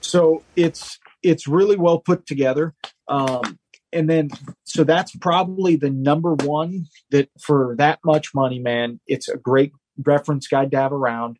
So 0.00 0.42
it's 0.56 0.98
it's 1.22 1.46
really 1.46 1.76
well 1.76 1.98
put 1.98 2.26
together. 2.26 2.74
Um, 3.08 3.58
and 3.92 4.08
then, 4.08 4.30
so 4.64 4.84
that's 4.84 5.14
probably 5.16 5.76
the 5.76 5.90
number 5.90 6.34
one 6.34 6.86
that 7.10 7.28
for 7.40 7.74
that 7.78 7.98
much 8.04 8.34
money, 8.34 8.58
man, 8.58 9.00
it's 9.06 9.28
a 9.28 9.36
great 9.36 9.72
reference 10.04 10.46
guide 10.46 10.70
to 10.70 10.76
have 10.78 10.92
around. 10.92 11.38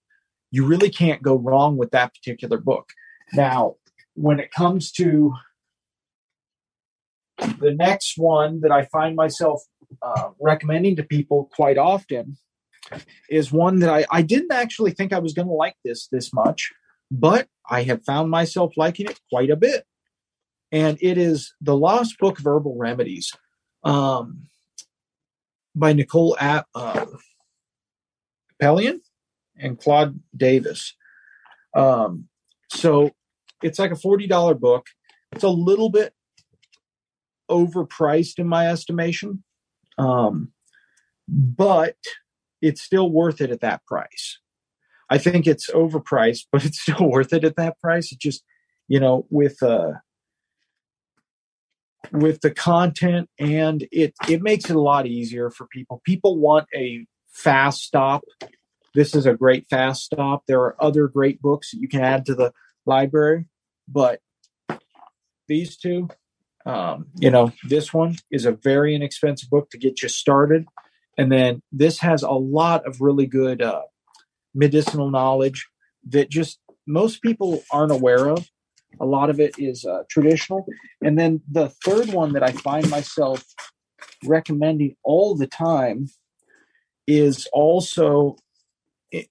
You 0.51 0.67
really 0.67 0.91
can't 0.91 1.23
go 1.23 1.37
wrong 1.37 1.77
with 1.77 1.93
that 1.93 2.13
particular 2.15 2.59
book. 2.59 2.91
Now, 3.33 3.77
when 4.15 4.41
it 4.41 4.51
comes 4.51 4.91
to 4.93 5.35
the 7.39 7.73
next 7.73 8.15
one 8.19 8.61
that 8.61 8.73
I 8.73 8.85
find 8.87 9.15
myself 9.17 9.63
uh, 10.03 10.31
recommending 10.41 10.97
to 10.97 11.03
people 11.03 11.49
quite 11.53 11.79
often 11.79 12.37
is 13.29 13.53
one 13.53 13.79
that 13.81 13.91
I, 13.91 14.05
I 14.11 14.23
didn't 14.23 14.53
actually 14.53 14.91
think 14.91 15.13
I 15.13 15.19
was 15.21 15.33
going 15.33 15.49
to 15.49 15.55
like 15.55 15.77
this 15.85 16.09
this 16.09 16.33
much, 16.33 16.73
but 17.11 17.47
I 17.71 17.85
have 17.85 18.05
found 18.05 18.31
myself 18.31 18.73
liking 18.77 19.07
it 19.07 19.21
quite 19.31 19.49
a 19.49 19.57
bit. 19.57 19.85
And 20.73 20.99
it 21.01 21.17
is 21.17 21.55
The 21.61 21.77
Lost 21.77 22.19
Book 22.19 22.39
of 22.39 22.47
Herbal 22.47 22.77
Remedies 22.77 23.33
um, 23.85 24.47
by 25.75 25.93
Nicole 25.93 26.37
App, 26.39 26.67
uh, 26.75 27.07
Pellion 28.61 29.01
and 29.57 29.79
Claude 29.79 30.21
Davis. 30.37 30.95
Um, 31.75 32.29
so 32.71 33.11
it's 33.63 33.79
like 33.79 33.93
a 33.93 33.97
$40 33.97 34.59
book. 34.59 34.87
It's 35.33 35.45
a 35.45 35.49
little 35.49 35.91
bit 35.91 36.13
overpriced 37.51 38.39
in 38.39 38.47
my 38.47 38.69
estimation, 38.69 39.43
um, 39.99 40.53
but 41.29 41.97
it's 42.63 42.83
still 42.83 43.11
worth 43.11 43.41
it 43.41 43.51
at 43.51 43.61
that 43.61 43.85
price. 43.87 44.39
I 45.11 45.19
think 45.19 45.47
it's 45.47 45.69
overpriced, 45.71 46.47
but 46.53 46.65
it's 46.65 46.81
still 46.81 47.11
worth 47.11 47.33
it 47.33 47.45
at 47.45 47.57
that 47.57 47.79
price. 47.81 48.13
It 48.13 48.21
just, 48.21 48.45
you 48.89 49.01
know, 49.01 49.27
with 49.29 49.63
uh, 49.63 49.95
with 52.13 52.41
the 52.41 52.51
content, 52.51 53.29
and 53.39 53.87
it 53.91 54.15
it 54.29 54.41
makes 54.41 54.71
it 54.71 54.77
a 54.77 54.81
lot 54.81 55.07
easier 55.07 55.51
for 55.51 55.67
people. 55.67 56.01
People 56.05 56.39
want 56.39 56.67
a 56.75 57.07
fast 57.33 57.83
stop. 57.83 58.23
This 58.95 59.15
is 59.15 59.27
a 59.27 59.35
great 59.35 59.67
fast 59.69 60.05
stop. 60.05 60.45
There 60.47 60.61
are 60.61 60.83
other 60.83 61.09
great 61.09 61.43
books 61.43 61.71
that 61.71 61.79
you 61.79 61.89
can 61.89 62.01
add 62.01 62.27
to 62.27 62.35
the 62.35 62.53
library, 62.87 63.47
but 63.87 64.21
these 65.47 65.77
two, 65.77 66.09
um, 66.67 67.07
you 67.17 67.31
know, 67.31 67.53
this 67.69 67.93
one 67.93 68.17
is 68.31 68.47
a 68.47 68.53
very 68.53 68.95
inexpensive 68.95 69.51
book 69.51 69.71
to 69.71 69.79
get 69.79 70.03
you 70.03 70.09
started, 70.09 70.67
and 71.19 71.31
then 71.31 71.63
this 71.73 71.99
has 71.99 72.23
a 72.23 72.31
lot 72.31 72.87
of 72.87 73.01
really 73.01 73.27
good 73.27 73.63
uh, 73.63 73.83
medicinal 74.55 75.11
knowledge 75.11 75.67
that 76.09 76.31
just 76.31 76.59
most 76.87 77.23
people 77.23 77.63
aren't 77.71 77.93
aware 77.93 78.29
of. 78.29 78.49
A 79.01 79.07
lot 79.07 79.31
of 79.31 79.39
it 79.39 79.55
is 79.59 79.85
uh, 79.85 80.03
traditional. 80.11 80.67
And 81.01 81.19
then 81.19 81.43
the 81.51 81.69
third 81.85 82.13
one 82.13 82.33
that 82.33 82.43
I 82.43 82.53
find 82.53 82.89
myself 82.91 83.45
recommending 84.25 84.97
all 85.05 85.37
the 85.37 85.47
time 85.47 86.09
is 87.07 87.49
also 87.53 88.37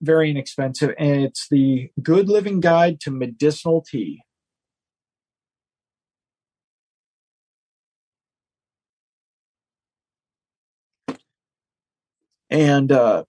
very 0.01 0.30
inexpensive, 0.30 0.93
and 0.97 1.24
it's 1.24 1.47
the 1.49 1.89
Good 2.01 2.28
Living 2.28 2.59
Guide 2.59 2.99
to 3.01 3.11
Medicinal 3.11 3.82
Tea. 3.82 4.22
And 12.50 12.91
uh, 12.91 13.24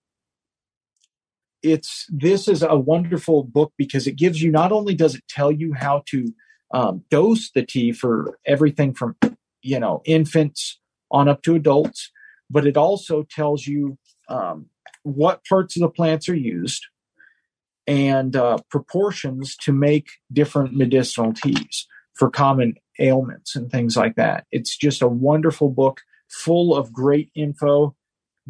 it's 1.63 2.07
this 2.09 2.49
is 2.49 2.63
a 2.63 2.77
wonderful 2.77 3.45
book 3.45 3.73
because 3.77 4.07
it 4.07 4.17
gives 4.17 4.43
you 4.43 4.51
not 4.51 4.73
only 4.73 4.95
does 4.95 5.15
it 5.15 5.25
tell 5.29 5.53
you 5.53 5.73
how 5.75 6.03
to 6.07 6.33
um, 6.73 7.05
dose 7.11 7.51
the 7.55 7.65
tea 7.65 7.93
for 7.93 8.39
everything 8.47 8.95
from 8.95 9.17
you 9.63 9.79
know 9.79 10.03
infants 10.05 10.79
on 11.11 11.29
up 11.29 11.43
to 11.43 11.55
adults, 11.55 12.11
but 12.49 12.67
it 12.67 12.77
also 12.77 13.25
tells 13.31 13.67
you 13.67 13.99
um, 14.29 14.67
what 15.03 15.45
parts 15.45 15.77
of 15.77 15.81
the 15.81 15.89
plants 15.89 16.29
are 16.29 16.37
used 16.37 16.87
and 17.87 18.37
uh, 18.37 18.59
proportions 18.71 19.57
to 19.57 19.73
make 19.73 20.09
different 20.33 20.75
medicinal 20.75 21.33
teas 21.33 21.87
for 22.15 22.31
common 22.31 22.75
ailments 23.01 23.57
and 23.57 23.71
things 23.71 23.97
like 23.97 24.15
that. 24.15 24.45
It's 24.53 24.77
just 24.77 25.03
a 25.03 25.09
wonderful 25.09 25.71
book 25.71 26.03
full 26.29 26.77
of 26.77 26.93
great 26.93 27.31
info, 27.35 27.97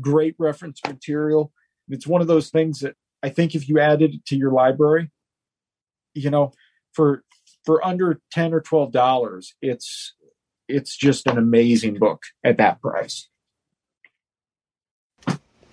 great 0.00 0.34
reference 0.38 0.80
material 0.86 1.52
it's 1.90 2.06
one 2.06 2.20
of 2.20 2.28
those 2.28 2.50
things 2.50 2.80
that 2.80 2.94
I 3.22 3.28
think 3.28 3.54
if 3.54 3.68
you 3.68 3.78
added 3.78 4.14
it 4.14 4.24
to 4.26 4.36
your 4.36 4.52
library, 4.52 5.10
you 6.14 6.30
know, 6.30 6.52
for 6.92 7.22
for 7.64 7.84
under 7.84 8.20
ten 8.32 8.54
or 8.54 8.60
twelve 8.60 8.92
dollars, 8.92 9.54
it's 9.60 10.14
it's 10.68 10.96
just 10.96 11.26
an 11.26 11.38
amazing 11.38 11.98
book 11.98 12.22
at 12.44 12.58
that 12.58 12.80
price. 12.80 13.28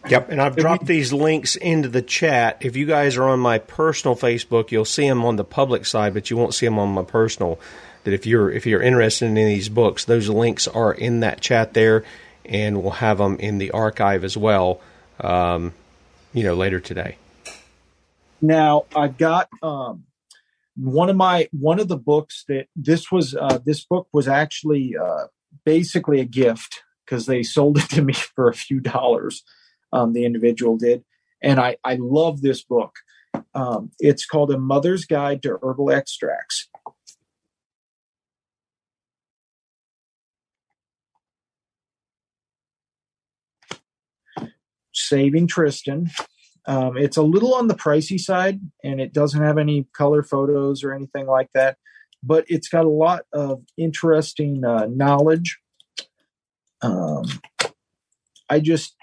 Yep, 0.09 0.29
and 0.29 0.41
I've 0.41 0.55
dropped 0.55 0.85
these 0.85 1.11
links 1.11 1.55
into 1.57 1.89
the 1.89 2.01
chat. 2.01 2.57
If 2.61 2.77
you 2.77 2.85
guys 2.85 3.17
are 3.17 3.25
on 3.27 3.39
my 3.39 3.59
personal 3.59 4.15
Facebook, 4.15 4.71
you'll 4.71 4.85
see 4.85 5.07
them 5.07 5.25
on 5.25 5.35
the 5.35 5.43
public 5.43 5.85
side, 5.85 6.13
but 6.13 6.29
you 6.29 6.37
won't 6.37 6.53
see 6.53 6.65
them 6.65 6.79
on 6.79 6.89
my 6.89 7.03
personal. 7.03 7.59
That 8.03 8.13
if 8.13 8.25
you're 8.25 8.49
if 8.49 8.65
you're 8.65 8.81
interested 8.81 9.25
in 9.25 9.35
these 9.35 9.67
books, 9.69 10.05
those 10.05 10.29
links 10.29 10.67
are 10.67 10.93
in 10.93 11.19
that 11.21 11.41
chat 11.41 11.73
there, 11.73 12.05
and 12.45 12.81
we'll 12.81 12.91
have 12.91 13.17
them 13.17 13.37
in 13.37 13.57
the 13.57 13.71
archive 13.71 14.23
as 14.23 14.37
well. 14.37 14.79
Um, 15.19 15.73
you 16.33 16.43
know, 16.43 16.53
later 16.53 16.79
today. 16.79 17.17
Now 18.41 18.85
I've 18.95 19.17
got 19.17 19.49
um, 19.63 20.05
one 20.75 21.09
of 21.09 21.15
my 21.15 21.49
one 21.51 21.79
of 21.79 21.87
the 21.87 21.97
books 21.97 22.43
that 22.47 22.67
this 22.75 23.11
was 23.11 23.35
uh, 23.35 23.59
this 23.65 23.83
book 23.83 24.07
was 24.13 24.27
actually 24.27 24.95
uh, 24.95 25.25
basically 25.65 26.19
a 26.19 26.25
gift 26.25 26.83
because 27.05 27.25
they 27.25 27.41
sold 27.43 27.77
it 27.77 27.89
to 27.89 28.01
me 28.01 28.13
for 28.35 28.47
a 28.47 28.53
few 28.53 28.79
dollars. 28.79 29.43
Um, 29.91 30.13
the 30.13 30.25
individual 30.25 30.77
did, 30.77 31.03
and 31.41 31.59
I 31.59 31.77
I 31.83 31.97
love 31.99 32.41
this 32.41 32.63
book. 32.63 32.95
Um, 33.53 33.91
it's 33.99 34.25
called 34.25 34.51
A 34.51 34.57
Mother's 34.57 35.05
Guide 35.05 35.41
to 35.43 35.57
Herbal 35.61 35.91
Extracts. 35.91 36.69
Saving 44.93 45.47
Tristan. 45.47 46.09
Um, 46.67 46.97
it's 46.97 47.17
a 47.17 47.23
little 47.23 47.53
on 47.55 47.67
the 47.67 47.75
pricey 47.75 48.19
side, 48.19 48.59
and 48.83 48.99
it 48.99 49.13
doesn't 49.13 49.41
have 49.41 49.57
any 49.57 49.87
color 49.93 50.21
photos 50.21 50.83
or 50.83 50.93
anything 50.93 51.25
like 51.25 51.49
that, 51.53 51.77
but 52.21 52.43
it's 52.49 52.67
got 52.67 52.85
a 52.85 52.89
lot 52.89 53.23
of 53.31 53.63
interesting 53.77 54.65
uh, 54.65 54.87
knowledge. 54.89 55.59
Um, 56.81 57.23
I 58.49 58.59
just 58.59 58.95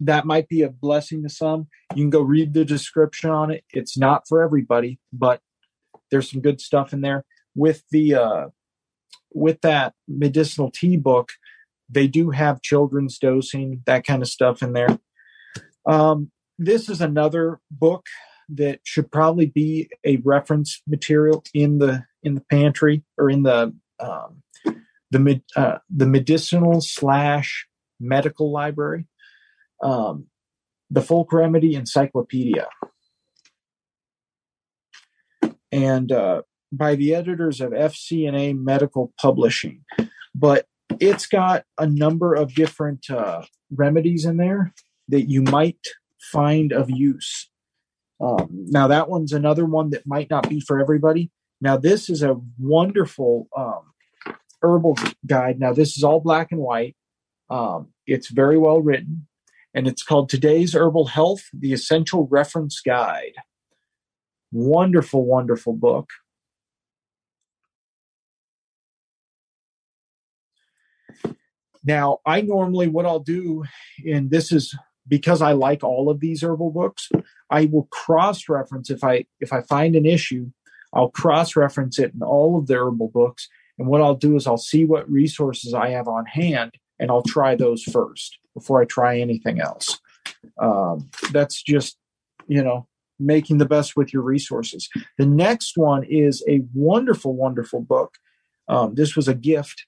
that 0.00 0.24
might 0.24 0.48
be 0.48 0.62
a 0.62 0.68
blessing 0.68 1.22
to 1.22 1.28
some. 1.28 1.68
You 1.94 2.04
can 2.04 2.10
go 2.10 2.22
read 2.22 2.54
the 2.54 2.64
description 2.64 3.30
on 3.30 3.50
it. 3.50 3.64
It's 3.72 3.96
not 3.96 4.26
for 4.28 4.42
everybody, 4.42 4.98
but 5.12 5.40
there's 6.10 6.30
some 6.30 6.40
good 6.40 6.60
stuff 6.60 6.92
in 6.92 7.00
there. 7.00 7.24
With 7.54 7.84
the 7.90 8.14
uh, 8.14 8.46
with 9.32 9.60
that 9.62 9.94
medicinal 10.08 10.70
tea 10.70 10.96
book, 10.96 11.32
they 11.88 12.06
do 12.06 12.30
have 12.30 12.62
children's 12.62 13.18
dosing, 13.18 13.82
that 13.86 14.04
kind 14.04 14.22
of 14.22 14.28
stuff 14.28 14.62
in 14.62 14.72
there. 14.72 14.98
Um, 15.86 16.30
this 16.64 16.88
is 16.88 17.00
another 17.00 17.60
book 17.70 18.06
that 18.48 18.80
should 18.84 19.10
probably 19.10 19.46
be 19.46 19.88
a 20.04 20.16
reference 20.18 20.82
material 20.86 21.42
in 21.54 21.78
the 21.78 22.04
in 22.22 22.34
the 22.34 22.44
pantry 22.50 23.02
or 23.18 23.30
in 23.30 23.42
the 23.42 23.74
um, 24.00 24.42
the 25.10 25.42
uh, 25.56 25.78
the 25.94 26.06
medicinal 26.06 26.80
slash 26.80 27.66
medical 28.00 28.52
library, 28.52 29.06
um, 29.82 30.26
the 30.90 31.02
Folk 31.02 31.32
Remedy 31.32 31.74
Encyclopedia, 31.74 32.68
and 35.70 36.10
uh, 36.12 36.42
by 36.72 36.94
the 36.94 37.14
editors 37.14 37.60
of 37.60 37.72
FC&A 37.72 38.54
Medical 38.54 39.12
Publishing, 39.20 39.84
but 40.34 40.66
it's 41.00 41.26
got 41.26 41.64
a 41.78 41.86
number 41.86 42.34
of 42.34 42.54
different 42.54 43.10
uh, 43.10 43.42
remedies 43.70 44.24
in 44.24 44.36
there 44.36 44.72
that 45.08 45.28
you 45.28 45.42
might 45.42 45.78
find 46.22 46.72
of 46.72 46.88
use. 46.90 47.50
Um, 48.20 48.48
now, 48.50 48.86
that 48.86 49.08
one's 49.08 49.32
another 49.32 49.66
one 49.66 49.90
that 49.90 50.06
might 50.06 50.30
not 50.30 50.48
be 50.48 50.60
for 50.60 50.80
everybody. 50.80 51.30
Now, 51.60 51.76
this 51.76 52.08
is 52.08 52.22
a 52.22 52.40
wonderful 52.58 53.48
um, 53.56 53.92
herbal 54.62 54.96
guide. 55.26 55.58
Now, 55.58 55.72
this 55.72 55.96
is 55.96 56.04
all 56.04 56.20
black 56.20 56.52
and 56.52 56.60
white. 56.60 56.96
Um, 57.50 57.88
it's 58.06 58.28
very 58.28 58.56
well 58.56 58.80
written, 58.80 59.26
and 59.74 59.86
it's 59.88 60.02
called 60.02 60.28
Today's 60.28 60.74
Herbal 60.74 61.06
Health 61.06 61.42
The 61.52 61.72
Essential 61.72 62.28
Reference 62.30 62.80
Guide. 62.80 63.34
Wonderful, 64.52 65.24
wonderful 65.24 65.72
book. 65.72 66.10
Now, 71.84 72.18
I 72.24 72.42
normally, 72.42 72.86
what 72.86 73.06
I'll 73.06 73.18
do, 73.18 73.64
and 74.06 74.30
this 74.30 74.52
is 74.52 74.76
because 75.08 75.42
I 75.42 75.52
like 75.52 75.82
all 75.82 76.08
of 76.10 76.20
these 76.20 76.42
herbal 76.42 76.70
books, 76.70 77.08
I 77.50 77.66
will 77.66 77.88
cross 77.90 78.48
reference 78.48 78.90
if 78.90 79.02
I 79.04 79.26
if 79.40 79.52
I 79.52 79.62
find 79.62 79.96
an 79.96 80.06
issue, 80.06 80.50
I'll 80.92 81.10
cross 81.10 81.56
reference 81.56 81.98
it 81.98 82.12
in 82.14 82.22
all 82.22 82.58
of 82.58 82.66
the 82.66 82.74
herbal 82.74 83.08
books. 83.08 83.48
And 83.78 83.88
what 83.88 84.02
I'll 84.02 84.14
do 84.14 84.36
is 84.36 84.46
I'll 84.46 84.58
see 84.58 84.84
what 84.84 85.10
resources 85.10 85.74
I 85.74 85.90
have 85.90 86.08
on 86.08 86.26
hand 86.26 86.72
and 86.98 87.10
I'll 87.10 87.22
try 87.22 87.54
those 87.54 87.82
first 87.82 88.38
before 88.54 88.80
I 88.80 88.84
try 88.84 89.18
anything 89.18 89.60
else. 89.60 89.98
Um, 90.58 91.10
that's 91.32 91.62
just, 91.62 91.96
you 92.46 92.62
know, 92.62 92.86
making 93.18 93.58
the 93.58 93.66
best 93.66 93.96
with 93.96 94.12
your 94.12 94.22
resources. 94.22 94.88
The 95.18 95.26
next 95.26 95.76
one 95.76 96.04
is 96.04 96.44
a 96.48 96.62
wonderful, 96.74 97.34
wonderful 97.34 97.80
book. 97.80 98.16
Um, 98.68 98.94
this 98.94 99.16
was 99.16 99.28
a 99.28 99.34
gift, 99.34 99.86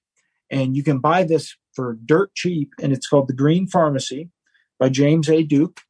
and 0.51 0.77
you 0.77 0.83
can 0.83 0.99
buy 0.99 1.25
this 1.25 1.55
for 1.75 1.99
dirt 2.05 2.35
cheap, 2.35 2.71
and 2.81 2.93
it's 2.93 3.07
called 3.07 3.29
The 3.29 3.35
Green 3.35 3.67
Pharmacy 3.67 4.31
by 4.85 4.91
James 4.91 5.31
A. 5.31 5.43
Duke. 5.43 5.81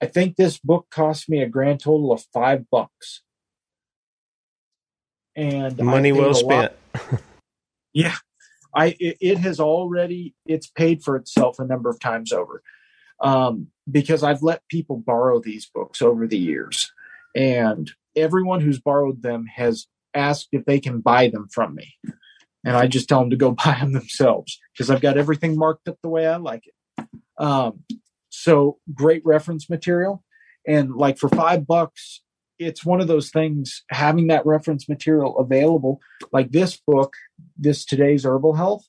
I 0.00 0.06
think 0.06 0.36
this 0.36 0.58
book 0.58 0.86
cost 0.90 1.28
me 1.28 1.42
a 1.42 1.46
grand 1.46 1.80
total 1.80 2.10
of 2.10 2.24
five 2.32 2.70
bucks. 2.70 3.22
And 5.36 5.76
money 5.76 6.10
well 6.10 6.32
spent. 6.32 6.72
yeah. 7.92 8.14
I 8.74 8.96
it, 8.98 9.18
it, 9.20 9.38
has 9.40 9.60
already 9.60 10.34
it's 10.46 10.68
paid 10.68 11.02
for 11.02 11.16
itself 11.16 11.58
a 11.58 11.66
number 11.66 11.90
of 11.90 12.00
times 12.00 12.32
over. 12.32 12.62
Um, 13.20 13.66
because 13.90 14.22
I've 14.22 14.42
let 14.42 14.66
people 14.70 14.96
borrow 14.96 15.40
these 15.40 15.66
books 15.66 16.00
over 16.00 16.26
the 16.26 16.38
years. 16.38 16.90
And 17.36 17.90
everyone 18.16 18.62
who's 18.62 18.80
borrowed 18.80 19.20
them 19.20 19.44
has 19.54 19.86
asked 20.14 20.48
if 20.52 20.64
they 20.64 20.80
can 20.80 21.00
buy 21.00 21.28
them 21.28 21.48
from 21.52 21.74
me 21.74 21.98
and 22.64 22.76
I 22.76 22.86
just 22.86 23.08
tell 23.08 23.20
them 23.20 23.30
to 23.30 23.36
go 23.36 23.52
buy 23.64 23.76
them 23.80 23.92
themselves 23.92 24.58
because 24.72 24.90
I've 24.90 25.00
got 25.00 25.18
everything 25.18 25.56
marked 25.56 25.88
up 25.88 25.98
the 26.02 26.08
way 26.08 26.26
I 26.26 26.36
like 26.36 26.64
it. 26.66 27.06
Um, 27.38 27.84
so 28.30 28.78
great 28.94 29.22
reference 29.24 29.70
material, 29.70 30.22
and 30.66 30.94
like 30.94 31.18
for 31.18 31.28
five 31.28 31.66
bucks, 31.66 32.22
it's 32.58 32.84
one 32.84 33.00
of 33.00 33.08
those 33.08 33.30
things. 33.30 33.84
Having 33.90 34.28
that 34.28 34.46
reference 34.46 34.88
material 34.88 35.38
available, 35.38 36.00
like 36.32 36.50
this 36.50 36.80
book, 36.86 37.14
this 37.56 37.84
today's 37.84 38.24
herbal 38.24 38.54
health. 38.54 38.84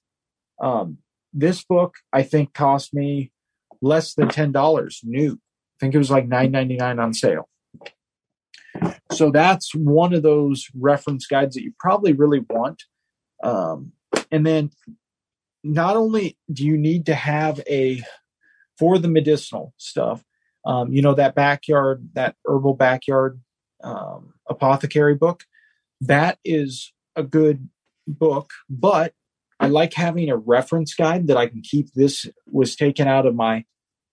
Um, 0.62 0.98
this 1.32 1.64
book 1.64 1.96
I 2.12 2.24
think 2.24 2.54
cost 2.54 2.94
me 2.94 3.32
less 3.82 4.14
than 4.14 4.30
ten 4.30 4.52
dollars 4.52 5.02
new. 5.04 5.34
I 5.34 5.78
think 5.80 5.96
it 5.96 6.00
was 6.00 6.12
like 6.12 6.28
nine 6.28 6.52
ninety 6.52 6.76
nine 6.76 7.00
on 7.00 7.14
sale. 7.14 7.48
So 9.12 9.32
that's 9.32 9.74
one 9.74 10.14
of 10.14 10.24
those 10.24 10.68
reference 10.78 11.28
guides 11.28 11.56
that 11.56 11.64
you 11.64 11.74
probably 11.80 12.14
really 12.14 12.44
want 12.50 12.84
um, 13.44 13.94
and 14.32 14.46
then 14.46 14.72
not 15.64 15.96
only 15.96 16.38
do 16.52 16.66
you 16.66 16.78
need 16.78 17.06
to 17.08 17.16
have 17.16 17.60
a 17.70 18.04
for 18.78 18.98
the 18.98 19.10
medicinal 19.10 19.74
stuff, 19.78 20.24
um, 20.66 20.92
you 20.92 21.02
know, 21.02 21.14
that 21.14 21.36
backyard, 21.36 22.10
that 22.14 22.36
herbal 22.46 22.76
backyard 22.76 23.42
um, 23.84 24.34
apothecary 24.50 25.16
book, 25.16 25.44
that 26.02 26.40
is 26.46 26.94
a 27.16 27.24
good 27.24 27.70
book, 28.08 28.52
but 28.70 29.14
I 29.60 29.68
like 29.68 29.94
having 29.94 30.30
a 30.30 30.38
reference 30.38 30.94
guide 30.94 31.28
that 31.28 31.38
I 31.38 31.48
can 31.48 31.62
keep. 31.62 31.94
This 31.94 32.26
was 32.50 32.76
taken 32.76 33.08
out 33.08 33.26
of 33.26 33.36
my 33.36 33.66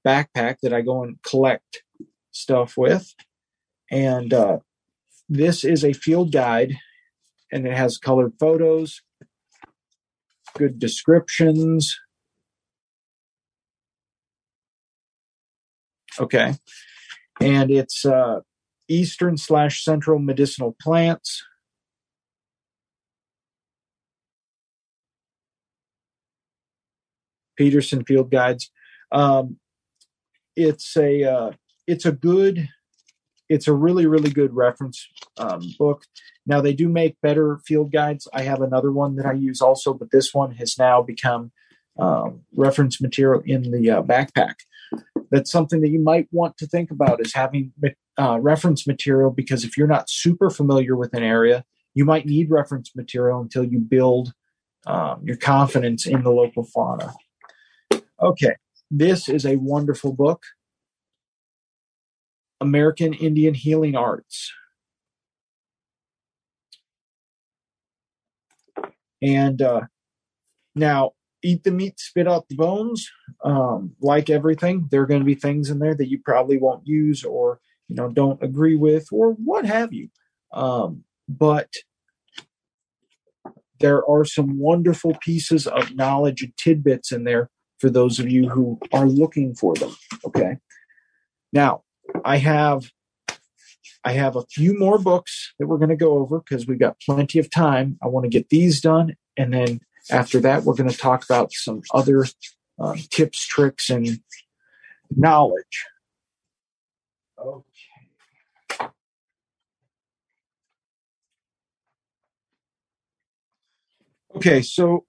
backpack 0.05 0.57
that 0.63 0.73
I 0.73 0.81
go 0.81 1.05
and 1.05 1.23
collect 1.23 1.83
stuff 2.33 2.77
with. 2.77 3.15
And 3.91 4.35
uh, 4.35 4.59
this 5.29 5.65
is 5.65 5.85
a 5.85 5.93
field 5.93 6.33
guide 6.33 6.75
and 7.53 7.67
it 7.67 7.77
has 7.77 7.99
colored 7.99 8.33
photos 8.41 9.03
good 10.57 10.79
descriptions. 10.79 11.99
Okay. 16.19 16.55
And 17.41 17.71
it's 17.71 18.05
uh, 18.05 18.41
Eastern 18.89 19.37
slash 19.37 19.85
Central 19.85 20.19
medicinal 20.19 20.77
plants. 20.81 21.45
Peterson 27.57 28.05
Field 28.05 28.31
Guides. 28.31 28.71
Um, 29.13 29.59
it's 30.55 30.97
a 30.97 31.25
uh, 31.25 31.51
it's 31.87 32.05
a 32.05 32.13
good 32.13 32.69
it's 33.49 33.69
a 33.69 33.73
really 33.73 34.07
really 34.07 34.31
good 34.31 34.55
reference 34.55 35.09
um, 35.39 35.63
book. 35.79 36.05
Now 36.47 36.61
they 36.61 36.73
do 36.73 36.89
make 36.89 37.21
better 37.21 37.59
field 37.67 37.93
guides. 37.93 38.29
I 38.33 38.43
have 38.43 38.61
another 38.61 38.93
one 38.93 39.17
that 39.17 39.27
i 39.27 39.33
use 39.33 39.61
also 39.61 39.95
but 39.95 40.11
this 40.11 40.33
one 40.33 40.53
has 40.53 40.79
now 40.79 41.03
become 41.03 41.53
um, 41.99 42.43
reference 42.55 43.01
material 43.01 43.43
in 43.47 43.71
the 43.71 43.91
uh, 43.91 44.03
backpack. 44.03 44.55
That's 45.31 45.51
something 45.51 45.81
that 45.81 45.89
you 45.89 46.01
might 46.01 46.29
want 46.31 46.57
to 46.59 46.67
think 46.67 46.91
about 46.91 47.21
is 47.21 47.35
having 47.35 47.73
uh, 48.19 48.39
reference 48.41 48.87
material 48.87 49.31
because 49.31 49.65
if 49.65 49.77
you're 49.77 49.87
not 49.87 50.09
super 50.09 50.51
familiar 50.51 50.95
with 50.95 51.15
an 51.15 51.23
area 51.23 51.65
you 51.97 52.05
might 52.05 52.27
need 52.27 52.51
reference 52.51 52.95
material 52.95 53.41
until 53.41 53.65
you 53.65 53.81
build 53.81 54.35
um, 54.87 55.23
your 55.25 55.37
confidence 55.37 56.07
in 56.07 56.23
the 56.23 56.31
local 56.31 56.63
fauna. 56.63 57.15
Okay. 58.21 58.55
This 58.91 59.29
is 59.29 59.47
a 59.47 59.57
wonderful 59.57 60.13
book 60.13 60.43
American 62.61 63.15
Indian 63.15 63.55
Healing 63.55 63.97
Arts. 63.97 64.53
And 69.23 69.61
uh, 69.63 69.83
now, 70.75 71.13
eat 71.43 71.65
the 71.65 71.71
meat, 71.71 71.99
spit 71.99 72.29
out 72.29 72.49
the 72.49 72.57
bones. 72.57 73.09
Um, 73.45 73.95
like 74.01 74.31
everything, 74.31 74.89
there 74.91 75.03
are 75.03 75.07
going 75.07 75.21
to 75.21 75.27
be 75.27 75.35
things 75.35 75.71
in 75.71 75.79
there 75.79 75.95
that 75.95 76.09
you 76.09 76.21
probably 76.25 76.59
won't 76.59 76.87
use 76.87 77.25
or 77.25 77.61
you 77.89 77.97
know 77.97 78.09
don't 78.09 78.43
agree 78.43 78.77
with 78.77 79.07
or 79.13 79.33
what 79.33 79.65
have 79.65 79.93
you. 79.93 80.09
Um, 80.53 81.05
but 81.29 81.69
there 83.81 84.09
are 84.09 84.25
some 84.25 84.59
wonderful 84.59 85.15
pieces 85.21 85.67
of 85.67 85.95
knowledge 85.95 86.43
and 86.43 86.57
tidbits 86.57 87.13
in 87.13 87.25
there 87.25 87.51
for 87.79 87.91
those 87.91 88.19
of 88.19 88.31
you 88.31 88.49
who 88.49 88.79
are 88.93 89.07
looking 89.07 89.55
for 89.55 89.75
them. 89.75 89.95
Okay. 90.25 90.57
Now, 91.53 91.83
I 92.27 92.39
have 92.39 92.91
I 94.05 94.13
have 94.13 94.37
a 94.37 94.45
few 94.51 94.77
more 94.77 94.99
books 94.99 95.55
that 95.59 95.67
we're 95.67 95.79
going 95.79 95.91
to 95.91 95.97
go 95.97 96.19
over 96.19 96.41
because 96.41 96.67
we've 96.67 96.79
got 96.79 97.01
plenty 97.01 97.39
of 97.39 97.51
time. 97.51 97.99
I 98.03 98.09
want 98.09 98.25
to 98.25 98.31
get 98.31 98.49
these 98.49 98.81
done, 98.81 99.17
and 99.37 99.55
then 99.55 99.81
after 100.11 100.41
that, 100.41 100.65
we're 100.65 100.75
going 100.75 100.91
to 100.91 100.97
talk 100.97 101.25
about 101.25 101.53
some 101.53 101.83
other 101.95 102.27
um, 102.79 102.99
tips, 103.11 103.47
tricks, 103.47 103.91
and 103.91 104.21
knowledge. 105.11 105.85
Okay. 107.39 107.63
Okay, 114.35 114.63
so 114.63 115.07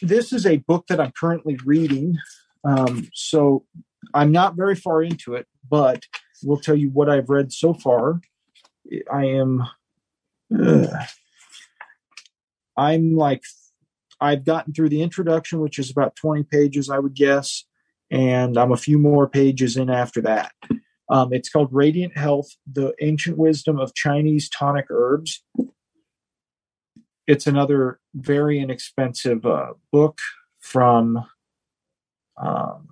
this 0.00 0.32
is 0.32 0.46
a 0.46 0.56
book 0.56 0.86
that 0.88 1.00
I'm 1.00 1.12
currently 1.18 1.58
reading. 1.64 2.16
Um, 2.64 3.08
so 3.12 3.64
I'm 4.14 4.32
not 4.32 4.56
very 4.56 4.74
far 4.74 5.02
into 5.02 5.34
it, 5.34 5.46
but 5.68 6.04
we'll 6.42 6.58
tell 6.58 6.76
you 6.76 6.90
what 6.90 7.08
I've 7.08 7.30
read 7.30 7.52
so 7.52 7.74
far. 7.74 8.20
I 9.12 9.26
am, 9.26 9.62
uh, 10.58 10.86
I'm 12.76 13.14
like, 13.14 13.42
I've 14.20 14.44
gotten 14.44 14.72
through 14.72 14.90
the 14.90 15.02
introduction, 15.02 15.60
which 15.60 15.78
is 15.78 15.90
about 15.90 16.16
20 16.16 16.44
pages, 16.44 16.90
I 16.90 16.98
would 16.98 17.14
guess, 17.14 17.64
and 18.10 18.58
I'm 18.58 18.72
a 18.72 18.76
few 18.76 18.98
more 18.98 19.28
pages 19.28 19.76
in 19.76 19.88
after 19.88 20.20
that. 20.22 20.52
Um, 21.08 21.32
it's 21.32 21.48
called 21.48 21.68
Radiant 21.72 22.16
Health 22.16 22.48
The 22.70 22.94
Ancient 23.00 23.36
Wisdom 23.36 23.80
of 23.80 23.94
Chinese 23.94 24.48
Tonic 24.48 24.86
Herbs. 24.90 25.42
It's 27.26 27.46
another 27.46 27.98
very 28.14 28.60
inexpensive 28.60 29.44
uh, 29.44 29.74
book 29.92 30.18
from 30.60 31.24
um, 32.36 32.88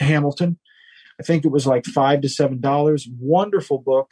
Hamilton. 0.00 0.58
I 1.20 1.22
think 1.22 1.44
it 1.44 1.52
was 1.52 1.66
like 1.66 1.84
five 1.84 2.22
to 2.22 2.28
seven 2.30 2.60
dollars. 2.60 3.06
Wonderful 3.18 3.78
book. 3.78 4.08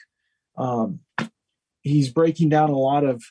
Um, 0.59 1.01
he's 1.81 2.11
breaking 2.11 2.51
down 2.51 2.69
a 2.69 2.79
lot 2.79 3.05
of 3.05 3.23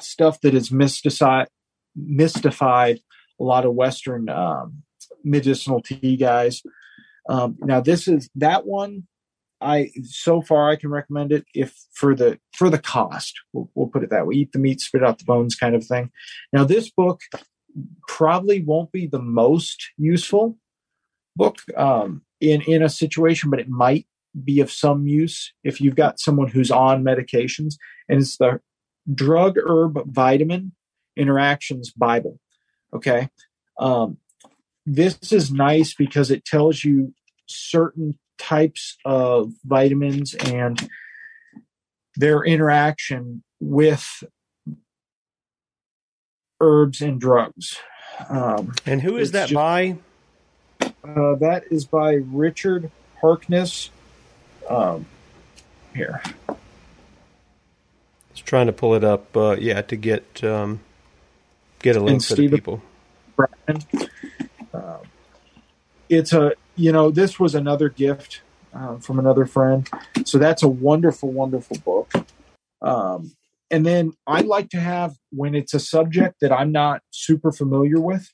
stuff 0.00 0.40
that 0.40 0.54
mystified, 0.72 1.46
mystified 1.94 2.98
a 3.40 3.44
lot 3.44 3.64
of 3.64 3.74
Western 3.74 4.28
um, 4.28 4.82
medicinal 5.22 5.80
tea 5.80 6.16
guys. 6.16 6.62
Um, 7.28 7.56
now 7.60 7.80
this 7.80 8.08
is 8.08 8.28
that 8.34 8.66
one. 8.66 9.06
I 9.60 9.90
so 10.02 10.42
far 10.42 10.68
I 10.68 10.76
can 10.76 10.90
recommend 10.90 11.32
it 11.32 11.46
if 11.54 11.74
for 11.94 12.14
the 12.14 12.38
for 12.54 12.68
the 12.68 12.78
cost. 12.78 13.34
We'll, 13.52 13.70
we'll 13.74 13.88
put 13.88 14.02
it 14.02 14.10
that 14.10 14.26
way. 14.26 14.34
Eat 14.34 14.52
the 14.52 14.58
meat, 14.58 14.80
spit 14.80 15.04
out 15.04 15.18
the 15.18 15.24
bones, 15.24 15.54
kind 15.54 15.74
of 15.74 15.86
thing. 15.86 16.10
Now 16.52 16.64
this 16.64 16.90
book 16.90 17.20
probably 18.08 18.62
won't 18.62 18.92
be 18.92 19.06
the 19.06 19.22
most 19.22 19.90
useful 19.96 20.58
book 21.36 21.58
um, 21.76 22.22
in 22.40 22.62
in 22.62 22.82
a 22.82 22.88
situation, 22.88 23.50
but 23.50 23.60
it 23.60 23.68
might 23.68 24.06
be 24.44 24.60
of 24.60 24.70
some 24.70 25.06
use 25.06 25.52
if 25.64 25.80
you've 25.80 25.96
got 25.96 26.20
someone 26.20 26.48
who's 26.48 26.70
on 26.70 27.02
medications. 27.02 27.74
And 28.08 28.20
it's 28.20 28.36
the 28.36 28.60
drug 29.12 29.56
herb 29.58 29.98
vitamin 30.06 30.72
interactions 31.16 31.90
Bible. 31.92 32.38
Okay, 32.94 33.28
um, 33.78 34.18
this 34.84 35.32
is 35.32 35.52
nice 35.52 35.94
because 35.94 36.30
it 36.30 36.44
tells 36.44 36.84
you 36.84 37.14
certain 37.46 38.18
types 38.38 38.96
of 39.04 39.52
vitamins 39.64 40.34
and 40.34 40.88
their 42.16 42.42
interaction 42.44 43.42
with 43.60 44.22
herbs 46.60 47.00
and 47.00 47.20
drugs. 47.20 47.76
Um, 48.28 48.72
and 48.86 49.02
who 49.02 49.16
is 49.16 49.32
that 49.32 49.48
just, 49.48 49.54
by? 49.54 49.98
Uh, 51.06 51.34
that 51.36 51.64
is 51.70 51.84
by 51.84 52.14
Richard 52.14 52.90
Harkness. 53.20 53.90
Um, 54.68 55.06
here. 55.94 56.22
Just 58.34 58.46
trying 58.46 58.66
to 58.66 58.72
pull 58.72 58.94
it 58.94 59.04
up. 59.04 59.36
Uh, 59.36 59.56
yeah, 59.58 59.82
to 59.82 59.96
get 59.96 60.42
um, 60.42 60.80
get 61.80 61.96
a 61.96 62.00
link 62.00 62.10
and 62.10 62.24
for 62.24 62.34
Stephen 62.34 62.50
the 62.50 62.56
people. 62.56 62.82
Bryan. 63.36 63.84
Uh, 64.74 64.98
it's 66.08 66.32
a 66.32 66.52
you 66.74 66.92
know 66.92 67.10
this 67.10 67.38
was 67.38 67.54
another 67.54 67.88
gift 67.88 68.42
uh, 68.74 68.96
from 68.96 69.18
another 69.18 69.46
friend, 69.46 69.88
so 70.24 70.38
that's 70.38 70.62
a 70.62 70.68
wonderful, 70.68 71.30
wonderful 71.30 71.78
book. 71.78 72.12
Um, 72.82 73.32
and 73.70 73.84
then 73.84 74.12
I 74.26 74.42
like 74.42 74.70
to 74.70 74.80
have 74.80 75.16
when 75.30 75.54
it's 75.54 75.74
a 75.74 75.80
subject 75.80 76.40
that 76.40 76.52
I'm 76.52 76.72
not 76.72 77.02
super 77.10 77.52
familiar 77.52 78.00
with. 78.00 78.32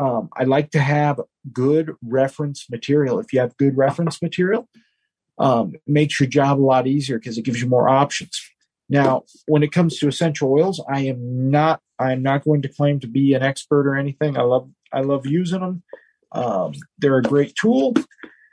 Um, 0.00 0.30
I 0.34 0.44
like 0.44 0.70
to 0.70 0.80
have 0.80 1.20
good 1.52 1.94
reference 2.02 2.70
material. 2.70 3.18
If 3.18 3.34
you 3.34 3.40
have 3.40 3.56
good 3.58 3.76
reference 3.76 4.22
material, 4.22 4.66
um, 5.38 5.74
it 5.74 5.82
makes 5.86 6.18
your 6.18 6.28
job 6.28 6.58
a 6.58 6.62
lot 6.62 6.86
easier 6.86 7.18
because 7.18 7.36
it 7.36 7.44
gives 7.44 7.60
you 7.60 7.68
more 7.68 7.88
options. 7.88 8.40
Now, 8.88 9.24
when 9.46 9.62
it 9.62 9.72
comes 9.72 9.98
to 9.98 10.08
essential 10.08 10.50
oils, 10.50 10.82
I 10.88 11.02
am 11.02 11.50
not 11.50 11.80
I 11.98 12.12
am 12.12 12.22
not 12.22 12.44
going 12.44 12.62
to 12.62 12.68
claim 12.68 12.98
to 13.00 13.06
be 13.06 13.34
an 13.34 13.42
expert 13.42 13.86
or 13.86 13.94
anything. 13.94 14.38
I 14.38 14.42
love 14.42 14.70
I 14.92 15.02
love 15.02 15.26
using 15.26 15.60
them. 15.60 15.82
Um, 16.32 16.72
they're 16.98 17.18
a 17.18 17.22
great 17.22 17.54
tool. 17.54 17.94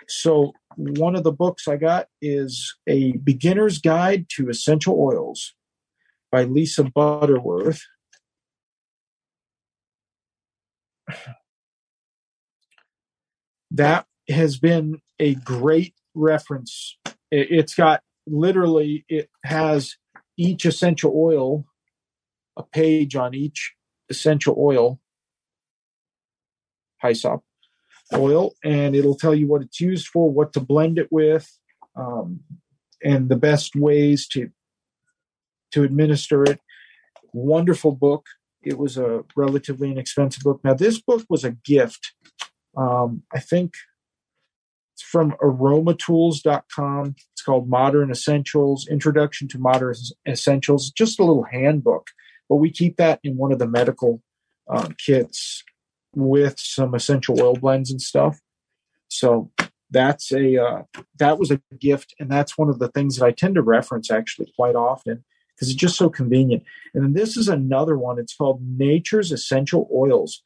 So 0.07 0.51
one 0.75 1.15
of 1.15 1.23
the 1.23 1.31
books 1.31 1.67
I 1.67 1.77
got 1.77 2.07
is 2.21 2.75
a 2.87 3.13
beginner's 3.13 3.79
guide 3.79 4.27
to 4.35 4.49
essential 4.49 4.99
oils 4.99 5.53
by 6.31 6.43
Lisa 6.43 6.83
Butterworth. 6.83 7.81
That 13.71 14.05
has 14.29 14.57
been 14.57 15.01
a 15.19 15.35
great 15.35 15.93
reference. 16.13 16.97
It's 17.31 17.75
got 17.75 18.01
literally, 18.25 19.05
it 19.09 19.29
has 19.43 19.95
each 20.37 20.65
essential 20.65 21.13
oil, 21.15 21.65
a 22.57 22.63
page 22.63 23.15
on 23.15 23.33
each 23.33 23.73
essential 24.09 24.55
oil, 24.57 24.99
hyssop 27.01 27.43
oil, 28.13 28.53
and 28.63 28.95
it'll 28.95 29.17
tell 29.17 29.35
you 29.35 29.47
what 29.47 29.61
it's 29.61 29.81
used 29.81 30.07
for, 30.07 30.31
what 30.31 30.53
to 30.53 30.59
blend 30.59 30.97
it 30.97 31.09
with, 31.11 31.59
um, 31.95 32.41
and 33.03 33.29
the 33.29 33.35
best 33.35 33.75
ways 33.75 34.27
to 34.27 34.49
to 35.71 35.83
administer 35.83 36.43
it. 36.43 36.59
Wonderful 37.33 37.91
book. 37.91 38.25
It 38.67 38.77
was 38.77 38.97
a 38.97 39.23
relatively 39.35 39.91
inexpensive 39.91 40.43
book. 40.43 40.61
Now, 40.63 40.73
this 40.73 41.01
book 41.01 41.25
was 41.29 41.43
a 41.43 41.51
gift. 41.51 42.13
Um, 42.75 43.23
I 43.33 43.39
think 43.39 43.73
it's 44.93 45.03
from 45.03 45.31
aromatools.com. 45.41 47.15
It's 47.33 47.41
called 47.41 47.69
Modern 47.69 48.11
Essentials 48.11 48.87
Introduction 48.87 49.47
to 49.49 49.59
Modern 49.59 49.95
Essentials, 50.27 50.91
just 50.91 51.19
a 51.19 51.23
little 51.23 51.45
handbook. 51.51 52.07
But 52.49 52.57
we 52.57 52.71
keep 52.71 52.97
that 52.97 53.19
in 53.23 53.37
one 53.37 53.51
of 53.51 53.59
the 53.59 53.67
medical 53.67 54.21
um, 54.69 54.95
kits 55.03 55.63
with 56.15 56.59
some 56.59 56.95
essential 56.95 57.41
oil 57.41 57.55
blends 57.55 57.91
and 57.91 58.01
stuff. 58.01 58.39
So 59.07 59.51
that's 59.89 60.31
a 60.31 60.61
uh, 60.61 60.83
that 61.19 61.39
was 61.39 61.51
a 61.51 61.61
gift, 61.79 62.13
and 62.19 62.29
that's 62.29 62.57
one 62.57 62.69
of 62.69 62.79
the 62.79 62.89
things 62.89 63.17
that 63.17 63.25
I 63.25 63.31
tend 63.31 63.55
to 63.55 63.61
reference 63.61 64.11
actually 64.11 64.51
quite 64.55 64.75
often 64.75 65.23
because 65.57 65.69
it's 65.69 65.79
just 65.79 65.97
so 65.97 66.09
convenient. 66.09 66.63
And 66.93 67.03
then 67.03 67.13
this 67.13 67.35
is 67.35 67.47
another 67.47 67.97
one. 67.97 68.19
It's 68.19 68.35
called 68.35 68.61
Nature's 68.61 69.31
Essential 69.31 69.89
Oils, 69.91 70.43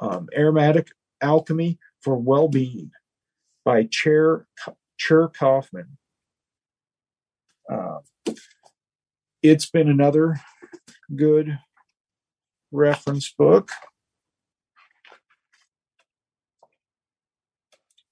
um, 0.00 0.28
Aromatic 0.36 0.88
Alchemy 1.20 1.78
for 2.00 2.16
Well-Being 2.16 2.92
by 3.64 3.88
Cher 3.90 4.46
Cher 4.96 5.28
Kaufman. 5.28 5.98
Uh, 7.70 7.98
it's 9.42 9.68
been 9.68 9.88
another 9.88 10.40
good 11.14 11.58
reference 12.70 13.32
book 13.36 13.70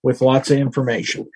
with 0.02 0.20
lots 0.20 0.50
of 0.50 0.58
information. 0.58 1.30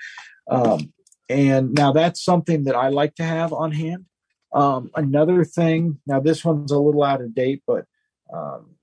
Um, 0.51 0.93
and 1.29 1.73
now 1.73 1.93
that's 1.93 2.23
something 2.23 2.65
that 2.65 2.75
I 2.75 2.89
like 2.89 3.15
to 3.17 3.23
have 3.23 3.53
on 3.53 3.73
hand 3.73 4.07
um, 4.53 4.91
another 4.95 5.45
thing, 5.45 6.01
now 6.07 6.21
this 6.21 6.45
one's 6.45 6.73
a 6.73 6.79
little 6.79 7.05
out 7.05 7.21
of 7.21 7.35
date, 7.35 7.63
but 7.67 7.85
um, 8.33 8.77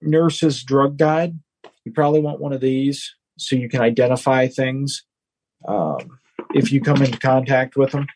Nurse's 0.00 0.62
Drug 0.62 0.96
Guide. 0.96 1.38
You 1.84 1.92
probably 1.92 2.20
want 2.20 2.40
one 2.40 2.52
of 2.52 2.60
these 2.60 3.14
so 3.38 3.56
you 3.56 3.68
can 3.68 3.80
identify 3.80 4.46
things 4.48 5.04
um, 5.66 6.18
if 6.54 6.70
you 6.70 6.80
come 6.80 7.02
into 7.02 7.18
contact 7.18 7.76
with 7.76 7.92
them. 7.92 8.06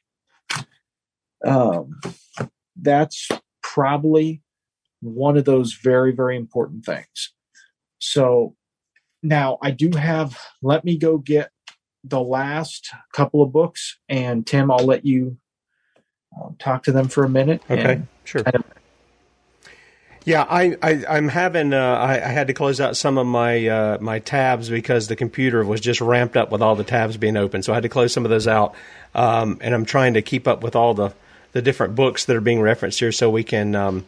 Um, 1.45 2.01
that's 2.81 3.29
probably 3.63 4.43
one 5.01 5.37
of 5.37 5.45
those 5.45 5.75
very, 5.75 6.13
very 6.13 6.37
important 6.37 6.85
things. 6.85 7.33
So 7.99 8.57
now 9.23 9.59
I 9.63 9.71
do 9.71 9.91
have, 9.97 10.39
let 10.63 10.85
me 10.85 10.97
go 10.97 11.19
get 11.19 11.51
the 12.05 12.21
last 12.21 12.91
couple 13.13 13.43
of 13.43 13.53
books, 13.53 13.99
and 14.09 14.47
Tim, 14.47 14.71
I'll 14.71 14.85
let 14.85 15.05
you 15.05 15.39
um, 16.41 16.57
talk 16.59 16.85
to 16.85 16.93
them 16.93 17.09
for 17.09 17.25
a 17.25 17.29
minute. 17.29 17.63
Okay, 17.71 18.03
sure. 18.25 18.43
Kind 18.43 18.57
of 18.57 18.65
yeah, 20.25 20.47
I, 20.49 20.77
I 20.83 21.17
am 21.17 21.29
having 21.29 21.73
uh, 21.73 21.79
I, 21.79 22.15
I, 22.15 22.29
had 22.29 22.47
to 22.47 22.55
close 22.55 22.81
out 22.81 22.97
some 22.97 23.19
of 23.19 23.27
my 23.27 23.67
uh, 23.67 23.99
my 24.01 24.21
tabs 24.21 24.69
because 24.69 25.09
the 25.09 25.17
computer 25.17 25.65
was 25.65 25.81
just 25.81 26.01
ramped 26.01 26.37
up 26.37 26.53
with 26.53 26.63
all 26.63 26.77
the 26.77 26.85
tabs 26.85 27.17
being 27.17 27.37
open, 27.37 27.63
so 27.63 27.73
I 27.73 27.77
had 27.77 27.83
to 27.83 27.89
close 27.89 28.13
some 28.13 28.25
of 28.25 28.31
those 28.31 28.47
out. 28.47 28.75
Um, 29.15 29.59
and 29.61 29.75
I'm 29.75 29.85
trying 29.85 30.15
to 30.15 30.23
keep 30.23 30.47
up 30.47 30.63
with 30.63 30.77
all 30.77 30.95
the 30.95 31.13
the 31.53 31.61
different 31.61 31.97
books 31.97 32.27
that 32.27 32.37
are 32.37 32.41
being 32.41 32.61
referenced 32.61 33.01
here, 33.01 33.11
so 33.11 33.31
we 33.31 33.43
can 33.43 33.75
um, 33.75 34.07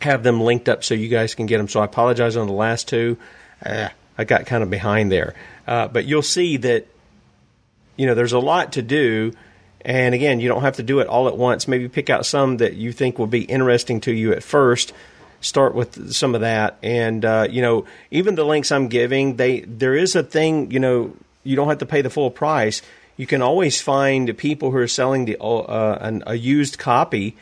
have 0.00 0.22
them 0.22 0.40
linked 0.40 0.68
up 0.68 0.82
so 0.82 0.94
you 0.94 1.08
guys 1.08 1.34
can 1.34 1.46
get 1.46 1.58
them. 1.58 1.68
So 1.68 1.80
I 1.80 1.84
apologize 1.84 2.36
on 2.36 2.46
the 2.46 2.54
last 2.54 2.88
two. 2.88 3.18
Uh, 3.64 3.90
I 4.16 4.24
got 4.24 4.46
kind 4.46 4.62
of 4.62 4.70
behind 4.70 5.12
there. 5.12 5.34
Uh, 5.66 5.88
but 5.88 6.06
you'll 6.06 6.22
see 6.22 6.56
that 6.58 6.86
you 7.96 8.06
know 8.06 8.14
there's 8.14 8.32
a 8.32 8.38
lot 8.38 8.72
to 8.72 8.82
do. 8.82 9.32
And 9.84 10.14
again, 10.14 10.40
you 10.40 10.48
don't 10.48 10.62
have 10.62 10.76
to 10.76 10.82
do 10.82 11.00
it 11.00 11.08
all 11.08 11.28
at 11.28 11.36
once. 11.36 11.68
Maybe 11.68 11.88
pick 11.88 12.08
out 12.08 12.24
some 12.24 12.56
that 12.58 12.74
you 12.74 12.92
think 12.92 13.18
will 13.18 13.26
be 13.26 13.42
interesting 13.42 14.00
to 14.02 14.12
you 14.12 14.32
at 14.32 14.42
first. 14.42 14.92
Start 15.40 15.74
with 15.74 16.12
some 16.14 16.34
of 16.34 16.40
that, 16.40 16.78
and 16.82 17.22
uh, 17.22 17.46
you 17.50 17.60
know, 17.60 17.84
even 18.10 18.34
the 18.34 18.46
links 18.46 18.72
I'm 18.72 18.88
giving, 18.88 19.36
they 19.36 19.60
there 19.60 19.94
is 19.94 20.16
a 20.16 20.22
thing. 20.22 20.70
You 20.70 20.80
know, 20.80 21.14
you 21.42 21.54
don't 21.54 21.68
have 21.68 21.78
to 21.78 21.86
pay 21.86 22.00
the 22.00 22.08
full 22.08 22.30
price. 22.30 22.80
You 23.18 23.26
can 23.26 23.42
always 23.42 23.78
find 23.78 24.36
people 24.38 24.70
who 24.70 24.78
are 24.78 24.88
selling 24.88 25.26
the 25.26 25.38
uh, 25.38 25.98
an, 26.00 26.22
a 26.26 26.34
used 26.34 26.78
copy, 26.78 27.36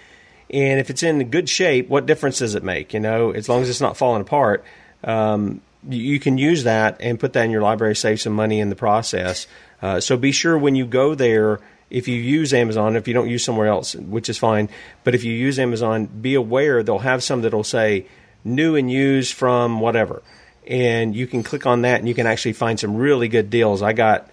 and 0.50 0.80
if 0.80 0.90
it's 0.90 1.04
in 1.04 1.30
good 1.30 1.48
shape, 1.48 1.88
what 1.88 2.06
difference 2.06 2.40
does 2.40 2.56
it 2.56 2.64
make? 2.64 2.92
You 2.92 2.98
know, 2.98 3.30
as 3.30 3.48
long 3.48 3.62
as 3.62 3.70
it's 3.70 3.80
not 3.80 3.96
falling 3.96 4.22
apart. 4.22 4.64
Um, 5.04 5.60
you 5.88 6.20
can 6.20 6.38
use 6.38 6.64
that 6.64 6.98
and 7.00 7.18
put 7.18 7.32
that 7.32 7.44
in 7.44 7.50
your 7.50 7.62
library, 7.62 7.96
save 7.96 8.20
some 8.20 8.32
money 8.32 8.60
in 8.60 8.68
the 8.68 8.76
process. 8.76 9.46
Uh, 9.80 10.00
so 10.00 10.16
be 10.16 10.32
sure 10.32 10.56
when 10.56 10.74
you 10.74 10.86
go 10.86 11.14
there, 11.14 11.58
if 11.92 12.08
you 12.08 12.16
use 12.16 12.54
Amazon, 12.54 12.96
if 12.96 13.06
you 13.06 13.12
don't 13.12 13.28
use 13.28 13.44
somewhere 13.44 13.68
else, 13.68 13.94
which 13.94 14.30
is 14.30 14.38
fine, 14.38 14.70
but 15.04 15.14
if 15.14 15.24
you 15.24 15.32
use 15.32 15.58
Amazon, 15.58 16.06
be 16.06 16.34
aware 16.34 16.82
they'll 16.82 16.98
have 16.98 17.22
some 17.22 17.42
that'll 17.42 17.62
say 17.62 18.06
new 18.44 18.76
and 18.76 18.90
used 18.90 19.34
from 19.34 19.78
whatever, 19.78 20.22
and 20.66 21.14
you 21.14 21.26
can 21.26 21.42
click 21.42 21.66
on 21.66 21.82
that 21.82 22.00
and 22.00 22.08
you 22.08 22.14
can 22.14 22.26
actually 22.26 22.54
find 22.54 22.80
some 22.80 22.96
really 22.96 23.28
good 23.28 23.50
deals. 23.50 23.82
I 23.82 23.92
got, 23.92 24.30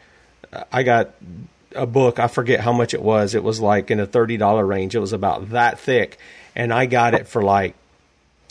I 0.72 0.84
got 0.84 1.12
a 1.76 1.86
book. 1.86 2.18
I 2.18 2.30
forget 2.30 2.62
how 2.62 2.72
much 2.72 2.94
it 2.94 3.02
was. 3.02 3.36
It 3.36 3.44
was 3.44 3.60
like 3.60 3.92
in 3.92 4.00
a 4.00 4.06
thirty 4.06 4.38
dollar 4.38 4.66
range. 4.66 4.96
It 4.96 5.00
was 5.00 5.12
about 5.12 5.50
that 5.50 5.80
thick, 5.80 6.18
and 6.56 6.74
I 6.74 6.86
got 6.86 7.14
it 7.14 7.28
for 7.28 7.42
like 7.42 7.76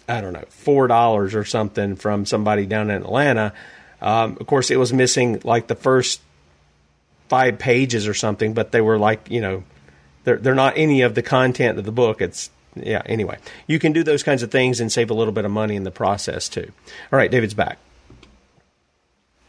I 0.06 0.20
don't 0.20 0.34
know, 0.34 0.44
four 0.50 0.86
dollars 0.86 1.34
or 1.34 1.46
something 1.46 1.96
from 1.96 2.26
somebody 2.26 2.66
down 2.66 2.90
in 2.90 3.02
Atlanta. 3.02 3.54
Um, 4.02 4.36
of 4.38 4.46
course, 4.46 4.70
it 4.70 4.76
was 4.76 4.92
missing 4.92 5.40
like 5.44 5.66
the 5.66 5.74
first 5.74 6.20
five 7.28 7.58
pages 7.58 8.06
or 8.06 8.14
something, 8.14 8.54
but 8.54 8.72
they 8.72 8.80
were 8.80 8.98
like, 8.98 9.30
you 9.30 9.40
know, 9.40 9.64
they're 10.24 10.36
they're 10.36 10.54
not 10.54 10.74
any 10.76 11.02
of 11.02 11.14
the 11.14 11.22
content 11.22 11.78
of 11.78 11.84
the 11.84 11.92
book. 11.92 12.20
It's 12.20 12.50
yeah. 12.74 13.02
Anyway, 13.06 13.38
you 13.66 13.78
can 13.78 13.92
do 13.92 14.02
those 14.02 14.22
kinds 14.22 14.42
of 14.42 14.50
things 14.50 14.80
and 14.80 14.90
save 14.92 15.10
a 15.10 15.14
little 15.14 15.32
bit 15.32 15.44
of 15.44 15.50
money 15.50 15.76
in 15.76 15.84
the 15.84 15.90
process 15.90 16.48
too. 16.48 16.70
All 17.12 17.18
right, 17.18 17.30
David's 17.30 17.54
back. 17.54 17.78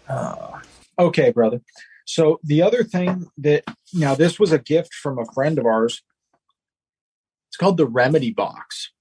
Uh, 0.07 0.59
okay, 0.97 1.31
brother. 1.31 1.61
So 2.05 2.39
the 2.43 2.61
other 2.63 2.83
thing 2.83 3.27
that 3.37 3.63
now 3.93 4.15
this 4.15 4.39
was 4.39 4.51
a 4.51 4.57
gift 4.57 4.93
from 4.93 5.19
a 5.19 5.25
friend 5.33 5.59
of 5.59 5.65
ours. 5.65 6.01
It's 7.49 7.57
called 7.57 7.77
the 7.77 7.87
Remedy 7.87 8.31
Box. 8.31 8.91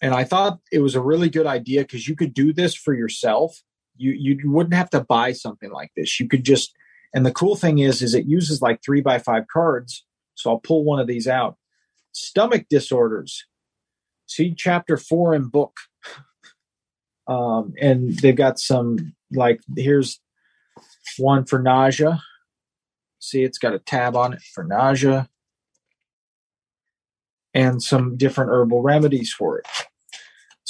And 0.00 0.14
I 0.14 0.24
thought 0.24 0.60
it 0.70 0.80
was 0.80 0.94
a 0.94 1.00
really 1.00 1.30
good 1.30 1.46
idea 1.46 1.80
because 1.80 2.06
you 2.06 2.14
could 2.14 2.34
do 2.34 2.52
this 2.52 2.74
for 2.74 2.92
yourself. 2.94 3.62
You 3.96 4.12
you 4.12 4.50
wouldn't 4.50 4.74
have 4.74 4.90
to 4.90 5.00
buy 5.00 5.32
something 5.32 5.70
like 5.70 5.90
this. 5.96 6.18
You 6.20 6.28
could 6.28 6.44
just 6.44 6.74
and 7.14 7.24
the 7.24 7.32
cool 7.32 7.56
thing 7.56 7.78
is 7.78 8.02
is 8.02 8.14
it 8.14 8.26
uses 8.26 8.60
like 8.60 8.82
three 8.82 9.00
by 9.00 9.18
five 9.18 9.44
cards. 9.52 10.04
So 10.34 10.50
I'll 10.50 10.58
pull 10.58 10.84
one 10.84 11.00
of 11.00 11.06
these 11.06 11.28
out. 11.28 11.56
Stomach 12.12 12.66
disorders. 12.68 13.44
See 14.26 14.54
chapter 14.54 14.96
four 14.96 15.34
in 15.34 15.48
book. 15.48 15.76
Um, 17.26 17.72
and 17.80 18.18
they've 18.18 18.36
got 18.36 18.58
some 18.58 19.14
like 19.32 19.58
here's 19.74 20.20
one 21.16 21.46
for 21.46 21.58
nausea. 21.58 22.20
See, 23.18 23.42
it's 23.42 23.56
got 23.56 23.72
a 23.72 23.78
tab 23.78 24.14
on 24.14 24.34
it 24.34 24.42
for 24.52 24.62
nausea 24.62 25.30
and 27.54 27.82
some 27.82 28.18
different 28.18 28.50
herbal 28.50 28.82
remedies 28.82 29.32
for 29.32 29.58
it 29.58 29.66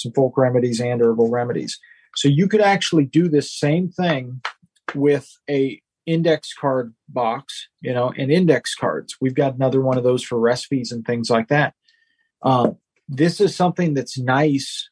some 0.04 0.12
folk 0.12 0.36
remedies 0.36 0.80
and 0.80 1.00
herbal 1.00 1.30
remedies. 1.30 1.78
So 2.16 2.28
you 2.28 2.46
could 2.46 2.60
actually 2.60 3.06
do 3.06 3.28
this 3.28 3.52
same 3.52 3.88
thing 3.88 4.40
with 4.94 5.28
a 5.48 5.80
index 6.06 6.52
card 6.52 6.94
box, 7.08 7.68
you 7.80 7.92
know, 7.92 8.12
and 8.16 8.30
index 8.30 8.74
cards. 8.74 9.16
We've 9.20 9.34
got 9.34 9.54
another 9.54 9.80
one 9.80 9.98
of 9.98 10.04
those 10.04 10.22
for 10.22 10.38
recipes 10.38 10.92
and 10.92 11.04
things 11.04 11.30
like 11.30 11.48
that. 11.48 11.74
Um, 12.42 12.76
this 13.08 13.40
is 13.40 13.54
something 13.54 13.94
that's 13.94 14.18
nice 14.18 14.88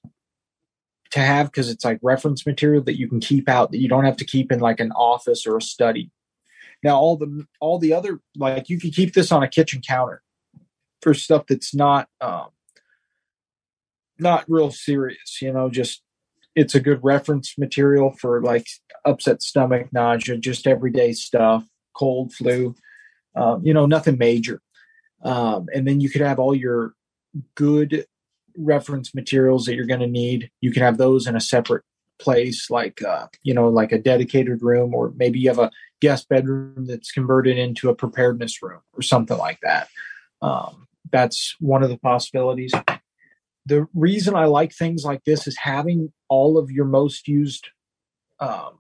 to 1.10 1.20
have 1.20 1.46
because 1.46 1.68
it's 1.68 1.84
like 1.84 1.98
reference 2.02 2.46
material 2.46 2.82
that 2.84 2.98
you 2.98 3.08
can 3.08 3.20
keep 3.20 3.48
out 3.48 3.70
that 3.70 3.80
you 3.80 3.88
don't 3.88 4.04
have 4.04 4.16
to 4.16 4.24
keep 4.24 4.50
in 4.50 4.60
like 4.60 4.80
an 4.80 4.92
office 4.92 5.46
or 5.46 5.56
a 5.56 5.62
study. 5.62 6.10
Now 6.82 6.96
all 6.96 7.16
the 7.16 7.46
all 7.60 7.78
the 7.78 7.92
other 7.92 8.20
like 8.36 8.68
you 8.68 8.80
can 8.80 8.90
keep 8.90 9.14
this 9.14 9.30
on 9.30 9.42
a 9.42 9.48
kitchen 9.48 9.82
counter 9.86 10.22
for 11.00 11.14
stuff 11.14 11.46
that's 11.46 11.74
not 11.74 12.08
um, 12.20 12.48
not 14.18 14.44
real 14.48 14.70
serious, 14.70 15.40
you 15.42 15.52
know, 15.52 15.68
just 15.68 16.02
it's 16.54 16.74
a 16.74 16.80
good 16.80 17.00
reference 17.02 17.56
material 17.58 18.12
for 18.20 18.42
like 18.42 18.66
upset 19.04 19.42
stomach, 19.42 19.92
nausea, 19.92 20.36
just 20.36 20.66
everyday 20.66 21.12
stuff, 21.12 21.64
cold, 21.94 22.32
flu, 22.32 22.74
um, 23.34 23.64
you 23.64 23.72
know, 23.72 23.86
nothing 23.86 24.18
major. 24.18 24.60
Um, 25.24 25.66
and 25.74 25.86
then 25.86 26.00
you 26.00 26.10
could 26.10 26.20
have 26.20 26.38
all 26.38 26.54
your 26.54 26.94
good 27.54 28.06
reference 28.56 29.14
materials 29.14 29.64
that 29.64 29.74
you're 29.74 29.86
going 29.86 30.00
to 30.00 30.06
need. 30.06 30.50
You 30.60 30.72
can 30.72 30.82
have 30.82 30.98
those 30.98 31.26
in 31.26 31.36
a 31.36 31.40
separate 31.40 31.84
place, 32.20 32.70
like, 32.70 33.02
uh, 33.02 33.26
you 33.42 33.54
know, 33.54 33.68
like 33.68 33.92
a 33.92 33.98
dedicated 33.98 34.62
room, 34.62 34.94
or 34.94 35.12
maybe 35.16 35.38
you 35.38 35.48
have 35.48 35.58
a 35.58 35.70
guest 36.00 36.28
bedroom 36.28 36.86
that's 36.86 37.12
converted 37.12 37.56
into 37.56 37.88
a 37.88 37.94
preparedness 37.94 38.62
room 38.62 38.80
or 38.92 39.02
something 39.02 39.38
like 39.38 39.58
that. 39.62 39.88
Um, 40.42 40.86
that's 41.10 41.56
one 41.60 41.82
of 41.82 41.88
the 41.88 41.98
possibilities 41.98 42.72
the 43.66 43.86
reason 43.94 44.34
I 44.34 44.46
like 44.46 44.72
things 44.72 45.04
like 45.04 45.24
this 45.24 45.46
is 45.46 45.56
having 45.56 46.12
all 46.28 46.58
of 46.58 46.70
your 46.70 46.84
most 46.84 47.28
used, 47.28 47.68
um, 48.40 48.78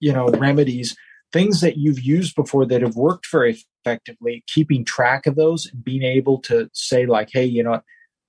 you 0.00 0.12
know, 0.12 0.28
remedies, 0.28 0.96
things 1.32 1.60
that 1.60 1.76
you've 1.76 2.00
used 2.00 2.34
before 2.34 2.66
that 2.66 2.82
have 2.82 2.96
worked 2.96 3.30
very 3.30 3.62
effectively. 3.84 4.42
Keeping 4.46 4.84
track 4.84 5.26
of 5.26 5.36
those 5.36 5.66
and 5.70 5.84
being 5.84 6.02
able 6.02 6.38
to 6.42 6.70
say 6.72 7.06
like, 7.06 7.28
hey, 7.32 7.44
you 7.44 7.62
know, 7.62 7.82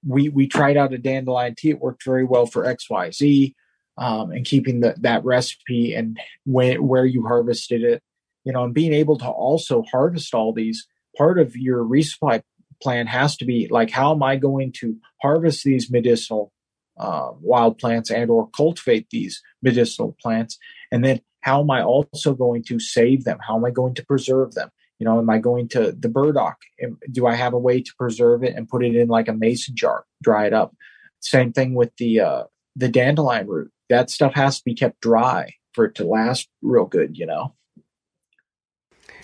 we 0.05 0.29
we 0.29 0.47
tried 0.47 0.77
out 0.77 0.93
a 0.93 0.97
dandelion 0.97 1.55
tea; 1.57 1.71
it 1.71 1.79
worked 1.79 2.03
very 2.03 2.23
well 2.23 2.45
for 2.45 2.65
X, 2.65 2.89
Y, 2.89 3.11
Z. 3.11 3.55
Um, 3.99 4.29
and 4.29 4.45
keeping 4.45 4.81
the, 4.81 4.93
that 4.99 5.25
recipe 5.25 5.95
and 5.95 6.19
when, 6.45 6.85
where 6.87 7.03
you 7.03 7.25
harvested 7.25 7.81
it, 7.81 8.03
you 8.43 8.53
know, 8.53 8.63
and 8.63 8.71
being 8.71 8.93
able 8.93 9.17
to 9.17 9.27
also 9.27 9.81
harvest 9.91 10.35
all 10.35 10.53
these. 10.53 10.85
Part 11.17 11.39
of 11.39 11.55
your 11.55 11.83
resupply 11.83 12.43
plan 12.81 13.07
has 13.07 13.35
to 13.37 13.45
be 13.45 13.67
like 13.71 13.89
how 13.89 14.13
am 14.13 14.23
i 14.23 14.35
going 14.35 14.71
to 14.71 14.95
harvest 15.21 15.63
these 15.63 15.89
medicinal 15.89 16.51
uh, 16.97 17.31
wild 17.41 17.77
plants 17.77 18.09
and 18.09 18.29
or 18.29 18.49
cultivate 18.49 19.07
these 19.11 19.41
medicinal 19.61 20.15
plants? 20.21 20.57
And 20.91 21.03
then 21.03 21.21
how 21.41 21.61
am 21.61 21.71
i 21.71 21.81
also 21.81 22.33
going 22.33 22.63
to 22.63 22.79
save 22.79 23.23
them? 23.23 23.37
How 23.45 23.55
am 23.55 23.65
i 23.65 23.71
going 23.71 23.93
to 23.95 24.05
preserve 24.05 24.53
them? 24.53 24.69
You 24.99 25.05
know 25.05 25.19
am 25.19 25.29
i 25.29 25.37
going 25.37 25.67
to 25.69 25.91
the 25.91 26.09
burdock? 26.09 26.57
Do 27.11 27.27
i 27.27 27.35
have 27.35 27.53
a 27.53 27.59
way 27.59 27.81
to 27.81 27.91
preserve 27.97 28.43
it 28.43 28.55
and 28.55 28.69
put 28.69 28.83
it 28.83 28.95
in 28.95 29.07
like 29.07 29.27
a 29.27 29.33
mason 29.33 29.75
jar 29.75 30.05
dry 30.21 30.47
it 30.47 30.53
up? 30.53 30.75
Same 31.19 31.53
thing 31.53 31.73
with 31.73 31.95
the 31.97 32.19
uh, 32.19 32.43
the 32.75 32.89
dandelion 32.89 33.47
root. 33.47 33.71
That 33.89 34.09
stuff 34.09 34.33
has 34.35 34.57
to 34.57 34.63
be 34.65 34.75
kept 34.75 34.99
dry 35.01 35.53
for 35.73 35.85
it 35.85 35.95
to 35.95 36.07
last 36.07 36.49
real 36.63 36.85
good 36.85 37.17
you 37.17 37.25
know 37.25 37.53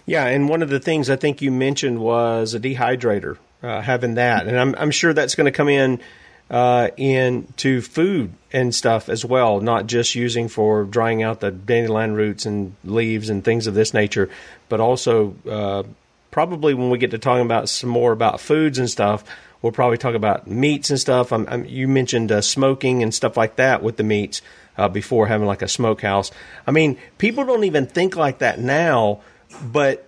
yeah, 0.05 0.25
and 0.27 0.49
one 0.49 0.61
of 0.61 0.69
the 0.69 0.79
things 0.79 1.09
I 1.09 1.15
think 1.15 1.41
you 1.41 1.51
mentioned 1.51 1.99
was 1.99 2.53
a 2.53 2.59
dehydrator, 2.59 3.37
uh, 3.61 3.81
having 3.81 4.15
that, 4.15 4.47
and 4.47 4.59
I'm 4.59 4.75
I'm 4.77 4.91
sure 4.91 5.13
that's 5.13 5.35
going 5.35 5.45
to 5.45 5.51
come 5.51 5.69
in 5.69 6.01
uh, 6.49 6.89
into 6.97 7.81
food 7.81 8.33
and 8.51 8.75
stuff 8.75 9.09
as 9.09 9.25
well, 9.25 9.61
not 9.61 9.87
just 9.87 10.15
using 10.15 10.47
for 10.47 10.83
drying 10.83 11.23
out 11.23 11.39
the 11.39 11.51
dandelion 11.51 12.13
roots 12.13 12.45
and 12.45 12.75
leaves 12.83 13.29
and 13.29 13.43
things 13.43 13.65
of 13.67 13.73
this 13.73 13.93
nature, 13.93 14.29
but 14.69 14.79
also 14.79 15.35
uh, 15.49 15.83
probably 16.31 16.73
when 16.73 16.89
we 16.89 16.97
get 16.97 17.11
to 17.11 17.17
talking 17.17 17.45
about 17.45 17.69
some 17.69 17.89
more 17.89 18.11
about 18.11 18.39
foods 18.39 18.77
and 18.77 18.89
stuff, 18.89 19.23
we'll 19.61 19.71
probably 19.71 19.97
talk 19.97 20.15
about 20.15 20.45
meats 20.45 20.89
and 20.89 20.99
stuff. 20.99 21.31
I'm, 21.31 21.47
I'm, 21.47 21.65
you 21.65 21.87
mentioned 21.87 22.31
uh, 22.31 22.41
smoking 22.41 23.01
and 23.01 23.13
stuff 23.13 23.37
like 23.37 23.55
that 23.55 23.81
with 23.81 23.97
the 23.97 24.03
meats 24.03 24.41
uh, 24.77 24.89
before 24.89 25.27
having 25.27 25.47
like 25.47 25.61
a 25.61 25.67
smokehouse. 25.67 26.31
I 26.67 26.71
mean, 26.71 26.97
people 27.17 27.45
don't 27.45 27.63
even 27.63 27.87
think 27.87 28.15
like 28.15 28.39
that 28.39 28.59
now 28.59 29.21
but 29.61 30.07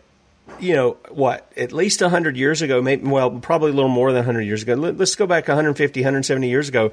you 0.60 0.74
know 0.74 0.98
what 1.10 1.52
at 1.58 1.72
least 1.72 2.02
100 2.02 2.38
years 2.38 2.62
ago 2.62 2.82
maybe 2.82 3.08
well 3.08 3.32
probably 3.32 3.72
a 3.72 3.74
little 3.74 3.90
more 3.90 4.12
than 4.12 4.20
100 4.20 4.42
years 4.42 4.64
ago. 4.64 4.76
Let, 4.76 5.00
us 5.00 5.16
go 5.16 5.28
back 5.28 5.48
150 5.48 6.00
170 6.00 6.50
years 6.50 6.70
ago. 6.70 6.92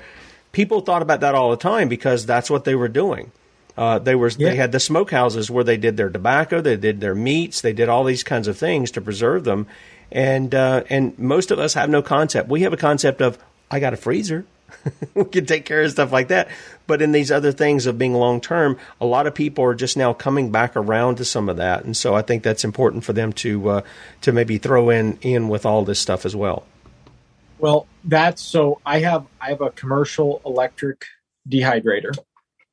People 0.53 0.81
thought 0.81 1.03
about 1.03 1.20
that 1.20 1.35
all 1.35 1.51
the 1.51 1.57
time 1.57 1.89
because 1.89 2.27
that's 2.27 2.51
what 2.51 2.65
they 2.65 2.74
were 2.74 2.89
doing. 2.89 3.33
Uh, 3.77 3.99
they 3.99 4.15
were 4.15 4.29
yeah. 4.29 4.51
they 4.51 4.57
had 4.57 4.73
the 4.73 4.79
smokehouses 4.79 5.49
where 5.49 5.65
they 5.65 5.79
did 5.79 5.97
their 5.97 6.11
tobacco 6.11 6.61
they 6.61 6.77
did 6.77 7.01
their 7.01 7.15
meats 7.15 7.62
they 7.62 7.73
did 7.73 7.89
all 7.89 8.05
these 8.05 8.23
kinds 8.23 8.47
of 8.47 8.57
things 8.57 8.91
to 8.93 9.01
preserve 9.01 9.45
them. 9.45 9.66
And 10.11 10.55
uh, 10.55 10.85
and 10.91 11.19
most 11.19 11.51
of 11.51 11.59
us 11.59 11.74
have 11.74 11.89
no 11.89 12.03
concept. 12.03 12.49
We 12.49 12.62
have 12.62 12.73
a 12.73 12.79
concept 12.79 13.20
of 13.20 13.39
i 13.70 13.81
got 13.81 13.95
a 13.95 13.97
freezer 13.97 14.45
we 15.15 15.24
can 15.24 15.47
take 15.47 15.65
care 15.65 15.82
of 15.82 15.90
stuff 15.90 16.12
like 16.12 16.28
that. 16.28 16.49
But 16.86 17.03
in 17.03 17.12
these 17.12 17.31
other 17.31 17.53
things 17.53 17.86
of 17.86 17.99
being 17.99 18.15
long 18.15 18.40
term, 18.40 18.78
a 19.01 19.07
lot 19.07 19.27
of 19.27 19.35
people 19.35 19.65
are 19.65 19.74
just 19.74 19.97
now 19.97 20.12
coming 20.12 20.51
back 20.51 20.77
around 20.77 21.16
to 21.16 21.24
some 21.24 21.49
of 21.49 21.57
that, 21.57 21.85
and 21.85 21.97
so 21.97 22.15
I 22.15 22.23
think 22.23 22.43
that's 22.43 22.65
important 22.65 23.05
for 23.05 23.12
them 23.12 23.32
to 23.35 23.69
uh, 23.69 23.82
to 24.23 24.32
maybe 24.32 24.59
throw 24.59 24.90
in 24.90 25.19
in 25.23 25.49
with 25.49 25.65
all 25.65 25.85
this 25.85 26.01
stuff 26.01 26.24
as 26.27 26.35
well. 26.36 26.65
Well, 27.59 27.86
that's 28.05 28.43
so. 28.43 28.81
I 28.85 29.01
have 29.01 29.27
I 29.40 29.51
have 29.51 29.61
a 29.61 29.70
commercial 29.70 30.43
electric 30.44 31.05
dehydrator, 31.49 32.16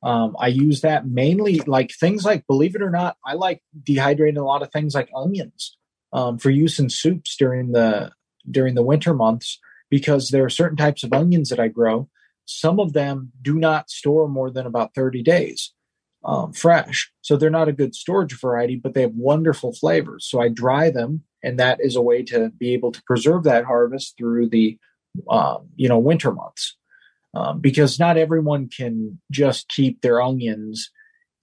Um, 0.02 0.36
I 0.38 0.48
use 0.48 0.80
that 0.82 1.06
mainly 1.06 1.60
like 1.66 1.92
things 1.92 2.24
like, 2.24 2.46
believe 2.46 2.74
it 2.74 2.82
or 2.82 2.90
not, 2.90 3.16
I 3.24 3.34
like 3.34 3.62
dehydrating 3.82 4.38
a 4.38 4.44
lot 4.44 4.62
of 4.62 4.70
things 4.72 4.94
like 4.94 5.10
onions 5.14 5.76
um, 6.12 6.38
for 6.38 6.50
use 6.50 6.78
in 6.78 6.88
soups 6.88 7.36
during 7.36 7.72
the 7.72 8.12
during 8.50 8.74
the 8.74 8.82
winter 8.82 9.12
months 9.12 9.58
because 9.90 10.30
there 10.30 10.44
are 10.44 10.50
certain 10.50 10.76
types 10.76 11.02
of 11.02 11.12
onions 11.12 11.50
that 11.50 11.60
I 11.60 11.68
grow. 11.68 12.08
Some 12.46 12.80
of 12.80 12.92
them 12.92 13.32
do 13.42 13.58
not 13.58 13.90
store 13.90 14.28
more 14.28 14.50
than 14.50 14.66
about 14.66 14.94
30 14.94 15.22
days 15.22 15.72
um, 16.24 16.52
fresh. 16.52 17.10
So 17.22 17.36
they're 17.36 17.50
not 17.50 17.68
a 17.68 17.72
good 17.72 17.94
storage 17.94 18.38
variety, 18.38 18.76
but 18.76 18.94
they 18.94 19.02
have 19.02 19.14
wonderful 19.14 19.72
flavors. 19.72 20.26
So 20.28 20.40
I 20.40 20.48
dry 20.48 20.90
them, 20.90 21.24
and 21.42 21.58
that 21.58 21.78
is 21.80 21.96
a 21.96 22.02
way 22.02 22.22
to 22.24 22.50
be 22.50 22.72
able 22.74 22.92
to 22.92 23.02
preserve 23.04 23.44
that 23.44 23.64
harvest 23.64 24.16
through 24.18 24.48
the 24.50 24.78
um, 25.28 25.68
you 25.76 25.88
know 25.88 25.98
winter 25.98 26.32
months. 26.32 26.76
Um, 27.32 27.60
because 27.60 28.00
not 28.00 28.16
everyone 28.16 28.68
can 28.68 29.20
just 29.30 29.68
keep 29.68 30.00
their 30.00 30.20
onions 30.20 30.90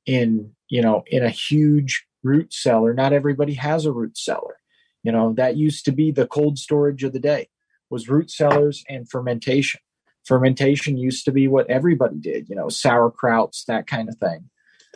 in 0.06 0.52
you 0.70 0.82
know 0.82 1.04
in 1.08 1.24
a 1.24 1.30
huge 1.30 2.06
root 2.24 2.54
cellar. 2.54 2.94
Not 2.94 3.14
everybody 3.14 3.54
has 3.56 3.86
a 3.86 3.92
root 3.92 4.18
cellar. 4.18 4.58
You 5.04 5.12
know 5.12 5.34
that 5.34 5.58
used 5.58 5.86
to 5.86 5.92
be 5.92 6.12
the 6.12 6.28
cold 6.28 6.60
storage 6.60 7.04
of 7.04 7.14
the 7.14 7.20
day 7.20 7.50
was 7.90 8.10
root 8.10 8.30
cellars 8.30 8.84
and 8.90 9.10
fermentation. 9.10 9.82
Fermentation 10.26 10.98
used 10.98 11.26
to 11.26 11.32
be 11.32 11.48
what 11.48 11.70
everybody 11.70 12.18
did. 12.18 12.50
You 12.50 12.56
know 12.56 12.68
sauerkrauts, 12.68 13.66
that 13.66 13.88
kind 13.88 14.10
of 14.10 14.18
thing 14.18 14.50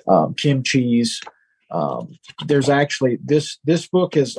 um, 0.08 0.34
kimchi's. 0.34 1.22
Um, 1.70 2.18
there's 2.46 2.70
actually 2.70 3.20
this 3.24 3.58
this 3.64 3.88
book 3.88 4.18
is 4.18 4.38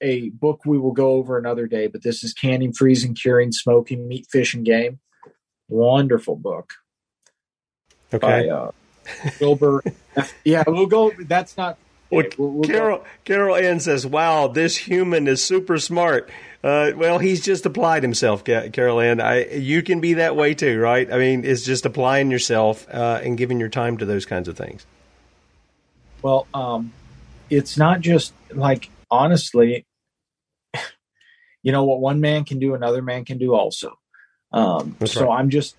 a 0.00 0.30
book 0.30 0.62
we 0.64 0.78
will 0.78 0.92
go 0.92 1.12
over 1.12 1.38
another 1.38 1.66
day, 1.66 1.86
but 1.86 2.02
this 2.02 2.24
is 2.24 2.32
canning, 2.32 2.72
freezing, 2.72 3.14
curing, 3.14 3.52
smoking 3.52 4.08
meat, 4.08 4.26
fish, 4.30 4.54
and 4.54 4.64
game. 4.64 5.00
Wonderful 5.68 6.36
book. 6.36 6.70
Okay. 8.12 8.26
By, 8.26 8.48
uh, 8.48 8.70
Wilbur. 9.40 9.82
yeah, 10.44 10.64
we'll 10.66 10.86
go. 10.86 11.12
That's 11.18 11.56
not. 11.56 11.78
Well, 12.10 12.24
we'll, 12.38 12.50
we'll 12.50 12.68
Carol 12.68 12.98
go. 12.98 13.04
Carol 13.24 13.56
Ann 13.56 13.80
says, 13.80 14.06
"Wow, 14.06 14.48
this 14.48 14.76
human 14.76 15.26
is 15.26 15.42
super 15.44 15.78
smart." 15.78 16.30
Uh, 16.62 16.92
well, 16.96 17.18
he's 17.18 17.44
just 17.44 17.64
applied 17.66 18.02
himself, 18.02 18.42
Carol 18.44 19.00
Ann. 19.00 19.20
I, 19.20 19.46
you 19.54 19.82
can 19.82 20.00
be 20.00 20.14
that 20.14 20.34
way 20.34 20.54
too, 20.54 20.80
right? 20.80 21.10
I 21.12 21.18
mean, 21.18 21.44
it's 21.44 21.62
just 21.62 21.86
applying 21.86 22.30
yourself 22.30 22.86
uh, 22.92 23.20
and 23.22 23.38
giving 23.38 23.60
your 23.60 23.68
time 23.68 23.98
to 23.98 24.04
those 24.04 24.26
kinds 24.26 24.48
of 24.48 24.56
things. 24.56 24.84
Well, 26.22 26.46
um, 26.54 26.92
it's 27.50 27.76
not 27.76 28.00
just 28.00 28.32
like 28.50 28.90
honestly, 29.10 29.84
you 31.62 31.72
know 31.72 31.84
what 31.84 32.00
one 32.00 32.20
man 32.20 32.44
can 32.44 32.58
do, 32.58 32.74
another 32.74 33.02
man 33.02 33.24
can 33.24 33.38
do 33.38 33.54
also. 33.54 33.98
Um, 34.52 34.96
so 35.04 35.28
right. 35.28 35.38
I'm 35.38 35.50
just 35.50 35.76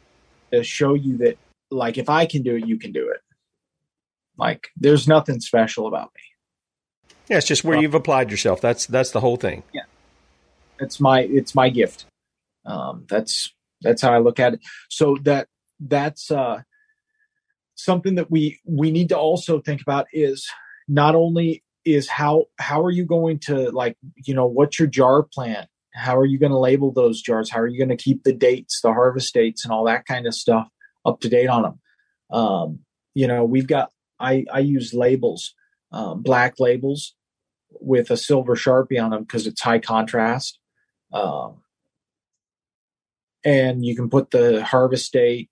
to 0.52 0.64
show 0.64 0.94
you 0.94 1.18
that, 1.18 1.38
like, 1.72 1.98
if 1.98 2.10
I 2.10 2.26
can 2.26 2.44
do 2.44 2.56
it, 2.56 2.66
you 2.66 2.78
can 2.78 2.92
do 2.92 3.10
it. 3.10 3.22
Like, 4.38 4.70
there's 4.76 5.08
nothing 5.08 5.40
special 5.40 5.88
about 5.88 6.12
me. 6.16 6.22
Yeah, 7.30 7.38
it's 7.38 7.48
just 7.48 7.64
where 7.64 7.80
you've 7.80 7.96
applied 7.96 8.32
yourself. 8.32 8.62
That's 8.62 8.86
that's 8.86 9.12
the 9.12 9.20
whole 9.20 9.36
thing. 9.36 9.64
Yeah, 9.74 9.84
it's 10.80 11.00
my 11.00 11.22
it's 11.22 11.54
my 11.54 11.70
gift. 11.70 12.06
Um, 12.66 13.06
that's 13.10 13.54
that's 13.82 14.02
how 14.02 14.14
I 14.14 14.20
look 14.20 14.40
at 14.40 14.54
it. 14.54 14.62
So 14.90 15.18
that 15.24 15.48
that's 15.80 16.32
uh, 16.32 16.62
something 17.76 18.16
that 18.16 18.32
we 18.32 18.60
we 18.66 18.92
need 18.92 19.10
to 19.10 19.18
also 19.18 19.60
think 19.60 19.82
about 19.82 20.08
is 20.14 20.48
not 20.88 21.16
only 21.16 21.64
is 21.86 22.10
how 22.10 22.46
how 22.60 22.82
are 22.82 22.92
you 22.92 23.06
going 23.06 23.40
to 23.40 23.72
like 23.72 23.98
you 24.26 24.34
know 24.34 24.46
what's 24.46 24.80
your 24.80 24.88
jar 24.88 25.24
plan 25.24 25.68
how 25.94 26.18
are 26.18 26.26
you 26.26 26.38
going 26.38 26.52
to 26.52 26.58
label 26.58 26.92
those 26.92 27.22
jars 27.22 27.50
how 27.50 27.60
are 27.60 27.68
you 27.68 27.78
going 27.78 27.96
to 27.96 28.04
keep 28.04 28.24
the 28.24 28.34
dates 28.34 28.82
the 28.82 28.92
harvest 28.92 29.34
dates 29.34 29.64
and 29.64 29.72
all 29.72 29.86
that 29.86 30.06
kind 30.06 30.28
of 30.28 30.34
stuff 30.34 30.68
up 31.06 31.20
to 31.22 31.30
date 31.30 31.48
on 31.48 31.64
them 31.64 31.80
um, 32.32 32.80
you 33.14 33.28
know 33.28 33.46
we've 33.46 33.68
got 33.68 33.92
i 34.20 34.46
i 34.54 34.60
use 34.60 34.94
labels 34.94 35.54
um, 35.92 36.22
black 36.22 36.56
labels 36.60 37.16
with 37.80 38.12
a 38.12 38.18
silver 38.18 38.56
sharpie 38.56 39.02
on 39.02 39.12
them 39.12 39.24
because 39.24 39.48
it's 39.48 39.62
high 39.62 39.80
contrast 39.80 40.60
um, 41.14 41.62
and 43.46 43.86
you 43.86 43.96
can 43.96 44.10
put 44.10 44.32
the 44.32 44.64
harvest 44.64 45.14
date 45.14 45.50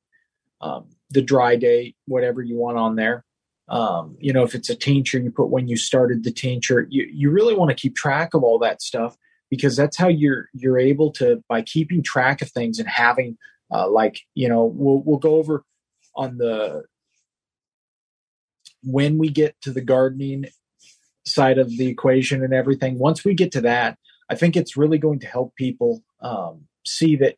um, 0.61 0.89
the 1.09 1.21
dry 1.21 1.55
date 1.55 1.95
whatever 2.05 2.41
you 2.41 2.57
want 2.57 2.77
on 2.77 2.95
there. 2.95 3.23
Um, 3.67 4.15
you 4.19 4.31
know 4.31 4.43
if 4.43 4.53
it's 4.53 4.69
a 4.69 4.75
tincture 4.75 5.19
you 5.19 5.31
put 5.31 5.49
when 5.49 5.67
you 5.67 5.77
started 5.77 6.23
the 6.23 6.31
tincture. 6.31 6.85
You, 6.89 7.09
you 7.11 7.31
really 7.31 7.55
want 7.55 7.69
to 7.69 7.75
keep 7.75 7.95
track 7.95 8.33
of 8.33 8.43
all 8.43 8.59
that 8.59 8.81
stuff 8.81 9.17
because 9.49 9.75
that's 9.75 9.97
how 9.97 10.07
you're 10.07 10.49
you're 10.53 10.77
able 10.77 11.11
to 11.13 11.43
by 11.49 11.61
keeping 11.63 12.03
track 12.03 12.41
of 12.41 12.51
things 12.51 12.77
and 12.77 12.87
having 12.87 13.37
uh, 13.73 13.89
like 13.89 14.19
you 14.35 14.47
know 14.47 14.65
we'll 14.65 15.01
we'll 15.03 15.17
go 15.17 15.35
over 15.35 15.63
on 16.15 16.37
the 16.37 16.83
when 18.85 19.17
we 19.17 19.29
get 19.29 19.59
to 19.61 19.71
the 19.71 19.81
gardening 19.81 20.45
side 21.25 21.57
of 21.57 21.69
the 21.69 21.87
equation 21.87 22.43
and 22.43 22.53
everything 22.53 22.99
once 22.99 23.25
we 23.25 23.33
get 23.33 23.51
to 23.51 23.61
that 23.61 23.97
i 24.29 24.35
think 24.35 24.55
it's 24.55 24.77
really 24.77 24.97
going 24.97 25.19
to 25.19 25.27
help 25.27 25.55
people 25.55 26.03
um, 26.21 26.67
see 26.85 27.15
that 27.15 27.35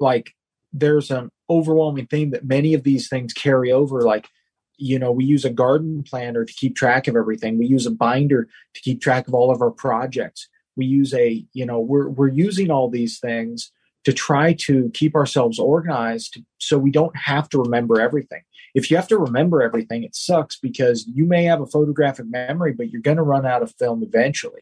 like 0.00 0.34
there's 0.72 1.10
an 1.10 1.30
overwhelming 1.48 2.06
theme 2.06 2.30
that 2.30 2.44
many 2.44 2.74
of 2.74 2.82
these 2.82 3.08
things 3.08 3.32
carry 3.32 3.72
over. 3.72 4.02
Like 4.02 4.28
you 4.76 4.98
know 4.98 5.12
we 5.12 5.24
use 5.24 5.44
a 5.44 5.50
garden 5.50 6.02
planner 6.02 6.44
to 6.44 6.52
keep 6.52 6.76
track 6.76 7.06
of 7.06 7.16
everything. 7.16 7.58
We 7.58 7.66
use 7.66 7.86
a 7.86 7.90
binder 7.90 8.48
to 8.74 8.80
keep 8.80 9.00
track 9.00 9.28
of 9.28 9.34
all 9.34 9.50
of 9.50 9.62
our 9.62 9.70
projects. 9.70 10.48
We 10.76 10.86
use 10.86 11.14
a 11.14 11.44
you 11.52 11.64
know 11.64 11.80
we're 11.80 12.08
we're 12.08 12.28
using 12.28 12.70
all 12.70 12.90
these 12.90 13.18
things 13.18 13.70
to 14.04 14.12
try 14.12 14.52
to 14.52 14.90
keep 14.94 15.14
ourselves 15.14 15.58
organized 15.58 16.38
so 16.58 16.78
we 16.78 16.90
don't 16.90 17.16
have 17.16 17.48
to 17.48 17.58
remember 17.58 18.00
everything. 18.00 18.42
If 18.74 18.90
you 18.90 18.96
have 18.96 19.08
to 19.08 19.18
remember 19.18 19.62
everything 19.62 20.04
it 20.04 20.14
sucks 20.14 20.58
because 20.58 21.06
you 21.06 21.24
may 21.24 21.44
have 21.44 21.60
a 21.60 21.66
photographic 21.66 22.26
memory 22.28 22.72
but 22.72 22.90
you're 22.90 23.02
going 23.02 23.16
to 23.16 23.22
run 23.22 23.46
out 23.46 23.62
of 23.62 23.74
film 23.78 24.02
eventually. 24.02 24.60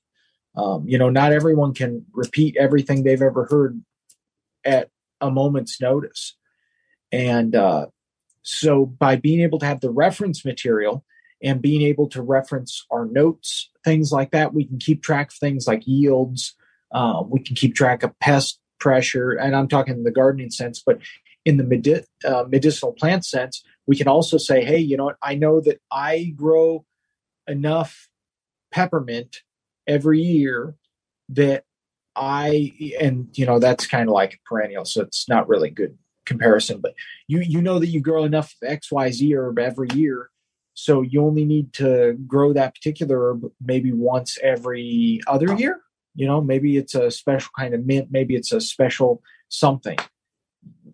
Um, 0.55 0.85
you 0.87 0.99
know 0.99 1.11
not 1.11 1.33
everyone 1.33 1.75
can 1.75 2.05
repeat 2.13 2.57
everything 2.57 3.03
they've 3.03 3.23
ever 3.23 3.47
heard 3.47 3.81
at 4.65 4.91
a 5.21 5.31
moment's 5.31 5.81
notice. 5.81 6.37
And 7.11 7.55
uh, 7.55 7.87
so 8.43 8.87
by 8.87 9.17
being 9.17 9.41
able 9.41 9.59
to 9.61 9.67
have 9.67 9.81
the 9.81 9.91
reference 9.91 10.45
material 10.45 11.05
and 11.43 11.63
being 11.63 11.83
able 11.83 12.09
to 12.11 12.23
reference 12.23 12.85
our 12.91 13.07
notes, 13.07 13.71
things 13.85 14.13
like 14.13 14.31
that, 14.33 14.55
we 14.55 14.65
can 14.65 14.79
keep 14.79 15.03
track 15.03 15.29
of 15.29 15.35
things 15.35 15.67
like 15.67 15.87
yields. 15.87 16.55
Um, 16.93 17.31
we 17.31 17.41
can 17.41 17.57
keep 17.57 17.75
track 17.75 18.03
of 18.03 18.19
pest 18.19 18.61
pressure, 18.83 19.31
and 19.33 19.55
I'm 19.55 19.69
talking 19.69 19.95
in 19.95 20.03
the 20.03 20.11
gardening 20.11 20.51
sense, 20.51 20.83
but 20.85 20.99
in 21.45 21.57
the 21.57 21.65
medi- 21.65 22.05
uh, 22.25 22.45
medicinal 22.49 22.93
plant 22.93 23.25
sense, 23.25 23.63
we 23.87 23.97
can 23.97 24.09
also 24.09 24.39
say, 24.39 24.65
hey, 24.65 24.79
you 24.79 24.97
know 24.97 25.05
what? 25.05 25.19
I 25.23 25.35
know 25.35 25.61
that 25.61 25.81
I 25.91 26.33
grow 26.37 26.85
enough 27.47 28.09
peppermint 28.73 29.43
every 29.87 30.21
year 30.21 30.75
that 31.29 31.65
I 32.15 32.73
and 33.01 33.29
you 33.33 33.47
know 33.47 33.59
that's 33.59 33.87
kind 33.87 34.09
of 34.09 34.13
like 34.13 34.35
a 34.35 34.49
perennial, 34.49 34.85
so 34.85 35.03
it's 35.03 35.29
not 35.29 35.49
really 35.49 35.71
good 35.71 35.97
comparison. 36.27 36.81
But 36.81 36.95
you 37.29 37.41
you 37.41 37.63
know 37.63 37.79
that 37.79 37.89
you 37.89 38.01
grow 38.01 38.25
enough 38.25 38.55
X 38.63 38.91
Y 38.91 39.11
Z 39.11 39.35
herb 39.35 39.59
every 39.59 39.89
year 39.95 40.31
so 40.75 41.03
you 41.03 41.25
only 41.25 41.45
need 41.45 41.73
to 41.75 42.17
grow 42.27 42.53
that 42.53 42.75
particular 42.75 43.31
herb 43.31 43.45
maybe 43.61 43.93
once 43.93 44.39
every 44.43 45.21
other 45.27 45.55
year. 45.55 45.81
You 46.15 46.27
know, 46.27 46.41
maybe 46.41 46.77
it's 46.77 46.95
a 46.95 47.11
special 47.11 47.51
kind 47.59 47.75
of 47.75 47.87
mint, 47.87 48.09
maybe 48.11 48.35
it's 48.35 48.53
a 48.53 48.61
special 48.61 49.23
something. 49.49 49.99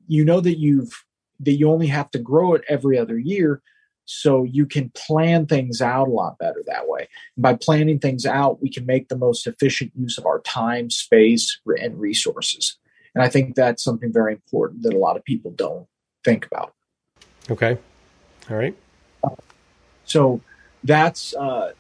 You 0.07 0.25
know 0.25 0.41
that 0.41 0.59
you've 0.59 1.05
that 1.41 1.53
you 1.53 1.71
only 1.71 1.87
have 1.87 2.11
to 2.11 2.19
grow 2.19 2.55
it 2.55 2.65
every 2.69 2.99
other 2.99 3.19
year 3.19 3.63
so 4.11 4.43
you 4.43 4.65
can 4.65 4.91
plan 4.95 5.47
things 5.47 5.83
out 5.83 6.09
a 6.09 6.11
lot 6.11 6.39
better 6.39 6.63
that 6.67 6.89
way. 6.89 7.09
And 7.37 7.43
by 7.43 7.55
planning 7.55 7.99
things 7.99 8.25
out, 8.25 8.63
we 8.63 8.71
can 8.71 8.87
make 8.87 9.09
the 9.09 9.19
most 9.19 9.47
efficient 9.47 9.93
use 9.95 10.17
of 10.17 10.25
our 10.25 10.41
time, 10.41 10.89
space, 10.89 11.61
and 11.67 12.01
resources. 12.01 12.79
And 13.15 13.23
I 13.23 13.29
think 13.29 13.55
that's 13.55 13.85
something 13.85 14.11
very 14.11 14.33
important 14.33 14.83
that 14.85 14.95
a 14.95 14.99
lot 14.99 15.19
of 15.19 15.25
people 15.25 15.51
don't 15.51 15.87
think 16.25 16.47
about. 16.47 16.73
Okay. 17.51 17.77
All 18.51 18.57
right. 18.57 18.75
So 20.07 20.41
that's 20.83 21.35
uh, 21.35 21.73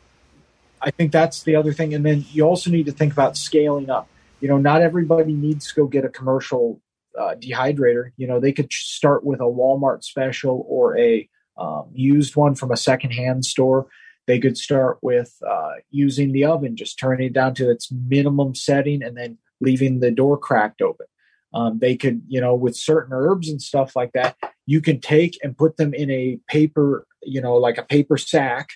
I 0.80 0.90
think 0.90 1.12
that's 1.12 1.42
the 1.42 1.56
other 1.56 1.72
thing. 1.72 1.94
And 1.94 2.04
then 2.04 2.24
you 2.30 2.44
also 2.44 2.70
need 2.70 2.86
to 2.86 2.92
think 2.92 3.12
about 3.12 3.36
scaling 3.36 3.90
up. 3.90 4.08
You 4.40 4.48
know, 4.48 4.58
not 4.58 4.82
everybody 4.82 5.32
needs 5.32 5.68
to 5.68 5.74
go 5.74 5.86
get 5.86 6.04
a 6.04 6.08
commercial 6.08 6.80
uh, 7.18 7.34
dehydrator. 7.34 8.12
You 8.16 8.26
know, 8.26 8.40
they 8.40 8.52
could 8.52 8.72
start 8.72 9.24
with 9.24 9.40
a 9.40 9.44
Walmart 9.44 10.04
special 10.04 10.64
or 10.68 10.96
a 10.98 11.28
um, 11.56 11.90
used 11.92 12.36
one 12.36 12.54
from 12.54 12.70
a 12.70 12.76
secondhand 12.76 13.44
store. 13.44 13.88
They 14.26 14.38
could 14.38 14.56
start 14.56 14.98
with 15.02 15.34
uh, 15.46 15.72
using 15.90 16.32
the 16.32 16.44
oven, 16.44 16.76
just 16.76 16.98
turning 16.98 17.28
it 17.28 17.32
down 17.32 17.54
to 17.54 17.70
its 17.70 17.90
minimum 17.90 18.54
setting 18.54 19.02
and 19.02 19.16
then 19.16 19.38
leaving 19.60 20.00
the 20.00 20.10
door 20.10 20.38
cracked 20.38 20.82
open. 20.82 21.06
Um, 21.54 21.78
they 21.78 21.96
could, 21.96 22.22
you 22.28 22.40
know, 22.40 22.54
with 22.54 22.76
certain 22.76 23.12
herbs 23.12 23.48
and 23.48 23.60
stuff 23.60 23.96
like 23.96 24.12
that, 24.12 24.36
you 24.66 24.80
can 24.82 25.00
take 25.00 25.38
and 25.42 25.56
put 25.56 25.78
them 25.78 25.94
in 25.94 26.10
a 26.10 26.38
paper, 26.46 27.06
you 27.22 27.40
know, 27.40 27.56
like 27.56 27.78
a 27.78 27.82
paper 27.82 28.18
sack, 28.18 28.68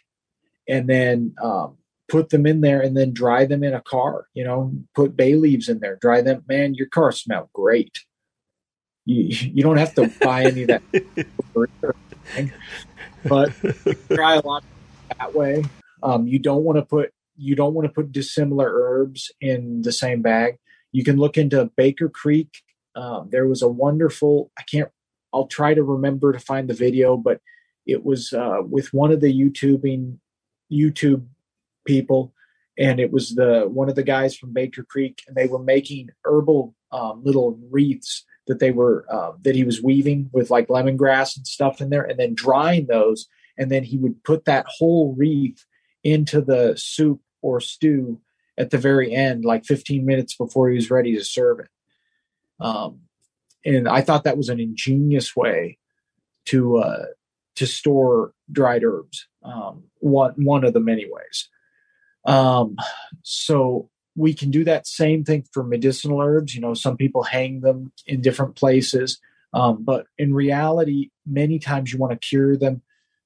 and 0.67 0.89
then 0.89 1.35
um, 1.43 1.77
put 2.13 2.29
them 2.29 2.47
in 2.47 2.61
there 2.61 2.83
and 2.83 2.95
then 2.95 3.15
dry 3.15 3.47
them 3.47 3.65
in 3.65 3.73
a 3.73 3.81
car. 3.81 4.27
You 4.35 4.45
know, 4.45 4.73
put 4.95 5.17
bay 5.17 5.35
leaves 5.35 5.71
in 5.71 5.81
there, 5.81 5.97
dry 5.97 6.21
them. 6.21 6.45
Man, 6.47 6.75
your 6.75 6.87
car 6.89 7.11
smell 7.11 7.49
great. 7.55 8.05
You 9.07 9.25
you 9.55 9.63
don't 9.63 9.79
have 9.79 9.95
to 9.95 10.13
buy 10.21 10.45
any 10.45 10.63
of 10.65 10.69
that. 10.69 10.83
but 13.25 13.53
dry 14.09 14.35
a 14.35 14.47
lot 14.47 14.63
that 15.19 15.35
way. 15.35 15.65
Um, 16.03 16.27
you 16.29 16.39
don't 16.39 16.65
want 16.65 16.77
to 16.77 16.83
put 16.83 17.13
you 17.37 17.57
don't 17.57 17.73
want 17.73 17.87
to 17.89 17.93
put 17.93 18.13
dissimilar 18.13 18.71
herbs 18.71 19.33
in 19.41 19.81
the 19.83 19.93
same 19.93 20.21
bag. 20.21 20.59
You 20.93 21.05
can 21.05 21.17
look 21.17 21.39
into 21.39 21.71
Baker 21.77 22.11
Creek. 22.11 22.51
Um, 22.95 23.31
there 23.33 23.49
was 23.49 23.63
a 23.63 23.69
wonderful. 23.69 24.51
I 24.59 24.63
can't. 24.71 24.91
I'll 25.33 25.47
try 25.47 25.73
to 25.73 25.83
remember 25.83 26.35
to 26.35 26.39
find 26.39 26.69
the 26.69 26.75
video, 26.75 27.17
but 27.17 27.41
it 27.87 28.05
was 28.05 28.35
uh, 28.35 28.59
with 28.61 28.93
one 28.93 29.11
of 29.11 29.23
the 29.23 29.33
YouTubing 29.33 30.19
YouTube 30.71 31.25
people, 31.85 32.33
and 32.79 33.01
it 33.01 33.13
was 33.13 33.31
the 33.31 33.69
one 33.69 33.89
of 33.89 33.95
the 33.95 34.03
guys 34.03 34.37
from 34.37 34.53
Baker 34.53 34.85
Creek, 34.85 35.23
and 35.27 35.37
they 35.37 35.47
were 35.47 35.63
making 35.63 36.11
herbal 36.25 36.75
um, 36.91 37.23
little 37.25 37.59
wreaths 37.71 38.25
that 38.47 38.59
they 38.59 38.71
were 38.71 39.07
uh, 39.11 39.33
that 39.43 39.55
he 39.55 39.65
was 39.65 39.83
weaving 39.83 40.31
with 40.33 40.51
like 40.51 40.69
lemongrass 40.69 41.37
and 41.37 41.47
stuff 41.47 41.81
in 41.81 41.91
there, 41.91 42.03
and 42.03 42.19
then 42.19 42.35
drying 42.35 42.87
those, 42.87 43.29
and 43.59 43.71
then 43.71 43.85
he 43.85 43.99
would 43.99 44.23
put 44.25 44.45
that 44.45 44.67
whole 44.69 45.15
wreath 45.17 45.65
into 46.05 46.41
the 46.41 46.75
soup 46.77 47.21
or 47.43 47.61
stew 47.61 48.21
at 48.59 48.71
the 48.71 48.79
very 48.79 49.15
end, 49.15 49.45
like 49.45 49.65
15 49.65 50.05
minutes 50.05 50.37
before 50.37 50.69
he 50.69 50.77
was 50.77 50.91
ready 50.91 51.17
to 51.17 51.25
serve 51.25 51.61
it. 51.61 51.69
Um, 52.61 53.01
and 53.65 53.89
I 53.89 54.01
thought 54.01 54.25
that 54.25 54.37
was 54.37 54.49
an 54.49 54.61
ingenious 54.61 55.35
way 55.37 55.79
to 56.47 56.79
uh, 56.79 57.05
to 57.57 57.67
store 57.67 58.33
dried 58.51 58.85
herbs. 58.85 59.27
Um, 59.45 59.85
one 59.99 60.35
one 60.37 60.65
of 60.65 60.73
the 60.73 60.81
many 60.81 61.07
ways. 61.09 61.49
Um, 62.25 62.77
so 63.23 63.91
we 64.15 64.35
can 64.35 64.51
do 64.51 64.65
that 64.65 64.87
same 64.87 65.25
thing 65.25 65.45
for 65.53 65.65
medicinal 65.65 66.21
herbs. 66.21 66.55
You 66.55 66.61
know, 66.61 66.75
some 66.75 66.97
people 66.97 67.23
hang 67.23 67.61
them 67.61 67.93
in 68.07 68.21
different 68.21 68.57
places, 68.57 69.21
um, 69.53 69.85
but 69.85 70.07
in 70.19 70.35
reality, 70.35 71.11
many 71.27 71.59
times 71.59 71.93
you 71.93 71.99
want 71.99 72.13
to 72.13 72.29
cure 72.29 72.57
them 72.57 72.83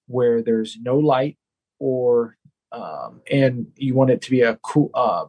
where 0.06 0.42
there's 0.42 0.76
no 0.80 0.98
light 0.98 1.36
or 1.78 2.36
um, 2.72 3.22
and 3.30 3.68
you 3.76 3.94
want 3.94 4.10
it 4.10 4.22
to 4.22 4.30
be 4.30 4.42
a 4.42 4.56
cool. 4.56 4.90
Uh, 4.94 5.26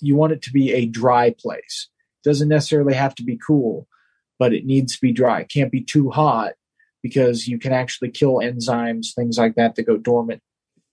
you 0.00 0.16
want 0.16 0.32
it 0.32 0.42
to 0.42 0.52
be 0.52 0.72
a 0.72 0.86
dry 0.86 1.34
place. 1.38 1.88
It 2.24 2.28
doesn't 2.28 2.48
necessarily 2.48 2.94
have 2.94 3.14
to 3.16 3.22
be 3.22 3.38
cool, 3.38 3.88
but 4.38 4.52
it 4.52 4.66
needs 4.66 4.94
to 4.94 5.00
be 5.00 5.12
dry. 5.12 5.40
It 5.40 5.48
can't 5.48 5.72
be 5.72 5.82
too 5.82 6.10
hot 6.10 6.52
because 7.02 7.46
you 7.46 7.58
can 7.58 7.72
actually 7.72 8.10
kill 8.10 8.36
enzymes, 8.36 9.14
things 9.14 9.38
like 9.38 9.54
that, 9.56 9.74
that 9.74 9.82
go 9.84 9.96
dormant 9.96 10.42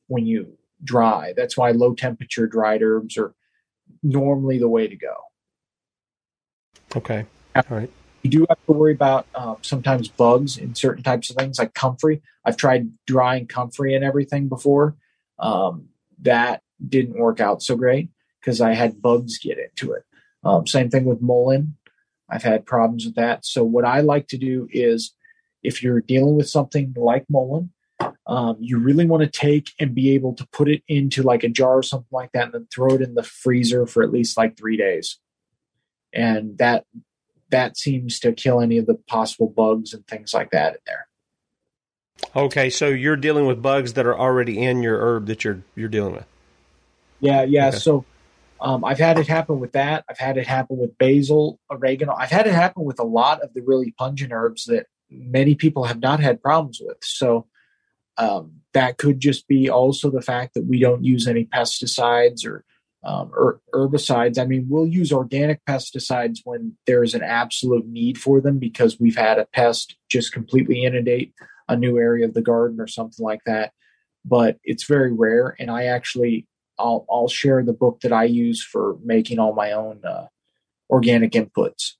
when 0.07 0.25
you 0.25 0.57
dry. 0.83 1.33
That's 1.35 1.57
why 1.57 1.71
low 1.71 1.93
temperature 1.93 2.47
dried 2.47 2.81
herbs 2.81 3.17
are 3.17 3.33
normally 4.03 4.57
the 4.57 4.69
way 4.69 4.87
to 4.87 4.95
go. 4.95 5.15
Okay. 6.95 7.25
All 7.55 7.63
right. 7.69 7.89
You 8.23 8.29
do 8.29 8.45
have 8.49 8.63
to 8.65 8.73
worry 8.73 8.93
about 8.93 9.25
um, 9.33 9.57
sometimes 9.61 10.07
bugs 10.07 10.57
in 10.57 10.75
certain 10.75 11.03
types 11.03 11.29
of 11.29 11.37
things 11.37 11.57
like 11.57 11.73
comfrey. 11.73 12.21
I've 12.45 12.57
tried 12.57 12.91
drying 13.07 13.47
comfrey 13.47 13.95
and 13.95 14.03
everything 14.03 14.47
before. 14.47 14.95
Um, 15.39 15.89
that 16.21 16.61
didn't 16.87 17.17
work 17.17 17.39
out 17.39 17.63
so 17.63 17.75
great 17.75 18.09
because 18.39 18.61
I 18.61 18.73
had 18.73 19.01
bugs 19.01 19.39
get 19.39 19.57
into 19.57 19.93
it. 19.93 20.03
Um, 20.43 20.67
same 20.67 20.89
thing 20.89 21.05
with 21.05 21.21
mullein. 21.21 21.73
I've 22.29 22.43
had 22.43 22.65
problems 22.65 23.05
with 23.05 23.15
that. 23.15 23.45
So 23.45 23.63
what 23.63 23.85
I 23.85 24.01
like 24.01 24.27
to 24.29 24.37
do 24.37 24.67
is 24.71 25.13
if 25.63 25.83
you're 25.83 26.01
dealing 26.01 26.35
with 26.35 26.49
something 26.49 26.93
like 26.95 27.25
mullein, 27.29 27.69
um, 28.27 28.57
you 28.59 28.77
really 28.79 29.05
want 29.05 29.23
to 29.23 29.29
take 29.29 29.71
and 29.79 29.93
be 29.93 30.13
able 30.13 30.33
to 30.35 30.47
put 30.47 30.69
it 30.69 30.83
into 30.87 31.23
like 31.23 31.43
a 31.43 31.49
jar 31.49 31.77
or 31.77 31.83
something 31.83 32.07
like 32.11 32.31
that 32.33 32.45
and 32.45 32.53
then 32.53 32.67
throw 32.73 32.95
it 32.95 33.01
in 33.01 33.15
the 33.15 33.23
freezer 33.23 33.85
for 33.85 34.03
at 34.03 34.11
least 34.11 34.37
like 34.37 34.57
three 34.57 34.77
days 34.77 35.19
and 36.13 36.57
that 36.57 36.85
that 37.49 37.77
seems 37.77 38.19
to 38.19 38.31
kill 38.31 38.61
any 38.61 38.77
of 38.77 38.85
the 38.85 38.95
possible 39.07 39.49
bugs 39.49 39.93
and 39.93 40.05
things 40.07 40.33
like 40.33 40.51
that 40.51 40.73
in 40.73 40.79
there 40.85 41.07
okay 42.35 42.69
so 42.69 42.87
you're 42.87 43.15
dealing 43.15 43.45
with 43.45 43.61
bugs 43.61 43.93
that 43.93 44.05
are 44.05 44.17
already 44.17 44.63
in 44.63 44.81
your 44.81 44.99
herb 44.99 45.25
that 45.25 45.43
you're 45.43 45.61
you're 45.75 45.89
dealing 45.89 46.13
with 46.13 46.25
yeah 47.19 47.43
yeah 47.43 47.69
okay. 47.69 47.77
so 47.77 48.05
um, 48.61 48.85
I've 48.85 48.99
had 48.99 49.17
it 49.17 49.27
happen 49.27 49.59
with 49.59 49.71
that. 49.71 50.05
I've 50.07 50.19
had 50.19 50.37
it 50.37 50.45
happen 50.45 50.77
with 50.77 50.95
basil, 50.99 51.59
oregano. 51.71 52.13
I've 52.13 52.29
had 52.29 52.45
it 52.45 52.53
happen 52.53 52.83
with 52.83 52.99
a 52.99 53.03
lot 53.03 53.41
of 53.41 53.51
the 53.55 53.61
really 53.61 53.91
pungent 53.97 54.31
herbs 54.31 54.65
that 54.65 54.85
many 55.09 55.55
people 55.55 55.85
have 55.85 55.99
not 55.99 56.19
had 56.19 56.41
problems 56.41 56.79
with. 56.79 56.97
So 57.01 57.47
um, 58.17 58.53
that 58.73 58.97
could 58.97 59.19
just 59.19 59.47
be 59.47 59.69
also 59.69 60.09
the 60.09 60.21
fact 60.21 60.53
that 60.53 60.65
we 60.65 60.79
don't 60.79 61.03
use 61.03 61.27
any 61.27 61.45
pesticides 61.45 62.45
or, 62.45 62.63
um, 63.03 63.31
or 63.33 63.61
herbicides. 63.73 64.37
I 64.37 64.45
mean, 64.45 64.67
we'll 64.69 64.87
use 64.87 65.11
organic 65.11 65.63
pesticides 65.65 66.39
when 66.43 66.77
there's 66.87 67.13
an 67.13 67.23
absolute 67.23 67.87
need 67.87 68.17
for 68.17 68.41
them 68.41 68.59
because 68.59 68.99
we've 68.99 69.17
had 69.17 69.39
a 69.39 69.45
pest 69.45 69.95
just 70.09 70.31
completely 70.31 70.83
inundate 70.83 71.33
a 71.67 71.75
new 71.75 71.97
area 71.97 72.25
of 72.25 72.33
the 72.33 72.41
garden 72.41 72.79
or 72.79 72.87
something 72.87 73.25
like 73.25 73.41
that. 73.45 73.71
But 74.23 74.57
it's 74.63 74.83
very 74.83 75.11
rare, 75.11 75.55
and 75.57 75.71
I 75.71 75.85
actually 75.85 76.47
I'll 76.77 77.05
I'll 77.09 77.27
share 77.27 77.63
the 77.63 77.73
book 77.73 78.01
that 78.01 78.13
I 78.13 78.25
use 78.25 78.63
for 78.63 78.97
making 79.03 79.39
all 79.39 79.53
my 79.53 79.71
own 79.71 80.01
uh, 80.05 80.27
organic 80.89 81.31
inputs. 81.31 81.93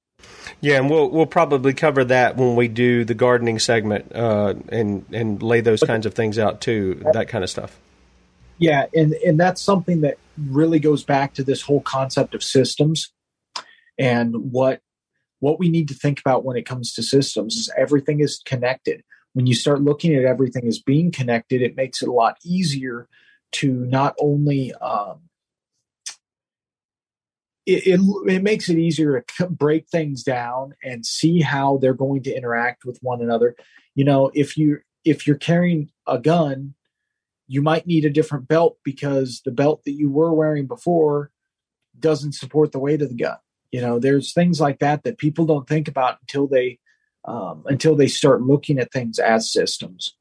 Yeah, 0.62 0.78
and 0.78 0.90
we'll 0.90 1.10
we'll 1.10 1.26
probably 1.26 1.74
cover 1.74 2.04
that 2.06 2.38
when 2.38 2.56
we 2.56 2.68
do 2.68 3.04
the 3.04 3.14
gardening 3.14 3.60
segment 3.60 4.12
uh, 4.14 4.54
and 4.70 5.06
and 5.12 5.42
lay 5.42 5.62
those 5.62 5.82
kinds 5.82 6.06
of 6.06 6.14
things 6.14 6.38
out 6.38 6.62
too, 6.62 7.02
that 7.14 7.28
kind 7.28 7.44
of 7.44 7.50
stuff. 7.50 7.80
Yeah, 8.58 8.86
and 8.94 9.14
and 9.14 9.40
that's 9.40 9.62
something 9.62 10.02
that 10.02 10.18
really 10.38 10.80
goes 10.80 11.04
back 11.04 11.34
to 11.36 11.44
this 11.44 11.62
whole 11.64 11.82
concept 11.82 12.36
of 12.36 12.44
systems 12.44 13.12
and 13.98 14.52
what 14.52 14.82
what 15.40 15.60
we 15.60 15.70
need 15.70 15.88
to 15.88 15.96
think 15.96 16.20
about 16.20 16.46
when 16.46 16.56
it 16.56 16.66
comes 16.66 16.94
to 16.94 17.04
systems 17.04 17.56
is 17.56 17.72
everything 17.76 18.20
is 18.20 18.42
connected. 18.46 19.04
When 19.34 19.48
you 19.48 19.56
start 19.56 19.82
looking 19.82 20.14
at 20.14 20.26
everything 20.26 20.68
as 20.68 20.80
being 20.80 21.12
connected, 21.12 21.62
it 21.62 21.76
makes 21.76 22.04
it 22.04 22.10
a 22.10 22.14
lot 22.14 22.38
easier 22.44 23.08
to 23.54 23.74
not 23.74 24.16
only 24.20 24.74
um, 24.76 25.22
it, 27.66 27.88
it, 27.88 28.00
it, 28.28 28.44
makes 28.44 28.70
it 28.70 28.78
easier 28.78 29.24
to 29.38 29.48
break 29.48 29.88
things 29.88 30.24
down 30.24 30.74
and 30.84 31.06
see 31.06 31.42
how 31.42 31.78
they're 31.78 31.94
going 31.94 32.24
to 32.24 32.36
interact 32.36 32.86
with 32.86 32.98
one 33.02 33.22
another. 33.22 33.56
You 33.96 34.06
know 34.06 34.32
if 34.34 34.58
you 34.58 34.80
if 35.04 35.28
you're 35.28 35.38
carrying 35.38 35.90
a 36.08 36.20
gun 36.20 36.76
you 37.52 37.62
might 37.62 37.86
need 37.86 38.06
a 38.06 38.10
different 38.10 38.48
belt 38.48 38.78
because 38.82 39.42
the 39.44 39.52
belt 39.52 39.84
that 39.84 39.92
you 39.92 40.10
were 40.10 40.34
wearing 40.34 40.68
before 40.68 41.32
doesn't 42.00 42.32
support 42.32 42.72
the 42.72 42.80
weight 42.80 43.02
of 43.02 43.10
the 43.10 43.16
gun. 43.16 43.36
You 43.74 43.82
know 43.82 44.00
there's 44.00 44.34
things 44.34 44.62
like 44.62 44.80
that 44.80 45.04
that 45.04 45.18
people 45.18 45.46
don't 45.46 45.68
think 45.68 45.90
about 45.90 46.20
until 46.22 46.48
they 46.48 46.80
um, 47.26 47.64
until 47.66 47.96
they 47.96 48.08
start 48.08 48.42
looking 48.42 48.80
at 48.80 48.92
things 48.94 49.20
as 49.20 49.52
systems. 49.52 50.16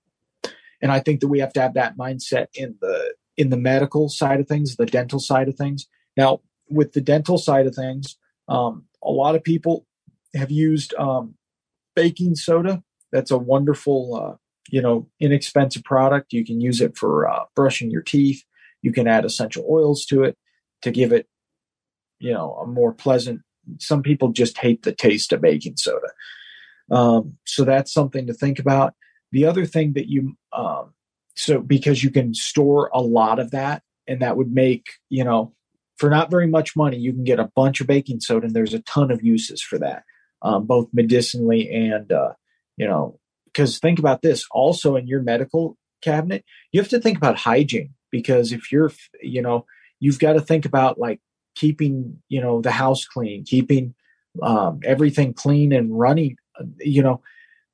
And 0.82 0.90
i 0.90 0.98
think 0.98 1.20
that 1.20 1.28
we 1.28 1.38
have 1.38 1.52
to 1.52 1.60
have 1.60 1.74
that 1.74 1.96
mindset 1.96 2.46
in 2.54 2.76
the 2.80 3.14
in 3.36 3.50
the 3.50 3.56
medical 3.56 4.08
side 4.08 4.40
of 4.40 4.48
things 4.48 4.74
the 4.74 4.86
dental 4.86 5.20
side 5.20 5.48
of 5.48 5.54
things. 5.54 5.86
Now 6.16 6.40
with 6.70 6.92
the 6.92 7.00
dental 7.00 7.38
side 7.38 7.66
of 7.66 7.74
things, 7.74 8.16
um, 8.48 8.84
a 9.02 9.10
lot 9.10 9.34
of 9.34 9.44
people 9.44 9.86
have 10.34 10.50
used 10.50 10.94
um, 10.94 11.34
baking 11.94 12.34
soda. 12.34 12.82
That's 13.12 13.30
a 13.30 13.38
wonderful, 13.38 14.14
uh, 14.14 14.36
you 14.70 14.80
know, 14.80 15.08
inexpensive 15.18 15.84
product. 15.84 16.32
You 16.32 16.44
can 16.44 16.60
use 16.60 16.80
it 16.80 16.96
for 16.96 17.28
uh, 17.28 17.44
brushing 17.56 17.90
your 17.90 18.02
teeth. 18.02 18.44
You 18.82 18.92
can 18.92 19.08
add 19.08 19.24
essential 19.24 19.66
oils 19.68 20.06
to 20.06 20.22
it 20.22 20.36
to 20.82 20.90
give 20.90 21.12
it, 21.12 21.26
you 22.18 22.32
know, 22.32 22.54
a 22.54 22.66
more 22.66 22.92
pleasant. 22.92 23.40
Some 23.78 24.02
people 24.02 24.30
just 24.30 24.58
hate 24.58 24.82
the 24.82 24.92
taste 24.92 25.32
of 25.32 25.40
baking 25.40 25.76
soda. 25.76 26.08
Um, 26.90 27.36
so 27.46 27.64
that's 27.64 27.92
something 27.92 28.26
to 28.26 28.34
think 28.34 28.58
about. 28.58 28.94
The 29.32 29.44
other 29.44 29.66
thing 29.66 29.92
that 29.94 30.08
you, 30.08 30.36
um, 30.52 30.94
so 31.36 31.60
because 31.60 32.02
you 32.02 32.10
can 32.10 32.34
store 32.34 32.90
a 32.92 33.00
lot 33.00 33.38
of 33.38 33.50
that, 33.52 33.82
and 34.08 34.22
that 34.22 34.36
would 34.36 34.52
make, 34.52 34.86
you 35.08 35.22
know, 35.22 35.54
for 36.00 36.08
not 36.08 36.30
very 36.30 36.46
much 36.46 36.74
money, 36.74 36.96
you 36.96 37.12
can 37.12 37.24
get 37.24 37.38
a 37.38 37.50
bunch 37.54 37.82
of 37.82 37.86
baking 37.86 38.20
soda, 38.20 38.46
and 38.46 38.56
there's 38.56 38.72
a 38.72 38.80
ton 38.80 39.10
of 39.10 39.22
uses 39.22 39.60
for 39.60 39.78
that, 39.78 40.02
um, 40.40 40.64
both 40.64 40.88
medicinally 40.94 41.70
and 41.70 42.10
uh, 42.10 42.32
you 42.76 42.86
know. 42.86 43.18
Because 43.44 43.78
think 43.78 43.98
about 43.98 44.22
this, 44.22 44.46
also 44.52 44.96
in 44.96 45.08
your 45.08 45.22
medical 45.22 45.76
cabinet, 46.02 46.44
you 46.72 46.80
have 46.80 46.88
to 46.90 47.00
think 47.00 47.18
about 47.18 47.36
hygiene 47.36 47.94
because 48.10 48.52
if 48.52 48.70
you're, 48.70 48.92
you 49.20 49.42
know, 49.42 49.66
you've 49.98 50.20
got 50.20 50.34
to 50.34 50.40
think 50.40 50.64
about 50.64 50.98
like 50.98 51.20
keeping, 51.56 52.22
you 52.28 52.40
know, 52.40 52.60
the 52.60 52.70
house 52.70 53.04
clean, 53.04 53.42
keeping 53.44 53.92
um, 54.40 54.78
everything 54.84 55.34
clean 55.34 55.72
and 55.72 55.98
running. 55.98 56.36
You 56.78 57.02
know, 57.02 57.22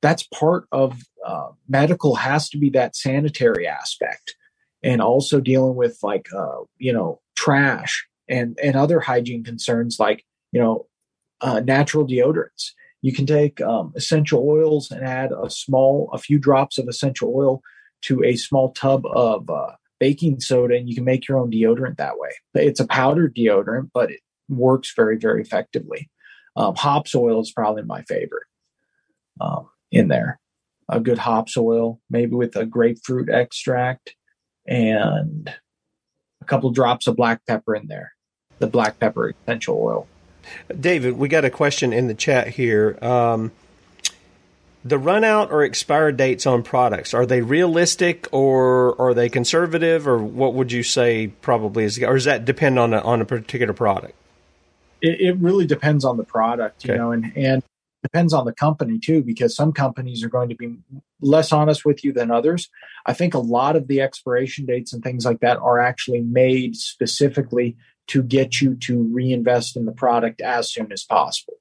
that's 0.01 0.23
part 0.23 0.65
of 0.71 0.99
uh, 1.25 1.49
medical 1.69 2.15
has 2.15 2.49
to 2.49 2.57
be 2.57 2.71
that 2.71 2.95
sanitary 2.95 3.67
aspect 3.67 4.35
and 4.83 4.99
also 4.99 5.39
dealing 5.39 5.75
with 5.75 5.99
like 6.01 6.27
uh, 6.35 6.61
you 6.77 6.91
know 6.91 7.21
trash 7.35 8.07
and 8.29 8.57
and 8.61 8.75
other 8.75 8.99
hygiene 8.99 9.43
concerns 9.43 9.97
like 9.99 10.23
you 10.51 10.61
know 10.61 10.87
uh, 11.41 11.59
natural 11.61 12.05
deodorants. 12.07 12.71
You 13.01 13.13
can 13.13 13.25
take 13.25 13.61
um, 13.61 13.93
essential 13.95 14.43
oils 14.47 14.89
and 14.91 15.05
add 15.05 15.31
a 15.31 15.49
small, 15.49 16.09
a 16.13 16.17
few 16.17 16.39
drops 16.39 16.77
of 16.77 16.87
essential 16.87 17.31
oil 17.35 17.61
to 18.03 18.23
a 18.23 18.35
small 18.35 18.71
tub 18.73 19.05
of 19.05 19.49
uh, 19.49 19.73
baking 19.99 20.39
soda, 20.39 20.75
and 20.75 20.89
you 20.89 20.95
can 20.95 21.05
make 21.05 21.27
your 21.27 21.37
own 21.37 21.51
deodorant 21.51 21.97
that 21.97 22.17
way. 22.17 22.31
It's 22.55 22.79
a 22.79 22.87
powdered 22.87 23.35
deodorant, 23.35 23.91
but 23.93 24.11
it 24.11 24.19
works 24.49 24.93
very, 24.95 25.17
very 25.17 25.41
effectively. 25.41 26.09
Um, 26.55 26.75
hops 26.75 27.13
oil 27.13 27.39
is 27.39 27.51
probably 27.51 27.83
my 27.83 28.01
favorite 28.03 28.47
um, 29.39 29.69
in 29.91 30.07
there. 30.07 30.39
a 30.89 30.99
good 30.99 31.17
hops 31.17 31.57
oil, 31.57 31.99
maybe 32.09 32.33
with 32.33 32.55
a 32.55 32.65
grapefruit 32.65 33.29
extract 33.29 34.15
and 34.67 35.53
a 36.41 36.45
couple 36.45 36.71
drops 36.71 37.07
of 37.07 37.15
black 37.15 37.41
pepper 37.47 37.75
in 37.75 37.87
there, 37.87 38.13
the 38.59 38.67
black 38.67 38.99
pepper 38.99 39.33
essential 39.43 39.77
oil. 39.81 40.07
David, 40.79 41.17
we 41.17 41.27
got 41.27 41.45
a 41.45 41.49
question 41.49 41.93
in 41.93 42.07
the 42.07 42.13
chat 42.13 42.47
here. 42.47 42.97
Um, 43.03 43.51
the 44.87 44.97
run 44.97 45.23
out 45.23 45.51
or 45.51 45.63
expire 45.63 46.11
dates 46.11 46.45
on 46.45 46.63
products 46.63 47.13
are 47.13 47.25
they 47.25 47.41
realistic 47.41 48.27
or 48.31 48.99
are 49.01 49.13
they 49.13 49.27
conservative 49.27 50.07
or 50.07 50.17
what 50.17 50.53
would 50.53 50.71
you 50.71 50.83
say 50.83 51.27
probably 51.27 51.83
is 51.83 52.01
or 52.01 52.13
does 52.13 52.25
that 52.25 52.45
depend 52.45 52.79
on 52.79 52.93
a, 52.93 52.99
on 52.99 53.21
a 53.21 53.25
particular 53.25 53.73
product 53.73 54.13
it, 55.01 55.19
it 55.19 55.37
really 55.37 55.65
depends 55.65 56.05
on 56.05 56.17
the 56.17 56.23
product 56.23 56.85
you 56.85 56.93
okay. 56.93 56.97
know 56.97 57.11
and 57.11 57.31
and 57.35 57.63
depends 58.03 58.33
on 58.33 58.45
the 58.45 58.53
company 58.53 58.99
too 58.99 59.21
because 59.23 59.55
some 59.55 59.73
companies 59.73 60.23
are 60.23 60.29
going 60.29 60.49
to 60.49 60.55
be 60.55 60.77
less 61.19 61.51
honest 61.51 61.83
with 61.83 62.05
you 62.05 62.13
than 62.13 62.31
others 62.31 62.69
i 63.05 63.13
think 63.13 63.33
a 63.33 63.39
lot 63.39 63.75
of 63.75 63.87
the 63.87 63.99
expiration 63.99 64.65
dates 64.65 64.93
and 64.93 65.03
things 65.03 65.25
like 65.25 65.39
that 65.39 65.57
are 65.57 65.79
actually 65.79 66.21
made 66.21 66.75
specifically 66.75 67.75
to 68.07 68.23
get 68.23 68.61
you 68.61 68.75
to 68.75 69.03
reinvest 69.13 69.75
in 69.75 69.85
the 69.85 69.91
product 69.91 70.41
as 70.41 70.71
soon 70.71 70.91
as 70.91 71.03
possible 71.03 71.57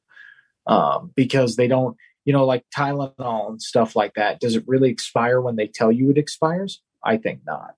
um, 0.66 1.12
because 1.14 1.56
they 1.56 1.68
don't 1.68 1.96
you 2.26 2.32
know, 2.32 2.44
like 2.44 2.64
Tylenol 2.76 3.48
and 3.48 3.62
stuff 3.62 3.96
like 3.96 4.14
that, 4.14 4.40
does 4.40 4.56
it 4.56 4.64
really 4.66 4.90
expire 4.90 5.40
when 5.40 5.56
they 5.56 5.68
tell 5.68 5.90
you 5.90 6.10
it 6.10 6.18
expires? 6.18 6.82
I 7.02 7.16
think 7.16 7.40
not. 7.46 7.76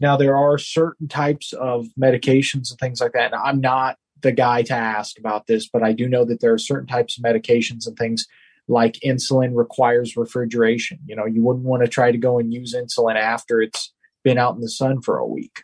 Now, 0.00 0.16
there 0.16 0.36
are 0.36 0.58
certain 0.58 1.08
types 1.08 1.52
of 1.54 1.86
medications 1.98 2.70
and 2.70 2.78
things 2.78 3.00
like 3.00 3.12
that. 3.12 3.32
And 3.32 3.42
I'm 3.42 3.60
not 3.60 3.96
the 4.20 4.32
guy 4.32 4.62
to 4.64 4.74
ask 4.74 5.18
about 5.18 5.46
this, 5.46 5.66
but 5.66 5.82
I 5.82 5.92
do 5.92 6.08
know 6.08 6.24
that 6.26 6.40
there 6.40 6.52
are 6.52 6.58
certain 6.58 6.86
types 6.86 7.16
of 7.16 7.24
medications 7.24 7.86
and 7.86 7.96
things 7.96 8.26
like 8.68 8.98
insulin 9.04 9.56
requires 9.56 10.16
refrigeration. 10.16 10.98
You 11.06 11.16
know, 11.16 11.26
you 11.26 11.42
wouldn't 11.42 11.64
want 11.64 11.82
to 11.82 11.88
try 11.88 12.12
to 12.12 12.18
go 12.18 12.38
and 12.38 12.52
use 12.52 12.74
insulin 12.74 13.16
after 13.16 13.62
it's 13.62 13.94
been 14.22 14.38
out 14.38 14.54
in 14.54 14.60
the 14.60 14.70
sun 14.70 15.00
for 15.00 15.16
a 15.16 15.26
week. 15.26 15.63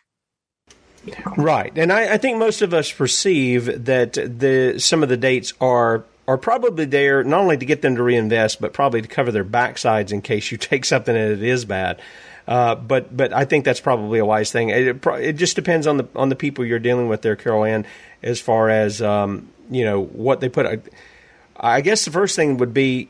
Right, 1.37 1.71
and 1.75 1.91
I, 1.91 2.13
I, 2.13 2.17
think 2.17 2.37
most 2.37 2.61
of 2.61 2.73
us 2.73 2.91
perceive 2.91 3.85
that 3.85 4.13
the 4.13 4.75
some 4.77 5.01
of 5.01 5.09
the 5.09 5.17
dates 5.17 5.53
are 5.59 6.03
are 6.27 6.37
probably 6.37 6.85
there 6.85 7.23
not 7.23 7.41
only 7.41 7.57
to 7.57 7.65
get 7.65 7.81
them 7.81 7.95
to 7.95 8.03
reinvest, 8.03 8.61
but 8.61 8.73
probably 8.73 9.01
to 9.01 9.07
cover 9.07 9.31
their 9.31 9.45
backsides 9.45 10.11
in 10.11 10.21
case 10.21 10.51
you 10.51 10.57
take 10.59 10.85
something 10.85 11.15
and 11.15 11.31
it 11.31 11.43
is 11.43 11.65
bad. 11.65 12.01
Uh, 12.47 12.75
but 12.75 13.15
but 13.15 13.33
I 13.33 13.45
think 13.45 13.65
that's 13.65 13.79
probably 13.79 14.19
a 14.19 14.25
wise 14.25 14.51
thing. 14.51 14.69
It, 14.69 15.05
it, 15.05 15.33
just 15.33 15.55
depends 15.55 15.87
on 15.87 15.97
the 15.97 16.07
on 16.15 16.29
the 16.29 16.35
people 16.35 16.65
you're 16.65 16.79
dealing 16.79 17.07
with 17.07 17.21
there, 17.21 17.35
Carol 17.35 17.63
Ann, 17.63 17.85
as 18.21 18.39
far 18.39 18.69
as 18.69 19.01
um, 19.01 19.49
you 19.69 19.85
know 19.85 20.03
what 20.03 20.39
they 20.39 20.49
put. 20.49 20.91
I 21.55 21.81
guess 21.81 22.05
the 22.05 22.11
first 22.11 22.35
thing 22.35 22.57
would 22.57 22.73
be 22.73 23.09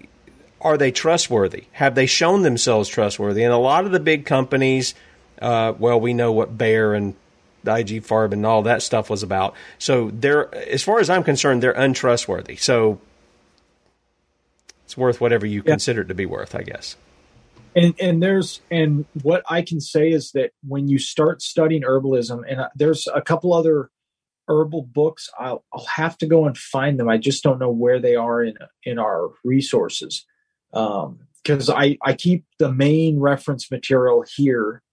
are 0.60 0.78
they 0.78 0.92
trustworthy? 0.92 1.66
Have 1.72 1.96
they 1.96 2.06
shown 2.06 2.44
themselves 2.44 2.88
trustworthy? 2.88 3.44
And 3.44 3.54
a 3.54 3.58
lot 3.58 3.86
of 3.86 3.92
the 3.92 4.00
big 4.00 4.26
companies, 4.26 4.94
uh, 5.42 5.74
well, 5.78 6.00
we 6.00 6.14
know 6.14 6.32
what 6.32 6.58
Bayer 6.58 6.94
and 6.94 7.16
IG 7.64 8.04
Farb 8.04 8.34
and 8.34 8.46
all 8.46 8.64
that 8.64 8.82
stuff 8.82 9.10
was 9.10 9.24
about. 9.24 9.56
So 9.78 10.10
they're, 10.12 10.54
as 10.56 10.84
far 10.84 11.00
as 11.00 11.10
I'm 11.10 11.24
concerned, 11.24 11.62
they're 11.62 11.72
untrustworthy. 11.72 12.56
So 12.56 13.00
it's 14.86 14.98
worth 14.98 15.22
whatever 15.22 15.46
you 15.46 15.64
yeah. 15.66 15.72
consider 15.72 16.02
it 16.02 16.08
to 16.10 16.14
be 16.14 16.26
worth, 16.26 16.54
I 16.54 16.64
guess. 16.64 16.98
And 17.74 17.96
and 18.02 18.22
there's 18.22 18.60
and 18.70 19.06
what 19.24 19.44
I 19.50 19.62
can 19.62 19.80
say 19.80 20.10
is 20.10 20.32
that 20.34 20.52
when 20.68 20.90
you 20.90 21.00
start 21.00 21.42
studying 21.42 21.84
herbalism, 21.84 22.44
and 22.46 22.60
uh, 22.60 22.70
there's 22.76 23.08
a 23.08 23.22
couple 23.22 23.54
other 23.54 23.90
herbal 24.50 24.82
books, 24.82 25.30
I'll, 25.40 25.64
I'll 25.72 25.86
have 25.86 26.18
to 26.18 26.28
go 26.28 26.46
and 26.46 26.58
find 26.58 27.00
them. 27.00 27.08
I 27.08 27.18
just 27.18 27.44
don't 27.44 27.60
know 27.60 27.72
where 27.72 28.02
they 28.02 28.18
are 28.18 28.44
in 28.44 28.58
in 28.84 29.00
our 29.00 29.30
resources 29.46 30.26
because 30.72 31.70
um, 31.70 31.76
I 31.78 31.98
I 32.04 32.14
keep 32.14 32.44
the 32.60 32.72
main 32.72 33.20
reference 33.20 33.72
material 33.72 34.26
here 34.36 34.84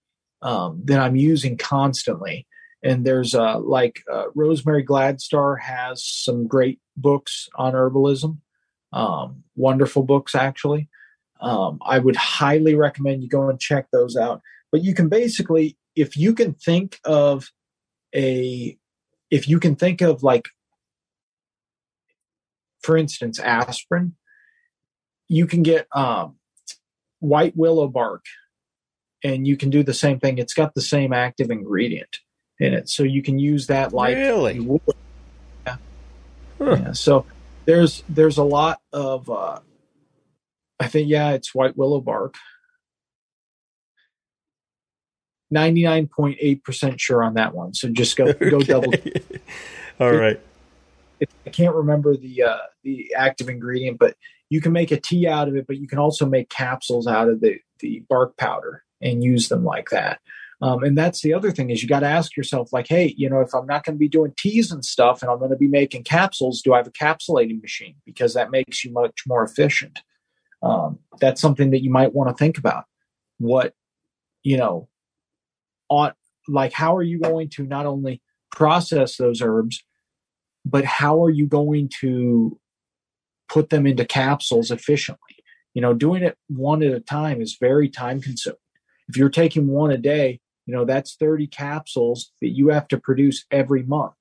um, 0.41 0.81
that 0.85 0.99
I'm 0.99 1.17
using 1.17 1.57
constantly. 1.57 2.47
And 2.81 3.05
there's 3.05 3.35
uh, 3.35 3.59
like 3.59 4.01
uh, 4.11 4.25
Rosemary 4.35 4.85
Gladstar 4.85 5.59
has 5.59 6.03
some 6.05 6.47
great 6.47 6.79
books 6.95 7.49
on 7.55 7.73
herbalism 7.73 8.37
um, 8.91 9.43
wonderful 9.55 10.03
books 10.03 10.35
actually. 10.35 10.89
Um, 11.41 11.79
I 11.85 11.99
would 11.99 12.15
highly 12.15 12.75
recommend 12.75 13.23
you 13.23 13.29
go 13.29 13.49
and 13.49 13.59
check 13.59 13.87
those 13.91 14.17
out. 14.17 14.41
But 14.71 14.83
you 14.83 14.93
can 14.93 15.09
basically, 15.09 15.77
if 15.95 16.17
you 16.17 16.33
can 16.33 16.53
think 16.53 16.99
of 17.05 17.51
a, 18.13 18.77
if 19.31 19.47
you 19.47 19.59
can 19.59 19.75
think 19.75 20.01
of 20.01 20.21
like, 20.21 20.47
for 22.81 22.97
instance, 22.97 23.39
aspirin, 23.39 24.15
you 25.27 25.45
can 25.45 25.63
get 25.63 25.87
um, 25.95 26.37
white 27.19 27.55
willow 27.55 27.87
bark, 27.87 28.25
and 29.23 29.45
you 29.45 29.57
can 29.57 29.69
do 29.69 29.83
the 29.83 29.93
same 29.93 30.19
thing. 30.19 30.37
It's 30.37 30.53
got 30.53 30.73
the 30.73 30.81
same 30.81 31.13
active 31.13 31.51
ingredient 31.51 32.19
in 32.59 32.73
it, 32.73 32.89
so 32.89 33.03
you 33.03 33.21
can 33.21 33.39
use 33.39 33.67
that 33.67 33.93
like 33.93 34.15
really. 34.15 34.81
Yeah. 35.65 35.75
Huh. 36.57 36.77
yeah. 36.79 36.91
So 36.91 37.25
there's 37.65 38.03
there's 38.09 38.37
a 38.37 38.43
lot 38.43 38.79
of 38.91 39.29
uh, 39.29 39.59
I 40.79 40.87
think 40.87 41.09
yeah, 41.09 41.31
it's 41.31 41.53
white 41.53 41.77
willow 41.77 42.01
bark. 42.01 42.35
Ninety 45.51 45.83
nine 45.83 46.07
point 46.07 46.37
eight 46.41 46.63
percent 46.63 46.99
sure 46.99 47.23
on 47.23 47.35
that 47.35 47.55
one. 47.55 47.73
So 47.73 47.89
just 47.89 48.17
go 48.17 48.25
okay. 48.27 48.49
go 48.49 48.61
double. 48.61 48.93
All 49.99 50.13
right. 50.13 50.39
It, 51.19 51.29
I 51.45 51.49
can't 51.49 51.75
remember 51.75 52.15
the 52.15 52.43
uh, 52.43 52.57
the 52.83 53.13
active 53.15 53.49
ingredient, 53.49 53.99
but 53.99 54.15
you 54.49 54.61
can 54.61 54.71
make 54.71 54.91
a 54.91 54.99
tea 54.99 55.27
out 55.27 55.47
of 55.47 55.55
it. 55.55 55.67
But 55.67 55.77
you 55.77 55.87
can 55.87 55.99
also 55.99 56.25
make 56.25 56.49
capsules 56.49 57.07
out 57.07 57.29
of 57.29 57.41
the 57.41 57.59
the 57.79 58.03
bark 58.09 58.37
powder 58.37 58.83
and 59.01 59.23
use 59.23 59.49
them 59.49 59.63
like 59.63 59.89
that. 59.89 60.19
Um, 60.61 60.83
and 60.83 60.97
that's 60.97 61.21
the 61.21 61.33
other 61.33 61.51
thing 61.51 61.69
is 61.69 61.81
you 61.81 61.87
got 61.87 62.01
to 62.01 62.07
ask 62.07 62.35
yourself, 62.35 62.73
like, 62.73 62.87
hey, 62.87 63.13
you 63.17 63.29
know, 63.29 63.39
if 63.39 63.53
I'm 63.53 63.65
not 63.65 63.85
going 63.85 63.95
to 63.95 63.99
be 63.99 64.09
doing 64.09 64.33
teas 64.37 64.71
and 64.71 64.83
stuff, 64.83 65.21
and 65.21 65.31
I'm 65.31 65.39
going 65.39 65.51
to 65.51 65.57
be 65.57 65.69
making 65.69 66.03
capsules, 66.03 66.61
do 66.61 66.73
I 66.73 66.77
have 66.77 66.87
a 66.87 66.91
capsulating 66.91 67.61
machine? 67.61 67.95
Because 68.05 68.33
that 68.33 68.51
makes 68.51 68.83
you 68.83 68.91
much 68.91 69.21
more 69.25 69.43
efficient. 69.43 69.99
Um, 70.61 70.99
that's 71.21 71.39
something 71.39 71.71
that 71.71 71.81
you 71.81 71.89
might 71.89 72.13
want 72.13 72.29
to 72.29 72.35
think 72.35 72.57
about. 72.57 72.83
What, 73.37 73.73
you 74.43 74.57
know, 74.57 74.89
on 75.87 76.11
like, 76.47 76.73
how 76.73 76.95
are 76.95 77.03
you 77.03 77.19
going 77.19 77.49
to 77.51 77.63
not 77.63 77.85
only 77.85 78.21
process 78.51 79.15
those 79.15 79.41
herbs, 79.41 79.81
but 80.65 80.83
how 80.83 81.23
are 81.23 81.29
you 81.29 81.47
going 81.47 81.89
to 82.01 82.59
put 83.47 83.69
them 83.69 83.87
into 83.87 84.03
capsules 84.03 84.71
efficiently? 84.71 85.37
You 85.73 85.81
know, 85.81 85.93
doing 85.93 86.23
it 86.23 86.37
one 86.47 86.83
at 86.83 86.91
a 86.91 86.99
time 86.99 87.41
is 87.41 87.57
very 87.59 87.87
time 87.87 88.19
consuming. 88.19 88.57
If 89.07 89.15
you're 89.15 89.29
taking 89.29 89.67
one 89.67 89.91
a 89.91 89.97
day, 89.97 90.41
you 90.69 90.75
know 90.75 90.85
that's 90.85 91.15
30 91.15 91.47
capsules 91.47 92.31
that 92.41 92.49
you 92.49 92.67
have 92.67 92.87
to 92.89 92.99
produce 92.99 93.43
every 93.49 93.81
month 93.81 94.13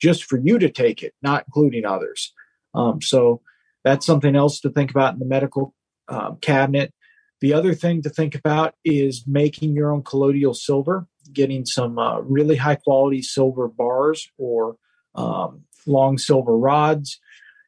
just 0.00 0.24
for 0.24 0.38
you 0.38 0.58
to 0.58 0.70
take 0.70 1.02
it 1.02 1.12
not 1.20 1.44
including 1.46 1.84
others. 1.84 2.32
Um, 2.74 3.02
so 3.02 3.42
that's 3.84 4.06
something 4.06 4.34
else 4.34 4.60
to 4.60 4.70
think 4.70 4.90
about 4.90 5.12
in 5.12 5.18
the 5.18 5.26
medical 5.26 5.74
um, 6.08 6.38
cabinet. 6.40 6.94
The 7.42 7.52
other 7.52 7.74
thing 7.74 8.00
to 8.00 8.08
think 8.08 8.34
about 8.34 8.76
is 8.82 9.24
making 9.26 9.74
your 9.74 9.92
own 9.92 10.02
colloidal 10.02 10.54
silver 10.54 11.06
getting 11.34 11.66
some 11.66 11.98
uh, 11.98 12.20
really 12.20 12.56
high 12.56 12.76
quality 12.76 13.20
silver 13.20 13.68
bars 13.68 14.26
or 14.38 14.76
um, 15.16 15.64
long 15.86 16.16
silver 16.16 16.56
rods. 16.56 17.20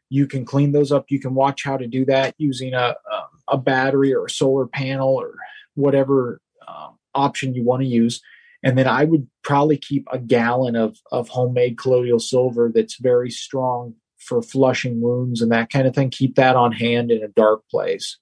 You 0.09 0.27
can 0.27 0.47
clean 0.47 0.73
those 0.73 0.91
up. 0.91 1.11
You 1.11 1.21
can 1.21 1.35
watch 1.35 1.65
how 1.65 1.77
to 1.77 1.87
do 1.87 2.07
that 2.07 2.35
using 2.39 2.73
a, 2.73 2.95
a, 3.13 3.25
a 3.49 3.59
battery 3.59 4.15
or 4.15 4.25
a 4.25 4.31
solar 4.31 4.67
panel 4.67 5.11
or 5.11 5.35
whatever 5.75 6.41
um, 6.67 6.97
option 7.15 7.55
you 7.55 7.65
want 7.65 7.83
to 7.83 7.89
use. 7.89 8.21
And 8.63 8.77
then 8.77 8.87
I 8.87 9.05
would 9.05 9.27
probably 9.43 9.79
keep 9.79 10.07
a 10.13 10.19
gallon 10.19 10.77
of, 10.77 10.99
of 11.11 11.29
homemade 11.29 11.79
colloidal 11.79 12.21
silver 12.21 12.71
that's 12.75 12.97
very 13.01 13.31
strong 13.31 13.95
for 14.19 14.43
flushing 14.43 15.01
wounds 15.01 15.41
and 15.41 15.51
that 15.51 15.71
kind 15.71 15.87
of 15.87 15.95
thing. 15.95 16.11
Keep 16.11 16.37
that 16.37 16.57
on 16.57 16.73
hand 16.73 17.11
in 17.11 17.23
a 17.23 17.29
dark 17.29 17.63
place, 17.71 18.19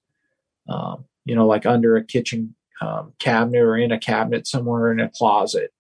um, 0.69 1.05
you 1.25 1.35
know, 1.35 1.47
like 1.47 1.67
under 1.67 1.97
a 1.97 2.05
kitchen 2.05 2.55
um, 2.81 3.13
cabinet 3.19 3.61
or 3.61 3.77
in 3.77 3.91
a 3.91 3.99
cabinet 3.99 4.47
somewhere 4.47 4.93
in 4.93 5.01
a 5.01 5.11
closet. 5.11 5.73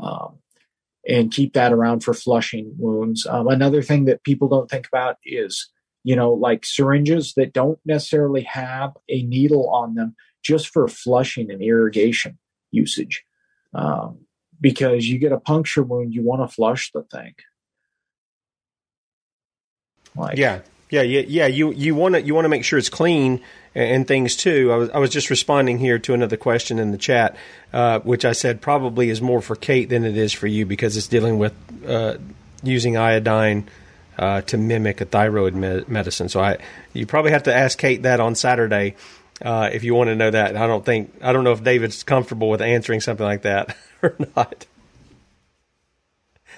Um, 0.00 0.38
and 1.08 1.32
keep 1.32 1.54
that 1.54 1.72
around 1.72 2.00
for 2.00 2.14
flushing 2.14 2.74
wounds. 2.78 3.26
Um, 3.26 3.48
another 3.48 3.82
thing 3.82 4.04
that 4.04 4.24
people 4.24 4.48
don't 4.48 4.70
think 4.70 4.86
about 4.86 5.16
is, 5.24 5.70
you 6.04 6.16
know, 6.16 6.32
like 6.32 6.64
syringes 6.64 7.34
that 7.34 7.52
don't 7.52 7.78
necessarily 7.84 8.42
have 8.42 8.92
a 9.08 9.22
needle 9.22 9.68
on 9.70 9.94
them 9.94 10.14
just 10.42 10.68
for 10.68 10.88
flushing 10.88 11.50
and 11.50 11.62
irrigation 11.62 12.38
usage. 12.70 13.24
Um, 13.74 14.26
because 14.60 15.06
you 15.08 15.18
get 15.18 15.32
a 15.32 15.40
puncture 15.40 15.82
wound, 15.82 16.12
you 16.12 16.22
want 16.22 16.48
to 16.48 16.54
flush 16.54 16.90
the 16.92 17.02
thing. 17.02 17.34
Like, 20.14 20.36
yeah, 20.36 20.60
yeah, 20.90 21.02
yeah, 21.02 21.22
yeah. 21.26 21.46
You 21.46 21.72
you 21.72 21.94
want 21.94 22.16
to 22.16 22.22
you 22.22 22.34
want 22.34 22.44
to 22.44 22.48
make 22.48 22.64
sure 22.64 22.78
it's 22.78 22.88
clean 22.88 23.40
and, 23.74 23.90
and, 23.90 24.08
things 24.08 24.36
too. 24.36 24.72
I 24.72 24.76
was 24.76 24.90
I 24.90 24.98
was 24.98 25.10
just 25.10 25.30
responding 25.30 25.78
here 25.78 25.98
to 26.00 26.14
another 26.14 26.36
question 26.36 26.78
in 26.78 26.90
the 26.90 26.98
chat, 26.98 27.36
uh, 27.72 28.00
which 28.00 28.24
I 28.24 28.32
said 28.32 28.60
probably 28.60 29.08
is 29.08 29.22
more 29.22 29.40
for 29.40 29.54
Kate 29.54 29.88
than 29.88 30.04
it 30.04 30.16
is 30.16 30.32
for 30.32 30.48
you 30.48 30.66
because 30.66 30.96
it's 30.96 31.06
dealing 31.06 31.38
with 31.38 31.54
uh, 31.86 32.16
using 32.62 32.96
iodine. 32.96 33.68
Uh, 34.18 34.42
to 34.42 34.58
mimic 34.58 35.00
a 35.00 35.06
thyroid 35.06 35.54
me- 35.54 35.82
medicine, 35.88 36.28
so 36.28 36.40
I 36.40 36.58
you 36.92 37.06
probably 37.06 37.30
have 37.30 37.44
to 37.44 37.54
ask 37.54 37.78
Kate 37.78 38.02
that 38.02 38.20
on 38.20 38.34
Saturday 38.34 38.94
Uh, 39.42 39.70
if 39.72 39.84
you 39.84 39.94
want 39.94 40.08
to 40.08 40.16
know 40.16 40.30
that, 40.30 40.56
I 40.56 40.66
don't 40.66 40.84
think 40.84 41.14
I 41.22 41.32
don't 41.32 41.44
know 41.44 41.52
if 41.52 41.64
David's 41.64 42.02
comfortable 42.02 42.50
with 42.50 42.60
answering 42.60 43.00
something 43.00 43.24
like 43.24 43.42
that 43.42 43.76
or 44.02 44.16
not. 44.36 44.66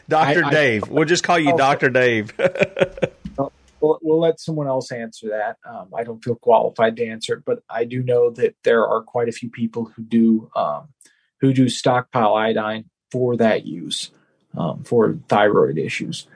Doctor 0.08 0.42
Dave, 0.42 0.88
we'll 0.88 1.04
just 1.04 1.22
call 1.22 1.38
you 1.38 1.56
Doctor 1.56 1.88
Dave. 1.88 2.32
we'll, 3.38 3.98
we'll 4.02 4.20
let 4.20 4.40
someone 4.40 4.66
else 4.66 4.90
answer 4.90 5.28
that. 5.28 5.58
Um, 5.68 5.88
I 5.96 6.02
don't 6.02 6.22
feel 6.22 6.34
qualified 6.34 6.96
to 6.96 7.06
answer 7.06 7.34
it, 7.34 7.44
but 7.44 7.62
I 7.70 7.84
do 7.84 8.02
know 8.02 8.30
that 8.30 8.56
there 8.64 8.86
are 8.86 9.02
quite 9.02 9.28
a 9.28 9.32
few 9.32 9.48
people 9.48 9.84
who 9.84 10.02
do 10.02 10.50
um, 10.56 10.88
who 11.40 11.52
do 11.52 11.68
stockpile 11.68 12.34
iodine 12.34 12.86
for 13.10 13.36
that 13.36 13.64
use 13.66 14.10
um, 14.56 14.84
for 14.84 15.18
thyroid 15.28 15.78
issues. 15.78 16.26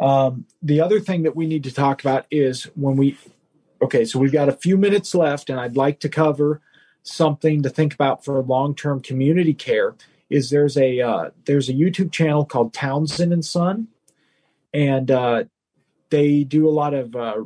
Um, 0.00 0.46
the 0.62 0.80
other 0.80 1.00
thing 1.00 1.22
that 1.22 1.36
we 1.36 1.46
need 1.46 1.64
to 1.64 1.72
talk 1.72 2.00
about 2.00 2.26
is 2.30 2.64
when 2.74 2.96
we 2.96 3.16
okay, 3.82 4.04
so 4.04 4.18
we've 4.18 4.32
got 4.32 4.48
a 4.48 4.52
few 4.52 4.76
minutes 4.76 5.14
left, 5.14 5.50
and 5.50 5.60
I'd 5.60 5.76
like 5.76 6.00
to 6.00 6.08
cover 6.08 6.60
something 7.02 7.62
to 7.62 7.68
think 7.68 7.94
about 7.94 8.24
for 8.24 8.40
long 8.42 8.74
term 8.74 9.00
community 9.00 9.54
care. 9.54 9.94
Is 10.30 10.50
there's 10.50 10.76
a 10.76 11.00
uh, 11.00 11.30
there's 11.44 11.68
a 11.68 11.74
YouTube 11.74 12.10
channel 12.10 12.44
called 12.44 12.72
Townsend 12.72 13.32
and 13.32 13.44
Son, 13.44 13.88
and 14.72 15.10
uh, 15.10 15.44
they 16.10 16.44
do 16.44 16.68
a 16.68 16.70
lot 16.70 16.94
of 16.94 17.14
uh, 17.14 17.42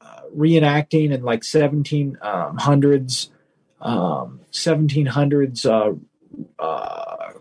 uh 0.00 0.20
reenacting 0.34 1.12
and 1.12 1.22
like 1.22 1.42
1700s, 1.42 3.28
um, 3.80 4.40
1700s 4.50 5.70
um, 5.70 6.06
uh, 6.58 6.62
uh, 6.62 7.32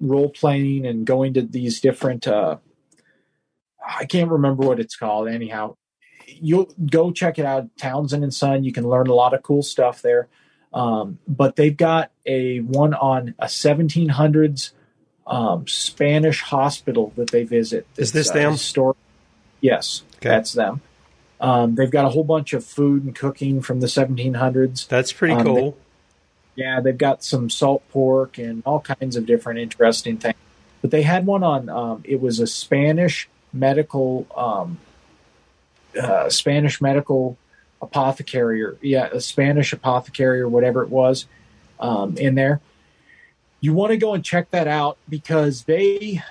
role 0.00 0.30
playing 0.30 0.86
and 0.86 1.06
going 1.06 1.34
to 1.34 1.42
these 1.42 1.80
different. 1.80 2.26
I 2.26 4.04
can't 4.08 4.30
remember 4.30 4.66
what 4.66 4.80
it's 4.80 4.96
called. 4.96 5.28
Anyhow, 5.28 5.76
you'll 6.42 6.68
go 6.90 7.10
check 7.10 7.38
it 7.38 7.46
out. 7.46 7.74
Townsend 7.78 8.22
and 8.22 8.34
Son. 8.34 8.64
You 8.64 8.72
can 8.72 8.86
learn 8.86 9.06
a 9.06 9.14
lot 9.14 9.32
of 9.32 9.42
cool 9.42 9.62
stuff 9.62 10.02
there. 10.02 10.28
Um, 10.74 11.18
but 11.28 11.56
they've 11.56 11.76
got 11.76 12.10
a 12.26 12.60
one 12.60 12.94
on 12.94 13.34
a 13.38 13.46
1700s 13.46 14.72
um, 15.26 15.66
Spanish 15.68 16.42
hospital 16.42 17.12
that 17.16 17.30
they 17.30 17.44
visit. 17.44 17.86
Is 17.96 18.12
this 18.12 18.30
them? 18.30 18.56
Store. 18.56 18.96
Yes, 19.60 20.02
okay. 20.16 20.30
that's 20.30 20.52
them. 20.52 20.80
Um, 21.40 21.74
they've 21.74 21.90
got 21.90 22.04
a 22.04 22.08
whole 22.08 22.24
bunch 22.24 22.52
of 22.52 22.64
food 22.64 23.04
and 23.04 23.14
cooking 23.14 23.62
from 23.62 23.80
the 23.80 23.86
1700s. 23.86 24.86
That's 24.88 25.12
pretty 25.12 25.34
um, 25.34 25.44
cool. 25.44 25.70
They, 26.56 26.62
yeah, 26.64 26.80
they've 26.80 26.98
got 26.98 27.24
some 27.24 27.48
salt 27.50 27.88
pork 27.90 28.38
and 28.38 28.62
all 28.66 28.80
kinds 28.80 29.16
of 29.16 29.26
different 29.26 29.58
interesting 29.58 30.18
things. 30.18 30.36
But 30.80 30.90
they 30.90 31.02
had 31.02 31.26
one 31.26 31.42
on. 31.42 31.68
Um, 31.68 32.02
it 32.04 32.20
was 32.20 32.40
a 32.40 32.46
Spanish 32.46 33.28
medical, 33.52 34.26
um, 34.36 34.78
uh, 36.00 36.28
Spanish 36.30 36.80
medical 36.80 37.36
apothecary, 37.80 38.62
or 38.62 38.76
yeah, 38.80 39.08
a 39.12 39.20
Spanish 39.20 39.72
apothecary 39.72 40.40
or 40.40 40.48
whatever 40.48 40.82
it 40.82 40.90
was 40.90 41.26
um, 41.80 42.16
in 42.16 42.34
there. 42.34 42.60
You 43.60 43.74
want 43.74 43.90
to 43.90 43.96
go 43.96 44.14
and 44.14 44.24
check 44.24 44.50
that 44.50 44.68
out 44.68 44.98
because 45.08 45.64
they. 45.64 46.22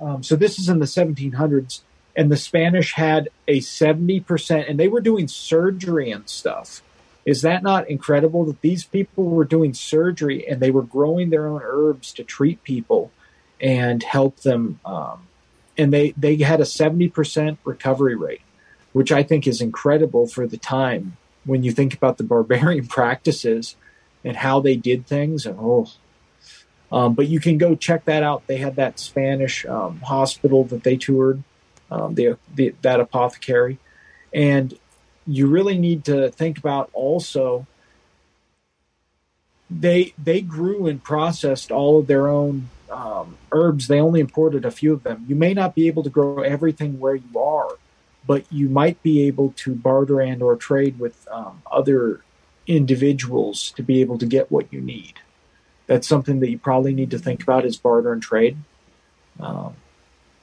Um, 0.00 0.22
so 0.22 0.34
this 0.34 0.58
is 0.58 0.70
in 0.70 0.78
the 0.78 0.86
1700s 0.86 1.82
and 2.16 2.30
the 2.30 2.36
Spanish 2.36 2.94
had 2.94 3.28
a 3.46 3.60
70%, 3.60 4.68
and 4.68 4.78
they 4.78 4.88
were 4.88 5.00
doing 5.00 5.28
surgery 5.28 6.10
and 6.10 6.28
stuff. 6.28 6.82
Is 7.24 7.42
that 7.42 7.62
not 7.62 7.88
incredible 7.88 8.44
that 8.46 8.60
these 8.60 8.84
people 8.84 9.24
were 9.24 9.44
doing 9.44 9.74
surgery 9.74 10.46
and 10.46 10.60
they 10.60 10.70
were 10.70 10.82
growing 10.82 11.30
their 11.30 11.46
own 11.46 11.60
herbs 11.62 12.12
to 12.14 12.24
treat 12.24 12.62
people 12.62 13.12
and 13.60 14.02
help 14.02 14.40
them? 14.40 14.80
Um, 14.84 15.28
and 15.78 15.92
they, 15.92 16.10
they 16.16 16.36
had 16.36 16.60
a 16.60 16.64
70% 16.64 17.58
recovery 17.64 18.16
rate, 18.16 18.42
which 18.92 19.12
I 19.12 19.22
think 19.22 19.46
is 19.46 19.60
incredible 19.60 20.26
for 20.26 20.46
the 20.46 20.56
time 20.56 21.16
when 21.44 21.62
you 21.62 21.72
think 21.72 21.94
about 21.94 22.18
the 22.18 22.24
barbarian 22.24 22.86
practices 22.88 23.76
and 24.24 24.36
how 24.36 24.60
they 24.60 24.76
did 24.76 25.06
things. 25.06 25.46
And 25.46 25.58
oh, 25.58 25.90
um, 26.92 27.14
but 27.14 27.28
you 27.28 27.40
can 27.40 27.58
go 27.58 27.74
check 27.74 28.04
that 28.06 28.22
out. 28.22 28.46
They 28.46 28.56
had 28.56 28.76
that 28.76 28.98
Spanish 28.98 29.64
um, 29.66 30.00
hospital 30.00 30.64
that 30.64 30.82
they 30.82 30.96
toured 30.96 31.42
um, 31.90 32.14
the, 32.14 32.36
the, 32.54 32.74
that 32.82 33.00
apothecary. 33.00 33.78
And 34.32 34.76
you 35.26 35.46
really 35.46 35.78
need 35.78 36.04
to 36.06 36.30
think 36.30 36.58
about 36.58 36.90
also 36.92 37.66
they 39.70 40.12
they 40.18 40.40
grew 40.40 40.86
and 40.86 41.02
processed 41.02 41.70
all 41.70 42.00
of 42.00 42.08
their 42.08 42.26
own 42.26 42.68
um, 42.90 43.36
herbs. 43.52 43.86
They 43.86 44.00
only 44.00 44.20
imported 44.20 44.64
a 44.64 44.70
few 44.70 44.92
of 44.92 45.04
them. 45.04 45.24
You 45.28 45.36
may 45.36 45.54
not 45.54 45.74
be 45.74 45.86
able 45.86 46.02
to 46.02 46.10
grow 46.10 46.40
everything 46.40 46.98
where 46.98 47.14
you 47.14 47.38
are, 47.38 47.76
but 48.26 48.44
you 48.52 48.68
might 48.68 49.02
be 49.02 49.22
able 49.22 49.52
to 49.56 49.74
barter 49.74 50.20
and 50.20 50.42
or 50.42 50.56
trade 50.56 50.98
with 50.98 51.26
um, 51.30 51.62
other 51.70 52.22
individuals 52.66 53.72
to 53.72 53.82
be 53.82 54.00
able 54.00 54.18
to 54.18 54.26
get 54.26 54.50
what 54.50 54.72
you 54.72 54.80
need. 54.80 55.14
That's 55.86 56.06
something 56.06 56.40
that 56.40 56.50
you 56.50 56.58
probably 56.58 56.94
need 56.94 57.10
to 57.10 57.18
think 57.18 57.42
about 57.42 57.64
is 57.64 57.76
barter 57.76 58.12
and 58.12 58.22
trade. 58.22 58.56
Um, 59.40 59.74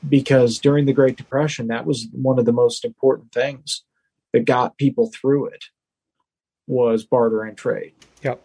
because 0.08 0.60
during 0.60 0.86
the 0.86 0.94
Great 0.94 1.18
Depression, 1.18 1.68
that 1.68 1.86
was 1.86 2.08
one 2.12 2.40
of 2.40 2.46
the 2.46 2.52
most 2.52 2.84
important 2.84 3.32
things 3.32 3.84
that 4.34 4.46
got 4.46 4.78
people 4.78 5.12
through 5.14 5.48
it 5.48 5.66
was 6.68 7.06
barter 7.06 7.44
and 7.44 7.58
trade. 7.58 7.94
Yep. 8.24 8.42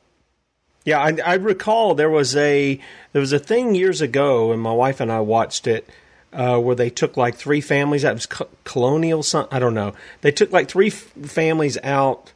Yeah, 0.84 1.00
I, 1.00 1.16
I 1.24 1.34
recall 1.34 1.94
there 1.94 2.10
was 2.10 2.34
a 2.36 2.80
there 3.12 3.20
was 3.20 3.32
a 3.32 3.38
thing 3.38 3.74
years 3.74 4.00
ago, 4.00 4.52
and 4.52 4.60
my 4.60 4.72
wife 4.72 5.00
and 5.00 5.12
I 5.12 5.20
watched 5.20 5.66
it. 5.66 5.88
Uh, 6.32 6.58
where 6.58 6.74
they 6.74 6.88
took 6.88 7.18
like 7.18 7.34
three 7.34 7.60
families. 7.60 8.02
That 8.02 8.14
was 8.14 8.24
co- 8.24 8.48
colonial. 8.64 9.22
I 9.50 9.58
don't 9.58 9.74
know. 9.74 9.94
They 10.22 10.32
took 10.32 10.50
like 10.50 10.68
three 10.68 10.86
f- 10.86 10.94
families 10.94 11.76
out. 11.82 12.32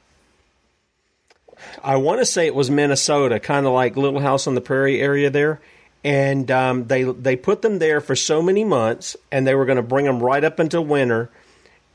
I 1.83 1.97
want 1.97 2.21
to 2.21 2.27
say 2.27 2.47
it 2.47 2.55
was 2.55 2.71
Minnesota, 2.71 3.41
kind 3.41 3.65
of 3.65 3.73
like 3.73 3.97
Little 3.97 4.21
House 4.21 4.47
on 4.47 4.55
the 4.55 4.61
Prairie 4.61 5.01
area 5.01 5.31
there 5.31 5.61
and 6.07 6.53
um, 6.53 6.87
they 6.87 7.03
they 7.03 7.35
put 7.35 7.63
them 7.63 7.81
there 7.81 8.01
for 8.01 8.15
so 8.15 8.41
many 8.41 8.63
months, 8.63 9.17
and 9.33 9.45
they 9.45 9.57
were 9.57 9.65
going 9.65 9.75
to 9.75 9.83
bring 9.83 10.05
them 10.05 10.23
right 10.23 10.45
up 10.45 10.61
until 10.61 10.85
winter, 10.85 11.31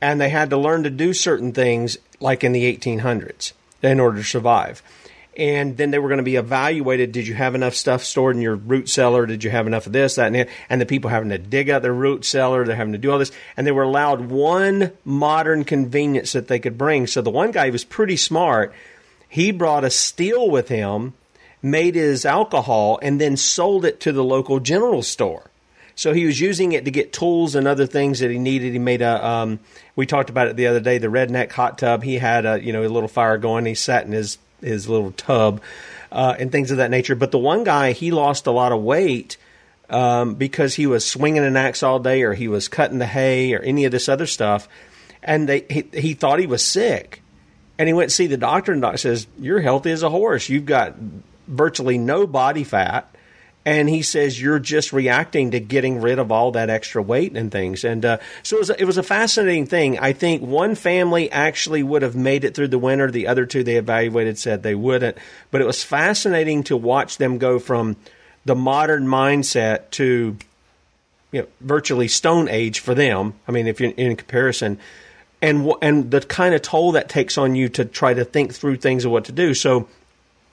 and 0.02 0.20
they 0.20 0.28
had 0.28 0.50
to 0.50 0.58
learn 0.58 0.82
to 0.82 0.90
do 0.90 1.14
certain 1.14 1.52
things 1.52 1.96
like 2.20 2.44
in 2.44 2.52
the 2.52 2.76
1800s 2.76 3.54
in 3.80 3.98
order 3.98 4.18
to 4.18 4.24
survive. 4.24 4.82
And 5.36 5.76
then 5.76 5.90
they 5.90 5.98
were 5.98 6.08
going 6.08 6.18
to 6.18 6.24
be 6.24 6.36
evaluated. 6.36 7.12
Did 7.12 7.26
you 7.26 7.34
have 7.34 7.54
enough 7.54 7.74
stuff 7.74 8.04
stored 8.04 8.36
in 8.36 8.42
your 8.42 8.56
root 8.56 8.88
cellar? 8.88 9.24
Did 9.24 9.44
you 9.44 9.50
have 9.50 9.66
enough 9.66 9.86
of 9.86 9.92
this, 9.92 10.16
that, 10.16 10.34
and? 10.34 10.48
And 10.68 10.80
the 10.80 10.86
people 10.86 11.08
having 11.08 11.30
to 11.30 11.38
dig 11.38 11.70
out 11.70 11.80
their 11.80 11.94
root 11.94 12.24
cellar, 12.24 12.64
they're 12.64 12.76
having 12.76 12.92
to 12.92 12.98
do 12.98 13.10
all 13.10 13.18
this. 13.18 13.32
And 13.56 13.66
they 13.66 13.72
were 13.72 13.84
allowed 13.84 14.30
one 14.30 14.92
modern 15.04 15.64
convenience 15.64 16.32
that 16.32 16.48
they 16.48 16.58
could 16.58 16.76
bring. 16.76 17.06
So 17.06 17.22
the 17.22 17.30
one 17.30 17.50
guy 17.50 17.70
was 17.70 17.84
pretty 17.84 18.16
smart. 18.16 18.74
He 19.28 19.52
brought 19.52 19.84
a 19.84 19.90
steel 19.90 20.50
with 20.50 20.68
him 20.68 21.14
made 21.62 21.94
his 21.94 22.26
alcohol 22.26 22.98
and 23.02 23.20
then 23.20 23.36
sold 23.36 23.84
it 23.84 24.00
to 24.00 24.12
the 24.12 24.24
local 24.24 24.58
general 24.60 25.02
store. 25.02 25.50
So 25.94 26.12
he 26.12 26.24
was 26.26 26.40
using 26.40 26.72
it 26.72 26.84
to 26.86 26.90
get 26.90 27.12
tools 27.12 27.54
and 27.54 27.68
other 27.68 27.86
things 27.86 28.20
that 28.20 28.30
he 28.30 28.38
needed. 28.38 28.72
He 28.72 28.78
made 28.78 29.02
a. 29.02 29.24
Um, 29.24 29.60
we 29.94 30.06
talked 30.06 30.30
about 30.30 30.48
it 30.48 30.56
the 30.56 30.66
other 30.66 30.80
day. 30.80 30.98
The 30.98 31.08
redneck 31.08 31.52
hot 31.52 31.78
tub. 31.78 32.02
He 32.02 32.16
had 32.16 32.46
a 32.46 32.62
you 32.62 32.72
know 32.72 32.82
a 32.82 32.88
little 32.88 33.08
fire 33.08 33.36
going. 33.36 33.66
He 33.66 33.74
sat 33.74 34.06
in 34.06 34.12
his 34.12 34.38
his 34.62 34.88
little 34.88 35.12
tub 35.12 35.60
uh, 36.10 36.34
and 36.38 36.50
things 36.52 36.70
of 36.70 36.78
that 36.78 36.90
nature. 36.90 37.14
But 37.14 37.30
the 37.30 37.38
one 37.38 37.64
guy 37.64 37.92
he 37.92 38.10
lost 38.10 38.46
a 38.46 38.50
lot 38.50 38.72
of 38.72 38.82
weight 38.82 39.36
um, 39.90 40.34
because 40.34 40.74
he 40.74 40.86
was 40.86 41.04
swinging 41.04 41.44
an 41.44 41.56
axe 41.56 41.82
all 41.82 41.98
day, 41.98 42.22
or 42.22 42.32
he 42.32 42.48
was 42.48 42.68
cutting 42.68 42.98
the 42.98 43.06
hay, 43.06 43.54
or 43.54 43.60
any 43.60 43.84
of 43.84 43.92
this 43.92 44.08
other 44.08 44.26
stuff. 44.26 44.68
And 45.22 45.48
they 45.48 45.66
he, 45.68 45.84
he 45.92 46.14
thought 46.14 46.38
he 46.38 46.46
was 46.46 46.64
sick, 46.64 47.22
and 47.78 47.88
he 47.88 47.92
went 47.92 48.10
to 48.10 48.16
see 48.16 48.26
the 48.26 48.36
doctor. 48.36 48.72
And 48.72 48.82
the 48.82 48.86
doctor 48.86 48.98
says, 48.98 49.26
"You're 49.38 49.60
healthy 49.60 49.90
as 49.90 50.02
a 50.02 50.10
horse. 50.10 50.48
You've 50.48 50.66
got 50.66 50.94
virtually 51.46 51.98
no 51.98 52.26
body 52.26 52.64
fat. 52.64 53.11
And 53.64 53.88
he 53.88 54.02
says 54.02 54.40
you're 54.40 54.58
just 54.58 54.92
reacting 54.92 55.52
to 55.52 55.60
getting 55.60 56.00
rid 56.00 56.18
of 56.18 56.32
all 56.32 56.52
that 56.52 56.68
extra 56.68 57.00
weight 57.00 57.36
and 57.36 57.50
things. 57.52 57.84
And 57.84 58.04
uh, 58.04 58.18
so 58.42 58.56
it 58.56 58.58
was, 58.58 58.70
a, 58.70 58.80
it 58.80 58.84
was 58.84 58.98
a 58.98 59.02
fascinating 59.04 59.66
thing. 59.66 59.98
I 59.98 60.12
think 60.12 60.42
one 60.42 60.74
family 60.74 61.30
actually 61.30 61.82
would 61.82 62.02
have 62.02 62.16
made 62.16 62.42
it 62.42 62.54
through 62.54 62.68
the 62.68 62.78
winter. 62.78 63.10
The 63.10 63.28
other 63.28 63.46
two 63.46 63.62
they 63.62 63.76
evaluated 63.76 64.36
said 64.36 64.62
they 64.62 64.74
wouldn't. 64.74 65.16
But 65.52 65.60
it 65.60 65.66
was 65.66 65.84
fascinating 65.84 66.64
to 66.64 66.76
watch 66.76 67.18
them 67.18 67.38
go 67.38 67.60
from 67.60 67.96
the 68.44 68.56
modern 68.56 69.06
mindset 69.06 69.90
to 69.90 70.36
you 71.32 71.42
know, 71.42 71.46
virtually 71.60 72.08
stone 72.08 72.48
age 72.48 72.80
for 72.80 72.94
them. 72.94 73.34
I 73.48 73.52
mean, 73.52 73.66
if 73.66 73.80
you're 73.80 73.92
in 73.92 74.16
comparison, 74.16 74.78
and 75.40 75.72
and 75.80 76.10
the 76.10 76.20
kind 76.20 76.54
of 76.54 76.62
toll 76.62 76.92
that 76.92 77.08
takes 77.08 77.36
on 77.36 77.56
you 77.56 77.68
to 77.70 77.84
try 77.84 78.14
to 78.14 78.24
think 78.24 78.54
through 78.54 78.76
things 78.76 79.04
and 79.04 79.12
what 79.12 79.24
to 79.24 79.32
do. 79.32 79.54
So, 79.54 79.88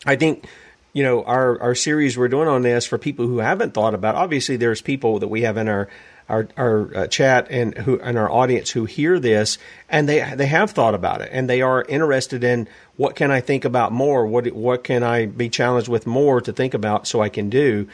I 0.05 0.15
think 0.15 0.45
you 0.93 1.03
know 1.03 1.23
our 1.23 1.61
our 1.61 1.75
series 1.75 2.17
we're 2.17 2.27
doing 2.27 2.47
on 2.47 2.61
this 2.61 2.85
for 2.85 2.97
people 2.97 3.27
who 3.27 3.39
haven't 3.39 3.73
thought 3.73 3.93
about. 3.93 4.15
Obviously, 4.15 4.57
there's 4.57 4.81
people 4.81 5.19
that 5.19 5.27
we 5.27 5.41
have 5.41 5.57
in 5.57 5.67
our 5.67 5.87
our, 6.29 6.47
our 6.57 6.95
uh, 6.95 7.07
chat 7.07 7.47
and 7.49 7.75
who 7.75 7.99
and 7.99 8.17
our 8.17 8.31
audience 8.31 8.69
who 8.69 8.85
hear 8.85 9.19
this 9.19 9.57
and 9.89 10.07
they 10.07 10.35
they 10.35 10.45
have 10.45 10.71
thought 10.71 10.93
about 10.93 11.21
it 11.21 11.29
and 11.33 11.49
they 11.49 11.61
are 11.61 11.83
interested 11.89 12.43
in 12.43 12.67
what 12.95 13.15
can 13.15 13.31
I 13.31 13.41
think 13.41 13.65
about 13.65 13.91
more 13.91 14.27
what 14.27 14.47
what 14.53 14.83
can 14.83 15.01
I 15.03 15.25
be 15.25 15.49
challenged 15.49 15.89
with 15.89 16.05
more 16.05 16.39
to 16.41 16.53
think 16.53 16.73
about 16.73 17.07
so 17.07 17.21
I 17.21 17.29
can 17.29 17.49
do 17.49 17.87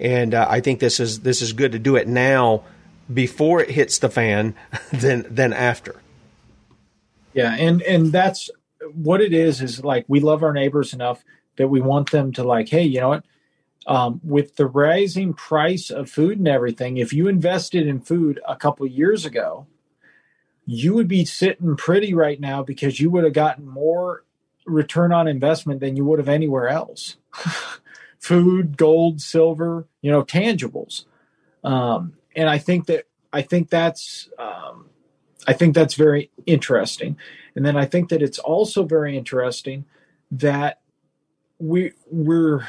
and 0.00 0.34
uh, 0.34 0.46
I 0.48 0.60
think 0.60 0.80
this 0.80 0.98
is 0.98 1.20
this 1.20 1.42
is 1.42 1.52
good 1.52 1.72
to 1.72 1.78
do 1.78 1.96
it 1.96 2.08
now 2.08 2.64
before 3.12 3.60
it 3.60 3.70
hits 3.70 3.98
the 3.98 4.08
fan 4.08 4.54
than 4.92 5.26
than 5.28 5.52
after 5.52 5.96
yeah 7.34 7.54
and 7.54 7.82
and 7.82 8.10
that's 8.10 8.48
what 8.94 9.20
it 9.20 9.34
is 9.34 9.60
is 9.60 9.84
like 9.84 10.06
we 10.08 10.18
love 10.18 10.42
our 10.42 10.54
neighbors 10.54 10.94
enough 10.94 11.22
that 11.56 11.68
we 11.68 11.80
want 11.80 12.10
them 12.10 12.32
to 12.32 12.44
like, 12.44 12.68
hey, 12.68 12.82
you 12.82 13.00
know 13.00 13.08
what? 13.10 13.24
Um, 13.86 14.20
with 14.22 14.56
the 14.56 14.66
rising 14.66 15.34
price 15.34 15.90
of 15.90 16.10
food 16.10 16.38
and 16.38 16.46
everything, 16.46 16.98
if 16.98 17.12
you 17.12 17.26
invested 17.26 17.86
in 17.86 18.00
food 18.00 18.40
a 18.46 18.56
couple 18.56 18.86
years 18.86 19.24
ago, 19.24 19.66
you 20.64 20.94
would 20.94 21.08
be 21.08 21.24
sitting 21.24 21.76
pretty 21.76 22.14
right 22.14 22.40
now 22.40 22.62
because 22.62 23.00
you 23.00 23.10
would 23.10 23.24
have 23.24 23.32
gotten 23.32 23.66
more 23.66 24.24
return 24.66 25.12
on 25.12 25.26
investment 25.26 25.80
than 25.80 25.96
you 25.96 26.04
would 26.04 26.20
have 26.20 26.28
anywhere 26.28 26.68
else. 26.68 27.16
food, 28.22 28.76
gold, 28.76 29.20
silver, 29.20 29.88
you 30.00 30.10
know, 30.10 30.22
tangibles. 30.22 31.06
Um, 31.64 32.14
and 32.36 32.48
I 32.48 32.58
think 32.58 32.86
that 32.86 33.06
I 33.32 33.42
think 33.42 33.68
that's 33.68 34.28
um, 34.38 34.90
I 35.46 35.52
think 35.52 35.74
that's 35.74 35.94
very 35.94 36.30
interesting. 36.46 37.16
And 37.56 37.66
then 37.66 37.76
I 37.76 37.84
think 37.84 38.10
that 38.10 38.22
it's 38.22 38.38
also 38.38 38.84
very 38.84 39.16
interesting 39.16 39.86
that 40.30 40.81
we 41.62 41.92
we're 42.10 42.66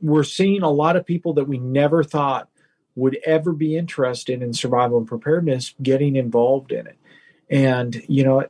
we're 0.00 0.24
seeing 0.24 0.62
a 0.62 0.70
lot 0.70 0.96
of 0.96 1.04
people 1.04 1.34
that 1.34 1.44
we 1.48 1.58
never 1.58 2.04
thought 2.04 2.48
would 2.94 3.18
ever 3.24 3.52
be 3.52 3.76
interested 3.76 4.42
in 4.42 4.52
survival 4.52 4.98
and 4.98 5.06
preparedness 5.06 5.74
getting 5.82 6.16
involved 6.16 6.72
in 6.72 6.86
it. 6.86 6.96
And 7.50 8.02
you 8.08 8.24
know, 8.24 8.46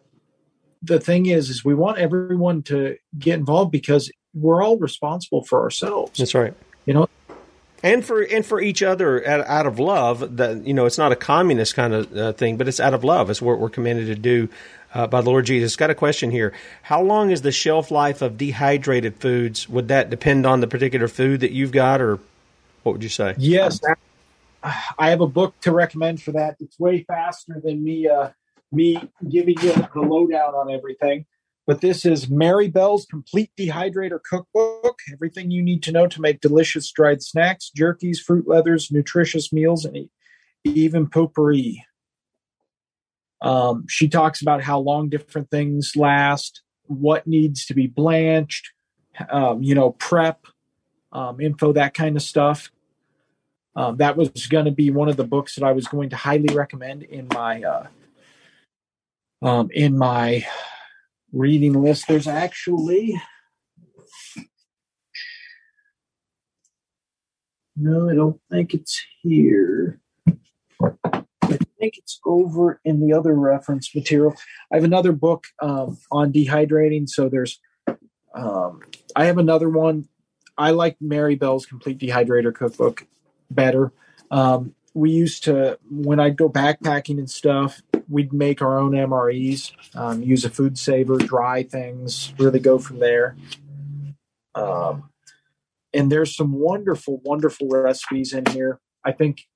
the 0.82 1.00
thing 1.00 1.26
is 1.26 1.48
is 1.48 1.64
we 1.64 1.74
want 1.74 1.98
everyone 1.98 2.62
to 2.64 2.98
get 3.18 3.38
involved 3.38 3.72
because 3.72 4.12
we're 4.34 4.62
all 4.62 4.76
responsible 4.76 5.44
for 5.44 5.62
ourselves. 5.62 6.18
That's 6.18 6.34
right. 6.34 6.54
You 6.84 6.94
know, 6.94 7.08
and 7.82 8.04
for 8.04 8.20
and 8.20 8.44
for 8.44 8.60
each 8.60 8.82
other 8.82 9.26
out, 9.26 9.46
out 9.46 9.66
of 9.66 9.78
love. 9.78 10.36
That 10.36 10.66
you 10.66 10.74
know, 10.74 10.84
it's 10.84 10.98
not 10.98 11.10
a 11.10 11.16
communist 11.16 11.74
kind 11.74 11.94
of 11.94 12.16
uh, 12.16 12.32
thing, 12.34 12.58
but 12.58 12.68
it's 12.68 12.80
out 12.80 12.92
of 12.92 13.02
love. 13.02 13.30
It's 13.30 13.40
what 13.40 13.58
we're 13.58 13.70
commanded 13.70 14.06
to 14.08 14.14
do 14.14 14.50
uh, 14.94 15.06
by 15.06 15.20
the 15.20 15.30
Lord 15.30 15.46
Jesus. 15.46 15.76
Got 15.76 15.90
a 15.90 15.94
question 15.94 16.30
here. 16.30 16.52
How 16.82 17.02
long 17.02 17.30
is 17.30 17.42
the 17.42 17.52
shelf 17.52 17.90
life 17.90 18.22
of 18.22 18.36
dehydrated 18.36 19.16
foods? 19.16 19.68
Would 19.68 19.88
that 19.88 20.10
depend 20.10 20.46
on 20.46 20.60
the 20.60 20.66
particular 20.66 21.08
food 21.08 21.40
that 21.40 21.52
you've 21.52 21.72
got, 21.72 22.00
or 22.00 22.18
what 22.82 22.92
would 22.92 23.02
you 23.02 23.08
say? 23.08 23.34
Yes, 23.38 23.80
I 24.62 25.10
have 25.10 25.20
a 25.20 25.26
book 25.26 25.54
to 25.62 25.72
recommend 25.72 26.22
for 26.22 26.32
that. 26.32 26.56
It's 26.60 26.78
way 26.78 27.04
faster 27.04 27.60
than 27.62 27.82
me 27.82 28.08
uh, 28.08 28.30
me 28.72 29.00
giving 29.28 29.60
you 29.60 29.72
the 29.72 30.00
lowdown 30.00 30.54
on 30.54 30.70
everything. 30.70 31.26
But 31.66 31.80
this 31.80 32.04
is 32.04 32.28
Mary 32.28 32.68
Bell's 32.68 33.06
Complete 33.06 33.50
Dehydrator 33.58 34.18
Cookbook. 34.28 34.98
Everything 35.12 35.50
you 35.50 35.62
need 35.62 35.82
to 35.84 35.92
know 35.92 36.06
to 36.08 36.20
make 36.20 36.40
delicious 36.40 36.90
dried 36.90 37.22
snacks, 37.22 37.70
jerkies, 37.76 38.18
fruit 38.18 38.48
leathers, 38.48 38.90
nutritious 38.90 39.52
meals, 39.52 39.84
and 39.84 40.08
even 40.64 41.06
potpourri. 41.06 41.84
Um, 43.42 43.86
she 43.88 44.08
talks 44.08 44.42
about 44.42 44.62
how 44.62 44.78
long 44.78 45.08
different 45.08 45.50
things 45.50 45.92
last, 45.96 46.62
what 46.86 47.26
needs 47.26 47.64
to 47.66 47.74
be 47.74 47.86
blanched, 47.86 48.70
um, 49.30 49.62
you 49.62 49.74
know, 49.74 49.92
prep, 49.92 50.46
um, 51.12 51.40
info, 51.40 51.72
that 51.72 51.94
kind 51.94 52.16
of 52.16 52.22
stuff. 52.22 52.70
Um, 53.76 53.96
that 53.98 54.16
was 54.16 54.46
going 54.48 54.64
to 54.64 54.70
be 54.72 54.90
one 54.90 55.08
of 55.08 55.16
the 55.16 55.24
books 55.24 55.54
that 55.54 55.64
I 55.64 55.72
was 55.72 55.86
going 55.86 56.10
to 56.10 56.16
highly 56.16 56.54
recommend 56.54 57.04
in 57.04 57.28
my 57.32 57.62
uh, 57.62 57.86
um, 59.42 59.70
in 59.72 59.96
my 59.96 60.44
reading 61.32 61.80
list. 61.80 62.08
There's 62.08 62.26
actually 62.26 63.20
no, 67.76 68.10
I 68.10 68.14
don't 68.14 68.40
think 68.50 68.74
it's 68.74 69.02
here. 69.22 69.99
I 71.80 71.84
think 71.84 71.96
it's 71.96 72.20
over 72.26 72.78
in 72.84 73.00
the 73.00 73.14
other 73.14 73.32
reference 73.32 73.94
material. 73.94 74.34
I 74.70 74.76
have 74.76 74.84
another 74.84 75.12
book 75.12 75.44
um, 75.62 75.96
on 76.12 76.30
dehydrating. 76.30 77.08
So 77.08 77.30
there's, 77.30 77.58
um, 78.34 78.82
I 79.16 79.24
have 79.24 79.38
another 79.38 79.70
one. 79.70 80.06
I 80.58 80.72
like 80.72 80.98
Mary 81.00 81.36
Bell's 81.36 81.64
Complete 81.64 81.98
Dehydrator 81.98 82.54
Cookbook 82.54 83.06
better. 83.50 83.92
Um, 84.30 84.74
we 84.92 85.10
used 85.10 85.44
to, 85.44 85.78
when 85.90 86.20
I'd 86.20 86.36
go 86.36 86.50
backpacking 86.50 87.16
and 87.16 87.30
stuff, 87.30 87.80
we'd 88.10 88.34
make 88.34 88.60
our 88.60 88.78
own 88.78 88.92
MREs, 88.92 89.72
um, 89.96 90.22
use 90.22 90.44
a 90.44 90.50
food 90.50 90.76
saver, 90.76 91.16
dry 91.16 91.62
things, 91.62 92.34
really 92.38 92.60
go 92.60 92.78
from 92.78 92.98
there. 92.98 93.36
Um, 94.54 95.08
and 95.94 96.12
there's 96.12 96.36
some 96.36 96.52
wonderful, 96.52 97.22
wonderful 97.24 97.68
recipes 97.70 98.34
in 98.34 98.44
here. 98.46 98.80
I 99.02 99.12
think 99.12 99.46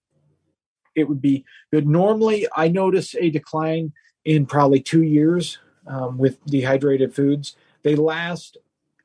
it 0.94 1.08
would 1.08 1.20
be 1.20 1.44
good. 1.72 1.86
Normally, 1.86 2.46
I 2.56 2.68
notice 2.68 3.14
a 3.14 3.30
decline 3.30 3.92
in 4.24 4.46
probably 4.46 4.80
two 4.80 5.02
years 5.02 5.58
um, 5.86 6.18
with 6.18 6.44
dehydrated 6.46 7.14
foods. 7.14 7.56
They 7.82 7.96
last, 7.96 8.56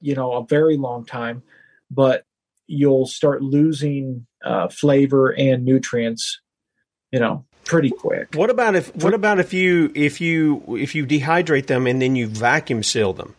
you 0.01 0.15
know, 0.15 0.33
a 0.33 0.45
very 0.45 0.77
long 0.77 1.05
time, 1.05 1.43
but 1.91 2.25
you'll 2.67 3.07
start 3.07 3.41
losing 3.41 4.25
uh, 4.43 4.69
flavor 4.69 5.33
and 5.37 5.65
nutrients, 5.65 6.39
you 7.11 7.19
know, 7.19 7.45
pretty 7.65 7.89
quick. 7.89 8.35
What 8.35 8.49
about 8.49 8.75
if? 8.75 8.95
What 8.95 9.13
about 9.13 9.39
if 9.39 9.53
you 9.53 9.91
if 9.95 10.21
you 10.21 10.63
if 10.79 10.95
you 10.95 11.05
dehydrate 11.05 11.67
them 11.67 11.87
and 11.87 12.01
then 12.01 12.15
you 12.15 12.27
vacuum 12.27 12.83
seal 12.83 13.13
them? 13.13 13.35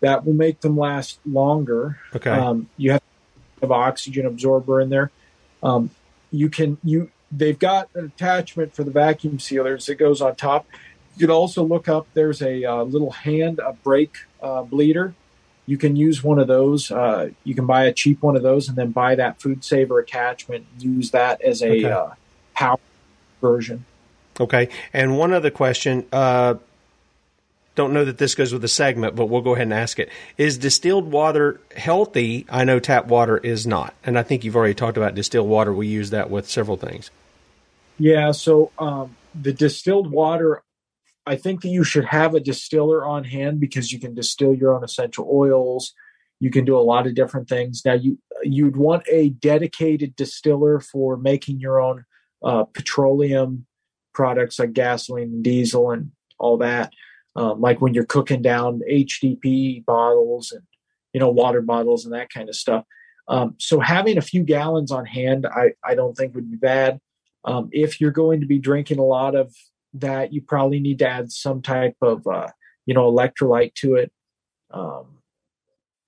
That 0.00 0.24
will 0.24 0.32
make 0.32 0.60
them 0.60 0.76
last 0.76 1.20
longer. 1.26 1.98
Okay. 2.16 2.30
Um, 2.30 2.68
you 2.76 2.92
have 2.92 3.02
have 3.60 3.70
oxygen 3.70 4.26
absorber 4.26 4.80
in 4.80 4.88
there. 4.88 5.10
Um, 5.62 5.90
you 6.30 6.48
can 6.48 6.78
you 6.84 7.10
they've 7.32 7.58
got 7.58 7.88
an 7.94 8.06
attachment 8.06 8.74
for 8.74 8.84
the 8.84 8.90
vacuum 8.90 9.38
sealers 9.38 9.86
that 9.86 9.96
goes 9.96 10.20
on 10.20 10.34
top. 10.36 10.66
You 11.16 11.26
can 11.26 11.30
also 11.30 11.62
look 11.62 11.88
up. 11.88 12.06
There's 12.14 12.40
a 12.42 12.64
uh, 12.64 12.82
little 12.84 13.10
hand 13.10 13.58
a 13.58 13.72
brake 13.72 14.16
uh, 14.42 14.62
bleeder. 14.62 15.14
You 15.66 15.76
can 15.76 15.94
use 15.94 16.24
one 16.24 16.38
of 16.38 16.48
those. 16.48 16.90
Uh, 16.90 17.30
you 17.44 17.54
can 17.54 17.66
buy 17.66 17.84
a 17.84 17.92
cheap 17.92 18.22
one 18.22 18.36
of 18.36 18.42
those 18.42 18.68
and 18.68 18.76
then 18.76 18.90
buy 18.90 19.14
that 19.14 19.40
food 19.40 19.64
saver 19.64 19.98
attachment. 19.98 20.66
Use 20.78 21.10
that 21.12 21.40
as 21.42 21.62
a 21.62 21.70
Okay. 21.70 21.84
uh, 21.84 22.08
power 22.54 22.78
version. 23.40 23.84
Okay. 24.40 24.68
And 24.92 25.18
one 25.18 25.32
other 25.32 25.50
question. 25.50 26.06
Don't 27.74 27.92
know 27.92 28.04
that 28.04 28.18
this 28.18 28.34
goes 28.34 28.52
with 28.52 28.62
the 28.62 28.68
segment, 28.68 29.14
but 29.14 29.26
we'll 29.26 29.42
go 29.42 29.54
ahead 29.54 29.66
and 29.66 29.74
ask 29.74 29.98
it. 29.98 30.10
Is 30.36 30.58
distilled 30.58 31.10
water 31.10 31.60
healthy? 31.76 32.44
I 32.48 32.64
know 32.64 32.78
tap 32.80 33.06
water 33.06 33.38
is 33.38 33.66
not. 33.66 33.94
And 34.04 34.18
I 34.18 34.22
think 34.22 34.44
you've 34.44 34.56
already 34.56 34.74
talked 34.74 34.96
about 34.96 35.14
distilled 35.14 35.48
water. 35.48 35.72
We 35.72 35.86
use 35.86 36.10
that 36.10 36.30
with 36.30 36.48
several 36.48 36.76
things. 36.76 37.10
Yeah, 37.98 38.32
so 38.32 38.72
um, 38.78 39.14
the 39.40 39.52
distilled 39.52 40.10
water, 40.10 40.62
I 41.26 41.36
think 41.36 41.62
that 41.62 41.68
you 41.68 41.84
should 41.84 42.06
have 42.06 42.34
a 42.34 42.40
distiller 42.40 43.04
on 43.04 43.24
hand 43.24 43.60
because 43.60 43.92
you 43.92 44.00
can 44.00 44.14
distill 44.14 44.54
your 44.54 44.74
own 44.74 44.82
essential 44.82 45.28
oils. 45.30 45.92
You 46.40 46.50
can 46.50 46.64
do 46.64 46.76
a 46.76 46.80
lot 46.80 47.06
of 47.06 47.14
different 47.14 47.48
things. 47.48 47.82
Now, 47.84 47.92
you 47.92 48.18
you'd 48.42 48.76
want 48.76 49.04
a 49.10 49.28
dedicated 49.28 50.16
distiller 50.16 50.80
for 50.80 51.16
making 51.18 51.60
your 51.60 51.78
own 51.80 52.04
uh, 52.42 52.64
petroleum 52.64 53.66
products 54.14 54.58
like 54.58 54.72
gasoline 54.72 55.28
and 55.28 55.44
diesel 55.44 55.90
and 55.90 56.12
all 56.38 56.56
that. 56.58 56.92
Um, 57.36 57.60
like 57.60 57.80
when 57.80 57.94
you're 57.94 58.06
cooking 58.06 58.42
down 58.42 58.80
HDP 58.90 59.84
bottles 59.84 60.50
and 60.50 60.62
you 61.12 61.20
know 61.20 61.30
water 61.30 61.62
bottles 61.62 62.04
and 62.04 62.14
that 62.14 62.30
kind 62.30 62.48
of 62.48 62.56
stuff. 62.56 62.84
Um, 63.28 63.54
so 63.58 63.78
having 63.78 64.18
a 64.18 64.22
few 64.22 64.42
gallons 64.42 64.90
on 64.90 65.06
hand, 65.06 65.46
I, 65.46 65.74
I 65.84 65.94
don't 65.94 66.16
think 66.16 66.34
would 66.34 66.50
be 66.50 66.56
bad. 66.56 66.98
Um, 67.44 67.68
if 67.70 68.00
you're 68.00 68.10
going 68.10 68.40
to 68.40 68.46
be 68.46 68.58
drinking 68.58 68.98
a 68.98 69.04
lot 69.04 69.36
of 69.36 69.54
that, 69.94 70.32
you 70.32 70.42
probably 70.42 70.80
need 70.80 70.98
to 70.98 71.08
add 71.08 71.30
some 71.30 71.62
type 71.62 71.96
of 72.02 72.26
uh, 72.26 72.48
you 72.86 72.94
know 72.94 73.10
electrolyte 73.10 73.74
to 73.76 73.94
it, 73.94 74.12
um, 74.72 75.18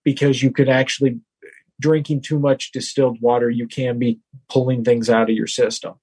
because 0.05 0.43
you 0.43 0.51
could 0.51 0.69
actually 0.69 1.21
drinking 1.81 2.23
too 2.23 2.39
much 2.39 2.73
distilled 2.73 3.19
water, 3.21 3.51
you 3.51 3.67
can 3.67 3.99
be 3.99 4.21
pulling 4.49 4.85
things 4.85 5.11
out 5.11 5.29
of 5.29 5.37
your 5.37 5.47
system. 5.47 5.95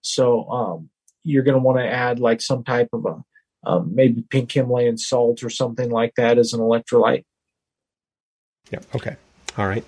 So 0.00 0.48
um, 0.48 0.90
you're 1.24 1.42
going 1.42 1.56
to 1.56 1.62
want 1.62 1.78
to 1.78 1.86
add 1.86 2.20
like 2.20 2.40
some 2.40 2.64
type 2.64 2.88
of 2.92 3.04
a 3.04 3.24
um, 3.66 3.94
maybe 3.94 4.22
pink 4.22 4.52
Himalayan 4.52 4.98
salt 4.98 5.42
or 5.42 5.50
something 5.50 5.90
like 5.90 6.14
that 6.16 6.38
as 6.38 6.52
an 6.52 6.60
electrolyte. 6.60 7.24
Yeah. 8.70 8.80
Okay. 8.94 9.16
All 9.56 9.66
right. 9.66 9.84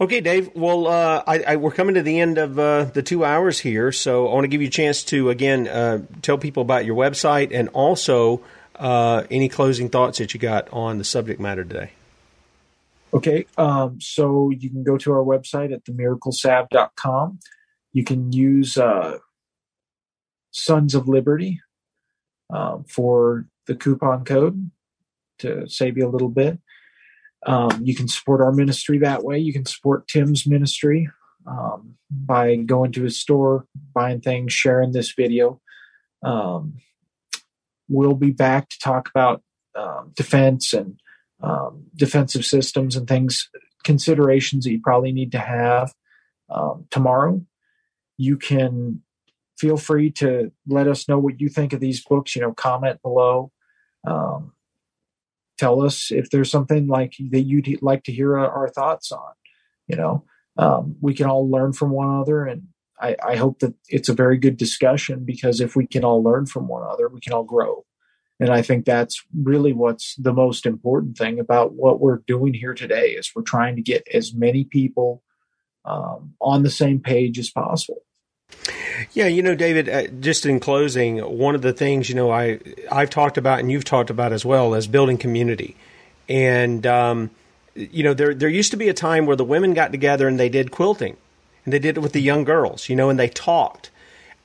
Okay, 0.00 0.20
Dave. 0.20 0.54
Well, 0.54 0.86
uh, 0.86 1.24
I, 1.26 1.40
I, 1.40 1.56
we're 1.56 1.72
coming 1.72 1.96
to 1.96 2.02
the 2.02 2.20
end 2.20 2.38
of 2.38 2.56
uh, 2.58 2.84
the 2.84 3.02
two 3.02 3.24
hours 3.24 3.58
here, 3.58 3.90
so 3.90 4.28
I 4.28 4.34
want 4.34 4.44
to 4.44 4.48
give 4.48 4.60
you 4.60 4.68
a 4.68 4.70
chance 4.70 5.02
to 5.04 5.30
again 5.30 5.66
uh, 5.66 6.02
tell 6.22 6.38
people 6.38 6.60
about 6.60 6.84
your 6.84 6.94
website 6.94 7.50
and 7.52 7.68
also 7.70 8.42
uh, 8.76 9.24
any 9.28 9.48
closing 9.48 9.88
thoughts 9.88 10.18
that 10.18 10.34
you 10.34 10.40
got 10.40 10.68
on 10.72 10.98
the 10.98 11.04
subject 11.04 11.40
matter 11.40 11.64
today. 11.64 11.90
Okay, 13.12 13.46
um, 13.56 14.00
so 14.00 14.50
you 14.50 14.70
can 14.70 14.84
go 14.84 14.98
to 14.98 15.12
our 15.12 15.24
website 15.24 15.72
at 15.72 15.84
themiraclesalve.com. 15.84 17.40
You 17.92 18.04
can 18.04 18.32
use 18.32 18.78
uh, 18.78 19.18
Sons 20.52 20.94
of 20.94 21.08
Liberty 21.08 21.60
um, 22.50 22.84
for 22.84 23.46
the 23.66 23.74
coupon 23.74 24.24
code 24.24 24.70
to 25.38 25.68
save 25.68 25.96
you 25.96 26.06
a 26.06 26.10
little 26.10 26.28
bit. 26.28 26.58
Um, 27.46 27.80
you 27.84 27.94
can 27.94 28.08
support 28.08 28.40
our 28.40 28.52
ministry 28.52 28.98
that 28.98 29.22
way. 29.22 29.38
You 29.38 29.52
can 29.52 29.64
support 29.64 30.08
Tim's 30.08 30.46
ministry 30.46 31.08
um, 31.46 31.94
by 32.10 32.56
going 32.56 32.92
to 32.92 33.04
his 33.04 33.20
store, 33.20 33.66
buying 33.94 34.20
things, 34.20 34.52
sharing 34.52 34.92
this 34.92 35.12
video. 35.12 35.60
Um, 36.22 36.78
we'll 37.88 38.14
be 38.14 38.32
back 38.32 38.68
to 38.70 38.78
talk 38.80 39.08
about 39.08 39.42
um, 39.76 40.12
defense 40.16 40.72
and 40.72 40.98
um, 41.40 41.84
defensive 41.94 42.44
systems 42.44 42.96
and 42.96 43.06
things, 43.06 43.48
considerations 43.84 44.64
that 44.64 44.72
you 44.72 44.80
probably 44.82 45.12
need 45.12 45.32
to 45.32 45.38
have 45.38 45.92
tomorrow. 46.90 47.40
You 48.16 48.36
can 48.36 49.02
feel 49.58 49.76
free 49.76 50.10
to 50.12 50.52
let 50.66 50.86
us 50.86 51.08
know 51.08 51.18
what 51.18 51.40
you 51.40 51.48
think 51.48 51.72
of 51.72 51.80
these 51.80 52.04
books. 52.04 52.36
You 52.36 52.42
know, 52.42 52.52
comment 52.52 53.02
below. 53.02 53.52
Um, 54.06 54.52
tell 55.58 55.82
us 55.82 56.10
if 56.10 56.30
there's 56.30 56.50
something 56.50 56.86
like 56.86 57.14
that 57.30 57.42
you'd 57.42 57.82
like 57.82 58.04
to 58.04 58.12
hear 58.12 58.38
our 58.38 58.68
thoughts 58.68 59.10
on. 59.12 59.32
You 59.86 59.96
know, 59.96 60.24
um, 60.56 60.96
we 61.00 61.14
can 61.14 61.26
all 61.26 61.50
learn 61.50 61.72
from 61.72 61.90
one 61.90 62.08
another, 62.08 62.44
and 62.44 62.68
I, 63.00 63.16
I 63.26 63.36
hope 63.36 63.60
that 63.60 63.74
it's 63.88 64.08
a 64.08 64.14
very 64.14 64.38
good 64.38 64.56
discussion 64.56 65.24
because 65.24 65.60
if 65.60 65.76
we 65.76 65.86
can 65.86 66.04
all 66.04 66.22
learn 66.22 66.46
from 66.46 66.68
one 66.68 66.82
another, 66.82 67.08
we 67.08 67.20
can 67.20 67.32
all 67.32 67.44
grow. 67.44 67.84
And 68.40 68.50
I 68.50 68.62
think 68.62 68.84
that's 68.84 69.24
really 69.36 69.72
what's 69.72 70.14
the 70.16 70.32
most 70.32 70.64
important 70.64 71.16
thing 71.16 71.40
about 71.40 71.74
what 71.74 72.00
we're 72.00 72.22
doing 72.26 72.54
here 72.54 72.74
today 72.74 73.10
is 73.10 73.32
we're 73.34 73.42
trying 73.42 73.76
to 73.76 73.82
get 73.82 74.06
as 74.12 74.32
many 74.32 74.64
people 74.64 75.22
um, 75.84 76.34
on 76.40 76.62
the 76.62 76.70
same 76.70 77.00
page 77.00 77.38
as 77.38 77.50
possible. 77.50 78.02
Yeah, 79.12 79.26
you 79.26 79.42
know, 79.42 79.54
David. 79.54 79.88
Uh, 79.88 80.06
just 80.20 80.46
in 80.46 80.60
closing, 80.60 81.18
one 81.18 81.54
of 81.54 81.62
the 81.62 81.72
things 81.72 82.08
you 82.08 82.14
know 82.14 82.30
I 82.30 82.58
I've 82.90 83.10
talked 83.10 83.38
about 83.38 83.60
and 83.60 83.70
you've 83.70 83.84
talked 83.84 84.10
about 84.10 84.32
as 84.32 84.44
well 84.44 84.74
is 84.74 84.86
building 84.86 85.18
community, 85.18 85.76
and 86.28 86.86
um, 86.86 87.30
you 87.74 88.02
know 88.02 88.14
there 88.14 88.34
there 88.34 88.48
used 88.48 88.70
to 88.72 88.76
be 88.76 88.88
a 88.88 88.94
time 88.94 89.26
where 89.26 89.36
the 89.36 89.44
women 89.44 89.74
got 89.74 89.92
together 89.92 90.26
and 90.28 90.38
they 90.38 90.48
did 90.48 90.70
quilting, 90.70 91.16
and 91.64 91.72
they 91.72 91.78
did 91.78 91.96
it 91.96 92.00
with 92.00 92.12
the 92.12 92.20
young 92.20 92.44
girls, 92.44 92.88
you 92.88 92.96
know, 92.96 93.10
and 93.10 93.18
they 93.18 93.28
talked. 93.28 93.90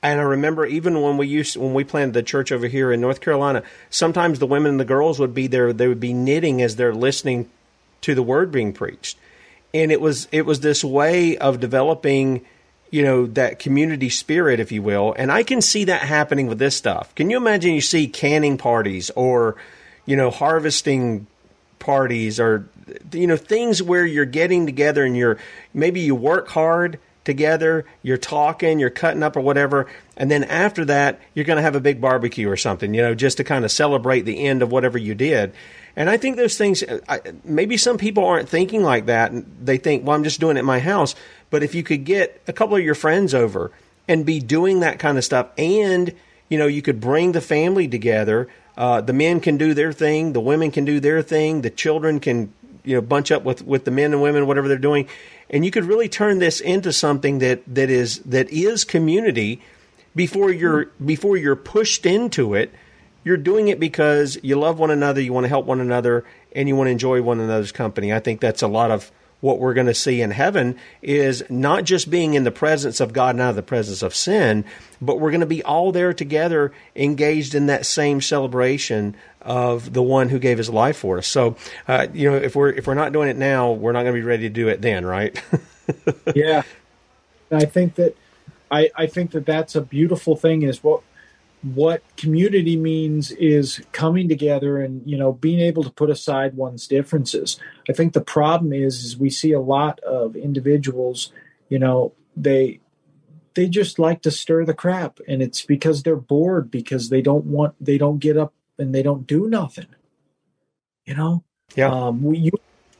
And 0.02 0.20
I 0.20 0.24
remember 0.24 0.66
even 0.66 1.00
when 1.00 1.16
we 1.16 1.26
used 1.26 1.56
when 1.56 1.74
we 1.74 1.82
planted 1.82 2.14
the 2.14 2.22
church 2.22 2.52
over 2.52 2.66
here 2.66 2.92
in 2.92 3.00
North 3.00 3.20
Carolina, 3.20 3.62
sometimes 3.90 4.38
the 4.38 4.46
women 4.46 4.72
and 4.72 4.80
the 4.80 4.84
girls 4.84 5.18
would 5.18 5.34
be 5.34 5.46
there. 5.46 5.72
They 5.72 5.88
would 5.88 6.00
be 6.00 6.12
knitting 6.12 6.62
as 6.62 6.76
they're 6.76 6.94
listening 6.94 7.48
to 8.02 8.14
the 8.14 8.22
word 8.22 8.52
being 8.52 8.72
preached, 8.72 9.18
and 9.72 9.90
it 9.90 10.00
was 10.00 10.28
it 10.30 10.46
was 10.46 10.60
this 10.60 10.84
way 10.84 11.36
of 11.38 11.58
developing 11.58 12.44
you 12.94 13.02
know, 13.02 13.26
that 13.26 13.58
community 13.58 14.08
spirit, 14.08 14.60
if 14.60 14.70
you 14.70 14.80
will. 14.80 15.16
And 15.18 15.32
I 15.32 15.42
can 15.42 15.60
see 15.60 15.82
that 15.86 16.02
happening 16.02 16.46
with 16.46 16.60
this 16.60 16.76
stuff. 16.76 17.12
Can 17.16 17.28
you 17.28 17.36
imagine 17.36 17.74
you 17.74 17.80
see 17.80 18.06
canning 18.06 18.56
parties 18.56 19.10
or, 19.16 19.56
you 20.06 20.16
know, 20.16 20.30
harvesting 20.30 21.26
parties 21.80 22.38
or, 22.38 22.68
you 23.10 23.26
know, 23.26 23.36
things 23.36 23.82
where 23.82 24.06
you're 24.06 24.24
getting 24.24 24.64
together 24.64 25.04
and 25.04 25.16
you're 25.16 25.38
maybe 25.72 26.02
you 26.02 26.14
work 26.14 26.46
hard 26.46 27.00
together, 27.24 27.84
you're 28.04 28.16
talking, 28.16 28.78
you're 28.78 28.90
cutting 28.90 29.24
up 29.24 29.36
or 29.36 29.40
whatever, 29.40 29.88
and 30.16 30.30
then 30.30 30.44
after 30.44 30.84
that, 30.84 31.20
you're 31.34 31.44
going 31.44 31.56
to 31.56 31.62
have 31.62 31.74
a 31.74 31.80
big 31.80 32.00
barbecue 32.00 32.48
or 32.48 32.56
something, 32.56 32.94
you 32.94 33.02
know, 33.02 33.12
just 33.12 33.38
to 33.38 33.42
kind 33.42 33.64
of 33.64 33.72
celebrate 33.72 34.20
the 34.20 34.46
end 34.46 34.62
of 34.62 34.70
whatever 34.70 34.98
you 34.98 35.16
did. 35.16 35.52
And 35.96 36.10
I 36.10 36.16
think 36.16 36.36
those 36.36 36.58
things, 36.58 36.82
maybe 37.44 37.76
some 37.76 37.98
people 37.98 38.24
aren't 38.24 38.48
thinking 38.48 38.82
like 38.82 39.06
that. 39.06 39.32
They 39.64 39.76
think, 39.76 40.04
well, 40.04 40.16
I'm 40.16 40.24
just 40.24 40.40
doing 40.40 40.56
it 40.56 40.60
at 40.60 40.64
my 40.64 40.80
house. 40.80 41.14
But 41.50 41.62
if 41.62 41.74
you 41.74 41.82
could 41.84 42.04
get 42.04 42.42
a 42.48 42.52
couple 42.52 42.76
of 42.76 42.82
your 42.82 42.96
friends 42.96 43.32
over 43.32 43.70
and 44.08 44.26
be 44.26 44.40
doing 44.40 44.80
that 44.80 44.98
kind 44.98 45.16
of 45.18 45.24
stuff, 45.24 45.48
and, 45.56 46.12
you 46.48 46.58
know, 46.58 46.66
you 46.66 46.82
could 46.82 47.00
bring 47.00 47.32
the 47.32 47.40
family 47.40 47.86
together, 47.86 48.48
uh, 48.76 49.00
the 49.00 49.12
men 49.12 49.38
can 49.38 49.56
do 49.56 49.72
their 49.72 49.92
thing, 49.92 50.32
the 50.32 50.40
women 50.40 50.72
can 50.72 50.84
do 50.84 50.98
their 50.98 51.22
thing, 51.22 51.62
the 51.62 51.70
children 51.70 52.18
can, 52.18 52.52
you 52.82 52.96
know, 52.96 53.00
bunch 53.00 53.30
up 53.30 53.44
with, 53.44 53.62
with 53.64 53.84
the 53.84 53.92
men 53.92 54.12
and 54.12 54.20
women, 54.20 54.48
whatever 54.48 54.66
they're 54.66 54.78
doing. 54.78 55.08
And 55.48 55.64
you 55.64 55.70
could 55.70 55.84
really 55.84 56.08
turn 56.08 56.40
this 56.40 56.60
into 56.60 56.92
something 56.92 57.38
that, 57.38 57.62
that 57.72 57.88
is, 57.88 58.18
that 58.20 58.50
is 58.50 58.84
community 58.84 59.62
before 60.16 60.50
you're, 60.50 60.86
before 61.04 61.36
you're 61.36 61.56
pushed 61.56 62.04
into 62.04 62.54
it 62.54 62.72
you're 63.24 63.36
doing 63.36 63.68
it 63.68 63.80
because 63.80 64.38
you 64.42 64.56
love 64.56 64.78
one 64.78 64.90
another, 64.90 65.20
you 65.20 65.32
want 65.32 65.44
to 65.44 65.48
help 65.48 65.66
one 65.66 65.80
another, 65.80 66.24
and 66.54 66.68
you 66.68 66.76
want 66.76 66.88
to 66.88 66.92
enjoy 66.92 67.22
one 67.22 67.40
another's 67.40 67.72
company. 67.72 68.12
I 68.12 68.20
think 68.20 68.40
that's 68.40 68.62
a 68.62 68.68
lot 68.68 68.90
of 68.90 69.10
what 69.40 69.58
we're 69.58 69.74
going 69.74 69.86
to 69.86 69.94
see 69.94 70.22
in 70.22 70.30
heaven 70.30 70.74
is 71.02 71.42
not 71.50 71.84
just 71.84 72.08
being 72.08 72.32
in 72.32 72.44
the 72.44 72.50
presence 72.50 72.98
of 72.98 73.12
God 73.12 73.34
and 73.34 73.42
out 73.42 73.50
of 73.50 73.56
the 73.56 73.62
presence 73.62 74.02
of 74.02 74.14
sin, 74.14 74.64
but 75.02 75.20
we're 75.20 75.30
going 75.30 75.40
to 75.40 75.46
be 75.46 75.62
all 75.62 75.92
there 75.92 76.14
together, 76.14 76.72
engaged 76.96 77.54
in 77.54 77.66
that 77.66 77.84
same 77.84 78.22
celebration 78.22 79.14
of 79.42 79.92
the 79.92 80.02
one 80.02 80.30
who 80.30 80.38
gave 80.38 80.56
his 80.56 80.70
life 80.70 80.96
for 80.96 81.18
us. 81.18 81.26
So, 81.26 81.56
uh, 81.86 82.06
you 82.14 82.30
know, 82.30 82.38
if 82.38 82.56
we're 82.56 82.70
if 82.70 82.86
we're 82.86 82.94
not 82.94 83.12
doing 83.12 83.28
it 83.28 83.36
now, 83.36 83.72
we're 83.72 83.92
not 83.92 84.04
going 84.04 84.14
to 84.14 84.20
be 84.20 84.26
ready 84.26 84.44
to 84.44 84.48
do 84.48 84.68
it 84.68 84.80
then, 84.80 85.04
right? 85.04 85.38
yeah, 86.34 86.62
I 87.50 87.66
think 87.66 87.96
that 87.96 88.16
I 88.70 88.90
I 88.96 89.06
think 89.06 89.32
that 89.32 89.44
that's 89.44 89.74
a 89.74 89.82
beautiful 89.82 90.36
thing. 90.36 90.62
Is 90.62 90.82
what 90.82 91.02
what 91.72 92.02
community 92.18 92.76
means 92.76 93.30
is 93.32 93.82
coming 93.92 94.28
together 94.28 94.80
and 94.80 95.02
you 95.06 95.16
know 95.16 95.32
being 95.32 95.60
able 95.60 95.82
to 95.82 95.90
put 95.90 96.10
aside 96.10 96.54
one's 96.54 96.86
differences. 96.86 97.58
I 97.88 97.94
think 97.94 98.12
the 98.12 98.20
problem 98.20 98.72
is 98.72 99.02
is 99.02 99.16
we 99.16 99.30
see 99.30 99.52
a 99.52 99.60
lot 99.60 99.98
of 100.00 100.36
individuals 100.36 101.32
you 101.70 101.78
know 101.78 102.12
they 102.36 102.80
they 103.54 103.68
just 103.68 103.98
like 103.98 104.20
to 104.22 104.30
stir 104.30 104.64
the 104.64 104.74
crap 104.74 105.20
and 105.26 105.40
it's 105.40 105.64
because 105.64 106.02
they're 106.02 106.16
bored 106.16 106.70
because 106.70 107.08
they 107.08 107.22
don't 107.22 107.46
want 107.46 107.74
they 107.80 107.98
don't 107.98 108.18
get 108.18 108.36
up 108.36 108.52
and 108.78 108.94
they 108.94 109.02
don't 109.02 109.26
do 109.26 109.48
nothing. 109.48 109.86
You 111.06 111.14
know? 111.14 111.44
Yeah. 111.74 111.88
Um 111.88 112.22
we, 112.22 112.38
you 112.38 112.50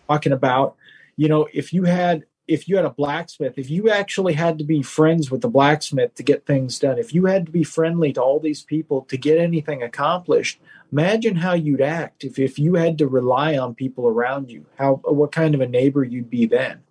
talking 0.08 0.32
about 0.32 0.76
you 1.16 1.28
know 1.28 1.48
if 1.52 1.72
you 1.72 1.84
had 1.84 2.24
if 2.46 2.68
you 2.68 2.76
had 2.76 2.84
a 2.84 2.90
blacksmith, 2.90 3.58
if 3.58 3.70
you 3.70 3.90
actually 3.90 4.34
had 4.34 4.58
to 4.58 4.64
be 4.64 4.82
friends 4.82 5.30
with 5.30 5.40
the 5.40 5.48
blacksmith 5.48 6.14
to 6.14 6.22
get 6.22 6.46
things 6.46 6.78
done, 6.78 6.98
if 6.98 7.14
you 7.14 7.26
had 7.26 7.46
to 7.46 7.52
be 7.52 7.64
friendly 7.64 8.12
to 8.12 8.22
all 8.22 8.38
these 8.38 8.62
people 8.62 9.02
to 9.02 9.16
get 9.16 9.38
anything 9.38 9.82
accomplished, 9.82 10.60
imagine 10.92 11.36
how 11.36 11.54
you'd 11.54 11.80
act 11.80 12.24
if, 12.24 12.38
if 12.38 12.58
you 12.58 12.74
had 12.74 12.98
to 12.98 13.06
rely 13.06 13.56
on 13.56 13.74
people 13.74 14.06
around 14.06 14.50
you. 14.50 14.66
How 14.78 14.96
what 15.04 15.32
kind 15.32 15.54
of 15.54 15.60
a 15.60 15.66
neighbor 15.66 16.04
you'd 16.04 16.30
be 16.30 16.46
then. 16.46 16.82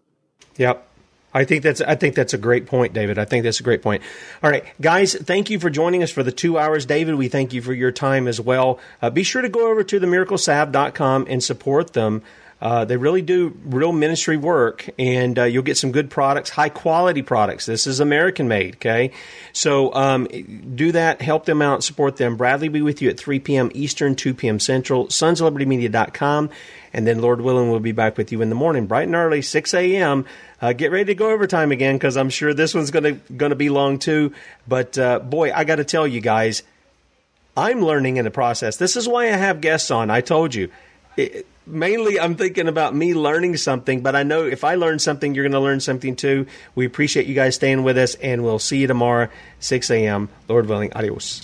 Yep. 0.57 0.87
I 1.33 1.45
think 1.45 1.63
that's 1.63 1.81
I 1.81 1.95
think 1.95 2.15
that's 2.15 2.33
a 2.33 2.37
great 2.37 2.67
point, 2.67 2.93
David. 2.93 3.17
I 3.17 3.25
think 3.25 3.43
that's 3.43 3.59
a 3.59 3.63
great 3.63 3.81
point. 3.81 4.03
All 4.43 4.51
right, 4.51 4.63
guys, 4.79 5.15
thank 5.15 5.49
you 5.49 5.59
for 5.59 5.69
joining 5.71 6.03
us 6.03 6.11
for 6.11 6.21
the 6.21 6.31
two 6.31 6.59
hours. 6.59 6.85
David, 6.85 7.15
we 7.15 7.27
thank 7.27 7.53
you 7.53 7.61
for 7.61 7.73
your 7.73 7.91
time 7.91 8.27
as 8.27 8.39
well. 8.39 8.79
Uh, 9.01 9.09
be 9.09 9.23
sure 9.23 9.41
to 9.41 9.49
go 9.49 9.71
over 9.71 9.83
to 9.83 9.99
themiraclesalve.com 9.99 11.25
and 11.27 11.43
support 11.43 11.93
them. 11.93 12.21
Uh, 12.63 12.85
they 12.85 12.95
really 12.95 13.21
do 13.21 13.59
real 13.65 13.91
ministry 13.91 14.37
work, 14.37 14.89
and 14.97 15.37
uh, 15.37 15.43
you'll 15.43 15.63
get 15.63 15.75
some 15.75 15.91
good 15.91 16.09
products, 16.09 16.49
high 16.49 16.69
quality 16.69 17.21
products. 17.21 17.65
This 17.65 17.85
is 17.85 17.99
American 17.99 18.47
made, 18.47 18.75
okay? 18.75 19.11
So 19.51 19.93
um, 19.93 20.27
do 20.73 20.93
that, 20.93 21.21
help 21.21 21.43
them 21.43 21.61
out, 21.61 21.83
support 21.83 22.15
them. 22.15 22.37
Bradley 22.37 22.69
will 22.69 22.73
be 22.73 22.81
with 22.81 23.01
you 23.01 23.09
at 23.09 23.19
3 23.19 23.39
p.m. 23.41 23.69
Eastern, 23.73 24.15
2 24.15 24.33
p.m. 24.33 24.61
Central, 24.61 25.07
sonsoflibertymedia.com, 25.07 26.49
and 26.93 27.05
then 27.05 27.19
Lord 27.19 27.41
willing, 27.41 27.69
we'll 27.69 27.81
be 27.81 27.91
back 27.91 28.17
with 28.17 28.31
you 28.31 28.41
in 28.41 28.47
the 28.47 28.55
morning, 28.55 28.87
bright 28.87 29.07
and 29.07 29.15
early, 29.15 29.41
6 29.41 29.73
a.m. 29.73 30.25
Uh, 30.61 30.71
get 30.71 30.89
ready 30.89 31.03
to 31.07 31.15
go 31.15 31.31
overtime 31.31 31.73
again 31.73 31.95
because 31.95 32.15
I'm 32.15 32.29
sure 32.29 32.53
this 32.53 32.73
one's 32.73 32.91
going 32.91 33.03
to 33.03 33.33
going 33.33 33.49
to 33.49 33.57
be 33.57 33.67
long 33.67 33.99
too. 33.99 34.31
But 34.69 34.97
uh, 34.97 35.19
boy, 35.19 35.51
I 35.51 35.65
got 35.65 35.75
to 35.75 35.83
tell 35.83 36.07
you 36.07 36.21
guys, 36.21 36.63
I'm 37.57 37.81
learning 37.81 38.15
in 38.15 38.23
the 38.23 38.31
process. 38.31 38.77
This 38.77 38.95
is 38.95 39.05
why 39.05 39.23
I 39.25 39.35
have 39.35 39.59
guests 39.59 39.91
on. 39.91 40.09
I 40.09 40.21
told 40.21 40.55
you. 40.55 40.71
It, 41.17 41.45
mainly 41.65 42.19
I'm 42.19 42.35
thinking 42.35 42.67
about 42.67 42.95
me 42.95 43.13
learning 43.13 43.57
something, 43.57 44.01
but 44.01 44.15
I 44.15 44.23
know 44.23 44.45
if 44.45 44.63
I 44.63 44.75
learn 44.75 44.99
something, 44.99 45.33
you're 45.33 45.43
going 45.43 45.53
to 45.53 45.59
learn 45.59 45.79
something 45.79 46.15
too. 46.15 46.45
We 46.75 46.85
appreciate 46.85 47.25
you 47.25 47.35
guys 47.35 47.55
staying 47.55 47.83
with 47.83 47.97
us, 47.97 48.15
and 48.15 48.43
we'll 48.43 48.59
see 48.59 48.77
you 48.77 48.87
tomorrow, 48.87 49.29
6 49.59 49.89
a.m. 49.91 50.29
Lord 50.47 50.67
willing. 50.67 50.93
Adios. 50.93 51.41